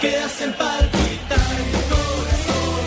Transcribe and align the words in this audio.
que 0.00 0.16
hacen 0.16 0.52
palpitar 0.54 1.38
mi 1.72 1.80
corazón. 1.92 2.80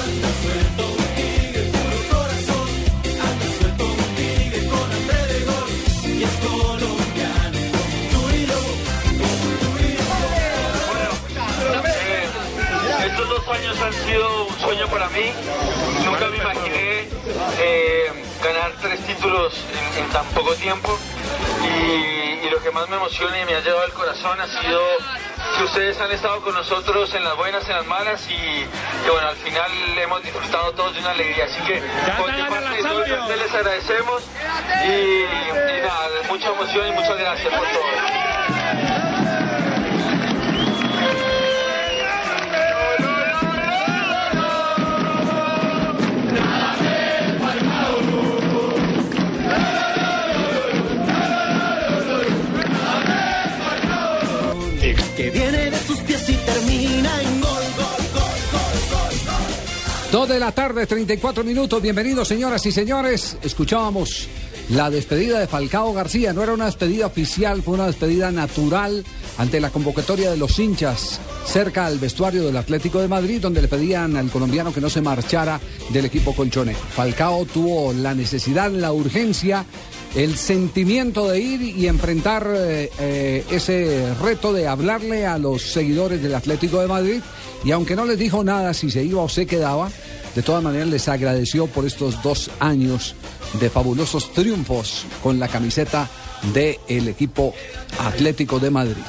Anda 0.00 0.30
suelto 0.42 0.82
un 0.86 1.04
tigre, 1.16 1.62
puro 1.74 1.98
corazón. 2.08 2.68
Anda 3.28 3.46
suelto 3.58 3.84
un 3.84 4.14
tigre 4.14 4.60
con 4.70 4.86
hambre 4.92 5.20
de 5.26 5.38
gol. 5.50 5.68
Y 6.06 6.22
es 6.22 6.34
colombiano 6.46 7.58
como 7.74 7.98
tú 8.12 8.20
y 8.30 8.46
yo, 8.46 8.60
como 9.18 9.26
tú 9.60 9.68
y 9.80 9.90
yo. 9.98 10.06
Estos 13.06 13.26
dos 13.28 13.44
años 13.48 13.74
han 13.80 13.94
sido 14.06 14.26
un 14.46 14.54
sueño 14.60 14.86
para 14.86 15.08
mí. 15.08 15.26
Nunca 16.04 16.26
me 16.28 16.36
imaginé 16.36 17.08
eh, 17.58 18.12
ganar 18.44 18.70
tres 18.80 19.00
títulos 19.04 19.52
en, 19.96 20.04
en 20.04 20.10
tan 20.10 20.26
poco 20.26 20.54
tiempo. 20.54 20.96
Y, 21.62 22.46
y 22.46 22.50
lo 22.50 22.62
que 22.62 22.70
más 22.70 22.88
me 22.88 22.96
emociona 22.96 23.40
y 23.40 23.44
me 23.46 23.54
ha 23.56 23.60
llevado 23.60 23.82
al 23.82 23.92
corazón 23.92 24.40
ha 24.40 24.46
sido 24.46 24.80
que 25.56 25.64
ustedes 25.64 26.00
han 26.00 26.10
estado 26.12 26.40
con 26.42 26.54
nosotros 26.54 27.14
en 27.14 27.24
las 27.24 27.36
buenas, 27.36 27.68
en 27.68 27.76
las 27.76 27.86
malas 27.86 28.26
y 28.28 28.66
que 29.04 29.10
bueno, 29.10 29.28
al 29.28 29.36
final 29.36 29.70
hemos 29.98 30.22
disfrutado 30.22 30.72
todos 30.72 30.94
de 30.94 31.00
una 31.00 31.10
alegría. 31.10 31.44
Así 31.44 31.60
que 31.62 31.82
por 32.18 32.32
mi 32.32 32.42
parte 32.42 32.82
ustedes 32.82 33.38
les 33.38 33.54
agradecemos 33.54 34.22
y, 34.84 34.90
y 34.90 35.82
nada, 35.82 36.08
mucha 36.28 36.48
emoción 36.48 36.88
y 36.88 36.92
muchas 36.92 37.18
gracias 37.18 37.54
por 37.54 37.66
todo. 37.68 38.29
Dos 60.12 60.28
de 60.28 60.40
la 60.40 60.50
tarde, 60.50 60.88
34 60.88 61.44
minutos. 61.44 61.80
Bienvenidos, 61.80 62.26
señoras 62.26 62.66
y 62.66 62.72
señores. 62.72 63.36
Escuchábamos 63.42 64.26
la 64.70 64.90
despedida 64.90 65.38
de 65.38 65.46
Falcao 65.46 65.92
García. 65.92 66.32
No 66.32 66.42
era 66.42 66.52
una 66.52 66.66
despedida 66.66 67.06
oficial, 67.06 67.62
fue 67.62 67.74
una 67.74 67.86
despedida 67.86 68.32
natural 68.32 69.04
ante 69.38 69.60
la 69.60 69.70
convocatoria 69.70 70.32
de 70.32 70.36
los 70.36 70.58
hinchas 70.58 71.20
cerca 71.46 71.86
al 71.86 71.98
vestuario 71.98 72.44
del 72.44 72.56
Atlético 72.56 73.00
de 73.00 73.06
Madrid, 73.08 73.40
donde 73.40 73.62
le 73.62 73.68
pedían 73.68 74.16
al 74.16 74.30
colombiano 74.30 74.72
que 74.72 74.80
no 74.80 74.90
se 74.90 75.00
marchara 75.00 75.60
del 75.90 76.04
equipo 76.04 76.34
colchonero. 76.34 76.78
Falcao 76.94 77.44
tuvo 77.44 77.92
la 77.92 78.12
necesidad, 78.12 78.70
la 78.70 78.92
urgencia, 78.92 79.64
el 80.14 80.36
sentimiento 80.36 81.28
de 81.28 81.40
ir 81.40 81.62
y 81.62 81.86
enfrentar 81.86 82.46
eh, 82.54 82.90
eh, 82.98 83.44
ese 83.50 84.12
reto 84.20 84.52
de 84.52 84.66
hablarle 84.66 85.26
a 85.26 85.38
los 85.38 85.62
seguidores 85.62 86.22
del 86.22 86.34
Atlético 86.34 86.80
de 86.80 86.88
Madrid. 86.88 87.20
Y 87.64 87.70
aunque 87.70 87.96
no 87.96 88.04
les 88.04 88.18
dijo 88.18 88.42
nada 88.42 88.74
si 88.74 88.90
se 88.90 89.04
iba 89.04 89.22
o 89.22 89.28
se 89.28 89.46
quedaba, 89.46 89.90
de 90.34 90.42
todas 90.42 90.62
maneras 90.62 90.88
les 90.88 91.08
agradeció 91.08 91.66
por 91.66 91.86
estos 91.86 92.22
dos 92.22 92.50
años 92.58 93.14
de 93.60 93.70
fabulosos 93.70 94.32
triunfos 94.32 95.04
con 95.22 95.38
la 95.38 95.48
camiseta 95.48 96.08
del 96.54 97.08
equipo 97.08 97.54
Atlético 97.98 98.58
de 98.58 98.70
Madrid. 98.70 99.02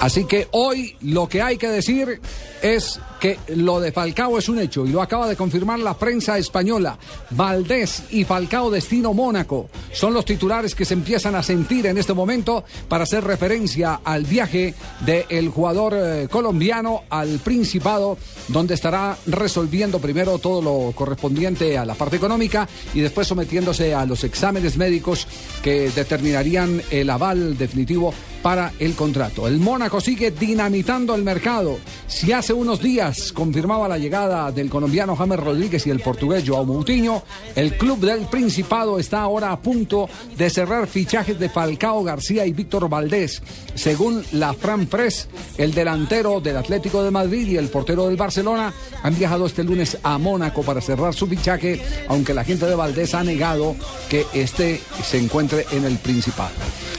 Así 0.00 0.24
que 0.24 0.46
hoy 0.52 0.96
lo 1.00 1.28
que 1.28 1.42
hay 1.42 1.56
que 1.56 1.68
decir 1.68 2.20
es 2.62 3.00
que 3.18 3.38
lo 3.56 3.80
de 3.80 3.92
Falcao 3.92 4.38
es 4.38 4.48
un 4.48 4.58
hecho 4.58 4.86
y 4.86 4.90
lo 4.90 5.02
acaba 5.02 5.28
de 5.28 5.36
confirmar 5.36 5.78
la 5.78 5.94
prensa 5.94 6.38
española. 6.38 6.98
Valdés 7.30 8.04
y 8.10 8.24
Falcao 8.24 8.70
destino 8.70 9.12
Mónaco 9.12 9.68
son 9.92 10.14
los 10.14 10.24
titulares 10.24 10.74
que 10.74 10.84
se 10.84 10.94
empiezan 10.94 11.34
a 11.34 11.42
sentir 11.42 11.86
en 11.86 11.98
este 11.98 12.14
momento 12.14 12.64
para 12.88 13.04
hacer 13.04 13.24
referencia 13.24 14.00
al 14.04 14.24
viaje 14.24 14.74
del 15.04 15.48
jugador 15.48 15.94
eh, 15.96 16.28
colombiano 16.30 17.02
al 17.10 17.38
Principado, 17.38 18.18
donde 18.48 18.74
estará 18.74 19.16
resolviendo 19.26 19.98
primero 19.98 20.38
todo 20.38 20.60
lo 20.60 20.92
correspondiente 20.92 21.78
a 21.78 21.84
la 21.84 21.94
parte 21.94 22.16
económica 22.16 22.68
y 22.94 23.00
después 23.00 23.26
sometiéndose 23.26 23.94
a 23.94 24.04
los 24.04 24.24
exámenes 24.24 24.76
médicos 24.76 25.26
que 25.62 25.90
determinarían 25.90 26.82
el 26.90 27.10
aval 27.10 27.56
definitivo 27.56 28.12
para 28.42 28.72
el 28.78 28.94
contrato. 28.94 29.46
El 29.46 29.58
Mónaco 29.58 30.00
sigue 30.00 30.30
dinamitando 30.30 31.14
el 31.14 31.22
mercado. 31.22 31.78
Si 32.06 32.32
hace 32.32 32.52
unos 32.52 32.80
días 32.80 33.07
confirmaba 33.34 33.88
la 33.88 33.98
llegada 33.98 34.50
del 34.52 34.68
colombiano 34.68 35.16
James 35.16 35.38
Rodríguez 35.38 35.86
y 35.86 35.90
el 35.90 36.00
portugués 36.00 36.44
Joao 36.46 36.64
Moutinho, 36.64 37.22
el 37.54 37.76
club 37.76 38.00
del 38.00 38.26
Principado 38.26 38.98
está 38.98 39.22
ahora 39.22 39.52
a 39.52 39.60
punto 39.60 40.08
de 40.36 40.50
cerrar 40.50 40.86
fichajes 40.86 41.38
de 41.38 41.48
Falcao 41.48 42.02
García 42.02 42.46
y 42.46 42.52
Víctor 42.52 42.88
Valdés. 42.88 43.42
Según 43.74 44.24
la 44.32 44.52
Fran 44.54 44.86
Press, 44.86 45.28
el 45.56 45.72
delantero 45.72 46.40
del 46.40 46.56
Atlético 46.56 47.02
de 47.02 47.10
Madrid 47.10 47.46
y 47.46 47.56
el 47.56 47.68
portero 47.68 48.06
del 48.06 48.16
Barcelona 48.16 48.72
han 49.02 49.18
viajado 49.18 49.46
este 49.46 49.64
lunes 49.64 49.98
a 50.02 50.18
Mónaco 50.18 50.62
para 50.62 50.80
cerrar 50.80 51.14
su 51.14 51.26
fichaje, 51.26 51.80
aunque 52.08 52.34
la 52.34 52.44
gente 52.44 52.66
de 52.66 52.74
Valdés 52.74 53.14
ha 53.14 53.24
negado 53.24 53.74
que 54.08 54.26
este 54.34 54.80
se 55.02 55.18
encuentre 55.18 55.66
en 55.72 55.84
el 55.84 55.98
Principado. 55.98 56.54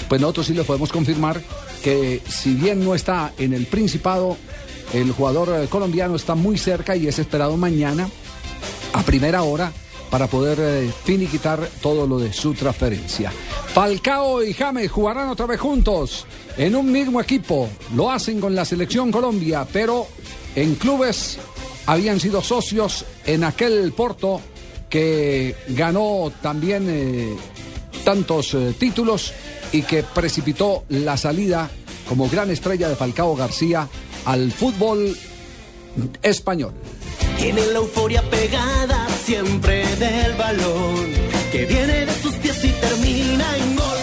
Pues 0.07 0.19
nosotros 0.21 0.47
sí 0.47 0.53
le 0.53 0.63
podemos 0.63 0.91
confirmar 0.91 1.41
que 1.83 2.21
si 2.27 2.53
bien 2.55 2.83
no 2.83 2.95
está 2.95 3.33
en 3.37 3.53
el 3.53 3.65
Principado, 3.65 4.37
el 4.93 5.11
jugador 5.11 5.49
eh, 5.49 5.67
colombiano 5.67 6.15
está 6.15 6.35
muy 6.35 6.57
cerca 6.57 6.95
y 6.95 7.07
es 7.07 7.19
esperado 7.19 7.55
mañana 7.57 8.09
a 8.93 9.03
primera 9.03 9.43
hora 9.43 9.71
para 10.09 10.27
poder 10.27 10.57
eh, 10.59 10.91
finiquitar 11.03 11.69
todo 11.81 12.07
lo 12.07 12.17
de 12.17 12.33
su 12.33 12.53
transferencia. 12.53 13.31
Falcao 13.73 14.43
y 14.43 14.53
James 14.53 14.89
jugarán 14.89 15.29
otra 15.29 15.45
vez 15.45 15.59
juntos 15.59 16.25
en 16.57 16.75
un 16.75 16.91
mismo 16.91 17.21
equipo. 17.21 17.69
Lo 17.95 18.09
hacen 18.09 18.39
con 18.39 18.55
la 18.55 18.65
selección 18.65 19.11
Colombia, 19.11 19.67
pero 19.71 20.07
en 20.55 20.75
clubes 20.75 21.37
habían 21.85 22.19
sido 22.19 22.41
socios 22.41 23.05
en 23.25 23.43
aquel 23.43 23.91
Porto 23.91 24.41
que 24.89 25.55
ganó 25.69 26.31
también 26.41 26.87
eh, 26.89 27.35
tantos 28.03 28.57
títulos 28.79 29.33
y 29.71 29.83
que 29.83 30.01
precipitó 30.01 30.85
la 30.89 31.15
salida 31.15 31.69
como 32.07 32.27
gran 32.27 32.49
estrella 32.49 32.89
de 32.89 32.95
Falcao 32.95 33.35
García 33.35 33.87
al 34.25 34.51
fútbol 34.51 35.15
español. 36.21 36.73
Tiene 37.37 37.65
la 37.67 37.79
euforia 37.79 38.21
pegada 38.29 39.07
siempre 39.23 39.85
del 39.95 40.33
balón, 40.35 41.11
que 41.51 41.65
viene 41.65 42.05
de 42.05 42.13
tus 42.21 42.33
pies 42.35 42.63
y 42.63 42.69
termina 42.69 43.57
en 43.57 43.75
gol, 43.75 43.97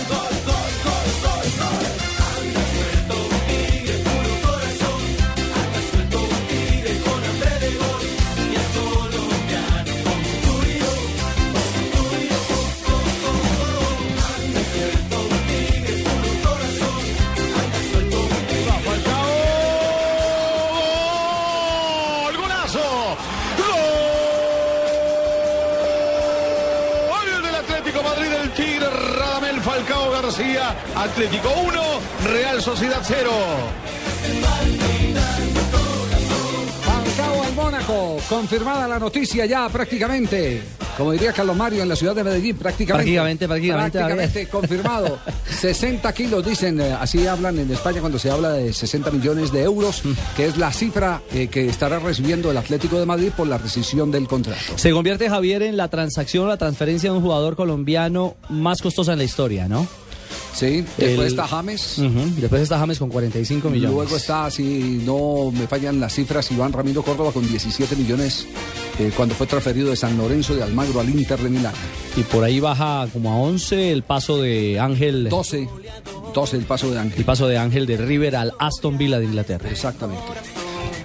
Atlético 30.94 31.48
1, 31.66 31.82
Real 32.32 32.62
Sociedad 32.62 33.00
0. 33.02 33.30
Falcao 36.84 37.42
al 37.42 37.52
Mónaco. 37.54 38.16
Confirmada 38.28 38.88
la 38.88 38.98
noticia 38.98 39.46
ya 39.46 39.68
prácticamente. 39.68 40.62
Como 40.96 41.12
diría 41.12 41.30
Carlos 41.34 41.54
Mario 41.54 41.82
en 41.82 41.90
la 41.90 41.96
ciudad 41.96 42.14
de 42.14 42.24
Medellín, 42.24 42.56
prácticamente. 42.56 43.04
Prácticamente, 43.04 43.46
prácticamente, 43.46 43.98
Prácticamente 43.98 44.48
confirmado. 44.48 45.18
60 45.60 46.10
kilos, 46.14 46.44
dicen, 46.44 46.80
eh, 46.80 46.96
así 46.98 47.26
hablan 47.26 47.58
en 47.58 47.70
España 47.70 48.00
cuando 48.00 48.18
se 48.18 48.30
habla 48.30 48.52
de 48.52 48.72
60 48.72 49.10
millones 49.10 49.52
de 49.52 49.62
euros, 49.62 50.02
que 50.36 50.46
es 50.46 50.56
la 50.56 50.72
cifra 50.72 51.20
eh, 51.34 51.48
que 51.48 51.68
estará 51.68 51.98
recibiendo 51.98 52.50
el 52.50 52.56
Atlético 52.56 52.98
de 52.98 53.04
Madrid 53.04 53.30
por 53.36 53.46
la 53.46 53.58
rescisión 53.58 54.10
del 54.10 54.26
contrato. 54.26 54.58
Se 54.76 54.90
convierte 54.90 55.28
Javier 55.28 55.62
en 55.64 55.76
la 55.76 55.88
transacción 55.88 56.46
o 56.46 56.48
la 56.48 56.56
transferencia 56.56 57.10
de 57.10 57.16
un 57.16 57.22
jugador 57.22 57.56
colombiano 57.56 58.36
más 58.48 58.80
costosa 58.80 59.12
en 59.12 59.18
la 59.18 59.24
historia, 59.24 59.68
¿no? 59.68 59.86
Sí, 60.56 60.84
después 60.96 61.18
El- 61.18 61.26
está 61.26 61.46
James. 61.46 61.98
Ujú, 61.98 62.40
Después 62.40 62.62
está 62.62 62.78
James 62.78 62.98
con 62.98 63.10
45 63.10 63.68
millones. 63.68 63.94
Luego 63.94 64.16
está, 64.16 64.50
si 64.50 65.02
no 65.04 65.50
me 65.52 65.66
fallan 65.66 66.00
las 66.00 66.14
cifras, 66.14 66.50
Iván 66.50 66.72
Ramiro 66.72 67.02
Córdoba 67.02 67.30
con 67.32 67.46
17 67.46 67.94
millones 67.96 68.46
eh, 68.98 69.12
cuando 69.14 69.34
fue 69.34 69.46
transferido 69.46 69.90
de 69.90 69.96
San 69.96 70.16
Lorenzo 70.16 70.54
de 70.56 70.62
Almagro 70.62 71.00
al 71.00 71.10
Inter 71.10 71.38
de 71.38 71.50
Milán. 71.50 71.74
Y 72.16 72.22
por 72.22 72.42
ahí 72.42 72.58
baja 72.60 73.06
como 73.12 73.32
a 73.32 73.36
11 73.36 73.92
el 73.92 74.02
paso 74.02 74.40
de 74.40 74.80
Ángel. 74.80 75.28
12, 75.28 75.68
12 76.34 76.56
el 76.56 76.64
paso 76.64 76.90
de 76.90 76.98
Ángel. 77.00 77.18
El 77.18 77.24
paso 77.26 77.46
de 77.48 77.58
Ángel 77.58 77.84
de 77.86 77.98
River 77.98 78.36
al 78.36 78.52
Aston 78.58 78.96
Villa 78.96 79.18
de 79.18 79.26
Inglaterra. 79.26 79.68
Exactamente. 79.70 80.22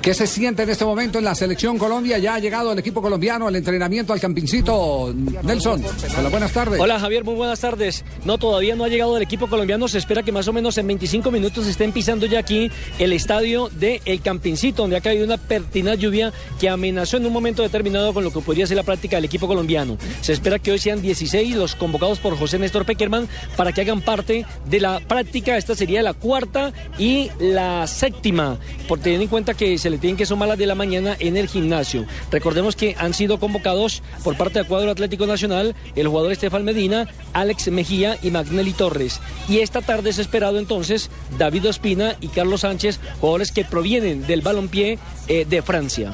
¿Qué 0.02 0.16
se 0.16 0.26
siente 0.26 0.64
en 0.64 0.70
este 0.72 0.84
momento 0.84 1.20
en 1.20 1.26
la 1.26 1.36
selección 1.36 1.78
Colombia? 1.78 2.18
Ya 2.18 2.34
ha 2.34 2.40
llegado 2.40 2.72
el 2.72 2.80
equipo 2.80 3.04
colombiano 3.04 3.48
al 3.48 3.56
entrenamiento 3.56 4.14
al 4.14 4.20
campincito. 4.20 5.14
Nelson, 5.44 5.84
hola, 6.18 6.30
buenas 6.30 6.52
tardes. 6.52 6.80
Hola 6.80 7.00
Javier, 7.00 7.24
muy 7.24 7.36
buenas 7.36 7.60
tardes. 7.60 8.04
No, 8.26 8.40
todavía 8.40 8.76
no 8.76 8.84
ha 8.84 8.88
llegado 8.88 9.16
el 9.16 9.22
equipo 9.22 9.46
colombiano. 9.46 9.88
Se 9.88 10.00
espera 10.00 10.24
que 10.24 10.32
más 10.32 10.48
o 10.48 10.54
menos 10.54 10.76
en 10.80 10.88
25 10.88 11.30
minutos 11.30 11.68
estén 11.68 11.92
pisando 11.92 12.26
ya 12.26 12.40
aquí 12.40 12.72
el 12.98 13.14
estadio 13.14 13.70
de 13.70 14.02
Campincito, 14.24 14.82
donde 14.82 14.98
ha 14.98 15.02
caído 15.02 15.24
una 15.24 15.38
pertinaz 15.38 16.00
lluvia 16.00 16.34
que 16.60 16.68
amenazó 16.68 17.18
en 17.18 17.28
un 17.28 17.34
momento 17.34 17.62
determinado 17.62 18.12
con 18.12 18.24
lo 18.24 18.34
que 18.34 18.40
podría 18.40 18.66
ser 18.66 18.78
la 18.78 18.84
práctica 18.84 19.18
del 19.18 19.26
equipo 19.26 19.48
colombiano. 19.48 20.00
Se 20.22 20.34
espera 20.34 20.58
que 20.58 20.72
hoy 20.72 20.80
sean 20.80 21.04
16 21.04 21.56
los 21.56 21.76
convocados 21.76 22.18
por 22.18 22.36
José 22.40 22.58
Néstor 22.58 22.86
Peckerman 22.88 23.28
para 23.56 23.72
que 23.72 23.82
hagan 23.82 24.02
parte 24.02 24.48
de 24.66 24.80
la 24.80 25.00
práctica. 25.00 25.58
Esta 25.58 25.76
sería 25.76 26.02
la 26.02 26.16
cuarta 26.16 26.74
y 26.98 27.30
la 27.40 27.86
séptima, 27.86 28.58
por 28.88 28.98
tener 28.98 29.22
en 29.22 29.28
cuenta 29.28 29.54
que 29.54 29.78
se 29.78 29.91
le 29.92 29.98
tienen 29.98 30.18
que 30.18 30.26
sumar 30.26 30.48
las 30.48 30.58
de 30.58 30.66
la 30.66 30.76
mañana 30.76 31.16
en 31.20 31.38
el 31.38 31.48
gimnasio. 31.48 32.06
Recordemos 32.32 32.76
que 32.76 32.96
han 32.98 33.14
sido 33.14 33.40
convocados 33.40 34.02
por 34.24 34.38
parte 34.38 34.60
del 34.60 34.68
cuadro 34.68 34.92
Atlético 34.92 35.28
Nacional 35.28 35.76
el 35.96 36.08
jugador 36.08 36.32
Estefan 36.32 36.66
Medina, 36.66 37.08
Alex 37.34 37.70
Mejía 37.70 38.18
y 38.22 38.32
Magnelli 38.32 38.74
Torres. 38.74 39.20
Y 39.48 39.60
esta 39.60 39.82
tarde 39.82 40.10
es 40.10 40.18
esperado 40.18 40.58
entonces 40.58 41.10
David 41.38 41.70
Ospina 41.70 42.16
y 42.22 42.30
Carlos 42.30 42.62
Sánchez, 42.62 43.00
jugadores 43.20 43.52
que 43.52 43.66
provienen 43.66 44.26
del 44.26 44.42
balompié 44.42 44.98
eh, 45.28 45.46
de 45.46 45.62
Francia. 45.62 46.14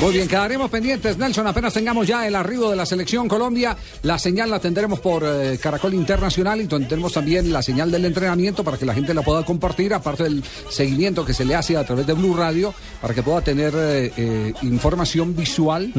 Muy 0.00 0.12
bien, 0.14 0.26
quedaremos 0.26 0.70
pendientes, 0.70 1.18
Nelson. 1.18 1.46
Apenas 1.46 1.74
tengamos 1.74 2.06
ya 2.06 2.26
el 2.26 2.34
arribo 2.34 2.70
de 2.70 2.76
la 2.76 2.86
selección 2.86 3.28
Colombia, 3.28 3.76
la 4.02 4.18
señal 4.18 4.50
la 4.50 4.58
tendremos 4.58 4.98
por 5.00 5.24
eh, 5.24 5.58
Caracol 5.60 5.94
Internacional 5.94 6.60
y 6.60 6.66
tendremos 6.66 7.12
también 7.12 7.52
la 7.52 7.62
señal 7.62 7.90
del 7.90 8.04
entrenamiento 8.04 8.64
para 8.64 8.78
que 8.78 8.86
la 8.86 8.94
gente 8.94 9.12
la 9.14 9.22
pueda 9.22 9.44
compartir, 9.44 9.92
aparte 9.94 10.24
del 10.24 10.42
seguimiento 10.68 11.24
que 11.24 11.34
se 11.34 11.44
le 11.44 11.54
hace 11.54 11.76
a 11.76 11.84
través 11.84 12.06
de 12.06 12.14
Blue 12.14 12.34
Radio, 12.34 12.74
para 13.00 13.14
que 13.14 13.22
pueda 13.22 13.42
tener 13.42 13.74
eh, 13.76 14.12
eh, 14.16 14.54
información 14.62 15.36
visual, 15.36 15.92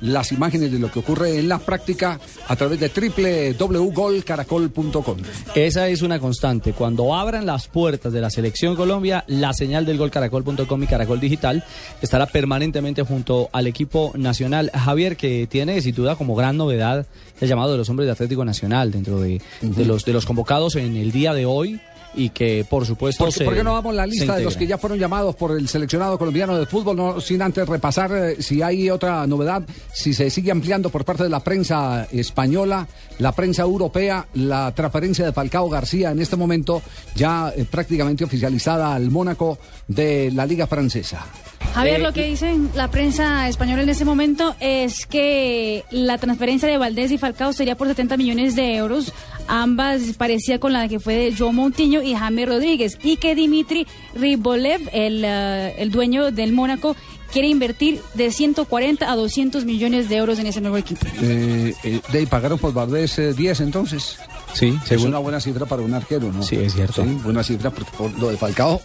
las 0.00 0.32
imágenes 0.32 0.72
de 0.72 0.78
lo 0.78 0.90
que 0.90 1.00
ocurre 1.00 1.38
en 1.38 1.48
la 1.48 1.58
práctica 1.58 2.20
a 2.46 2.56
través 2.56 2.78
de 2.80 3.54
www.golcaracol.com. 3.58 5.18
Esa 5.54 5.88
es 5.88 6.02
una 6.02 6.18
constante. 6.18 6.72
Cuando 6.72 7.14
abran 7.14 7.44
las 7.46 7.68
puertas 7.68 8.12
de 8.12 8.20
la 8.20 8.30
selección 8.30 8.76
Colombia, 8.76 9.24
la 9.26 9.52
señal 9.52 9.84
del 9.84 9.98
golcaracol.com 9.98 10.82
y 10.82 10.86
Caracol 10.86 11.20
Digital 11.20 11.64
estará 12.14 12.26
permanentemente 12.30 13.02
junto 13.02 13.48
al 13.50 13.66
equipo 13.66 14.12
nacional. 14.14 14.70
Javier, 14.72 15.16
que 15.16 15.48
tiene 15.48 15.80
sin 15.82 15.96
duda 15.96 16.14
como 16.14 16.36
gran 16.36 16.56
novedad 16.56 17.06
el 17.40 17.48
llamado 17.48 17.72
de 17.72 17.78
los 17.78 17.88
hombres 17.88 18.06
de 18.06 18.12
Atlético 18.12 18.44
Nacional 18.44 18.92
dentro 18.92 19.18
de, 19.18 19.42
de 19.60 19.84
los, 19.84 20.04
de 20.04 20.12
los 20.12 20.24
convocados 20.24 20.76
en 20.76 20.96
el 20.96 21.10
día 21.10 21.34
de 21.34 21.44
hoy 21.44 21.80
y 22.14 22.28
que 22.28 22.64
por 22.70 22.86
supuesto 22.86 23.24
¿Por, 23.24 23.32
se- 23.32 23.44
por 23.44 23.54
qué 23.56 23.64
no 23.64 23.72
vamos 23.72 23.92
la 23.96 24.06
lista 24.06 24.36
de 24.36 24.44
los 24.44 24.56
que 24.56 24.68
ya 24.68 24.78
fueron 24.78 25.00
llamados 25.00 25.34
por 25.34 25.58
el 25.58 25.66
seleccionado 25.66 26.16
colombiano 26.16 26.56
de 26.56 26.66
fútbol, 26.66 26.96
no, 26.96 27.20
sin 27.20 27.42
antes 27.42 27.66
repasar 27.68 28.12
eh, 28.14 28.36
si 28.40 28.62
hay 28.62 28.88
otra 28.90 29.26
novedad, 29.26 29.64
si 29.92 30.14
se 30.14 30.30
sigue 30.30 30.52
ampliando 30.52 30.90
por 30.90 31.04
parte 31.04 31.24
de 31.24 31.28
la 31.28 31.40
prensa 31.40 32.06
española, 32.12 32.86
la 33.18 33.32
prensa 33.32 33.62
europea, 33.62 34.28
la 34.34 34.72
transferencia 34.72 35.24
de 35.24 35.32
Falcao 35.32 35.68
García 35.68 36.12
en 36.12 36.20
este 36.20 36.36
momento 36.36 36.80
ya 37.16 37.52
eh, 37.56 37.64
prácticamente 37.68 38.22
oficializada 38.22 38.94
al 38.94 39.10
Mónaco 39.10 39.58
de 39.88 40.30
la 40.32 40.46
Liga 40.46 40.68
Francesa? 40.68 41.26
Javier, 41.74 42.00
Eh, 42.00 42.02
lo 42.02 42.12
que 42.12 42.24
dice 42.24 42.54
la 42.74 42.88
prensa 42.88 43.48
española 43.48 43.82
en 43.82 43.88
ese 43.88 44.04
momento 44.04 44.54
es 44.60 45.06
que 45.06 45.84
la 45.90 46.18
transferencia 46.18 46.68
de 46.68 46.78
Valdés 46.78 47.10
y 47.10 47.18
Falcao 47.18 47.52
sería 47.52 47.76
por 47.76 47.88
70 47.88 48.16
millones 48.16 48.54
de 48.54 48.76
euros. 48.76 49.12
Ambas 49.48 50.00
parecía 50.16 50.60
con 50.60 50.72
la 50.72 50.88
que 50.88 51.00
fue 51.00 51.14
de 51.14 51.34
Joe 51.36 51.52
Moutinho 51.52 52.00
y 52.00 52.14
Jaime 52.14 52.46
Rodríguez. 52.46 52.96
Y 53.02 53.16
que 53.16 53.34
Dimitri 53.34 53.86
Ribolev, 54.14 54.88
el, 54.92 55.22
eh, 55.24 55.74
el 55.78 55.90
dueño 55.90 56.30
del 56.30 56.52
Mónaco, 56.52 56.96
quiere 57.34 57.48
invertir 57.48 58.00
de 58.14 58.30
140 58.30 59.10
a 59.10 59.16
200 59.16 59.64
millones 59.64 60.08
de 60.08 60.16
euros 60.16 60.38
en 60.38 60.46
ese 60.46 60.60
nuevo 60.60 60.76
equipo. 60.76 61.04
Eh, 61.20 61.74
eh, 61.82 62.00
de 62.12 62.18
ahí 62.18 62.26
pagaron 62.26 62.60
por 62.60 62.72
Valdés 62.72 63.18
eh, 63.18 63.34
10 63.34 63.60
entonces. 63.60 64.16
Sí, 64.54 64.74
Es 64.88 65.02
una 65.02 65.18
buena 65.18 65.40
cifra 65.40 65.66
para 65.66 65.82
un 65.82 65.92
arquero, 65.92 66.32
¿no? 66.32 66.42
Sí, 66.42 66.56
es 66.56 66.74
cierto. 66.74 67.04
Sí, 67.04 67.10
buena 67.22 67.42
cifra 67.42 67.70
porque 67.70 67.90
por 67.96 68.18
lo 68.18 68.30
de 68.30 68.36
Falcao 68.36 68.80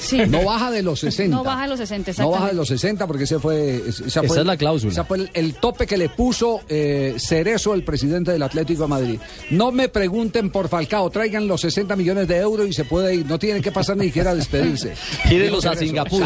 Sí. 0.00 0.18
no 0.28 0.44
baja 0.44 0.70
de 0.70 0.82
los 0.82 1.00
60. 1.00 1.36
No 1.36 1.44
baja 1.44 1.64
a 1.64 1.66
los 1.66 1.78
60, 1.78 2.12
No 2.22 2.30
baja 2.30 2.46
de 2.48 2.54
los 2.54 2.68
60 2.68 3.06
porque 3.06 3.24
ese 3.24 3.38
fue, 3.38 3.82
esa 3.88 4.20
es 4.20 4.46
la 4.46 4.56
cláusula. 4.56 4.92
esa 4.92 5.04
fue 5.04 5.18
el, 5.18 5.30
el 5.34 5.54
tope 5.54 5.86
que 5.86 5.96
le 5.96 6.08
puso 6.08 6.60
eh, 6.68 7.16
Cerezo, 7.18 7.74
el 7.74 7.82
presidente 7.82 8.30
del 8.32 8.42
Atlético 8.42 8.82
de 8.82 8.88
Madrid. 8.88 9.20
No 9.50 9.72
me 9.72 9.88
pregunten 9.88 10.50
por 10.50 10.68
Falcao, 10.68 11.10
traigan 11.10 11.46
los 11.48 11.60
60 11.62 11.96
millones 11.96 12.28
de 12.28 12.36
euros 12.38 12.68
y 12.68 12.72
se 12.72 12.84
puede 12.84 13.14
ir. 13.16 13.26
No 13.26 13.38
tienen 13.38 13.62
que 13.62 13.72
pasar 13.72 13.96
ni 13.96 14.06
siquiera 14.06 14.30
a 14.30 14.34
despedirse. 14.34 14.94
Gírenlos 15.28 15.66
a. 15.66 15.74
Singapur. 15.74 16.22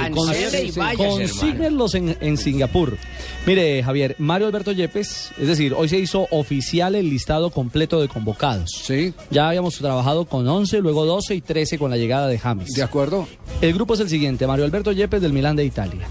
Consíguenlos 0.96 1.94
en, 1.94 2.16
en 2.20 2.36
Singapur. 2.36 2.96
Mire, 3.46 3.82
Javier, 3.82 4.16
Mario 4.18 4.46
Alberto 4.46 4.72
Yepes, 4.72 5.32
es 5.38 5.46
decir, 5.48 5.74
hoy 5.76 5.88
se 5.88 5.98
hizo 5.98 6.26
oficial 6.30 6.94
el 6.94 7.10
listado 7.10 7.50
completo 7.50 8.00
de 8.00 8.08
convocados. 8.08 8.81
Sí, 8.82 9.14
Ya 9.30 9.48
habíamos 9.48 9.76
trabajado 9.78 10.24
con 10.24 10.46
11, 10.46 10.80
luego 10.80 11.06
12 11.06 11.36
y 11.36 11.40
13 11.40 11.78
con 11.78 11.90
la 11.90 11.96
llegada 11.96 12.26
de 12.26 12.38
James. 12.38 12.68
de 12.74 12.82
acuerdo. 12.82 13.28
El 13.60 13.74
grupo 13.74 13.94
es 13.94 14.00
el 14.00 14.08
siguiente: 14.08 14.46
Mario 14.46 14.64
Alberto 14.64 14.90
Yepes 14.90 15.22
del 15.22 15.32
Milán 15.32 15.54
de 15.54 15.64
Italia, 15.64 16.08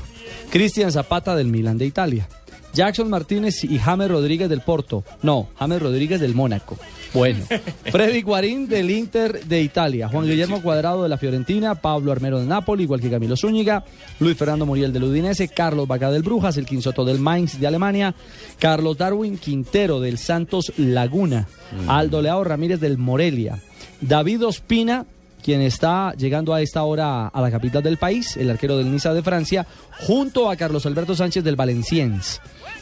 Cristian 0.50 0.91
Zapata 0.91 1.35
del 1.35 1.47
Milán 1.47 1.77
de 1.77 1.85
Italia, 1.85 2.29
Jackson 2.73 3.09
Martínez 3.09 3.63
y 3.65 3.77
James 3.77 4.09
Rodríguez 4.09 4.47
del 4.50 4.62
Porto. 4.62 5.04
No, 5.21 5.49
James 5.59 5.81
Rodríguez 5.81 6.21
del 6.21 6.33
Mónaco. 6.33 6.78
Bueno, 7.13 7.45
Freddy 7.91 8.21
Guarín 8.21 8.68
del 8.68 8.89
Inter 8.89 9.44
de 9.44 9.61
Italia, 9.61 10.07
Juan 10.07 10.25
Guillermo 10.25 10.61
Cuadrado 10.61 11.03
de 11.03 11.09
la 11.09 11.18
Fiorentina, 11.18 11.75
Pablo 11.75 12.11
Armero 12.11 12.39
de 12.39 12.45
Nápoles, 12.45 12.85
igual 12.85 13.01
que 13.01 13.09
Camilo 13.09 13.35
Zúñiga, 13.35 13.83
Luis 14.19 14.37
Fernando 14.37 14.65
Muriel 14.65 14.94
del 14.94 15.03
Udinese, 15.03 15.49
Carlos 15.49 15.87
Vaca 15.87 16.09
del 16.09 16.23
Brujas, 16.23 16.56
el 16.56 16.65
Quinsoto 16.65 17.03
del 17.03 17.19
Mainz 17.19 17.59
de 17.59 17.68
Alemania, 17.68 18.15
Carlos 18.59 18.97
Darwin 18.97 19.37
Quintero 19.37 19.99
del 19.99 20.18
Santos 20.18 20.71
Laguna, 20.77 21.47
Aldo 21.87 22.21
Leao 22.21 22.44
Ramírez 22.44 22.80
del 22.80 22.97
Morelia, 22.97 23.59
David 23.99 24.45
Ospina 24.45 25.06
quien 25.41 25.61
está 25.61 26.13
llegando 26.13 26.53
a 26.53 26.61
esta 26.61 26.83
hora 26.83 27.27
a 27.27 27.41
la 27.41 27.51
capital 27.51 27.83
del 27.83 27.97
país, 27.97 28.37
el 28.37 28.49
arquero 28.49 28.77
del 28.77 28.91
Niza 28.91 29.13
de 29.13 29.23
Francia, 29.23 29.65
junto 30.06 30.49
a 30.49 30.56
Carlos 30.56 30.85
Alberto 30.85 31.15
Sánchez 31.15 31.44
del 31.44 31.56
Valenciennes. 31.56 32.39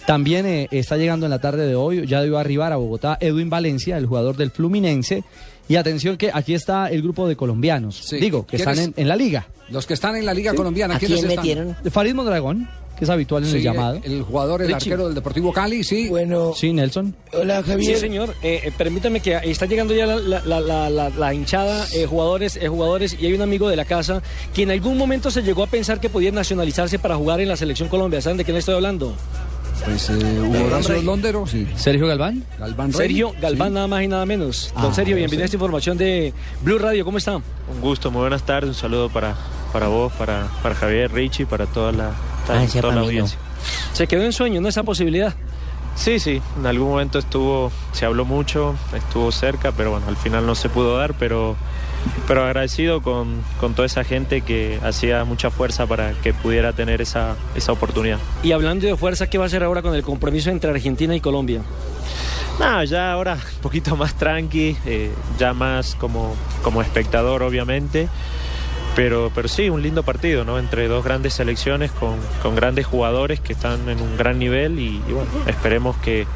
También 0.10 0.48
eh, 0.48 0.68
está 0.72 0.98
llegando 0.98 1.28
en 1.28 1.30
la 1.30 1.38
tarde 1.38 1.68
de 1.68 1.76
hoy, 1.76 2.08
ya 2.08 2.20
debió 2.20 2.40
arribar 2.40 2.74
a 2.74 2.78
Bogotá, 2.78 3.20
Edwin 3.22 3.48
Valencia, 3.52 3.96
el 3.96 4.08
jugador 4.08 4.36
del 4.36 4.50
Fluminense. 4.50 5.24
Y 5.68 5.76
atención 5.76 6.18
que 6.18 6.32
aquí 6.34 6.56
está 6.56 6.88
el 6.90 7.04
grupo 7.04 7.28
de 7.28 7.36
colombianos, 7.36 7.96
Sí. 7.96 8.18
digo, 8.18 8.44
que 8.48 8.56
están 8.56 8.80
en, 8.80 8.92
en 8.98 9.08
la 9.08 9.16
liga. 9.16 9.46
Los 9.70 9.86
que 9.86 9.94
están 9.94 10.16
en 10.16 10.26
la 10.26 10.34
Liga 10.34 10.50
Sí. 10.50 10.58
Colombiana, 10.58 10.96
¿A 10.96 10.98
¿quiénes 10.98 11.20
quién 11.20 11.30
están? 11.30 11.46
metieron? 11.46 11.76
Farid 11.92 12.16
Mondragón, 12.16 12.68
que 12.98 13.04
es 13.04 13.10
habitual 13.12 13.44
en 13.44 13.52
Sí, 13.52 13.58
el 13.58 13.62
llamado. 13.66 14.02
El 14.04 14.24
jugador, 14.24 14.62
el 14.64 14.70
Richie. 14.70 14.78
arquero 14.94 15.06
del 15.06 15.14
Deportivo 15.14 15.54
Cali, 15.54 15.84
sí. 15.84 16.08
Bueno, 16.10 16.54
Sí, 16.56 16.74
Nelson. 16.74 17.14
hola 17.32 17.62
Sí, 17.62 17.70
Javier. 17.70 18.00
señor. 18.00 18.34
Eh, 18.42 18.62
eh, 18.64 18.72
permítame 18.76 19.20
que 19.20 19.36
está 19.44 19.68
llegando 19.68 19.94
ya 19.94 20.08
la, 20.08 20.16
la- 20.16 20.42
la- 20.44 20.60
la- 20.60 20.90
la- 20.90 21.10
la 21.12 21.34
hinchada, 21.36 21.86
eh, 21.94 22.08
jugadores, 22.08 22.56
eh, 22.56 22.68
jugadores, 22.68 23.16
y 23.22 23.28
hay 23.28 23.34
un 23.34 23.44
amigo 23.44 23.70
de 23.70 23.76
la 23.76 23.86
casa 23.86 24.24
que 24.56 24.64
en 24.64 24.72
algún 24.72 24.98
momento 24.98 25.30
se 25.30 25.44
llegó 25.44 25.62
a 25.62 25.68
pensar 25.68 26.00
que 26.02 26.10
podía 26.10 26.32
nacionalizarse 26.32 26.98
para 26.98 27.16
jugar 27.16 27.42
en 27.42 27.48
la 27.48 27.56
selección 27.58 27.90
Colombia. 27.90 28.22
¿Saben 28.24 28.38
de 28.40 28.44
quién 28.44 28.58
estoy 28.58 28.74
hablando? 28.74 29.14
Pues 29.86 30.10
eh, 30.10 30.40
Hugo 30.42 30.66
Horacio 30.66 31.02
Londero, 31.02 31.48
sí. 31.48 31.68
Sergio 31.76 32.08
Galván. 32.08 32.44
Galván 32.60 32.92
Rey, 32.92 32.98
Sergio 33.08 33.34
Galván, 33.42 33.70
sí. 33.70 33.74
nada 33.76 33.88
más 33.88 34.04
y 34.04 34.08
nada 34.08 34.26
menos. 34.26 34.74
Don 34.76 34.92
Ah, 34.92 34.94
Sergio, 34.94 35.14
no 35.16 35.18
bienvenido 35.20 35.44
a 35.44 35.46
esta 35.46 35.56
información 35.58 35.98
de 35.98 36.34
Blue 36.62 36.78
Radio. 36.78 37.06
¿Cómo 37.06 37.18
está? 37.18 37.38
Un 37.38 37.82
gusto, 37.82 38.12
muy 38.12 38.22
buenas 38.22 38.44
tardes, 38.44 38.70
un 38.70 38.76
saludo 38.76 39.10
para, 39.10 39.36
para 39.74 39.88
vos, 39.88 40.12
para, 40.14 40.48
para 40.62 40.76
Javier, 40.76 41.12
Richie, 41.12 41.46
para 41.46 41.66
toda 41.66 41.92
la, 41.92 42.12
Ah, 42.48 42.66
toda 42.72 42.88
la 42.88 42.90
mí 42.90 42.96
no. 42.96 43.02
audiencia. 43.06 43.38
Se 43.94 44.08
quedó 44.08 44.24
en 44.24 44.34
sueño, 44.34 44.60
¿no? 44.62 44.70
Esa 44.70 44.84
posibilidad. 44.84 45.34
Sí, 45.96 46.20
sí, 46.20 46.42
en 46.58 46.66
algún 46.66 46.90
momento 46.90 47.20
estuvo, 47.20 47.72
se 47.92 48.06
habló 48.06 48.24
mucho, 48.26 48.76
estuvo 48.94 49.32
cerca, 49.32 49.72
pero 49.72 49.92
bueno, 49.92 50.08
al 50.08 50.16
final 50.18 50.46
no 50.46 50.56
se 50.56 50.70
pudo 50.70 50.98
dar, 50.98 51.14
pero, 51.16 51.56
pero 52.28 52.46
agradecido 52.46 53.02
con, 53.02 53.42
con 53.60 53.74
toda 53.74 53.86
esa 53.86 54.04
gente 54.04 54.42
que 54.42 54.80
hacía 54.84 55.24
mucha 55.26 55.50
fuerza 55.50 55.88
para 55.88 56.14
que 56.14 56.34
pudiera 56.34 56.74
tener 56.74 57.02
esa, 57.02 57.36
esa 57.56 57.72
oportunidad. 57.72 58.20
Y 58.44 58.52
hablando 58.52 58.86
de 58.86 58.96
fuerza, 58.96 59.28
¿qué 59.28 59.38
va 59.38 59.46
a 59.46 59.48
hacer 59.48 59.64
ahora 59.64 59.82
con 59.82 59.96
el 59.96 60.04
compromiso 60.04 60.50
entre 60.50 60.70
Argentina 60.70 61.16
y 61.16 61.22
Colombia? 61.22 61.62
No, 62.60 62.84
ya 62.84 63.12
ahora 63.12 63.34
un 63.56 63.62
poquito 63.62 63.96
más 63.96 64.16
tranqui, 64.16 64.78
eh, 64.86 65.12
ya 65.38 65.54
más 65.54 65.96
como, 65.96 66.36
como 66.62 66.82
espectador 66.82 67.42
obviamente, 67.42 68.10
pero, 68.96 69.32
pero 69.34 69.48
sí, 69.48 69.70
un 69.70 69.82
lindo 69.82 70.04
partido, 70.04 70.44
¿no? 70.44 70.60
Entre 70.60 70.88
dos 70.88 71.04
grandes 71.04 71.34
selecciones 71.34 71.92
con, 71.92 72.18
con 72.44 72.56
grandes 72.56 72.86
jugadores 72.86 73.40
que 73.40 73.54
están 73.54 73.88
en 73.90 74.02
un 74.02 74.18
gran 74.18 74.38
nivel 74.40 74.80
y, 74.80 75.02
y 75.08 75.12
bueno, 75.14 75.30
esperemos 75.48 75.96
que, 75.98 76.28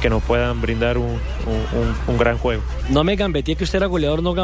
que 0.00 0.10
nos 0.10 0.22
puedan 0.22 0.60
brindar 0.60 0.98
un, 0.98 1.18
un- 2.08 2.18
gran 2.18 2.38
juego. 2.38 2.62
No 2.88 3.04
me 3.04 3.16
gambeteé 3.16 3.56
que 3.56 3.64
usted 3.64 3.76
era 3.78 3.86
goleador, 3.86 4.22
no, 4.22 4.34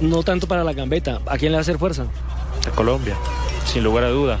no 0.00 0.22
tanto 0.22 0.46
para 0.46 0.64
la 0.64 0.72
gambeta. 0.72 1.20
¿A 1.26 1.38
quién 1.38 1.52
le 1.52 1.56
va 1.56 1.60
a 1.60 1.62
hacer 1.62 1.78
fuerza? 1.78 2.06
A 2.66 2.74
Colombia, 2.74 3.14
sin 3.64 3.82
lugar 3.84 4.04
a 4.04 4.08
duda. 4.10 4.38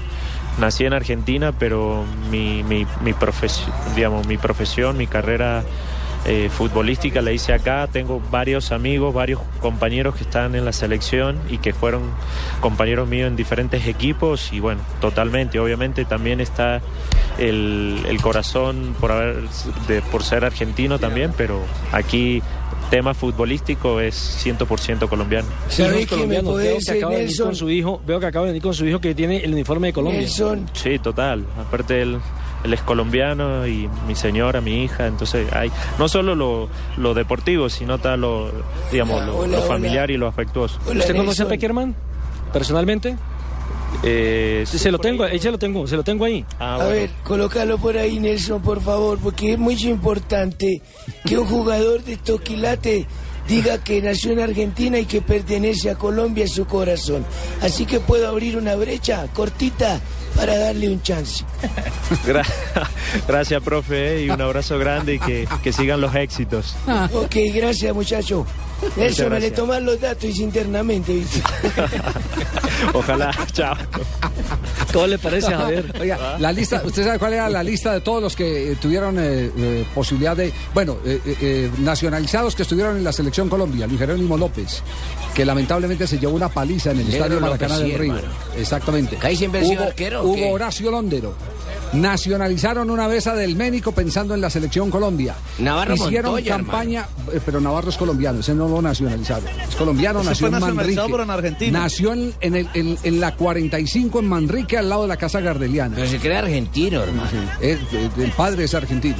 Nací 0.58 0.84
en 0.84 0.92
Argentina, 0.94 1.52
pero 1.58 2.04
mi, 2.30 2.62
mi, 2.62 2.86
mi, 3.02 3.12
profesi- 3.12 3.66
digamos, 3.94 4.26
mi 4.26 4.38
profesión, 4.38 4.96
mi 4.96 5.06
carrera 5.06 5.62
eh, 6.26 6.50
futbolística 6.50 7.22
la 7.22 7.32
hice 7.32 7.52
acá. 7.52 7.88
Tengo 7.90 8.20
varios 8.30 8.72
amigos, 8.72 9.14
varios 9.14 9.40
compañeros 9.60 10.16
que 10.16 10.24
están 10.24 10.54
en 10.54 10.64
la 10.64 10.72
selección 10.72 11.38
y 11.48 11.58
que 11.58 11.72
fueron 11.72 12.02
compañeros 12.60 13.08
míos 13.08 13.28
en 13.28 13.36
diferentes 13.36 13.86
equipos. 13.86 14.52
Y 14.52 14.60
bueno, 14.60 14.80
totalmente. 15.00 15.60
Obviamente 15.60 16.04
también 16.04 16.40
está 16.40 16.82
el, 17.38 18.04
el 18.08 18.20
corazón 18.20 18.96
por, 19.00 19.12
haber, 19.12 19.48
de, 19.86 20.02
por 20.02 20.22
ser 20.22 20.44
argentino 20.44 20.98
también, 20.98 21.32
pero 21.36 21.60
aquí 21.92 22.42
tema 22.90 23.14
futbolístico 23.14 24.00
es 24.00 24.44
100% 24.44 25.08
colombiano. 25.08 25.48
Sí, 25.68 25.82
no 25.82 25.90
es 25.90 26.06
colombiano. 26.06 26.54
Veo 26.54 26.78
que, 26.78 26.90
acaba 26.90 27.12
de 27.12 27.18
venir 27.20 27.40
con 27.40 27.54
su 27.54 27.70
hijo, 27.70 28.00
veo 28.06 28.20
que 28.20 28.26
acaba 28.26 28.46
de 28.46 28.52
venir 28.52 28.62
con 28.62 28.74
su 28.74 28.86
hijo 28.86 29.00
que 29.00 29.14
tiene 29.14 29.38
el 29.38 29.52
uniforme 29.52 29.88
de 29.88 29.92
Colombia. 29.92 30.28
Sí, 30.28 30.98
total. 30.98 31.44
Aparte 31.58 32.02
él, 32.02 32.18
él 32.66 32.74
es 32.74 32.82
colombiano 32.82 33.66
y 33.66 33.88
mi 34.06 34.14
señora, 34.14 34.60
mi 34.60 34.84
hija, 34.84 35.06
entonces 35.06 35.50
hay 35.52 35.72
no 35.98 36.08
solo 36.08 36.34
lo, 36.34 36.68
lo 36.98 37.14
deportivo, 37.14 37.68
sino 37.70 37.98
tal 37.98 38.20
lo, 38.20 38.52
digamos, 38.92 39.24
lo, 39.24 39.38
Hola, 39.38 39.56
lo 39.56 39.58
hola. 39.64 39.66
familiar 39.66 40.10
y 40.10 40.16
lo 40.18 40.26
afectuoso. 40.26 40.78
¿Usted 40.86 41.16
conoce 41.16 41.42
a 41.44 41.48
Peckerman? 41.48 41.94
¿Personalmente? 42.52 43.16
Eh, 44.02 44.64
Sí, 44.66 44.78
se 44.78 44.90
lo 44.90 44.98
tengo, 44.98 45.24
ahí 45.24 45.38
se 45.38 45.50
lo 45.50 45.58
tengo, 45.58 45.86
se 45.86 45.96
lo 45.96 46.02
tengo 46.04 46.24
ahí. 46.24 46.44
Ah, 46.58 46.76
A 46.80 46.84
ver, 46.88 47.10
colócalo 47.24 47.78
por 47.78 47.96
ahí, 47.96 48.18
Nelson, 48.18 48.60
por 48.62 48.80
favor, 48.82 49.18
porque 49.18 49.52
es 49.52 49.58
muy 49.58 49.74
importante 49.86 50.82
que 51.24 51.38
un 51.38 51.46
jugador 51.46 52.02
de 52.02 52.16
Toquilate 52.16 53.06
diga 53.48 53.78
que 53.82 54.02
nació 54.02 54.32
en 54.32 54.40
Argentina 54.40 54.98
y 54.98 55.06
que 55.06 55.22
pertenece 55.22 55.88
a 55.90 55.94
Colombia 55.96 56.44
en 56.44 56.50
su 56.50 56.66
corazón. 56.66 57.24
Así 57.62 57.86
que 57.86 58.00
puedo 58.00 58.28
abrir 58.28 58.56
una 58.56 58.74
brecha 58.74 59.26
cortita 59.32 60.00
para 60.36 60.56
darle 60.58 60.90
un 60.90 61.02
chance. 61.02 61.44
Gra- 62.26 62.44
Gracias, 63.26 63.62
profe, 63.62 64.18
eh, 64.18 64.24
y 64.24 64.30
un 64.30 64.40
abrazo 64.40 64.78
grande 64.78 65.14
y 65.14 65.18
que, 65.18 65.48
que 65.62 65.72
sigan 65.72 66.00
los 66.00 66.14
éxitos. 66.14 66.76
Ok, 67.12 67.36
gracias, 67.54 67.94
muchacho. 67.94 68.46
Nelson, 68.96 69.24
me 69.26 69.30
le 69.40 69.40
gracias. 69.48 69.52
toman 69.54 69.84
los 69.86 70.00
datos 70.00 70.38
internamente, 70.38 71.12
¿viste? 71.14 71.40
Ojalá, 72.94 73.30
chao. 73.52 73.74
¿Cómo 74.92 75.06
le 75.06 75.18
parece, 75.18 75.52
Javier? 75.52 75.92
Oiga, 76.00 76.36
la 76.38 76.52
lista, 76.52 76.82
¿usted 76.84 77.04
sabe 77.04 77.18
cuál 77.18 77.32
era 77.34 77.48
la 77.48 77.62
lista 77.62 77.92
de 77.92 78.00
todos 78.00 78.22
los 78.22 78.36
que 78.36 78.72
eh, 78.72 78.76
tuvieron 78.76 79.18
eh, 79.18 79.50
eh, 79.56 79.84
posibilidad 79.94 80.36
de, 80.36 80.52
bueno, 80.72 80.96
eh, 81.04 81.20
eh, 81.24 81.36
eh, 81.40 81.70
nacionalizados 81.78 82.54
que 82.54 82.62
estuvieron 82.62 82.96
en 82.96 83.04
la 83.04 83.12
selección 83.12 83.48
Colombia? 83.48 83.86
Luis 83.86 83.98
Jerónimo 83.98 84.36
López, 84.38 84.82
que 85.34 85.44
lamentablemente 85.44 86.06
se 86.06 86.18
llevó 86.18 86.34
una 86.36 86.48
paliza 86.48 86.92
en 86.92 87.00
el 87.00 87.08
estadio 87.12 87.40
López, 87.40 87.60
Maracaná 87.68 87.76
sí, 87.78 87.82
del 87.90 87.98
Río. 87.98 88.16
hermano. 88.16 88.34
Exactamente. 88.56 89.16
¿Que 89.16 89.26
ahí 89.26 89.36
siempre 89.36 89.62
Hugo- 89.62 89.82
arquero 89.84 90.20
o 90.22 90.24
Hugo 90.26 90.34
qué? 90.36 90.52
Horacio 90.52 90.90
Londero. 90.90 91.34
Nacionalizaron 91.92 92.90
una 92.90 93.06
vez 93.06 93.26
a 93.28 93.34
Del 93.34 93.54
Ménico 93.56 93.92
pensando 93.92 94.34
en 94.34 94.40
la 94.40 94.50
selección 94.50 94.90
Colombia. 94.90 95.34
Navarro 95.58 95.94
Hicieron 95.94 96.32
Montoya, 96.32 96.56
campaña, 96.56 97.06
eh, 97.32 97.40
pero 97.44 97.60
Navarro 97.60 97.90
es 97.90 97.96
colombiano, 97.96 98.40
ese 98.40 98.54
no 98.54 98.65
lo 98.68 98.82
nacionalizaron. 98.82 99.44
Es 99.68 99.76
colombiano, 99.76 100.20
Ese 100.20 100.30
nació 100.30 100.46
fue 100.48 100.56
en 100.56 100.60
nacionalizado, 100.60 101.08
Manrique. 101.08 101.12
pero 101.12 101.22
en 101.22 101.30
Argentina. 101.30 101.78
Nació 101.80 102.12
en, 102.12 102.34
en 102.40 102.54
el- 102.56 102.68
en- 102.74 102.98
en 103.02 103.20
la 103.20 103.34
45 103.34 104.18
en 104.20 104.26
Manrique, 104.28 104.76
al 104.78 104.88
lado 104.88 105.02
de 105.02 105.08
la 105.08 105.16
Casa 105.16 105.40
Gardeliana. 105.40 105.94
Pero 105.96 106.08
se 106.08 106.18
cree 106.18 106.36
argentino, 106.36 107.02
hermano. 107.02 107.28
El, 107.60 107.78
el- 107.92 108.22
el 108.24 108.30
padre 108.32 108.64
es 108.64 108.74
argentino. 108.74 109.16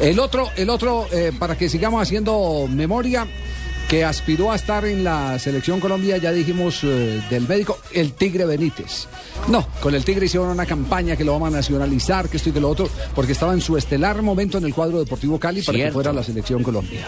El 0.00 0.18
otro, 0.18 0.48
el 0.56 0.68
otro 0.70 1.06
eh, 1.12 1.32
para 1.38 1.56
que 1.56 1.68
sigamos 1.68 2.02
haciendo 2.02 2.66
memoria, 2.70 3.26
que 3.88 4.04
aspiró 4.04 4.50
a 4.50 4.56
estar 4.56 4.84
en 4.84 5.04
la 5.04 5.38
selección 5.38 5.78
Colombia, 5.78 6.16
ya 6.16 6.32
dijimos 6.32 6.80
eh, 6.82 7.22
del 7.30 7.46
médico, 7.46 7.78
el 7.92 8.12
Tigre 8.14 8.44
Benítez. 8.44 9.06
No, 9.48 9.66
con 9.80 9.94
el 9.94 10.04
Tigre 10.04 10.26
hicieron 10.26 10.48
una 10.48 10.66
campaña 10.66 11.14
que 11.14 11.24
lo 11.24 11.32
vamos 11.32 11.48
a 11.48 11.56
nacionalizar, 11.56 12.28
que 12.28 12.36
esto 12.36 12.48
y 12.48 12.52
que 12.52 12.60
lo 12.60 12.68
otro, 12.68 12.88
porque 13.14 13.32
estaba 13.32 13.52
en 13.52 13.60
su 13.60 13.76
estelar 13.76 14.22
momento 14.22 14.58
en 14.58 14.64
el 14.64 14.74
cuadro 14.74 14.98
Deportivo 14.98 15.38
Cali 15.38 15.62
para 15.62 15.78
que 15.78 15.92
fuera 15.92 16.12
la 16.12 16.24
selección 16.24 16.64
Colombia. 16.64 17.06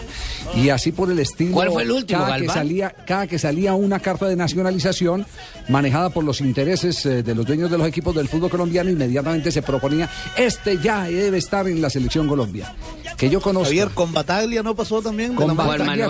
Y 0.54 0.68
así 0.68 0.92
por 0.92 1.10
el 1.10 1.18
estilo. 1.18 1.52
¿Cuál 1.52 1.72
fue 1.72 1.82
el 1.82 1.90
último, 1.90 2.20
cada 2.20 2.38
que 2.38 2.48
salía, 2.48 2.90
cada 3.06 3.26
que 3.26 3.38
salía 3.38 3.74
una 3.74 3.98
carta 3.98 4.28
de 4.28 4.36
nacionalización 4.36 5.26
manejada 5.68 6.10
por 6.10 6.22
los 6.22 6.40
intereses 6.40 7.04
eh, 7.06 7.22
de 7.24 7.34
los 7.34 7.44
dueños 7.44 7.70
de 7.70 7.78
los 7.78 7.88
equipos 7.88 8.14
del 8.14 8.28
fútbol 8.28 8.50
colombiano, 8.50 8.88
inmediatamente 8.90 9.50
se 9.50 9.62
proponía, 9.62 10.08
este 10.36 10.78
ya 10.78 11.04
debe 11.04 11.38
estar 11.38 11.66
en 11.66 11.82
la 11.82 11.90
selección 11.90 12.28
Colombia. 12.28 12.72
Que 13.16 13.28
yo 13.28 13.40
conozco. 13.40 13.66
Javier, 13.66 13.88
con 13.90 14.12
Bataglia 14.12 14.62
no 14.62 14.76
pasó 14.76 15.02
también. 15.02 15.30
de 15.30 15.36
Con? 15.36 15.56
Bataglia 15.56 16.08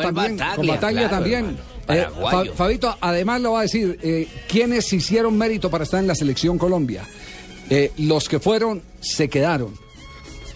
con 0.58 0.66
Bataglia 0.66 1.08
también. 1.10 1.56
Eh, 1.88 2.06
Fa- 2.30 2.44
Fabito, 2.54 2.96
además 3.00 3.40
lo 3.40 3.52
va 3.52 3.60
a 3.60 3.62
decir, 3.62 3.98
eh, 4.02 4.28
¿quiénes 4.48 4.92
hicieron 4.92 5.36
mérito 5.38 5.70
para 5.70 5.84
estar 5.84 6.00
en 6.00 6.06
la 6.06 6.14
selección 6.14 6.58
Colombia? 6.58 7.04
Eh, 7.70 7.92
los 7.98 8.28
que 8.28 8.38
fueron, 8.40 8.82
se 9.00 9.28
quedaron. 9.28 9.74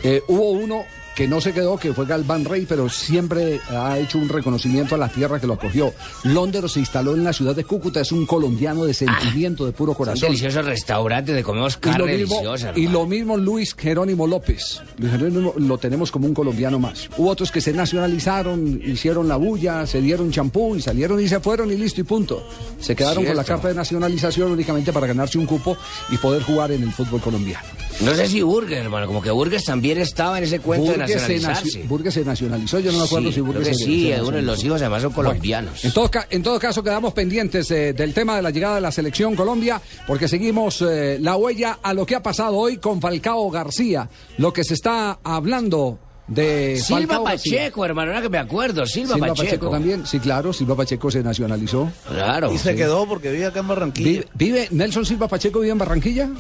Eh, 0.02 0.22
hubo 0.28 0.50
uno 0.50 0.82
que 1.14 1.28
no 1.28 1.40
se 1.40 1.52
quedó, 1.52 1.76
que 1.76 1.92
fue 1.92 2.06
Galván 2.06 2.44
Rey, 2.44 2.66
pero 2.66 2.88
siempre 2.88 3.60
ha 3.70 3.98
hecho 3.98 4.18
un 4.18 4.28
reconocimiento 4.28 4.94
a 4.94 4.98
la 4.98 5.08
tierra 5.08 5.38
que 5.40 5.46
lo 5.46 5.54
acogió. 5.54 5.92
Londero 6.24 6.68
se 6.68 6.80
instaló 6.80 7.14
en 7.14 7.24
la 7.24 7.32
ciudad 7.32 7.54
de 7.54 7.64
Cúcuta, 7.64 8.00
es 8.00 8.12
un 8.12 8.26
colombiano 8.26 8.84
de 8.84 8.94
sentimiento, 8.94 9.66
de 9.66 9.72
puro 9.72 9.92
Un 9.92 9.96
corazón. 9.98 10.28
delicioso 10.28 10.62
restaurante 10.62 11.32
de 11.32 11.42
comemos 11.42 11.74
Y 11.76 11.80
carne 11.80 12.16
mismo, 12.16 12.36
deliciosa, 12.36 12.72
y 12.76 12.88
lo 12.88 13.06
mismo 13.06 13.36
Luis 13.36 13.74
Jerónimo 13.74 14.26
López. 14.26 14.80
Luis 14.98 15.12
Jerónimo 15.12 15.54
lo 15.56 15.78
tenemos 15.78 16.10
como 16.10 16.26
un 16.26 16.34
colombiano 16.34 16.78
más. 16.78 17.08
Hubo 17.16 17.30
otros 17.30 17.50
que 17.50 17.60
se 17.60 17.72
nacionalizaron, 17.72 18.80
hicieron 18.84 19.28
la 19.28 19.36
bulla, 19.36 19.86
se 19.86 20.00
dieron 20.00 20.30
champú 20.30 20.76
y 20.76 20.82
salieron 20.82 21.20
y 21.20 21.28
se 21.28 21.40
fueron 21.40 21.70
y 21.70 21.76
listo 21.76 22.00
y 22.00 22.04
punto. 22.04 22.46
Se 22.80 22.96
quedaron 22.96 23.24
con 23.24 23.36
la 23.36 23.44
carta 23.44 23.68
de 23.68 23.74
nacionalización 23.74 24.52
únicamente 24.52 24.92
para 24.92 25.06
ganarse 25.06 25.38
un 25.38 25.46
cupo 25.46 25.76
y 26.10 26.16
poder 26.16 26.42
jugar 26.42 26.72
en 26.72 26.82
el 26.82 26.92
fútbol 26.92 27.20
colombiano. 27.20 27.66
No 28.00 28.14
sé 28.14 28.26
si 28.26 28.42
Burger, 28.42 28.78
hermano, 28.78 29.06
como 29.06 29.22
que 29.22 29.30
Burgers 29.30 29.64
también 29.64 29.98
estaba 29.98 30.38
en 30.38 30.44
ese 30.44 30.58
cuento 30.60 30.92
de 30.92 31.01
Burgues 31.06 31.72
se, 31.72 31.82
Burgues 31.84 32.14
se 32.14 32.24
nacionalizó, 32.24 32.78
yo 32.80 32.92
no 32.92 32.98
me 32.98 33.04
acuerdo 33.04 33.28
Sí, 33.28 33.34
si 33.34 33.40
Burgues 33.40 33.62
creo 33.62 33.72
que 33.72 33.78
se- 33.78 33.84
sí, 33.84 34.08
se 34.12 34.22
uno 34.22 34.36
de 34.36 34.42
los 34.42 34.64
hijos 34.64 34.80
además 34.80 35.02
son 35.02 35.12
colombianos. 35.12 35.84
En 35.84 35.92
todo, 35.92 36.10
en 36.30 36.42
todo 36.42 36.58
caso, 36.58 36.82
quedamos 36.82 37.12
pendientes 37.12 37.70
eh, 37.70 37.92
del 37.92 38.12
tema 38.14 38.36
de 38.36 38.42
la 38.42 38.50
llegada 38.50 38.76
de 38.76 38.80
la 38.80 38.92
selección 38.92 39.34
Colombia, 39.36 39.80
porque 40.06 40.28
seguimos 40.28 40.82
eh, 40.82 41.18
la 41.20 41.36
huella 41.36 41.78
a 41.82 41.94
lo 41.94 42.06
que 42.06 42.14
ha 42.14 42.22
pasado 42.22 42.56
hoy 42.56 42.76
con 42.78 43.00
Falcao 43.00 43.50
García, 43.50 44.08
lo 44.38 44.52
que 44.52 44.64
se 44.64 44.74
está 44.74 45.18
hablando 45.22 45.98
de 46.28 46.76
Silva 46.80 47.00
Falcao 47.00 47.24
García. 47.24 47.58
Pacheco, 47.58 47.84
hermano, 47.84 48.10
ahora 48.12 48.22
que 48.22 48.28
me 48.28 48.38
acuerdo, 48.38 48.86
Silva, 48.86 49.14
Silva 49.14 49.26
Pacheco. 49.28 49.44
Pacheco. 49.48 49.70
también, 49.70 50.06
sí, 50.06 50.18
claro, 50.20 50.52
Silva 50.52 50.76
Pacheco 50.76 51.10
se 51.10 51.22
nacionalizó. 51.22 51.90
Claro. 52.08 52.52
Y 52.52 52.58
se 52.58 52.74
quedó 52.76 53.06
porque 53.06 53.30
vive 53.32 53.46
acá 53.46 53.60
en 53.60 53.68
Barranquilla. 53.68 54.08
Vive, 54.08 54.28
vive- 54.34 54.68
Nelson 54.70 55.04
Silva 55.04 55.28
Pacheco 55.28 55.58
vive 55.60 55.72
en 55.72 55.78
Barranquilla? 55.78 56.30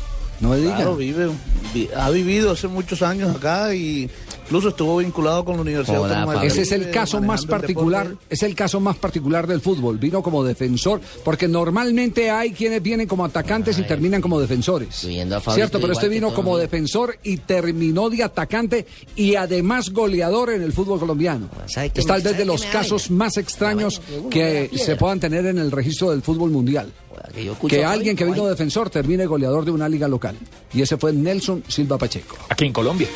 No 0.42 0.48
me 0.50 0.56
diga. 0.58 0.74
Claro, 0.76 0.96
vive, 0.96 1.28
vi- 1.72 1.88
ha 1.96 2.10
vivido 2.10 2.50
hace 2.50 2.66
muchos 2.68 3.00
años 3.00 3.34
acá 3.34 3.72
y 3.74 4.10
incluso 4.44 4.70
estuvo 4.70 4.96
vinculado 4.98 5.44
con 5.44 5.54
la 5.54 5.62
Universidad 5.62 5.96
Joda, 5.98 6.22
Autónoma 6.24 6.44
Ese 6.44 6.62
es 6.62 6.72
el 6.72 6.90
caso 6.90 7.20
más 7.22 7.42
el 7.42 7.48
particular, 7.48 8.14
es 8.28 8.42
el 8.42 8.54
caso 8.56 8.80
más 8.80 8.96
particular 8.96 9.46
del 9.46 9.60
fútbol. 9.60 9.98
Vino 9.98 10.20
como 10.20 10.42
defensor, 10.44 11.00
porque 11.24 11.46
normalmente 11.46 12.28
hay 12.30 12.50
quienes 12.50 12.82
vienen 12.82 13.06
como 13.06 13.24
atacantes 13.24 13.78
y 13.78 13.84
terminan 13.84 14.20
como 14.20 14.40
defensores. 14.40 14.88
Fabito 14.96 15.52
Cierto, 15.54 15.80
pero 15.80 15.92
este 15.92 16.08
vino 16.08 16.34
como 16.34 16.58
defensor 16.58 17.16
y 17.22 17.36
terminó 17.36 18.10
de 18.10 18.24
atacante 18.24 18.84
y 19.14 19.36
además 19.36 19.90
goleador 19.90 20.50
en 20.50 20.62
el 20.62 20.72
fútbol 20.72 20.98
colombiano. 20.98 21.48
¿Sabe 21.66 21.90
qué 21.90 22.00
Es 22.00 22.06
tal 22.06 22.20
vez 22.20 22.36
de 22.36 22.44
los 22.44 22.64
casos 22.64 23.12
más 23.12 23.36
extraños 23.36 24.02
que 24.28 24.70
se 24.76 24.96
puedan 24.96 25.20
tener 25.20 25.46
en 25.46 25.58
el 25.58 25.70
registro 25.70 26.10
del 26.10 26.20
fútbol 26.22 26.50
mundial. 26.50 26.92
Que 27.34 27.44
yo 27.44 27.52
escucho 27.52 27.76
Que 27.76 27.84
alguien 27.84 28.16
que 28.16 28.24
vino 28.24 28.46
defensor 28.46 28.90
termine 28.90 29.26
goleador 29.26 29.64
de 29.64 29.70
una 29.70 29.88
liga 29.88 30.08
local. 30.08 30.36
Y 30.72 30.82
ese 30.82 30.96
fue 30.96 31.12
Nelson 31.12 31.62
Silva 31.68 31.98
Pacheco. 31.98 32.36
Aquí 32.48 32.64
en 32.64 32.72
Colombia. 32.72 33.08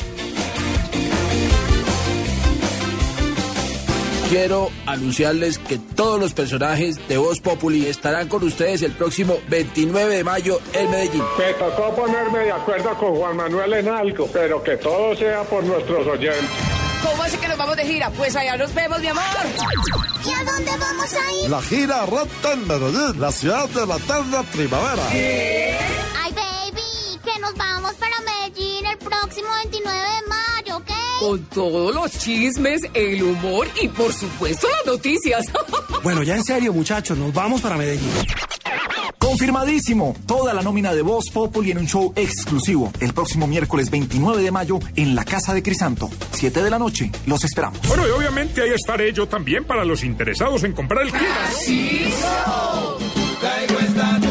quiero 4.29 4.69
anunciarles 4.85 5.57
que 5.57 5.77
todos 5.77 6.19
los 6.19 6.33
personajes 6.33 6.99
de 7.07 7.17
Voz 7.17 7.39
Populi 7.39 7.85
estarán 7.85 8.27
con 8.27 8.43
ustedes 8.43 8.81
el 8.81 8.91
próximo 8.91 9.39
29 9.49 10.17
de 10.17 10.23
mayo 10.23 10.59
en 10.73 10.91
Medellín. 10.91 11.23
Me 11.37 11.53
tocó 11.53 11.95
ponerme 11.95 12.39
de 12.39 12.51
acuerdo 12.51 12.93
con 12.95 13.15
Juan 13.15 13.37
Manuel 13.37 13.73
en 13.73 13.87
algo, 13.87 14.29
pero 14.31 14.61
que 14.61 14.77
todo 14.77 15.15
sea 15.15 15.43
por 15.43 15.63
nuestros 15.63 16.05
oyentes. 16.07 16.76
¿Cómo 17.03 17.23
así 17.23 17.37
que 17.37 17.47
nos 17.47 17.57
vamos 17.57 17.77
de 17.77 17.85
gira? 17.85 18.09
Pues 18.11 18.35
allá 18.35 18.57
nos 18.57 18.73
vemos, 18.73 18.99
mi 18.99 19.07
amor. 19.07 19.23
¿Y 20.25 20.31
a 20.31 20.43
dónde 20.51 20.71
vamos 20.77 21.13
a 21.13 21.31
ir? 21.43 21.49
La 21.49 21.61
gira 21.61 22.05
Rota 22.05 22.53
en 22.53 22.67
Medellín, 22.67 23.19
la 23.21 23.31
ciudad 23.31 23.69
de 23.69 23.85
la 23.85 23.95
eterna 23.97 24.43
primavera. 24.43 25.03
Ay, 25.11 26.33
baby, 26.33 27.19
que 27.23 27.39
nos 27.39 27.53
vamos 27.55 27.93
para 27.95 28.15
Medellín 28.21 28.85
el 28.85 28.97
próximo 28.97 29.47
29 29.63 29.99
de 29.99 30.27
mayo, 30.27 30.77
¿ok? 30.77 30.91
Con 31.19 31.45
todos 31.45 31.93
los 31.95 32.11
chismes, 32.11 32.81
el 32.93 33.23
humor 33.23 33.67
y 33.81 33.87
por 33.87 34.13
supuesto 34.13 34.67
las 34.69 34.85
noticias. 34.85 35.45
Bueno, 36.03 36.23
ya 36.23 36.35
en 36.35 36.43
serio, 36.43 36.71
muchachos, 36.71 37.17
nos 37.17 37.33
vamos 37.33 37.59
para 37.59 37.75
Medellín. 37.75 38.09
Confirmadísimo, 39.19 40.15
toda 40.25 40.53
la 40.53 40.61
nómina 40.61 40.93
de 40.93 41.01
Voz 41.01 41.29
Populi 41.31 41.71
en 41.71 41.79
un 41.79 41.87
show 41.87 42.13
exclusivo 42.15 42.91
el 42.99 43.13
próximo 43.13 43.47
miércoles 43.47 43.89
29 43.89 44.41
de 44.41 44.51
mayo 44.51 44.79
en 44.95 45.15
la 45.15 45.25
Casa 45.25 45.53
de 45.53 45.63
Crisanto, 45.63 46.09
7 46.31 46.63
de 46.63 46.69
la 46.69 46.79
noche. 46.79 47.11
Los 47.25 47.43
esperamos. 47.43 47.79
Bueno, 47.87 48.07
y 48.07 48.11
obviamente 48.11 48.61
ahí 48.61 48.69
estaré 48.69 49.11
yo 49.13 49.27
también 49.27 49.65
para 49.65 49.83
los 49.85 50.03
interesados 50.03 50.63
en 50.63 50.73
comprar 50.73 51.03
el 51.03 51.11
kit. 51.11 51.21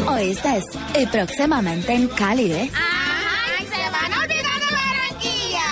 Oíste, 0.07 0.63
y 0.99 1.05
próximamente 1.07 1.93
en 1.93 2.07
Cali, 2.07 2.51
¿eh? 2.51 2.71
Ay, 2.73 3.65
se 3.65 3.91
van 3.91 4.13
a 4.13 4.21
olvidar 4.21 4.59
de 4.59 4.73
Barranquilla. 4.73 5.63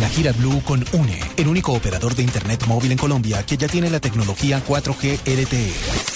La 0.00 0.08
gira 0.08 0.32
Blue 0.32 0.62
con 0.62 0.84
UNE, 0.92 1.18
el 1.36 1.48
único 1.48 1.72
operador 1.72 2.14
de 2.14 2.22
Internet 2.22 2.64
móvil 2.66 2.92
en 2.92 2.98
Colombia 2.98 3.44
que 3.44 3.56
ya 3.56 3.66
tiene 3.66 3.90
la 3.90 4.00
tecnología 4.00 4.62
4G 4.66 5.18
LTE. 5.24 6.15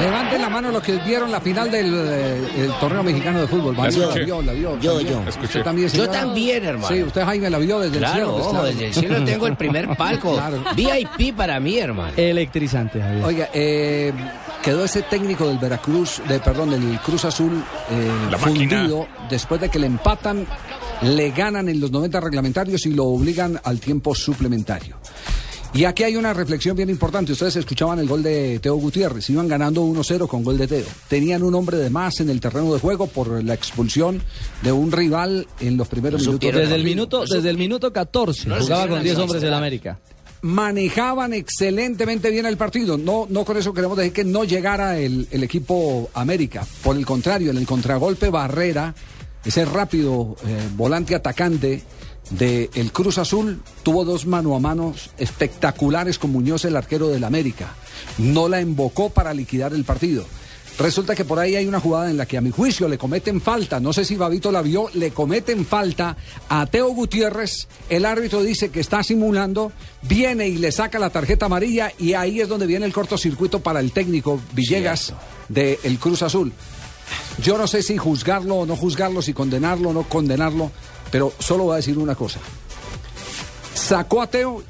Levanten 0.00 0.40
la 0.42 0.48
mano 0.48 0.70
los 0.70 0.82
que 0.82 0.96
vieron 0.98 1.30
la 1.30 1.40
final 1.40 1.70
del 1.70 1.92
eh, 1.94 2.48
el 2.64 2.72
torneo 2.80 3.02
mexicano 3.02 3.40
de 3.40 3.46
fútbol. 3.46 3.74
La 3.76 3.82
Mario, 3.82 3.98
la 3.98 4.04
escuché. 4.06 4.24
vio, 4.24 4.42
la 4.42 4.52
vio. 4.52 4.78
Yo, 4.80 4.94
también. 4.94 5.12
yo. 5.12 5.18
Usted 5.20 5.28
Escuché. 5.42 5.62
también, 5.62 5.88
Yo 5.88 6.08
también, 6.08 6.64
hermano. 6.64 6.94
Sí, 6.94 7.02
usted, 7.02 7.24
Jaime, 7.24 7.50
la 7.50 7.58
vio 7.58 7.78
desde 7.80 7.98
el 7.98 8.06
cielo. 8.06 8.36
Claro, 8.36 8.60
pues, 8.62 8.74
desde 8.74 8.86
el 8.86 8.94
cielo 8.94 9.24
tengo 9.24 9.46
el 9.46 9.56
primer 9.56 9.88
palco. 9.96 10.34
Claro. 10.34 10.62
VIP 10.74 11.36
para 11.36 11.60
mí, 11.60 11.78
hermano. 11.78 12.12
Electrizante, 12.16 13.00
Javier. 13.00 13.24
Oiga, 13.24 13.48
eh, 13.52 14.12
quedó 14.62 14.84
ese 14.84 15.02
técnico 15.02 15.46
del 15.46 15.58
Veracruz, 15.58 16.22
de, 16.28 16.40
perdón, 16.40 16.70
del 16.70 16.98
Cruz 17.00 17.24
Azul 17.24 17.62
eh, 17.90 18.36
fundido 18.38 19.06
después 19.28 19.60
de 19.60 19.68
que 19.68 19.78
le 19.78 19.86
empatan, 19.86 20.46
le 21.02 21.30
ganan 21.30 21.68
en 21.68 21.80
los 21.80 21.90
90 21.90 22.20
reglamentarios 22.20 22.86
y 22.86 22.94
lo 22.94 23.04
obligan 23.06 23.60
al 23.64 23.80
tiempo 23.80 24.14
suplementario. 24.14 24.96
Y 25.72 25.84
aquí 25.84 26.02
hay 26.02 26.16
una 26.16 26.34
reflexión 26.34 26.76
bien 26.76 26.90
importante. 26.90 27.32
Ustedes 27.32 27.56
escuchaban 27.56 28.00
el 28.00 28.08
gol 28.08 28.22
de 28.24 28.58
Teo 28.58 28.74
Gutiérrez. 28.74 29.30
Iban 29.30 29.46
ganando 29.46 29.84
1-0 29.84 30.26
con 30.26 30.42
gol 30.42 30.58
de 30.58 30.66
Teo. 30.66 30.86
Tenían 31.08 31.44
un 31.44 31.54
hombre 31.54 31.76
de 31.76 31.90
más 31.90 32.18
en 32.18 32.28
el 32.28 32.40
terreno 32.40 32.74
de 32.74 32.80
juego 32.80 33.06
por 33.06 33.42
la 33.44 33.54
expulsión 33.54 34.20
de 34.62 34.72
un 34.72 34.90
rival 34.90 35.46
en 35.60 35.76
los 35.76 35.86
primeros 35.86 36.22
minutos. 36.22 36.52
Desde 36.52 36.74
el 36.74 36.84
minuto, 36.84 37.24
desde 37.24 37.50
el 37.50 37.56
minuto 37.56 37.92
14 37.92 38.48
No 38.48 38.56
jugaba 38.60 38.88
con 38.88 39.02
10 39.02 39.18
hombres 39.18 39.42
del. 39.42 39.54
América. 39.54 39.98
manejaban 40.42 41.34
excelentemente 41.34 42.30
bien 42.30 42.46
el 42.46 42.56
partido. 42.56 42.98
No, 42.98 43.26
no 43.30 43.44
con 43.44 43.56
eso 43.56 43.72
queremos 43.72 43.96
decir 43.96 44.12
que 44.12 44.24
no 44.24 44.42
llegara 44.42 44.98
el, 44.98 45.28
el 45.30 45.44
equipo 45.44 46.10
América. 46.14 46.66
Por 46.82 46.96
el 46.96 47.06
contrario, 47.06 47.50
en 47.52 47.58
el 47.58 47.66
contragolpe 47.66 48.28
Barrera, 48.28 48.92
ese 49.44 49.64
rápido 49.64 50.36
eh, 50.46 50.68
volante 50.76 51.14
atacante 51.14 51.82
de 52.30 52.70
el 52.74 52.92
Cruz 52.92 53.18
Azul, 53.18 53.60
tuvo 53.82 54.04
dos 54.04 54.26
mano 54.26 54.54
a 54.54 54.60
mano 54.60 54.94
espectaculares 55.18 56.18
con 56.18 56.30
Muñoz, 56.30 56.64
el 56.64 56.76
arquero 56.76 57.08
del 57.08 57.24
América. 57.24 57.74
No 58.18 58.48
la 58.48 58.60
embocó 58.60 59.10
para 59.10 59.34
liquidar 59.34 59.72
el 59.72 59.84
partido. 59.84 60.24
Resulta 60.80 61.14
que 61.14 61.26
por 61.26 61.38
ahí 61.38 61.56
hay 61.56 61.66
una 61.66 61.78
jugada 61.78 62.10
en 62.10 62.16
la 62.16 62.24
que 62.24 62.38
a 62.38 62.40
mi 62.40 62.50
juicio 62.50 62.88
le 62.88 62.96
cometen 62.96 63.42
falta, 63.42 63.80
no 63.80 63.92
sé 63.92 64.02
si 64.02 64.16
Babito 64.16 64.50
la 64.50 64.62
vio, 64.62 64.88
le 64.94 65.10
cometen 65.10 65.66
falta 65.66 66.16
a 66.48 66.64
Teo 66.64 66.88
Gutiérrez, 66.94 67.68
el 67.90 68.06
árbitro 68.06 68.42
dice 68.42 68.70
que 68.70 68.80
está 68.80 69.02
simulando, 69.02 69.72
viene 70.00 70.48
y 70.48 70.56
le 70.56 70.72
saca 70.72 70.98
la 70.98 71.10
tarjeta 71.10 71.46
amarilla 71.46 71.92
y 71.98 72.14
ahí 72.14 72.40
es 72.40 72.48
donde 72.48 72.66
viene 72.66 72.86
el 72.86 72.94
cortocircuito 72.94 73.60
para 73.60 73.80
el 73.80 73.92
técnico 73.92 74.40
Villegas 74.54 75.12
de 75.50 75.78
el 75.82 75.98
Cruz 75.98 76.22
Azul. 76.22 76.50
Yo 77.42 77.58
no 77.58 77.66
sé 77.66 77.82
si 77.82 77.98
juzgarlo 77.98 78.56
o 78.56 78.66
no 78.66 78.74
juzgarlo, 78.74 79.20
si 79.20 79.34
condenarlo 79.34 79.90
o 79.90 79.92
no 79.92 80.04
condenarlo, 80.04 80.70
pero 81.10 81.32
solo 81.38 81.64
voy 81.64 81.74
a 81.74 81.76
decir 81.76 81.98
una 81.98 82.14
cosa. 82.14 82.40
Sacó 83.74 84.22
a 84.22 84.26
Teo 84.28 84.62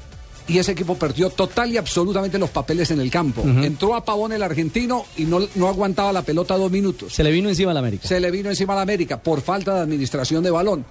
y 0.47 0.57
ese 0.57 0.73
equipo 0.73 0.95
perdió 0.95 1.29
total 1.29 1.71
y 1.71 1.77
absolutamente 1.77 2.37
los 2.37 2.49
papeles 2.49 2.91
en 2.91 2.99
el 2.99 3.09
campo. 3.09 3.41
Entró 3.43 3.95
a 3.95 4.03
Pavón 4.03 4.33
el 4.33 4.43
argentino 4.43 5.05
y 5.17 5.23
no, 5.23 5.39
no 5.55 5.67
aguantaba 5.67 6.11
la 6.11 6.23
pelota 6.23 6.57
dos 6.57 6.71
minutos. 6.71 7.13
Se 7.13 7.23
le 7.23 7.31
vino 7.31 7.47
encima 7.49 7.71
a 7.71 7.73
la 7.73 7.79
América. 7.79 8.07
Se 8.07 8.19
le 8.19 8.31
vino 8.31 8.49
encima 8.49 8.73
a 8.73 8.77
la 8.77 8.81
América 8.81 9.21
por 9.21 9.41
falta 9.41 9.75
de 9.75 9.81
administración 9.81 10.43
de 10.43 10.51
balón. 10.51 10.85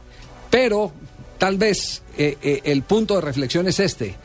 Pero 0.50 0.92
tal 1.38 1.58
vez 1.58 2.02
eh, 2.16 2.38
eh, 2.40 2.60
el 2.64 2.82
punto 2.82 3.16
de 3.16 3.20
reflexión 3.20 3.68
es 3.68 3.80
este. 3.80 4.16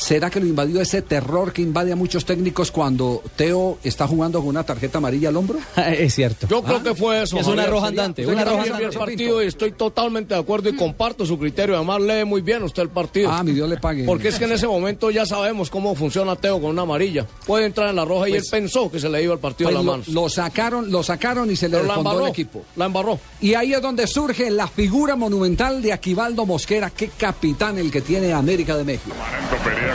¿Será 0.00 0.30
que 0.30 0.40
lo 0.40 0.46
invadió 0.46 0.80
ese 0.80 1.02
terror 1.02 1.52
que 1.52 1.60
invade 1.60 1.92
a 1.92 1.96
muchos 1.96 2.24
técnicos 2.24 2.70
cuando 2.70 3.22
Teo 3.36 3.78
está 3.84 4.06
jugando 4.06 4.38
con 4.40 4.48
una 4.48 4.64
tarjeta 4.64 4.96
amarilla 4.96 5.28
al 5.28 5.36
hombro? 5.36 5.58
es 5.76 6.14
cierto. 6.14 6.46
Yo 6.48 6.62
creo 6.62 6.78
Ah, 6.78 6.82
que 6.82 6.94
fue 6.94 7.22
eso. 7.22 7.36
Es 7.38 7.46
una 7.46 7.66
roja 7.66 7.88
andante, 7.88 8.26
una 8.26 8.42
roja 8.44 8.62
vio 8.62 8.64
el 8.64 8.72
andante. 8.76 8.98
partido 8.98 9.42
y 9.42 9.46
estoy 9.46 9.72
totalmente 9.72 10.32
de 10.32 10.40
acuerdo 10.40 10.70
y 10.70 10.74
comparto 10.76 11.26
su 11.26 11.38
criterio. 11.38 11.76
Además, 11.76 12.00
lee 12.00 12.24
muy 12.24 12.40
bien 12.40 12.62
usted 12.62 12.82
el 12.82 12.88
partido. 12.88 13.30
Ah, 13.30 13.42
mi 13.44 13.52
Dios 13.52 13.68
le 13.68 13.76
pague. 13.76 14.04
Porque 14.04 14.28
es 14.28 14.38
que 14.38 14.46
en 14.46 14.52
ese 14.52 14.66
momento 14.66 15.10
ya 15.10 15.26
sabemos 15.26 15.68
cómo 15.68 15.94
funciona 15.94 16.34
Teo 16.34 16.58
con 16.62 16.70
una 16.70 16.82
amarilla. 16.82 17.26
Puede 17.46 17.66
entrar 17.66 17.90
en 17.90 17.96
la 17.96 18.06
roja 18.06 18.26
y 18.28 18.32
él 18.32 18.38
Pues- 18.38 18.50
pensó 18.50 18.90
que 18.90 18.98
se 18.98 19.08
le 19.10 19.22
iba 19.22 19.34
el 19.34 19.38
partido 19.40 19.68
Pues 19.68 19.74
de 19.74 19.78
las 19.80 19.84
lo, 19.84 19.92
manos. 19.92 20.08
lo 20.08 20.28
sacaron, 20.30 20.90
lo 20.90 21.02
sacaron 21.02 21.50
y 21.50 21.56
se 21.56 21.68
le 21.68 21.76
Pero 21.76 21.88
la 21.88 21.94
embarró. 21.96 22.24
el 22.24 22.30
equipo. 22.30 22.62
La 22.76 22.86
embarró. 22.86 23.20
Y 23.42 23.52
ahí 23.52 23.74
es 23.74 23.82
donde 23.82 24.06
surge 24.06 24.50
la 24.50 24.66
figura 24.66 25.14
monumental 25.14 25.82
de 25.82 25.92
Aquivaldo 25.92 26.46
Mosquera, 26.46 26.88
qué 26.88 27.08
capitán 27.08 27.76
el 27.78 27.90
que 27.90 28.00
tiene 28.00 28.32
América 28.32 28.76
de 28.78 28.84
México. 28.84 29.14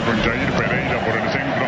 Con 0.04 0.22
Jair 0.22 0.50
Pereira 0.52 0.98
por 0.98 1.16
el 1.16 1.28
centro. 1.30 1.66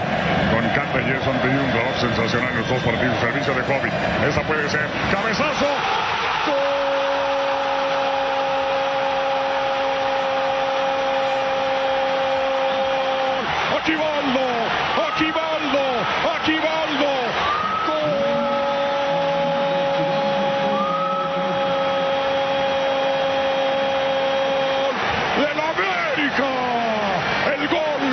Con 0.53 0.69
Cata 0.71 1.01
Gerson 1.01 1.37
de 1.43 1.49
un 1.49 1.73
gol 1.73 1.95
sensacional 2.01 2.51
en 2.51 2.59
los 2.59 2.69
dos 2.69 2.83
partidos. 2.83 3.19
Servicio 3.21 3.55
de 3.55 3.63
Kobe. 3.63 3.91
Esa 4.29 4.43
puede 4.43 4.69
ser. 4.69 4.87
Cabezazo. 5.11 5.67
¡Gol! 6.47 6.79
Aquivaldo. 13.81 14.45
Aquivaldo. 15.09 15.85
Aquivaldo. 16.37 17.11
¡Gol! 24.29 24.95
¡Del 25.39 25.59
América! 25.73 26.51
¡El 27.55 27.63
gol! 27.69 28.05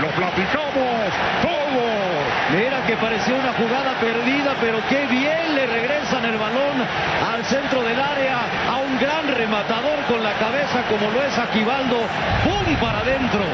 Lo 0.00 0.08
platicamos 0.08 1.10
todo. 1.42 1.82
Mira 2.52 2.78
que 2.86 2.96
parecía 2.96 3.34
una 3.34 3.45
jugada 3.58 3.98
perdida, 4.00 4.56
pero 4.60 4.78
qué 4.88 5.06
bien 5.06 5.54
le 5.54 5.66
regresan 5.66 6.24
el 6.24 6.38
balón 6.38 6.82
al 7.26 7.44
centro 7.46 7.82
del 7.82 8.00
área 8.00 8.70
a 8.70 8.78
un 8.78 8.98
gran 8.98 9.28
rematador 9.28 10.04
con 10.06 10.22
la 10.22 10.38
cabeza 10.38 10.84
como 10.88 11.10
lo 11.10 11.22
es 11.22 11.38
Aquivaldo. 11.38 11.96
¡Pum! 12.44 12.56
para 12.80 13.00
adentro. 13.00 13.44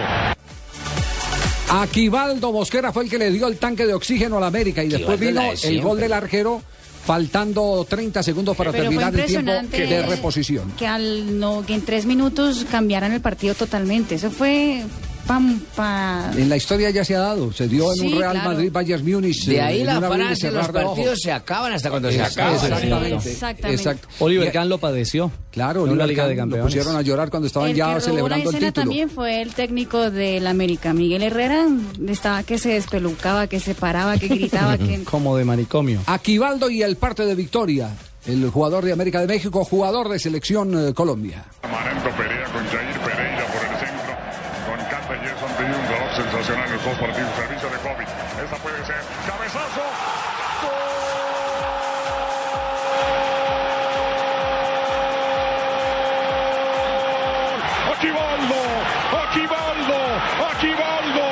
Aquivaldo 1.71 2.53
Mosquera 2.53 2.93
fue 2.93 3.05
el 3.05 3.11
que 3.11 3.19
le 3.19 3.31
dio 3.31 3.47
el 3.47 3.59
tanque 3.59 3.87
de 3.87 3.95
oxígeno 3.95 4.37
a 4.37 4.41
la 4.41 4.47
América 4.49 4.83
y 4.85 4.89
después 4.89 5.19
vino 5.19 5.43
el 5.63 5.81
gol 5.81 6.01
del 6.01 6.13
arquero 6.13 6.63
faltando 7.05 7.85
30 7.89 8.23
segundos 8.23 8.57
para 8.57 8.71
Pero 8.71 8.85
terminar 8.85 9.15
el 9.15 9.27
tiempo 9.27 9.51
de 9.51 10.03
reposición. 10.07 10.73
Que, 10.73 10.87
al, 10.87 11.39
no, 11.39 11.65
que 11.67 11.75
en 11.75 11.83
tres 11.83 12.07
minutos 12.07 12.67
cambiaran 12.71 13.13
el 13.13 13.21
partido 13.21 13.55
totalmente. 13.55 14.17
Eso 14.17 14.31
fue 14.31 14.83
Pampa. 15.27 16.31
En 16.37 16.49
la 16.49 16.57
historia 16.57 16.91
ya 16.91 17.05
se 17.05 17.15
ha 17.17 17.21
dado, 17.21 17.53
se 17.53 17.69
dio 17.69 17.93
en 17.93 17.99
Sí, 17.99 18.07
un 18.13 18.19
Real 18.19 18.33
claro. 18.33 18.51
Madrid 18.51 18.71
Bayern 18.73 19.05
Múnich. 19.11 19.45
De 19.47 19.57
eh, 19.57 19.61
ahí 19.61 19.81
en 19.81 19.87
la 19.87 20.01
frase, 20.01 20.51
los 20.51 20.69
partidos 20.69 21.21
se 21.21 21.33
acaban 21.33 21.73
hasta 21.73 21.91
cuando 21.91 22.11
se 22.11 22.23
acaban. 22.23 22.55
Exactamente. 22.55 23.31
Exactamente. 23.31 23.75
Exacto. 23.77 24.09
Oliver 24.21 24.53
Kahn 24.53 24.69
lo 24.69 24.79
padeció. 24.79 25.31
Claro, 25.51 25.85
en 25.85 25.91
Oliver 25.91 26.09
liga 26.09 26.27
de 26.27 26.37
Kahn 26.37 26.49
lo 26.51 26.57
campeones. 26.57 26.75
pusieron 26.75 26.97
a 26.97 27.03
llorar 27.03 27.31
cuando 27.31 27.47
estaban 27.47 27.71
el 27.71 27.77
ya 27.77 27.85
que 27.85 27.91
robó 27.91 27.99
la 27.99 28.05
celebrando 28.05 28.51
el 28.51 28.57
título. 28.57 28.73
también 28.73 29.11
fue 29.11 29.43
el 29.43 29.55
técnico 29.55 30.11
del 30.11 30.47
América, 30.47 30.93
Miguel 30.93 31.23
Herrera. 31.23 31.67
Estaba 32.09 32.43
que 32.43 32.59
se 32.59 32.71
despelucaba, 32.71 33.47
que 33.47 33.61
se 33.61 33.75
paraba, 33.75 34.17
que 34.19 34.29
gritaba, 34.29 34.79
que 34.79 35.05
Como 35.11 35.37
de 35.37 35.45
manicomio. 35.45 36.01
Aquivaldo 36.07 36.71
y 36.71 36.83
el 36.83 36.97
parte 36.97 37.25
de 37.27 37.35
Victoria, 37.35 37.91
el 38.27 38.49
jugador 38.51 38.85
de 38.85 38.93
América 38.93 39.21
de 39.21 39.27
México, 39.27 39.65
jugador 39.65 40.09
de 40.09 40.19
selección 40.19 40.89
eh, 40.89 40.95
Colombia. 40.95 41.45
Amaranto 41.63 42.09
Perea 42.17 42.45
con 42.45 42.65
Jair 42.67 42.92
gol 46.49 46.59
los 46.73 46.85
dos 46.85 46.99
partidos. 46.99 47.31
Servicio 47.37 47.71
de 47.71 47.77
Kobe. 47.79 48.05
Esa 48.45 48.57
puede 48.57 48.85
ser. 48.85 48.97
Cabezazo. 49.27 49.83
Aquivaldo. 57.95 58.55
Aquivaldo. 59.29 59.99
Aquivaldo. 60.51 61.27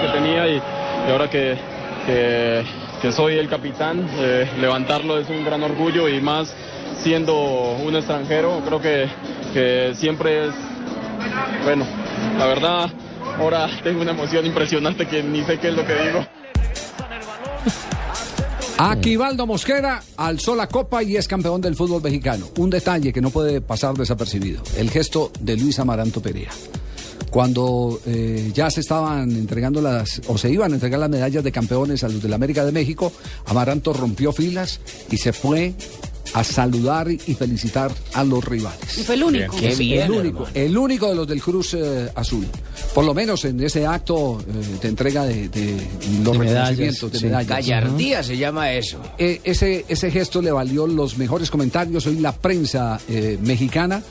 que 0.00 0.08
tenía 0.12 0.48
y, 0.48 0.56
y 0.56 1.10
ahora 1.10 1.28
que, 1.28 1.58
que, 2.06 2.64
que 3.02 3.12
soy 3.12 3.38
el 3.38 3.48
capitán, 3.48 4.08
eh, 4.16 4.50
levantarlo 4.58 5.18
es 5.18 5.28
un 5.28 5.44
gran 5.44 5.62
orgullo 5.62 6.08
y 6.08 6.20
más 6.20 6.54
siendo 6.98 7.34
un 7.34 7.96
extranjero, 7.96 8.62
creo 8.64 8.80
que, 8.80 9.08
que 9.52 9.92
siempre 9.96 10.46
es, 10.46 10.54
bueno, 11.64 11.84
la 12.38 12.46
verdad, 12.46 12.90
ahora 13.38 13.68
tengo 13.82 14.02
una 14.02 14.12
emoción 14.12 14.46
impresionante 14.46 15.06
que 15.06 15.22
ni 15.22 15.44
sé 15.44 15.58
qué 15.58 15.68
es 15.68 15.74
lo 15.74 15.86
que 15.86 15.94
digo. 15.94 16.26
Aquivaldo 18.78 19.46
Mosquera 19.46 20.02
alzó 20.16 20.56
la 20.56 20.66
copa 20.66 21.02
y 21.04 21.16
es 21.16 21.28
campeón 21.28 21.60
del 21.60 21.76
fútbol 21.76 22.02
mexicano. 22.02 22.48
Un 22.58 22.70
detalle 22.70 23.12
que 23.12 23.20
no 23.20 23.30
puede 23.30 23.60
pasar 23.60 23.94
desapercibido, 23.94 24.62
el 24.76 24.90
gesto 24.90 25.30
de 25.38 25.56
Luis 25.56 25.78
Amaranto 25.78 26.20
Perea. 26.20 26.50
Cuando 27.30 28.00
eh, 28.06 28.50
ya 28.52 28.70
se 28.70 28.80
estaban 28.80 29.30
entregando 29.30 29.80
las, 29.80 30.20
o 30.26 30.36
se 30.36 30.50
iban 30.50 30.72
a 30.72 30.74
entregar 30.74 30.98
las 31.00 31.08
medallas 31.08 31.44
de 31.44 31.52
campeones 31.52 32.02
a 32.04 32.08
los 32.08 32.22
de 32.22 32.28
la 32.28 32.36
América 32.36 32.64
de 32.64 32.72
México, 32.72 33.12
Amaranto 33.46 33.92
rompió 33.92 34.32
filas 34.32 34.80
y 35.10 35.16
se 35.16 35.32
fue 35.32 35.74
a 36.34 36.44
saludar 36.44 37.10
y 37.10 37.18
felicitar 37.34 37.92
a 38.14 38.24
los 38.24 38.44
rivales. 38.44 38.98
Y 38.98 39.02
fue 39.02 39.14
el 39.16 39.24
único. 39.24 39.56
Qué 39.56 39.68
Es 39.70 39.78
bien, 39.78 40.02
el 40.04 40.10
único, 40.12 40.38
hermano. 40.46 40.52
el 40.54 40.78
único 40.78 41.08
de 41.08 41.14
los 41.14 41.26
del 41.28 41.42
Cruz 41.42 41.74
eh, 41.74 42.10
Azul. 42.14 42.46
Por 42.94 43.04
lo 43.04 43.12
menos 43.14 43.44
en 43.44 43.60
ese 43.62 43.86
acto 43.86 44.40
eh, 44.40 44.78
de 44.82 44.88
entrega 44.88 45.24
de, 45.24 45.48
de 45.48 45.76
los 46.22 46.32
De 46.32 46.38
medallas, 46.38 46.68
reconocimientos 46.70 47.12
de 47.12 47.18
sí. 47.18 47.24
medallas. 47.26 47.48
Gallardía 47.48 48.22
se 48.22 48.36
llama 48.36 48.72
eso. 48.72 48.98
Eh, 49.18 49.40
ese, 49.44 49.84
ese 49.88 50.10
gesto 50.10 50.40
le 50.40 50.50
valió 50.52 50.86
los 50.86 51.18
mejores 51.18 51.50
comentarios. 51.50 52.06
Hoy 52.06 52.18
la 52.18 52.32
prensa 52.32 53.00
eh, 53.08 53.38
mexicana 53.42 54.02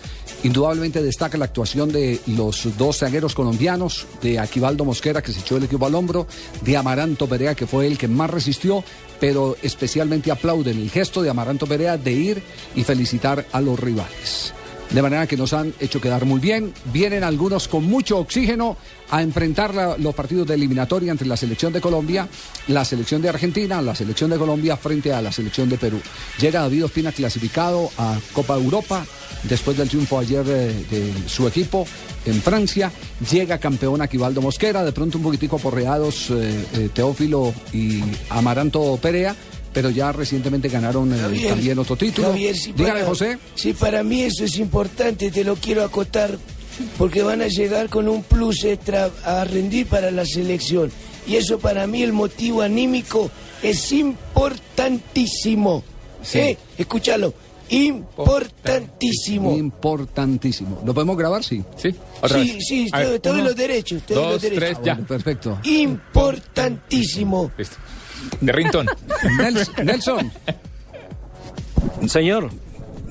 indudablemente 0.43 1.03
destaca 1.03 1.37
la 1.37 1.45
actuación 1.45 1.91
de 1.91 2.19
los 2.27 2.67
dos 2.77 2.97
zagueros 2.99 3.35
colombianos, 3.35 4.07
de 4.23 4.39
Aquivaldo 4.39 4.85
Mosquera, 4.85 5.21
que 5.21 5.31
se 5.31 5.39
echó 5.41 5.57
el 5.57 5.63
equipo 5.65 5.85
al 5.85 5.93
hombro, 5.95 6.25
de 6.61 6.77
Amaranto 6.77 7.27
Perea, 7.27 7.53
que 7.53 7.67
fue 7.67 7.85
el 7.85 7.97
que 7.97 8.07
más 8.07 8.29
resistió, 8.29 8.83
pero 9.21 9.55
especialmente 9.61 10.31
aplauden 10.31 10.79
el 10.79 10.89
gesto 10.89 11.21
de 11.21 11.29
Amaranto 11.29 11.67
Perea 11.67 11.95
de 11.95 12.11
ir 12.11 12.43
y 12.75 12.83
felicitar 12.83 13.45
a 13.51 13.61
los 13.61 13.79
rivales. 13.79 14.53
De 14.93 15.01
manera 15.01 15.25
que 15.25 15.37
nos 15.37 15.53
han 15.53 15.73
hecho 15.79 16.01
quedar 16.01 16.25
muy 16.25 16.41
bien. 16.41 16.73
Vienen 16.91 17.23
algunos 17.23 17.69
con 17.69 17.85
mucho 17.85 18.17
oxígeno 18.17 18.75
a 19.09 19.21
enfrentar 19.21 19.97
los 19.99 20.13
partidos 20.13 20.47
de 20.47 20.55
eliminatoria 20.55 21.11
entre 21.11 21.27
la 21.27 21.37
selección 21.37 21.71
de 21.71 21.79
Colombia, 21.79 22.27
la 22.67 22.83
selección 22.83 23.21
de 23.21 23.29
Argentina, 23.29 23.81
la 23.81 23.95
selección 23.95 24.29
de 24.31 24.37
Colombia 24.37 24.75
frente 24.75 25.13
a 25.13 25.21
la 25.21 25.31
selección 25.31 25.69
de 25.69 25.77
Perú. 25.77 26.01
Llega 26.39 26.61
David 26.61 26.85
Ospina 26.85 27.11
clasificado 27.13 27.89
a 27.97 28.17
Copa 28.33 28.55
Europa 28.55 29.05
después 29.43 29.77
del 29.77 29.89
triunfo 29.89 30.19
ayer 30.19 30.45
eh, 30.47 30.85
de 30.89 31.13
su 31.27 31.47
equipo 31.47 31.87
en 32.25 32.41
Francia. 32.41 32.91
Llega 33.31 33.57
campeón 33.59 34.01
Aquivaldo 34.01 34.41
Mosquera, 34.41 34.83
de 34.83 34.91
pronto 34.91 35.17
un 35.17 35.23
poquitico 35.23 35.55
aporreados 35.55 36.29
eh, 36.31 36.65
eh, 36.73 36.89
Teófilo 36.93 37.53
y 37.73 38.01
Amaranto 38.29 38.97
Perea. 39.01 39.35
Pero 39.73 39.89
ya 39.89 40.11
recientemente 40.11 40.67
ganaron 40.69 41.13
eh, 41.13 41.17
Javier, 41.17 41.49
también 41.49 41.79
otro 41.79 41.95
título. 41.95 42.29
Javier, 42.29 42.55
si 42.55 42.73
para- 42.73 43.05
José. 43.05 43.37
Si 43.55 43.73
para 43.73 44.03
mí 44.03 44.21
eso 44.23 44.43
es 44.43 44.57
importante, 44.57 45.31
te 45.31 45.43
lo 45.43 45.55
quiero 45.55 45.83
acotar, 45.83 46.37
porque 46.97 47.23
van 47.23 47.41
a 47.41 47.47
llegar 47.47 47.89
con 47.89 48.07
un 48.09 48.23
plus 48.23 48.63
extra 48.65 49.09
a 49.23 49.43
rendir 49.45 49.87
para 49.87 50.11
la 50.11 50.25
selección. 50.25 50.91
Y 51.27 51.35
eso 51.35 51.59
para 51.59 51.87
mí 51.87 52.01
el 52.03 52.13
motivo 52.13 52.61
anímico 52.61 53.29
es 53.63 53.91
importantísimo. 53.91 55.83
¿Eh? 56.33 56.57
Escúchalo. 56.77 57.33
Importantísimo. 57.69 59.55
Importantísimo. 59.55 60.81
¿Lo 60.85 60.93
podemos 60.93 61.15
grabar? 61.17 61.43
Sí. 61.43 61.63
Sí. 61.77 61.95
Sí, 62.27 62.57
sí, 62.61 62.89
ver, 62.91 63.19
te 63.19 63.29
doy 63.29 63.39
uno, 63.39 63.47
los 63.49 63.55
derechos, 63.55 64.01
dos, 64.07 64.33
los 64.33 64.41
derechos. 64.41 64.63
tres, 64.65 64.77
ya. 64.83 64.93
Bueno, 64.95 65.07
perfecto. 65.07 65.59
Importantísimo. 65.63 67.51
Listo. 67.57 67.77
De 68.41 68.51
Rington. 68.51 68.87
Nels- 69.39 69.71
Nelson, 69.83 70.31
Señor. 72.07 72.49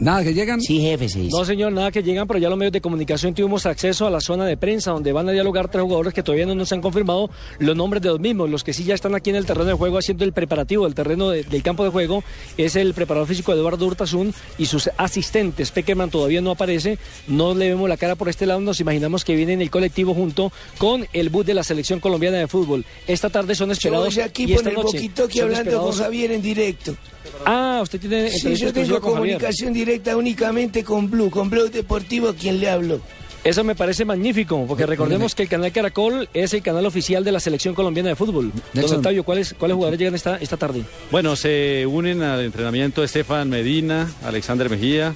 Nada 0.00 0.22
que 0.24 0.34
llegan. 0.34 0.60
Sí, 0.60 0.80
jefe, 0.80 1.04
dice. 1.04 1.28
No, 1.30 1.44
señor, 1.44 1.72
nada 1.72 1.90
que 1.90 2.02
llegan, 2.02 2.26
pero 2.26 2.38
ya 2.38 2.48
los 2.48 2.58
medios 2.58 2.72
de 2.72 2.80
comunicación 2.80 3.34
tuvimos 3.34 3.66
acceso 3.66 4.06
a 4.06 4.10
la 4.10 4.20
zona 4.20 4.44
de 4.46 4.56
prensa 4.56 4.90
donde 4.92 5.12
van 5.12 5.28
a 5.28 5.32
dialogar 5.32 5.68
tres 5.70 5.82
jugadores 5.82 6.12
que 6.14 6.22
todavía 6.22 6.46
no 6.46 6.54
nos 6.54 6.72
han 6.72 6.80
confirmado 6.80 7.30
los 7.58 7.76
nombres 7.76 8.02
de 8.02 8.08
los 8.08 8.20
mismos. 8.20 8.50
Los 8.50 8.64
que 8.64 8.72
sí 8.72 8.84
ya 8.84 8.94
están 8.94 9.14
aquí 9.14 9.30
en 9.30 9.36
el 9.36 9.46
terreno 9.46 9.66
de 9.66 9.74
juego 9.74 9.98
haciendo 9.98 10.24
el 10.24 10.32
preparativo 10.32 10.84
del 10.84 10.94
terreno 10.94 11.30
de- 11.30 11.44
del 11.44 11.62
campo 11.62 11.84
de 11.84 11.90
juego 11.90 12.24
es 12.56 12.76
el 12.76 12.94
preparador 12.94 13.28
físico 13.28 13.52
Eduardo 13.52 13.86
Hurtasun 13.86 14.34
y 14.58 14.66
sus 14.66 14.90
asistentes. 14.96 15.70
Peckerman 15.70 16.10
todavía 16.10 16.40
no 16.40 16.50
aparece, 16.52 16.98
no 17.28 17.54
le 17.54 17.68
vemos 17.68 17.88
la 17.88 17.96
cara 17.96 18.14
por 18.14 18.28
este 18.28 18.46
lado, 18.46 18.60
nos 18.60 18.80
imaginamos 18.80 19.24
que 19.24 19.34
viene 19.34 19.52
en 19.52 19.62
el 19.62 19.70
colectivo 19.70 20.14
junto 20.14 20.52
con 20.78 21.06
el 21.12 21.28
bus 21.28 21.46
de 21.46 21.54
la 21.54 21.62
selección 21.62 22.00
colombiana 22.00 22.38
de 22.38 22.48
fútbol. 22.48 22.84
Esta 23.06 23.30
tarde 23.30 23.54
son 23.54 23.68
Yo 23.68 23.72
esperados 23.74 24.14
voy 24.14 24.24
aquí 24.24 24.44
y 24.44 24.46
con 24.46 24.54
esta 24.56 24.68
el 24.70 24.74
noche 24.76 24.86
boquitoqui 24.98 25.38
son 25.38 25.48
hablando 25.50 25.80
con 25.82 25.92
Javier 25.92 26.32
en 26.32 26.42
directo. 26.42 26.96
Ah, 27.44 27.80
usted 27.82 28.00
tiene 28.00 28.30
Sí, 28.30 28.54
yo 28.56 28.72
tengo 28.72 29.00
comunicación 29.00 29.72
directa 29.72 29.89
únicamente 30.16 30.84
con 30.84 31.10
Blue, 31.10 31.30
con 31.30 31.50
Blue 31.50 31.68
Deportivo, 31.68 32.28
a 32.28 32.34
quien 32.34 32.60
le 32.60 32.70
hablo. 32.70 33.00
Eso 33.42 33.64
me 33.64 33.74
parece 33.74 34.04
magnífico, 34.04 34.66
porque 34.68 34.84
recordemos 34.84 35.34
que 35.34 35.44
el 35.44 35.48
canal 35.48 35.72
Caracol 35.72 36.28
es 36.34 36.52
el 36.52 36.62
canal 36.62 36.84
oficial 36.84 37.24
de 37.24 37.32
la 37.32 37.40
selección 37.40 37.74
colombiana 37.74 38.10
de 38.10 38.16
fútbol. 38.16 38.52
Don. 38.74 38.84
Octavio, 38.84 39.24
¿cuáles, 39.24 39.54
¿cuáles 39.54 39.76
jugadores 39.76 39.98
llegan 39.98 40.14
esta, 40.14 40.36
esta 40.36 40.58
tarde? 40.58 40.82
Bueno, 41.10 41.34
se 41.36 41.86
unen 41.86 42.22
al 42.22 42.44
entrenamiento 42.44 43.02
Estefan 43.02 43.48
Medina, 43.48 44.12
Alexander 44.24 44.68
Mejía, 44.68 45.14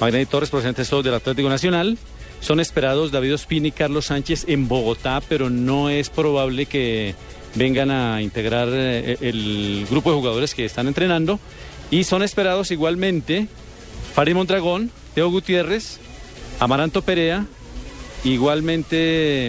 Magdalena 0.00 0.30
Torres, 0.30 0.50
procedentes 0.50 0.88
todos 0.88 1.04
del 1.04 1.14
Atlético 1.14 1.48
Nacional. 1.48 1.98
Son 2.40 2.60
esperados 2.60 3.10
David 3.10 3.34
Ospina 3.34 3.68
y 3.68 3.72
Carlos 3.72 4.06
Sánchez 4.06 4.44
en 4.46 4.68
Bogotá, 4.68 5.20
pero 5.28 5.50
no 5.50 5.90
es 5.90 6.08
probable 6.08 6.66
que 6.66 7.16
vengan 7.56 7.90
a 7.90 8.22
integrar 8.22 8.68
eh, 8.70 9.16
el 9.22 9.86
grupo 9.90 10.10
de 10.10 10.16
jugadores 10.18 10.54
que 10.54 10.64
están 10.64 10.86
entrenando. 10.86 11.40
Y 11.90 12.04
son 12.04 12.22
esperados 12.22 12.70
igualmente 12.70 13.48
Farid 14.16 14.34
Mondragón, 14.34 14.90
Teo 15.14 15.30
Gutiérrez, 15.30 15.98
Amaranto 16.58 17.02
Perea, 17.02 17.44
igualmente 18.24 19.48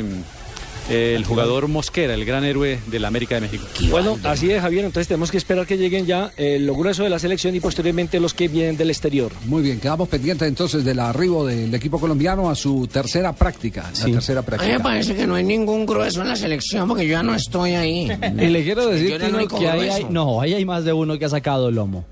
eh, 0.89 1.13
el 1.15 1.23
jugador 1.23 1.69
Mosquera, 1.69 2.13
el 2.13 2.25
gran 2.25 2.43
héroe 2.43 2.77
de 2.86 2.99
la 2.99 3.08
América 3.08 3.36
de 3.36 3.41
México. 3.41 3.65
Bueno, 3.89 4.17
así 4.25 4.51
es, 4.51 4.62
Javier. 4.62 4.84
Entonces 4.84 5.08
tenemos 5.08 5.32
que 5.32 5.38
esperar 5.38 5.65
que 5.65 5.77
lleguen 5.77 6.06
ya 6.06 6.32
eh, 6.36 6.58
lo 6.60 6.75
grueso 6.75 7.03
de 7.03 7.10
la 7.10 7.17
selección 7.17 7.56
y 7.56 7.62
posteriormente 7.62 8.19
los 8.19 8.34
que 8.34 8.49
vienen 8.49 8.75
del 8.75 8.89
exterior. 8.89 9.32
Muy 9.45 9.62
bien, 9.63 9.80
quedamos 9.80 10.10
pendientes 10.10 10.45
entonces 10.45 10.84
del 10.84 10.99
arribo 10.99 11.45
del 11.45 11.73
equipo 11.73 11.97
colombiano 11.97 12.49
a 12.49 12.56
su 12.56 12.88
tercera 12.88 13.32
práctica. 13.32 13.89
La 13.99 14.06
tercera 14.06 14.39
A 14.39 14.43
mí 14.43 14.47
me 14.51 14.58
práctica. 14.58 14.84
parece 14.84 15.15
que 15.15 15.25
no 15.25 15.36
hay 15.36 15.45
ningún 15.45 15.86
grueso 15.86 16.21
en 16.23 16.27
la 16.27 16.36
selección 16.36 16.89
porque 16.89 17.06
yo 17.06 17.12
ya 17.13 17.23
no 17.23 17.34
estoy 17.36 17.75
ahí. 17.75 18.12
Y 18.38 18.47
le 18.47 18.63
quiero 18.65 18.86
decir, 18.88 19.13
el 19.13 19.21
Tino, 19.21 19.38
único 19.38 19.58
que 19.60 19.69
ahí 19.69 19.80
hay, 19.80 19.88
grueso. 19.88 20.10
no, 20.12 20.41
ahí 20.41 20.53
hay 20.53 20.65
más 20.65 20.84
de 20.84 20.91
uno 20.91 21.17
que 21.17 21.23
ha 21.23 21.30
sacado 21.30 21.71
lomo. 21.71 22.06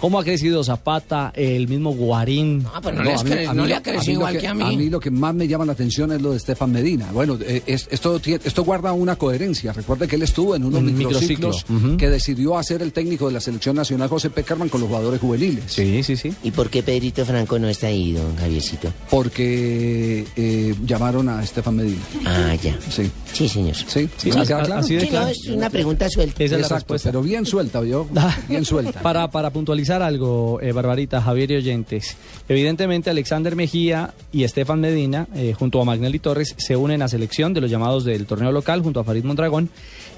¿Cómo 0.00 0.18
ha 0.18 0.24
crecido 0.24 0.62
Zapata, 0.64 1.32
el 1.34 1.68
mismo 1.68 1.92
Guarín? 1.94 2.64
Ah, 2.72 2.80
pero 2.82 2.96
no, 2.96 3.02
le, 3.04 3.12
mí- 3.24 3.62
mí 3.66 3.72
ha 3.72 3.82
crecido 3.82 4.12
igual 4.12 4.38
que, 4.38 4.46
a 4.46 4.54
mí. 4.54 4.62
A 4.62 4.68
mí 4.78 4.88
lo 4.90 5.00
que 5.00 5.10
más 5.10 5.34
me 5.34 5.46
llama 5.48 5.64
la 5.64 5.72
atención 5.72 6.12
es 6.12 6.20
lo 6.22 6.30
de 6.32 6.36
Estefan 6.38 6.72
Medina. 6.72 7.08
Bueno, 7.12 7.38
eh, 7.40 7.62
es- 7.66 7.88
esto, 7.90 8.20
guarda 8.64 8.92
una 8.92 9.16
coherencia. 9.16 9.72
Recuerde 9.72 10.08
que 10.08 10.16
él 10.16 10.22
estuvo 10.22 10.54
en 10.56 10.64
unos 10.64 10.80
Un 10.80 10.96
microciclos 10.96 11.64
microciclo, 11.68 11.88
ujú. 11.90 11.96
que 11.96 12.10
decidió 12.10 12.56
hacer 12.58 12.82
el 12.82 12.92
técnico 12.92 13.26
de 13.26 13.32
la 13.34 13.40
selección 13.40 13.76
nacional, 13.76 14.08
José 14.08 14.30
Peckerman, 14.30 14.68
con 14.68 14.80
los 14.80 14.88
jugadores 14.88 15.20
juveniles. 15.20 15.64
Sí, 15.66 16.02
sí, 16.02 16.16
sí. 16.16 16.32
¿Y 16.42 16.50
por 16.50 16.70
qué 16.70 16.82
Pedrito 16.82 17.24
Franco 17.24 17.58
no 17.58 17.68
está 17.68 17.88
ahí, 17.88 18.12
don 18.12 18.36
Javiercito? 18.36 18.92
Porque 19.10 20.26
eh, 20.36 20.74
llamaron 20.84 21.28
a 21.28 21.42
Estefan 21.42 21.76
Medina. 21.76 22.00
Ah, 22.24 22.54
ya. 22.62 22.78
Sí. 22.90 23.10
Sí, 23.32 23.48
señor. 23.48 23.74
Sí, 23.76 24.08
Sí, 24.16 24.30
Sí, 24.30 25.08
no, 25.12 25.28
es 25.28 25.46
una 25.48 25.68
pregunta 25.70 26.08
suelta. 26.08 26.42
Esa 26.42 26.44
es 26.44 26.50
la 26.52 26.56
Exacto, 26.58 26.74
respuesta. 26.76 27.08
pero 27.10 27.22
bien 27.22 27.44
suelta, 27.44 27.82
yo. 27.84 28.06
Bien 28.48 28.64
suelta. 28.64 29.00
Para, 29.02 29.30
para 29.30 29.50
puntualizar 29.56 30.02
algo, 30.02 30.60
eh, 30.60 30.72
Barbarita, 30.72 31.22
Javier 31.22 31.52
y 31.52 31.56
oyentes. 31.56 32.18
Evidentemente, 32.46 33.08
Alexander 33.08 33.56
Mejía 33.56 34.12
y 34.30 34.44
Estefan 34.44 34.82
Medina, 34.82 35.28
eh, 35.34 35.54
junto 35.58 35.80
a 35.80 35.84
Magnelli 35.86 36.18
Torres, 36.18 36.54
se 36.58 36.76
unen 36.76 37.00
a 37.00 37.08
selección 37.08 37.54
de 37.54 37.62
los 37.62 37.70
llamados 37.70 38.04
del 38.04 38.26
torneo 38.26 38.52
local, 38.52 38.82
junto 38.82 39.00
a 39.00 39.04
Farid 39.04 39.24
Mondragón. 39.24 39.70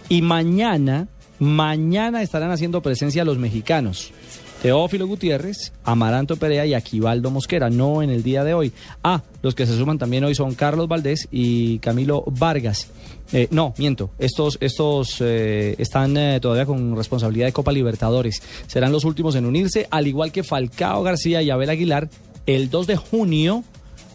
Y 0.09 0.22
mañana, 0.22 1.07
mañana 1.38 2.20
estarán 2.20 2.51
haciendo 2.51 2.83
presencia 2.83 3.24
los 3.24 3.38
mexicanos. 3.38 4.11
Teófilo 4.62 5.07
Gutiérrez, 5.07 5.73
Amaranto 5.85 6.37
Perea 6.37 6.66
y 6.66 6.75
Aquivaldo 6.75 7.31
Mosquera, 7.31 7.71
no 7.71 8.03
en 8.03 8.11
el 8.11 8.25
día 8.25 8.42
de 8.42 8.55
hoy. 8.55 8.73
Ah, 9.05 9.23
los 9.40 9.55
que 9.55 9.66
se 9.66 9.77
suman 9.77 9.99
también 9.99 10.25
hoy 10.25 10.35
son 10.35 10.55
Carlos 10.55 10.88
Valdés 10.88 11.29
y 11.31 11.79
Camilo 11.79 12.25
Vargas. 12.27 12.88
Eh, 13.33 13.47
no, 13.53 13.73
miento, 13.79 14.11
estos, 14.18 14.59
estos 14.61 15.18
eh, 15.21 15.77
están 15.79 16.16
eh, 16.16 16.40
todavía 16.40 16.66
con 16.66 16.97
responsabilidad 16.97 17.47
de 17.47 17.53
Copa 17.53 17.71
Libertadores. 17.71 18.42
Serán 18.66 18.90
los 18.90 19.05
últimos 19.05 19.37
en 19.37 19.47
unirse, 19.47 19.87
al 19.90 20.09
igual 20.09 20.33
que 20.33 20.42
Falcao 20.42 21.05
García 21.05 21.40
y 21.40 21.51
Abel 21.51 21.71
Aguilar, 21.71 22.09
el 22.47 22.68
2 22.68 22.87
de 22.88 22.97
junio 22.97 23.62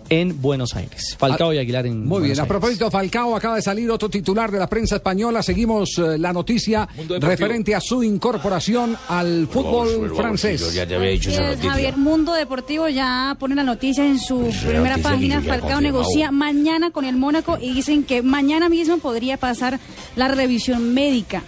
en 0.09 0.41
Buenos 0.41 0.75
Aires. 0.75 1.15
Falcao 1.17 1.53
y 1.53 1.57
Aguilar 1.57 1.85
en 1.85 1.99
Muy 1.99 2.19
Buenos 2.19 2.37
bien, 2.37 2.39
a 2.39 2.47
propósito, 2.47 2.89
Falcao 2.91 3.35
acaba 3.35 3.55
de 3.55 3.61
salir 3.61 3.89
otro 3.89 4.09
titular 4.09 4.51
de 4.51 4.59
la 4.59 4.67
prensa 4.67 4.95
española. 4.95 5.43
Seguimos 5.43 5.97
eh, 5.97 6.17
la 6.17 6.33
noticia 6.33 6.87
referente 7.19 7.75
a 7.75 7.81
su 7.81 8.03
incorporación 8.03 8.97
al 9.07 9.47
fútbol 9.47 10.13
francés. 10.15 10.73
ya 10.73 10.85
te 10.85 10.95
había 10.95 11.11
dicho 11.11 11.29
esa 11.29 11.49
noticia. 11.49 11.71
Javier 11.71 11.97
Mundo 11.97 12.33
Deportivo 12.33 12.87
ya 12.89 13.35
pone 13.39 13.55
la 13.55 13.63
noticia 13.63 14.05
en 14.05 14.19
su 14.19 14.51
primera 14.65 14.97
noticia 14.97 15.11
página. 15.11 15.41
Falcao 15.41 15.81
negocia 15.81 16.31
mañana 16.31 16.91
con 16.91 17.05
el 17.05 17.15
Mónaco 17.15 17.57
y 17.59 17.73
dicen 17.73 18.03
que 18.03 18.21
mañana 18.21 18.69
mismo 18.69 18.97
podría 18.97 19.37
pasar 19.37 19.79
la 20.15 20.27
revisión 20.27 20.93
médica. 20.93 21.43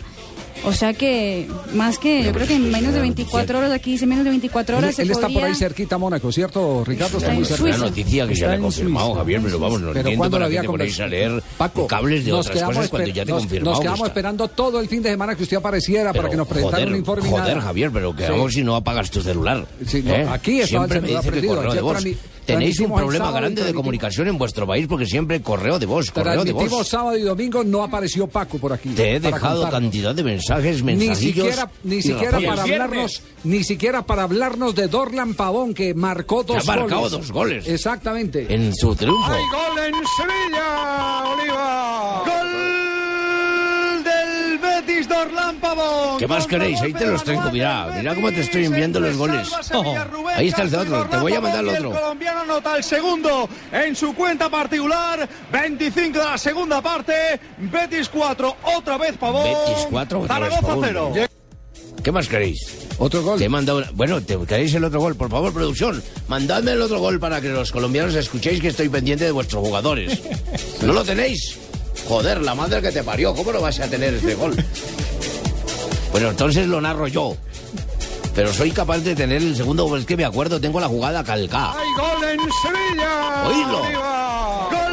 O 0.65 0.73
sea 0.73 0.93
que, 0.93 1.47
más 1.73 1.97
que, 1.99 2.23
yo 2.23 2.31
creo 2.33 2.47
que 2.47 2.55
en 2.55 2.71
menos 2.71 2.93
de 2.93 3.01
24 3.01 3.57
horas, 3.59 3.71
aquí 3.71 3.91
dice 3.91 4.05
menos 4.07 4.23
de 4.23 4.31
24 4.31 4.77
Él, 4.77 4.83
horas, 4.83 4.95
se 4.95 5.01
él 5.03 5.11
está 5.11 5.29
por 5.29 5.43
ahí 5.43 5.55
cerquita, 5.55 5.97
Mónaco, 5.97 6.31
¿cierto, 6.31 6.83
Ricardo? 6.85 7.17
Está 7.17 7.31
Está 7.31 7.33
muy 7.33 7.39
en 7.39 7.45
cerca. 7.45 7.61
Suiza. 7.61 7.77
Una 7.77 7.85
noticia 7.87 8.27
que 8.27 8.33
Está 8.33 8.45
ya 8.45 8.51
le 8.51 8.57
he 8.57 8.59
confirmado, 8.61 9.05
Suiza. 9.07 9.19
Javier, 9.19 9.41
pero 9.43 9.59
vamos, 9.59 9.81
no 9.81 9.87
Pero 9.87 9.99
entiendo 9.99 10.17
¿cuándo 10.19 10.37
lo 10.37 10.39
para 10.39 10.45
había 10.47 10.61
te 10.61 10.67
ponéis 10.67 10.99
a 10.99 11.07
leer 11.07 11.43
Paco, 11.57 11.87
cables 11.87 12.25
de 12.25 12.31
nos 12.31 12.39
otras 12.41 12.55
quedamos 12.57 12.75
cosas 12.75 12.89
cuando 12.89 13.09
ya 13.09 13.25
te 13.25 13.31
nos- 13.31 13.41
confirmado. 13.41 13.71
Nos 13.71 13.79
que 13.79 13.83
quedamos 13.83 13.99
está. 13.99 14.07
esperando 14.07 14.47
todo 14.47 14.79
el 14.81 14.87
fin 14.89 15.01
de 15.03 15.09
semana 15.09 15.35
que 15.35 15.43
usted 15.43 15.57
apareciera 15.57 16.11
para 16.11 16.13
Pero, 16.13 16.29
que 16.31 16.37
nos 16.37 16.47
presentara 16.47 16.77
joder, 16.77 16.89
un 16.93 16.99
informe. 16.99 17.29
Joder, 17.29 17.47
nada. 17.47 17.61
Javier, 17.61 17.91
pero 17.93 18.15
quedamos 18.15 18.51
Sí. 18.51 18.59
si 18.59 18.63
no 18.65 18.75
apagas 18.75 19.11
tu 19.11 19.21
celular. 19.21 19.65
Sí, 19.85 20.01
no, 20.03 20.13
¿eh? 20.13 20.27
aquí 20.29 20.59
estaba 20.61 20.85
el 20.85 20.89
Siempre 20.91 21.01
me 21.01 21.07
celular 21.07 21.21
dice 21.23 21.31
prendido, 21.31 22.34
Tenéis 22.45 22.79
un 22.79 22.93
problema 22.93 23.31
grande 23.31 23.63
de 23.63 23.73
comunicación 23.73 24.27
en 24.27 24.37
vuestro 24.37 24.67
país 24.67 24.85
porque 24.87 25.05
siempre 25.05 25.41
correo 25.41 25.79
de 25.79 25.85
voz, 25.85 26.11
correo 26.11 26.43
de 26.43 26.51
voz. 26.53 26.87
sábado 26.87 27.17
y 27.17 27.21
domingo, 27.21 27.63
no 27.63 27.83
apareció 27.83 28.27
Paco 28.27 28.57
por 28.57 28.73
aquí. 28.73 28.89
Te 28.89 29.15
he 29.15 29.19
dejado 29.19 29.61
contarnos. 29.61 29.71
cantidad 29.71 30.13
de 30.15 30.23
mensajes, 30.23 30.83
Ni 30.83 30.95
mensajillos. 30.95 31.45
siquiera, 31.47 31.71
ni 31.83 32.01
siquiera 32.01 32.39
para 32.39 32.61
hablarnos, 32.63 33.21
ni 33.43 33.63
siquiera 33.63 34.01
para 34.05 34.23
hablarnos 34.23 34.75
de 34.75 34.87
Dorlan 34.87 35.33
Pavón 35.33 35.73
que 35.73 35.93
marcó 35.93 36.43
dos 36.43 36.67
ha 36.67 36.75
marcado 36.75 37.01
goles. 37.01 37.11
dos 37.11 37.31
goles. 37.31 37.67
Exactamente. 37.67 38.45
En 38.53 38.73
su 38.75 38.95
triunfo. 38.95 39.27
gol 39.31 39.83
en 39.85 39.93
Sevilla, 40.17 41.23
Oliva. 41.33 42.23
Gol 42.25 42.64
Betis 44.85 45.07
Dorlan 45.09 45.55
Pavón. 45.57 46.19
¿Qué 46.19 46.27
más 46.27 46.45
queréis? 46.45 46.79
Ahí 46.81 46.93
te 46.93 47.05
los 47.07 47.23
tengo, 47.23 47.49
mira, 47.51 47.87
mira 47.97 48.13
cómo 48.13 48.29
te 48.29 48.41
estoy 48.41 48.65
enviando 48.65 48.99
los 48.99 49.17
goles. 49.17 49.49
Ahí 50.35 50.47
está 50.49 50.61
el 50.63 50.71
de 50.71 50.77
otro, 50.77 51.05
te 51.07 51.17
voy 51.17 51.33
a 51.33 51.41
mandar 51.41 51.63
el 51.63 51.69
El 51.69 51.85
otro. 51.87 51.99
colombiano 51.99 52.41
anota 52.41 52.77
el 52.77 52.83
segundo 52.83 53.49
en 53.71 53.95
su 53.95 54.13
cuenta 54.13 54.49
particular. 54.49 55.27
25 55.51 56.19
de 56.19 56.23
la 56.25 56.37
segunda 56.37 56.81
parte. 56.81 57.13
Betis 57.57 58.09
4, 58.09 58.55
otra 58.77 58.97
vez 58.97 59.17
Pavón. 59.17 59.43
Betis 59.43 59.87
4, 59.89 60.21
otra 60.21 60.39
vez 60.39 60.53
Pavón. 60.61 60.85
0. 60.87 61.13
¿Qué 62.03 62.11
más 62.11 62.27
queréis? 62.27 62.59
Otro 62.99 63.23
gol. 63.23 63.39
Te 63.39 63.45
he 63.45 63.49
mandado 63.49 63.79
una- 63.79 63.89
Bueno, 63.93 64.21
¿te 64.21 64.37
queréis 64.45 64.73
el 64.75 64.83
otro 64.83 64.99
gol? 64.99 65.15
Por 65.15 65.29
favor, 65.31 65.51
producción, 65.51 66.03
mandadme 66.27 66.73
el 66.73 66.81
otro 66.81 66.99
gol 66.99 67.19
para 67.19 67.41
que 67.41 67.49
los 67.49 67.71
colombianos 67.71 68.13
escuchéis 68.13 68.61
que 68.61 68.67
estoy 68.67 68.89
pendiente 68.89 69.25
de 69.25 69.31
vuestros 69.31 69.65
jugadores. 69.65 70.21
¿No 70.83 70.93
lo 70.93 71.03
tenéis? 71.03 71.57
Joder, 72.07 72.41
la 72.41 72.53
madre 72.55 72.81
que 72.81 72.91
te 72.91 73.03
parió, 73.03 73.33
¿cómo 73.33 73.51
no 73.51 73.61
vas 73.61 73.79
a 73.79 73.87
tener 73.87 74.13
este 74.13 74.35
gol? 74.35 74.55
Bueno, 76.11 76.29
entonces 76.29 76.67
lo 76.67 76.79
narro 76.81 77.07
yo. 77.07 77.35
Pero 78.35 78.53
soy 78.53 78.71
capaz 78.71 78.99
de 78.99 79.15
tener 79.15 79.41
el 79.41 79.55
segundo 79.55 79.85
gol, 79.85 79.99
es 80.01 80.05
que 80.05 80.17
me 80.17 80.25
acuerdo, 80.25 80.59
tengo 80.59 80.79
la 80.79 80.87
jugada 80.87 81.23
calcada. 81.23 81.73
Hay 81.79 81.87
gol 81.97 82.23
en 82.29 82.39
Sevilla. 82.61 83.47
Oídlo. 83.47 83.81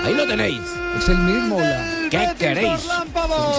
Ahí 0.05 0.15
lo 0.15 0.27
tenéis. 0.27 0.61
Es 0.99 1.09
el 1.09 1.19
mismo. 1.19 1.59
la- 1.61 2.02
¿Qué 2.13 2.29
queréis? 2.39 2.89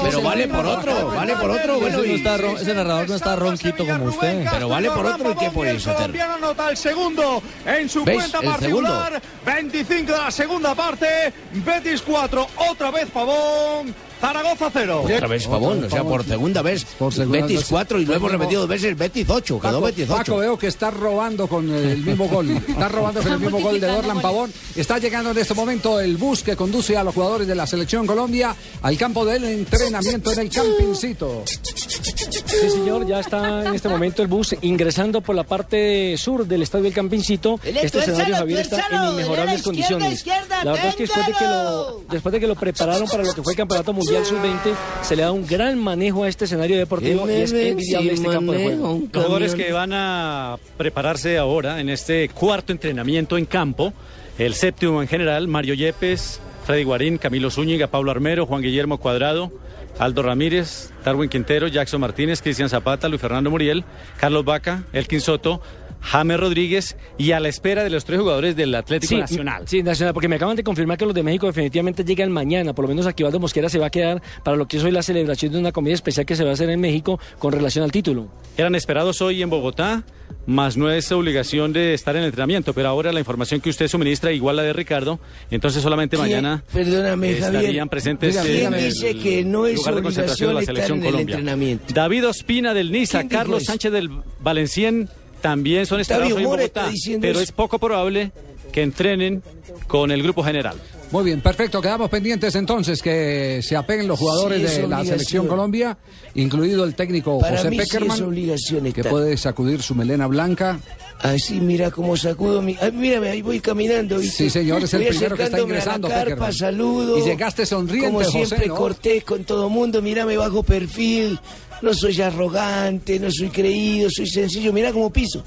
Pero 0.03 0.21
vale 0.21 0.47
por 0.47 0.65
otro, 0.65 1.07
vale 1.07 1.35
por 1.35 1.49
otro. 1.49 1.79
Bueno, 1.79 1.99
Ese, 2.03 2.07
no 2.07 2.15
está 2.15 2.35
ese 2.61 2.73
narrador 2.75 3.09
no 3.09 3.15
está 3.15 3.35
ronquito 3.35 3.87
como 3.87 4.05
usted. 4.05 4.45
Pero 4.51 4.69
vale 4.69 4.91
por 4.91 5.05
otro, 5.07 5.31
¿y 5.31 5.35
qué 5.35 5.49
podéis 5.49 5.87
hacer? 5.87 6.21
anota 6.21 6.69
el 6.69 6.77
segundo 6.77 7.41
en 7.65 7.89
su 7.89 8.03
cuenta 8.03 8.41
particular. 8.41 9.19
25 9.43 10.11
de 10.11 10.17
la 10.19 10.31
segunda 10.31 10.75
parte. 10.75 11.33
Betis 11.51 12.03
4, 12.03 12.47
otra 12.69 12.91
vez 12.91 13.09
Pavón. 13.09 13.93
Zaragoza 14.23 14.69
0. 14.71 15.01
Otra 15.03 15.27
vez 15.27 15.47
Pavón, 15.47 15.83
o 15.83 15.89
sea, 15.89 16.01
por 16.01 16.23
segunda 16.23 16.61
vez. 16.61 16.85
segunda 16.97 17.41
Betis 17.41 17.57
vez. 17.57 17.67
4 17.69 17.99
y 17.99 18.05
lo 18.05 18.13
hemos 18.13 18.31
repetido 18.31 18.61
dos 18.61 18.69
veces. 18.69 18.97
Betis 18.97 19.25
8, 19.27 19.59
quedó 19.59 19.71
Paco, 19.73 19.81
Betis 19.81 20.09
8. 20.09 20.15
Paco, 20.15 20.37
veo 20.37 20.57
que 20.57 20.67
está 20.67 20.91
robando 20.91 21.45
con 21.45 21.69
el 21.69 21.97
mismo 21.97 22.29
gol. 22.29 22.49
Está 22.51 22.87
robando 22.87 23.21
con 23.21 23.33
el 23.33 23.39
mismo 23.39 23.59
gol 23.59 23.81
de 23.81 23.87
Dorlan 23.87 24.21
Pavón. 24.21 24.53
Está 24.77 24.97
llegando 24.97 25.31
en 25.31 25.37
este 25.39 25.53
momento 25.53 25.99
el 25.99 26.15
bus 26.15 26.41
que 26.41 26.55
conduce 26.55 26.95
a 26.95 27.03
los 27.03 27.13
jugadores 27.13 27.47
de 27.47 27.55
la 27.55 27.67
selección 27.67 28.07
Colombia 28.07 28.55
al 28.81 28.97
campo 28.97 29.25
del 29.25 29.43
entrenamiento 29.43 30.31
en 30.31 30.39
el 30.39 30.49
Campincito. 30.49 31.43
Sí, 31.45 32.69
señor, 32.69 33.05
ya 33.05 33.19
está 33.19 33.65
en 33.65 33.75
este 33.75 33.89
momento 33.89 34.21
el 34.21 34.29
bus 34.29 34.55
ingresando 34.61 35.19
por 35.19 35.35
la 35.35 35.43
parte 35.43 36.15
sur 36.17 36.47
del 36.47 36.63
estadio 36.63 36.85
del 36.85 36.93
Campincito. 36.93 37.59
Este 37.61 37.99
escenario, 37.99 38.35
Javier, 38.37 38.59
está 38.59 38.87
en 38.89 39.11
inmejorables 39.11 39.61
condiciones. 39.63 40.25
la 40.63 40.71
verdad 40.71 40.87
es 40.87 40.95
que 40.95 41.03
después 41.03 41.27
de 41.27 41.33
que, 41.33 41.45
lo, 41.45 42.01
después 42.09 42.31
de 42.31 42.39
que 42.39 42.47
lo 42.47 42.55
prepararon 42.55 43.07
para 43.09 43.23
lo 43.23 43.33
que 43.33 43.43
fue 43.43 43.51
el 43.51 43.57
Campeonato 43.57 43.91
Mundial 43.91 44.12
Sub-20, 44.21 44.75
se 45.01 45.15
le 45.15 45.23
da 45.23 45.31
un 45.31 45.47
gran 45.47 45.81
manejo 45.81 46.23
a 46.23 46.27
este 46.27 46.45
escenario 46.45 46.77
deportivo 46.77 47.27
y 47.27 47.33
es 47.33 47.51
envidiable 47.51 48.13
este 48.13 48.27
campo 48.27 48.51
de 48.51 48.63
juego. 48.63 48.99
Los 49.01 49.23
jugadores 49.23 49.55
que 49.55 49.71
van 49.71 49.91
a 49.93 50.57
prepararse 50.77 51.37
ahora 51.39 51.79
en 51.79 51.89
este 51.89 52.29
cuarto 52.29 52.71
entrenamiento 52.71 53.37
en 53.37 53.45
campo, 53.45 53.91
el 54.37 54.53
séptimo 54.53 55.01
en 55.01 55.07
general, 55.07 55.47
Mario 55.47 55.73
Yepes, 55.73 56.39
Freddy 56.65 56.83
Guarín, 56.83 57.17
Camilo 57.17 57.49
Zúñiga, 57.49 57.87
Pablo 57.87 58.11
Armero, 58.11 58.45
Juan 58.45 58.61
Guillermo 58.61 58.99
Cuadrado, 58.99 59.51
Aldo 59.97 60.21
Ramírez, 60.21 60.91
Darwin 61.03 61.29
Quintero, 61.29 61.67
Jackson 61.67 61.99
Martínez, 61.99 62.41
Cristian 62.41 62.69
Zapata, 62.69 63.09
Luis 63.09 63.21
Fernando 63.21 63.49
Muriel, 63.49 63.83
Carlos 64.17 64.45
Vaca, 64.45 64.83
Elkin 64.93 65.21
Soto, 65.21 65.61
James 66.03 66.39
Rodríguez 66.39 66.97
y 67.17 67.31
a 67.31 67.39
la 67.39 67.49
espera 67.49 67.83
de 67.83 67.89
los 67.89 68.05
tres 68.05 68.19
jugadores 68.19 68.55
del 68.55 68.75
Atlético 68.75 69.09
Sí, 69.09 69.19
Nacional. 69.19 69.63
Sí, 69.67 69.81
Nacional, 69.81 70.13
porque 70.13 70.27
me 70.27 70.35
acaban 70.35 70.55
de 70.55 70.63
confirmar 70.63 70.97
que 70.97 71.05
los 71.05 71.15
de 71.15 71.23
México 71.23 71.47
definitivamente 71.47 72.03
llegan 72.03 72.31
mañana. 72.31 72.73
Por 72.73 72.83
lo 72.83 72.89
menos 72.89 73.07
Aquivaldo 73.07 73.39
Mosquera 73.39 73.69
se 73.69 73.79
va 73.79 73.87
a 73.87 73.89
quedar 73.89 74.21
para 74.43 74.57
lo 74.57 74.67
que 74.67 74.77
es 74.77 74.83
hoy 74.83 74.91
la 74.91 75.01
celebración 75.01 75.51
de 75.53 75.59
una 75.59 75.71
comida 75.71 75.93
especial 75.93 76.25
que 76.25 76.35
se 76.35 76.43
va 76.43 76.51
a 76.51 76.53
hacer 76.53 76.69
en 76.69 76.79
México 76.81 77.19
con 77.39 77.53
relación 77.53 77.83
al 77.83 77.91
título. 77.91 78.27
Eran 78.57 78.75
esperados 78.75 79.21
hoy 79.21 79.41
en 79.41 79.49
Bogotá, 79.49 80.03
más 80.45 80.75
no 80.75 80.91
es 80.91 81.09
obligación 81.11 81.71
de 81.71 81.93
estar 81.93 82.15
en 82.15 82.21
el 82.23 82.27
entrenamiento, 82.27 82.73
pero 82.73 82.89
ahora 82.89 83.13
la 83.13 83.19
información 83.19 83.61
que 83.61 83.69
usted 83.69 83.87
suministra 83.87 84.31
igual 84.33 84.57
la 84.57 84.63
de 84.63 84.73
Ricardo, 84.73 85.19
entonces 85.51 85.81
solamente 85.81 86.17
¿Quién? 86.17 86.27
mañana 86.29 86.63
Perdóname, 86.73 87.35
Javier. 87.35 87.61
estarían 87.61 87.87
presentes 87.89 88.33
Dígame, 88.33 88.49
¿quién 88.49 88.73
en 88.73 88.83
dice 88.89 89.09
el 89.11 89.23
que 89.23 89.43
no 89.45 89.65
es 89.67 89.75
lugar 89.77 89.95
de 89.95 90.01
concentración 90.01 90.49
de 90.49 90.53
la 90.55 90.61
selección 90.63 90.97
en 91.03 91.11
Colombia. 91.11 91.79
David 91.93 92.27
Ospina 92.27 92.73
del 92.73 92.91
Niza, 92.91 93.19
¿Quién 93.19 93.29
dijo 93.29 93.39
Carlos? 93.39 93.63
Sánchez 93.63 93.91
del 93.93 94.09
Valencien 94.41 95.07
también 95.43 95.85
son 95.85 95.99
hoy 95.99 96.05
en 96.07 96.43
Bogotá, 96.45 96.89
pero 97.19 97.33
eso. 97.33 97.41
es 97.41 97.51
poco 97.51 97.77
probable 97.77 98.31
que 98.71 98.81
entrenen 98.81 99.43
con 99.87 100.09
el 100.09 100.23
grupo 100.23 100.41
general. 100.41 100.77
Muy 101.11 101.25
bien, 101.25 101.41
perfecto. 101.41 101.81
Quedamos 101.81 102.09
pendientes 102.09 102.55
entonces 102.55 103.01
que 103.01 103.59
se 103.61 103.75
apeguen 103.75 104.07
los 104.07 104.17
jugadores 104.17 104.71
Sí, 104.71 104.81
de 104.81 104.87
la 104.87 105.03
selección 105.03 105.45
Colombia, 105.45 105.95
incluido 106.33 106.85
el 106.85 106.95
técnico 106.95 107.39
Para 107.39 107.57
José 107.57 107.69
mí 107.69 107.77
sí 107.77 107.83
Peckerman, 107.83 108.17
es 108.17 108.21
obligación 108.23 108.91
que 108.93 109.03
puede 109.03 109.37
sacudir 109.37 109.83
su 109.83 109.93
melena 109.93 110.25
blanca. 110.27 110.79
Así, 111.19 111.59
mira 111.59 111.91
cómo 111.91 112.17
sacudo 112.17 112.61
mi... 112.61 112.75
Ay, 112.81 112.91
mírame, 112.93 113.29
ahí 113.29 113.41
voy 113.41 113.59
caminando. 113.59 114.17
¿viste? 114.17 114.45
Sí, 114.45 114.49
señor, 114.49 114.81
es 114.83 114.93
el 114.93 115.01
Voy 115.01 115.09
primero 115.09 115.35
que 115.35 115.43
está 115.43 115.57
acercándome 115.57 115.73
a 115.73 115.75
la 115.75 115.81
ingresando, 115.81 116.07
carpa, 116.07 116.23
Peckerman. 116.25 116.53
saludo. 116.53 117.17
Y 117.19 117.21
llegaste 117.21 117.65
sonriente, 117.65 118.07
Como 118.07 118.19
José, 118.23 118.45
siempre, 118.45 118.67
¿no? 118.67 118.75
cortés 118.75 119.23
con 119.23 119.43
todo 119.43 119.69
mundo. 119.69 120.01
Mírame 120.01 120.35
bajo 120.37 120.63
perfil. 120.63 121.37
No 121.83 121.93
soy 121.93 122.19
arrogante, 122.21 123.19
no 123.19 123.29
soy 123.29 123.49
creído, 123.49 124.09
soy 124.09 124.25
sencillo. 124.27 124.71
Mira 124.71 124.91
cómo 124.93 125.11
piso. 125.11 125.43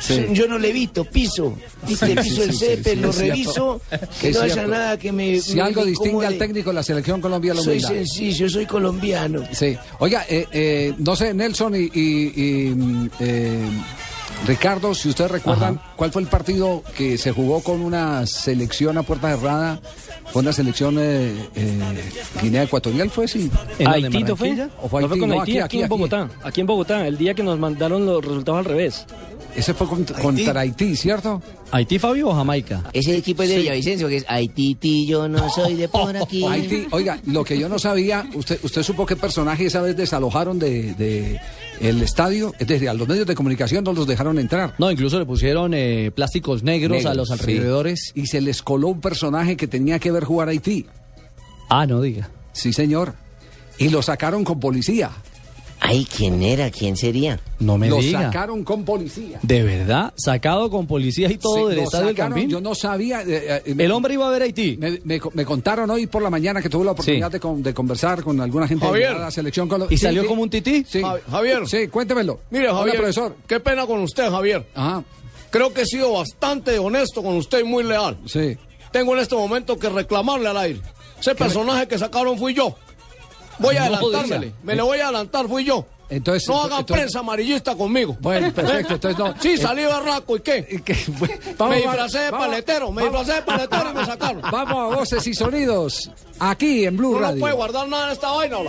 Sí. 0.00 0.26
Yo 0.32 0.46
no 0.48 0.58
levito, 0.58 1.04
piso. 1.04 1.56
¿Viste? 1.86 2.14
Piso 2.16 2.42
el 2.42 2.52
césped, 2.52 2.98
lo 2.98 3.12
reviso. 3.12 3.80
Que 4.20 4.32
no 4.32 4.40
haya 4.40 4.66
nada 4.66 4.98
que 4.98 5.12
me. 5.12 5.40
Si 5.40 5.54
me- 5.54 5.62
algo 5.62 5.84
distingue 5.84 6.26
al 6.26 6.36
técnico 6.36 6.70
de 6.70 6.74
la 6.74 6.82
selección 6.82 7.20
Colombia, 7.20 7.54
la 7.54 7.62
Soy 7.62 7.74
humildad. 7.76 7.88
sencillo, 7.90 8.48
soy 8.50 8.66
colombiano. 8.66 9.44
Sí. 9.52 9.76
Oiga, 10.00 10.26
eh, 10.28 10.46
eh, 10.52 10.94
no 10.98 11.14
sé, 11.14 11.32
Nelson 11.32 11.74
y, 11.76 11.88
y- 11.94 12.32
y, 12.34 12.74
mm, 12.74 13.10
eh, 13.20 13.58
Ricardo, 14.46 14.94
si 14.94 15.08
ustedes 15.10 15.30
recuerdan, 15.30 15.80
¿cuál 15.96 16.10
fue 16.10 16.22
el 16.22 16.28
partido 16.28 16.82
que 16.96 17.18
se 17.18 17.32
jugó 17.32 17.60
con 17.62 17.80
una 17.82 18.24
selección 18.26 18.96
a 18.96 19.02
puerta 19.02 19.28
cerrada? 19.36 19.80
Fue 20.32 20.42
una 20.42 20.52
selección 20.52 20.96
eh, 20.98 21.34
eh, 21.54 21.78
Guinea 22.40 22.62
Ecuatorial, 22.62 23.10
¿fue 23.10 23.26
sí? 23.28 23.50
Haití 23.84 24.22
¿no 24.22 24.36
fue? 24.36 24.68
¿O 24.82 24.88
fue 24.88 25.02
No 25.02 25.08
Haití? 25.08 25.20
con 25.20 25.28
No, 25.28 25.40
Haití, 25.40 25.58
aquí, 25.58 25.82
en 25.82 25.88
Bogotá. 25.88 26.28
Aquí 26.42 26.60
en 26.60 26.66
Bogotá, 26.66 27.06
el 27.06 27.18
día 27.18 27.34
que 27.34 27.42
nos 27.42 27.58
mandaron 27.58 28.06
los 28.06 28.24
resultados 28.24 28.58
al 28.60 28.64
revés. 28.64 29.06
Ese 29.56 29.74
fue 29.74 29.86
contra, 29.88 30.18
contra 30.20 30.60
Haití, 30.60 30.94
¿cierto? 30.96 31.42
¿Haití, 31.70 31.98
Fabio, 31.98 32.28
o 32.28 32.34
Jamaica? 32.34 32.84
Ese 32.92 33.16
equipo 33.16 33.42
es 33.42 33.48
de 33.48 33.56
Sí. 33.56 33.60
Villavicencio, 33.62 34.08
que 34.08 34.16
es 34.18 34.24
Haití, 34.28 35.06
yo 35.06 35.28
no 35.28 35.48
soy 35.50 35.74
de 35.74 35.88
por 35.88 36.16
aquí. 36.22 36.44
Haití, 36.44 36.86
oiga, 36.90 37.18
lo 37.26 37.42
que 37.44 37.58
yo 37.58 37.68
no 37.68 37.78
sabía, 37.78 38.28
usted, 38.34 38.60
usted 38.62 38.82
supo 38.82 39.04
qué 39.04 39.16
personaje 39.16 39.66
esa 39.66 39.80
vez 39.82 39.96
desalojaron 39.96 40.58
de, 40.58 40.94
de 40.94 41.40
el 41.80 42.02
estadio, 42.02 42.54
es 42.58 42.66
decir, 42.66 42.88
a 42.88 42.94
los 42.94 43.08
medios 43.08 43.26
de 43.26 43.34
comunicación 43.34 43.84
no 43.84 43.92
los 43.92 44.06
dejaron 44.06 44.38
entrar. 44.38 44.74
No, 44.78 44.90
incluso 44.90 45.18
le 45.18 45.26
pusieron 45.26 45.74
eh, 45.74 46.10
plásticos 46.14 46.62
negros, 46.62 47.06
a 47.06 47.14
los 47.14 47.28
sí. 47.28 47.34
alrededores. 47.34 48.12
Y 48.14 48.26
se 48.26 48.40
les 48.40 48.62
coló 48.62 48.88
un 48.88 49.00
personaje 49.00 49.56
que 49.56 49.66
tenía 49.66 49.98
que 49.98 50.10
ver 50.10 50.24
jugar 50.24 50.48
a 50.48 50.50
Haití. 50.52 50.86
Ah, 51.68 51.86
no 51.86 52.00
diga. 52.00 52.30
Sí, 52.52 52.72
señor. 52.72 53.14
Y 53.78 53.90
lo 53.90 54.02
sacaron 54.02 54.44
con 54.44 54.58
policía. 54.58 55.10
Ay, 55.80 56.06
¿quién 56.14 56.42
era? 56.42 56.70
¿Quién 56.70 56.96
sería? 56.96 57.40
No 57.60 57.78
me 57.78 57.88
lo 57.88 57.96
diga. 57.98 58.24
sacaron 58.24 58.64
con 58.64 58.84
policía. 58.84 59.38
¿De 59.42 59.62
verdad? 59.62 60.12
¿Sacado 60.16 60.70
con 60.70 60.86
policía 60.86 61.30
y 61.30 61.38
todo 61.38 61.54
Sí, 61.56 61.64
del 61.68 61.76
lo 61.78 61.82
estadio 61.84 62.06
del 62.06 62.16
sacaron, 62.16 62.32
Campín? 62.32 62.50
Yo 62.50 62.60
no 62.60 62.74
sabía. 62.74 63.22
eh, 63.22 63.62
eh, 63.64 63.74
El 63.78 63.90
hombre 63.92 64.14
iba 64.14 64.26
a 64.26 64.30
ver 64.30 64.42
a 64.42 64.44
Haití. 64.46 64.76
Me, 64.76 65.00
me- 65.04 65.20
me 65.34 65.44
contaron 65.44 65.88
hoy 65.90 66.06
por 66.06 66.22
la 66.22 66.30
mañana 66.30 66.60
que 66.60 66.68
tuve 66.68 66.84
la 66.84 66.90
oportunidad 66.92 67.30
de, 67.30 67.40
con- 67.40 67.62
de 67.62 67.72
conversar 67.72 68.22
con 68.22 68.40
alguna 68.40 68.66
gente 68.68 68.84
Javier. 68.84 69.14
de 69.14 69.18
la 69.20 69.30
selección. 69.30 69.68
Colo- 69.68 69.86
¿Y 69.88 69.96
Sí, 69.96 70.04
salió 70.04 70.22
sí. 70.22 70.28
como 70.28 70.42
un 70.42 70.50
tití? 70.50 70.84
Sí. 70.88 71.00
Ja- 71.00 71.18
Javier. 71.30 71.66
Sí, 71.68 71.88
cuéntemelo. 71.88 72.40
Mire, 72.50 72.68
Hola, 72.68 72.78
Javier, 72.78 72.96
profesor. 72.96 73.36
qué 73.46 73.60
pena 73.60 73.86
con 73.86 74.00
usted, 74.00 74.30
Javier. 74.30 74.66
Ajá, 74.74 75.04
Creo 75.50 75.72
que 75.72 75.82
he 75.82 75.86
sido 75.86 76.12
bastante 76.12 76.78
honesto 76.78 77.22
con 77.22 77.36
usted 77.36 77.60
y 77.60 77.64
muy 77.64 77.82
leal. 77.84 78.18
sí. 78.26 78.56
Tengo 78.92 79.14
en 79.14 79.20
este 79.20 79.34
momento 79.34 79.78
que 79.78 79.88
reclamarle 79.90 80.48
al 80.48 80.56
aire. 80.56 80.80
Ese 81.20 81.34
personaje 81.34 81.86
que 81.86 81.98
sacaron 81.98 82.38
fui 82.38 82.54
yo. 82.54 82.74
Voy 83.58 83.76
a 83.76 83.88
No 83.88 83.96
adelantármele. 83.96 84.52
Me 84.62 84.74
le 84.74 84.82
voy 84.82 84.98
a 84.98 85.04
adelantar, 85.04 85.46
fui 85.48 85.64
yo. 85.64 85.84
Entonces, 86.10 86.48
no 86.48 86.62
hagan 86.62 86.80
entonces- 86.80 86.96
prensa 86.96 87.18
amarillista 87.18 87.74
conmigo. 87.76 88.16
Bueno, 88.20 88.50
perfecto, 88.54 88.94
entonces 88.94 89.18
no. 89.18 89.34
Sí, 89.40 89.50
Eh, 89.50 89.58
salí 89.58 89.84
barraco, 89.84 90.36
¿y 90.36 90.40
qué? 90.40 90.66
Y 90.70 90.76
me 90.90 91.54
vamos, 91.58 91.76
disfracé 91.76 92.18
de 92.20 92.30
paletero, 92.30 92.90
me 92.92 93.02
disfracé 93.02 93.32
de 93.34 93.42
paletero 93.42 93.90
y 93.90 93.94
me 93.94 94.06
sacaron. 94.06 94.40
Vamos 94.50 94.94
a 94.94 94.96
voces 94.96 95.26
y 95.26 95.34
sonidos. 95.34 96.10
Aquí 96.38 96.86
en 96.86 96.96
Blue 96.96 97.12
No 97.12 97.18
Radio. 97.20 97.34
no 97.36 97.40
puede 97.40 97.54
guardar 97.54 97.88
nada 97.88 98.06
en 98.06 98.12
esta 98.12 98.30
vaina, 98.30 98.56
¿o 98.56 98.64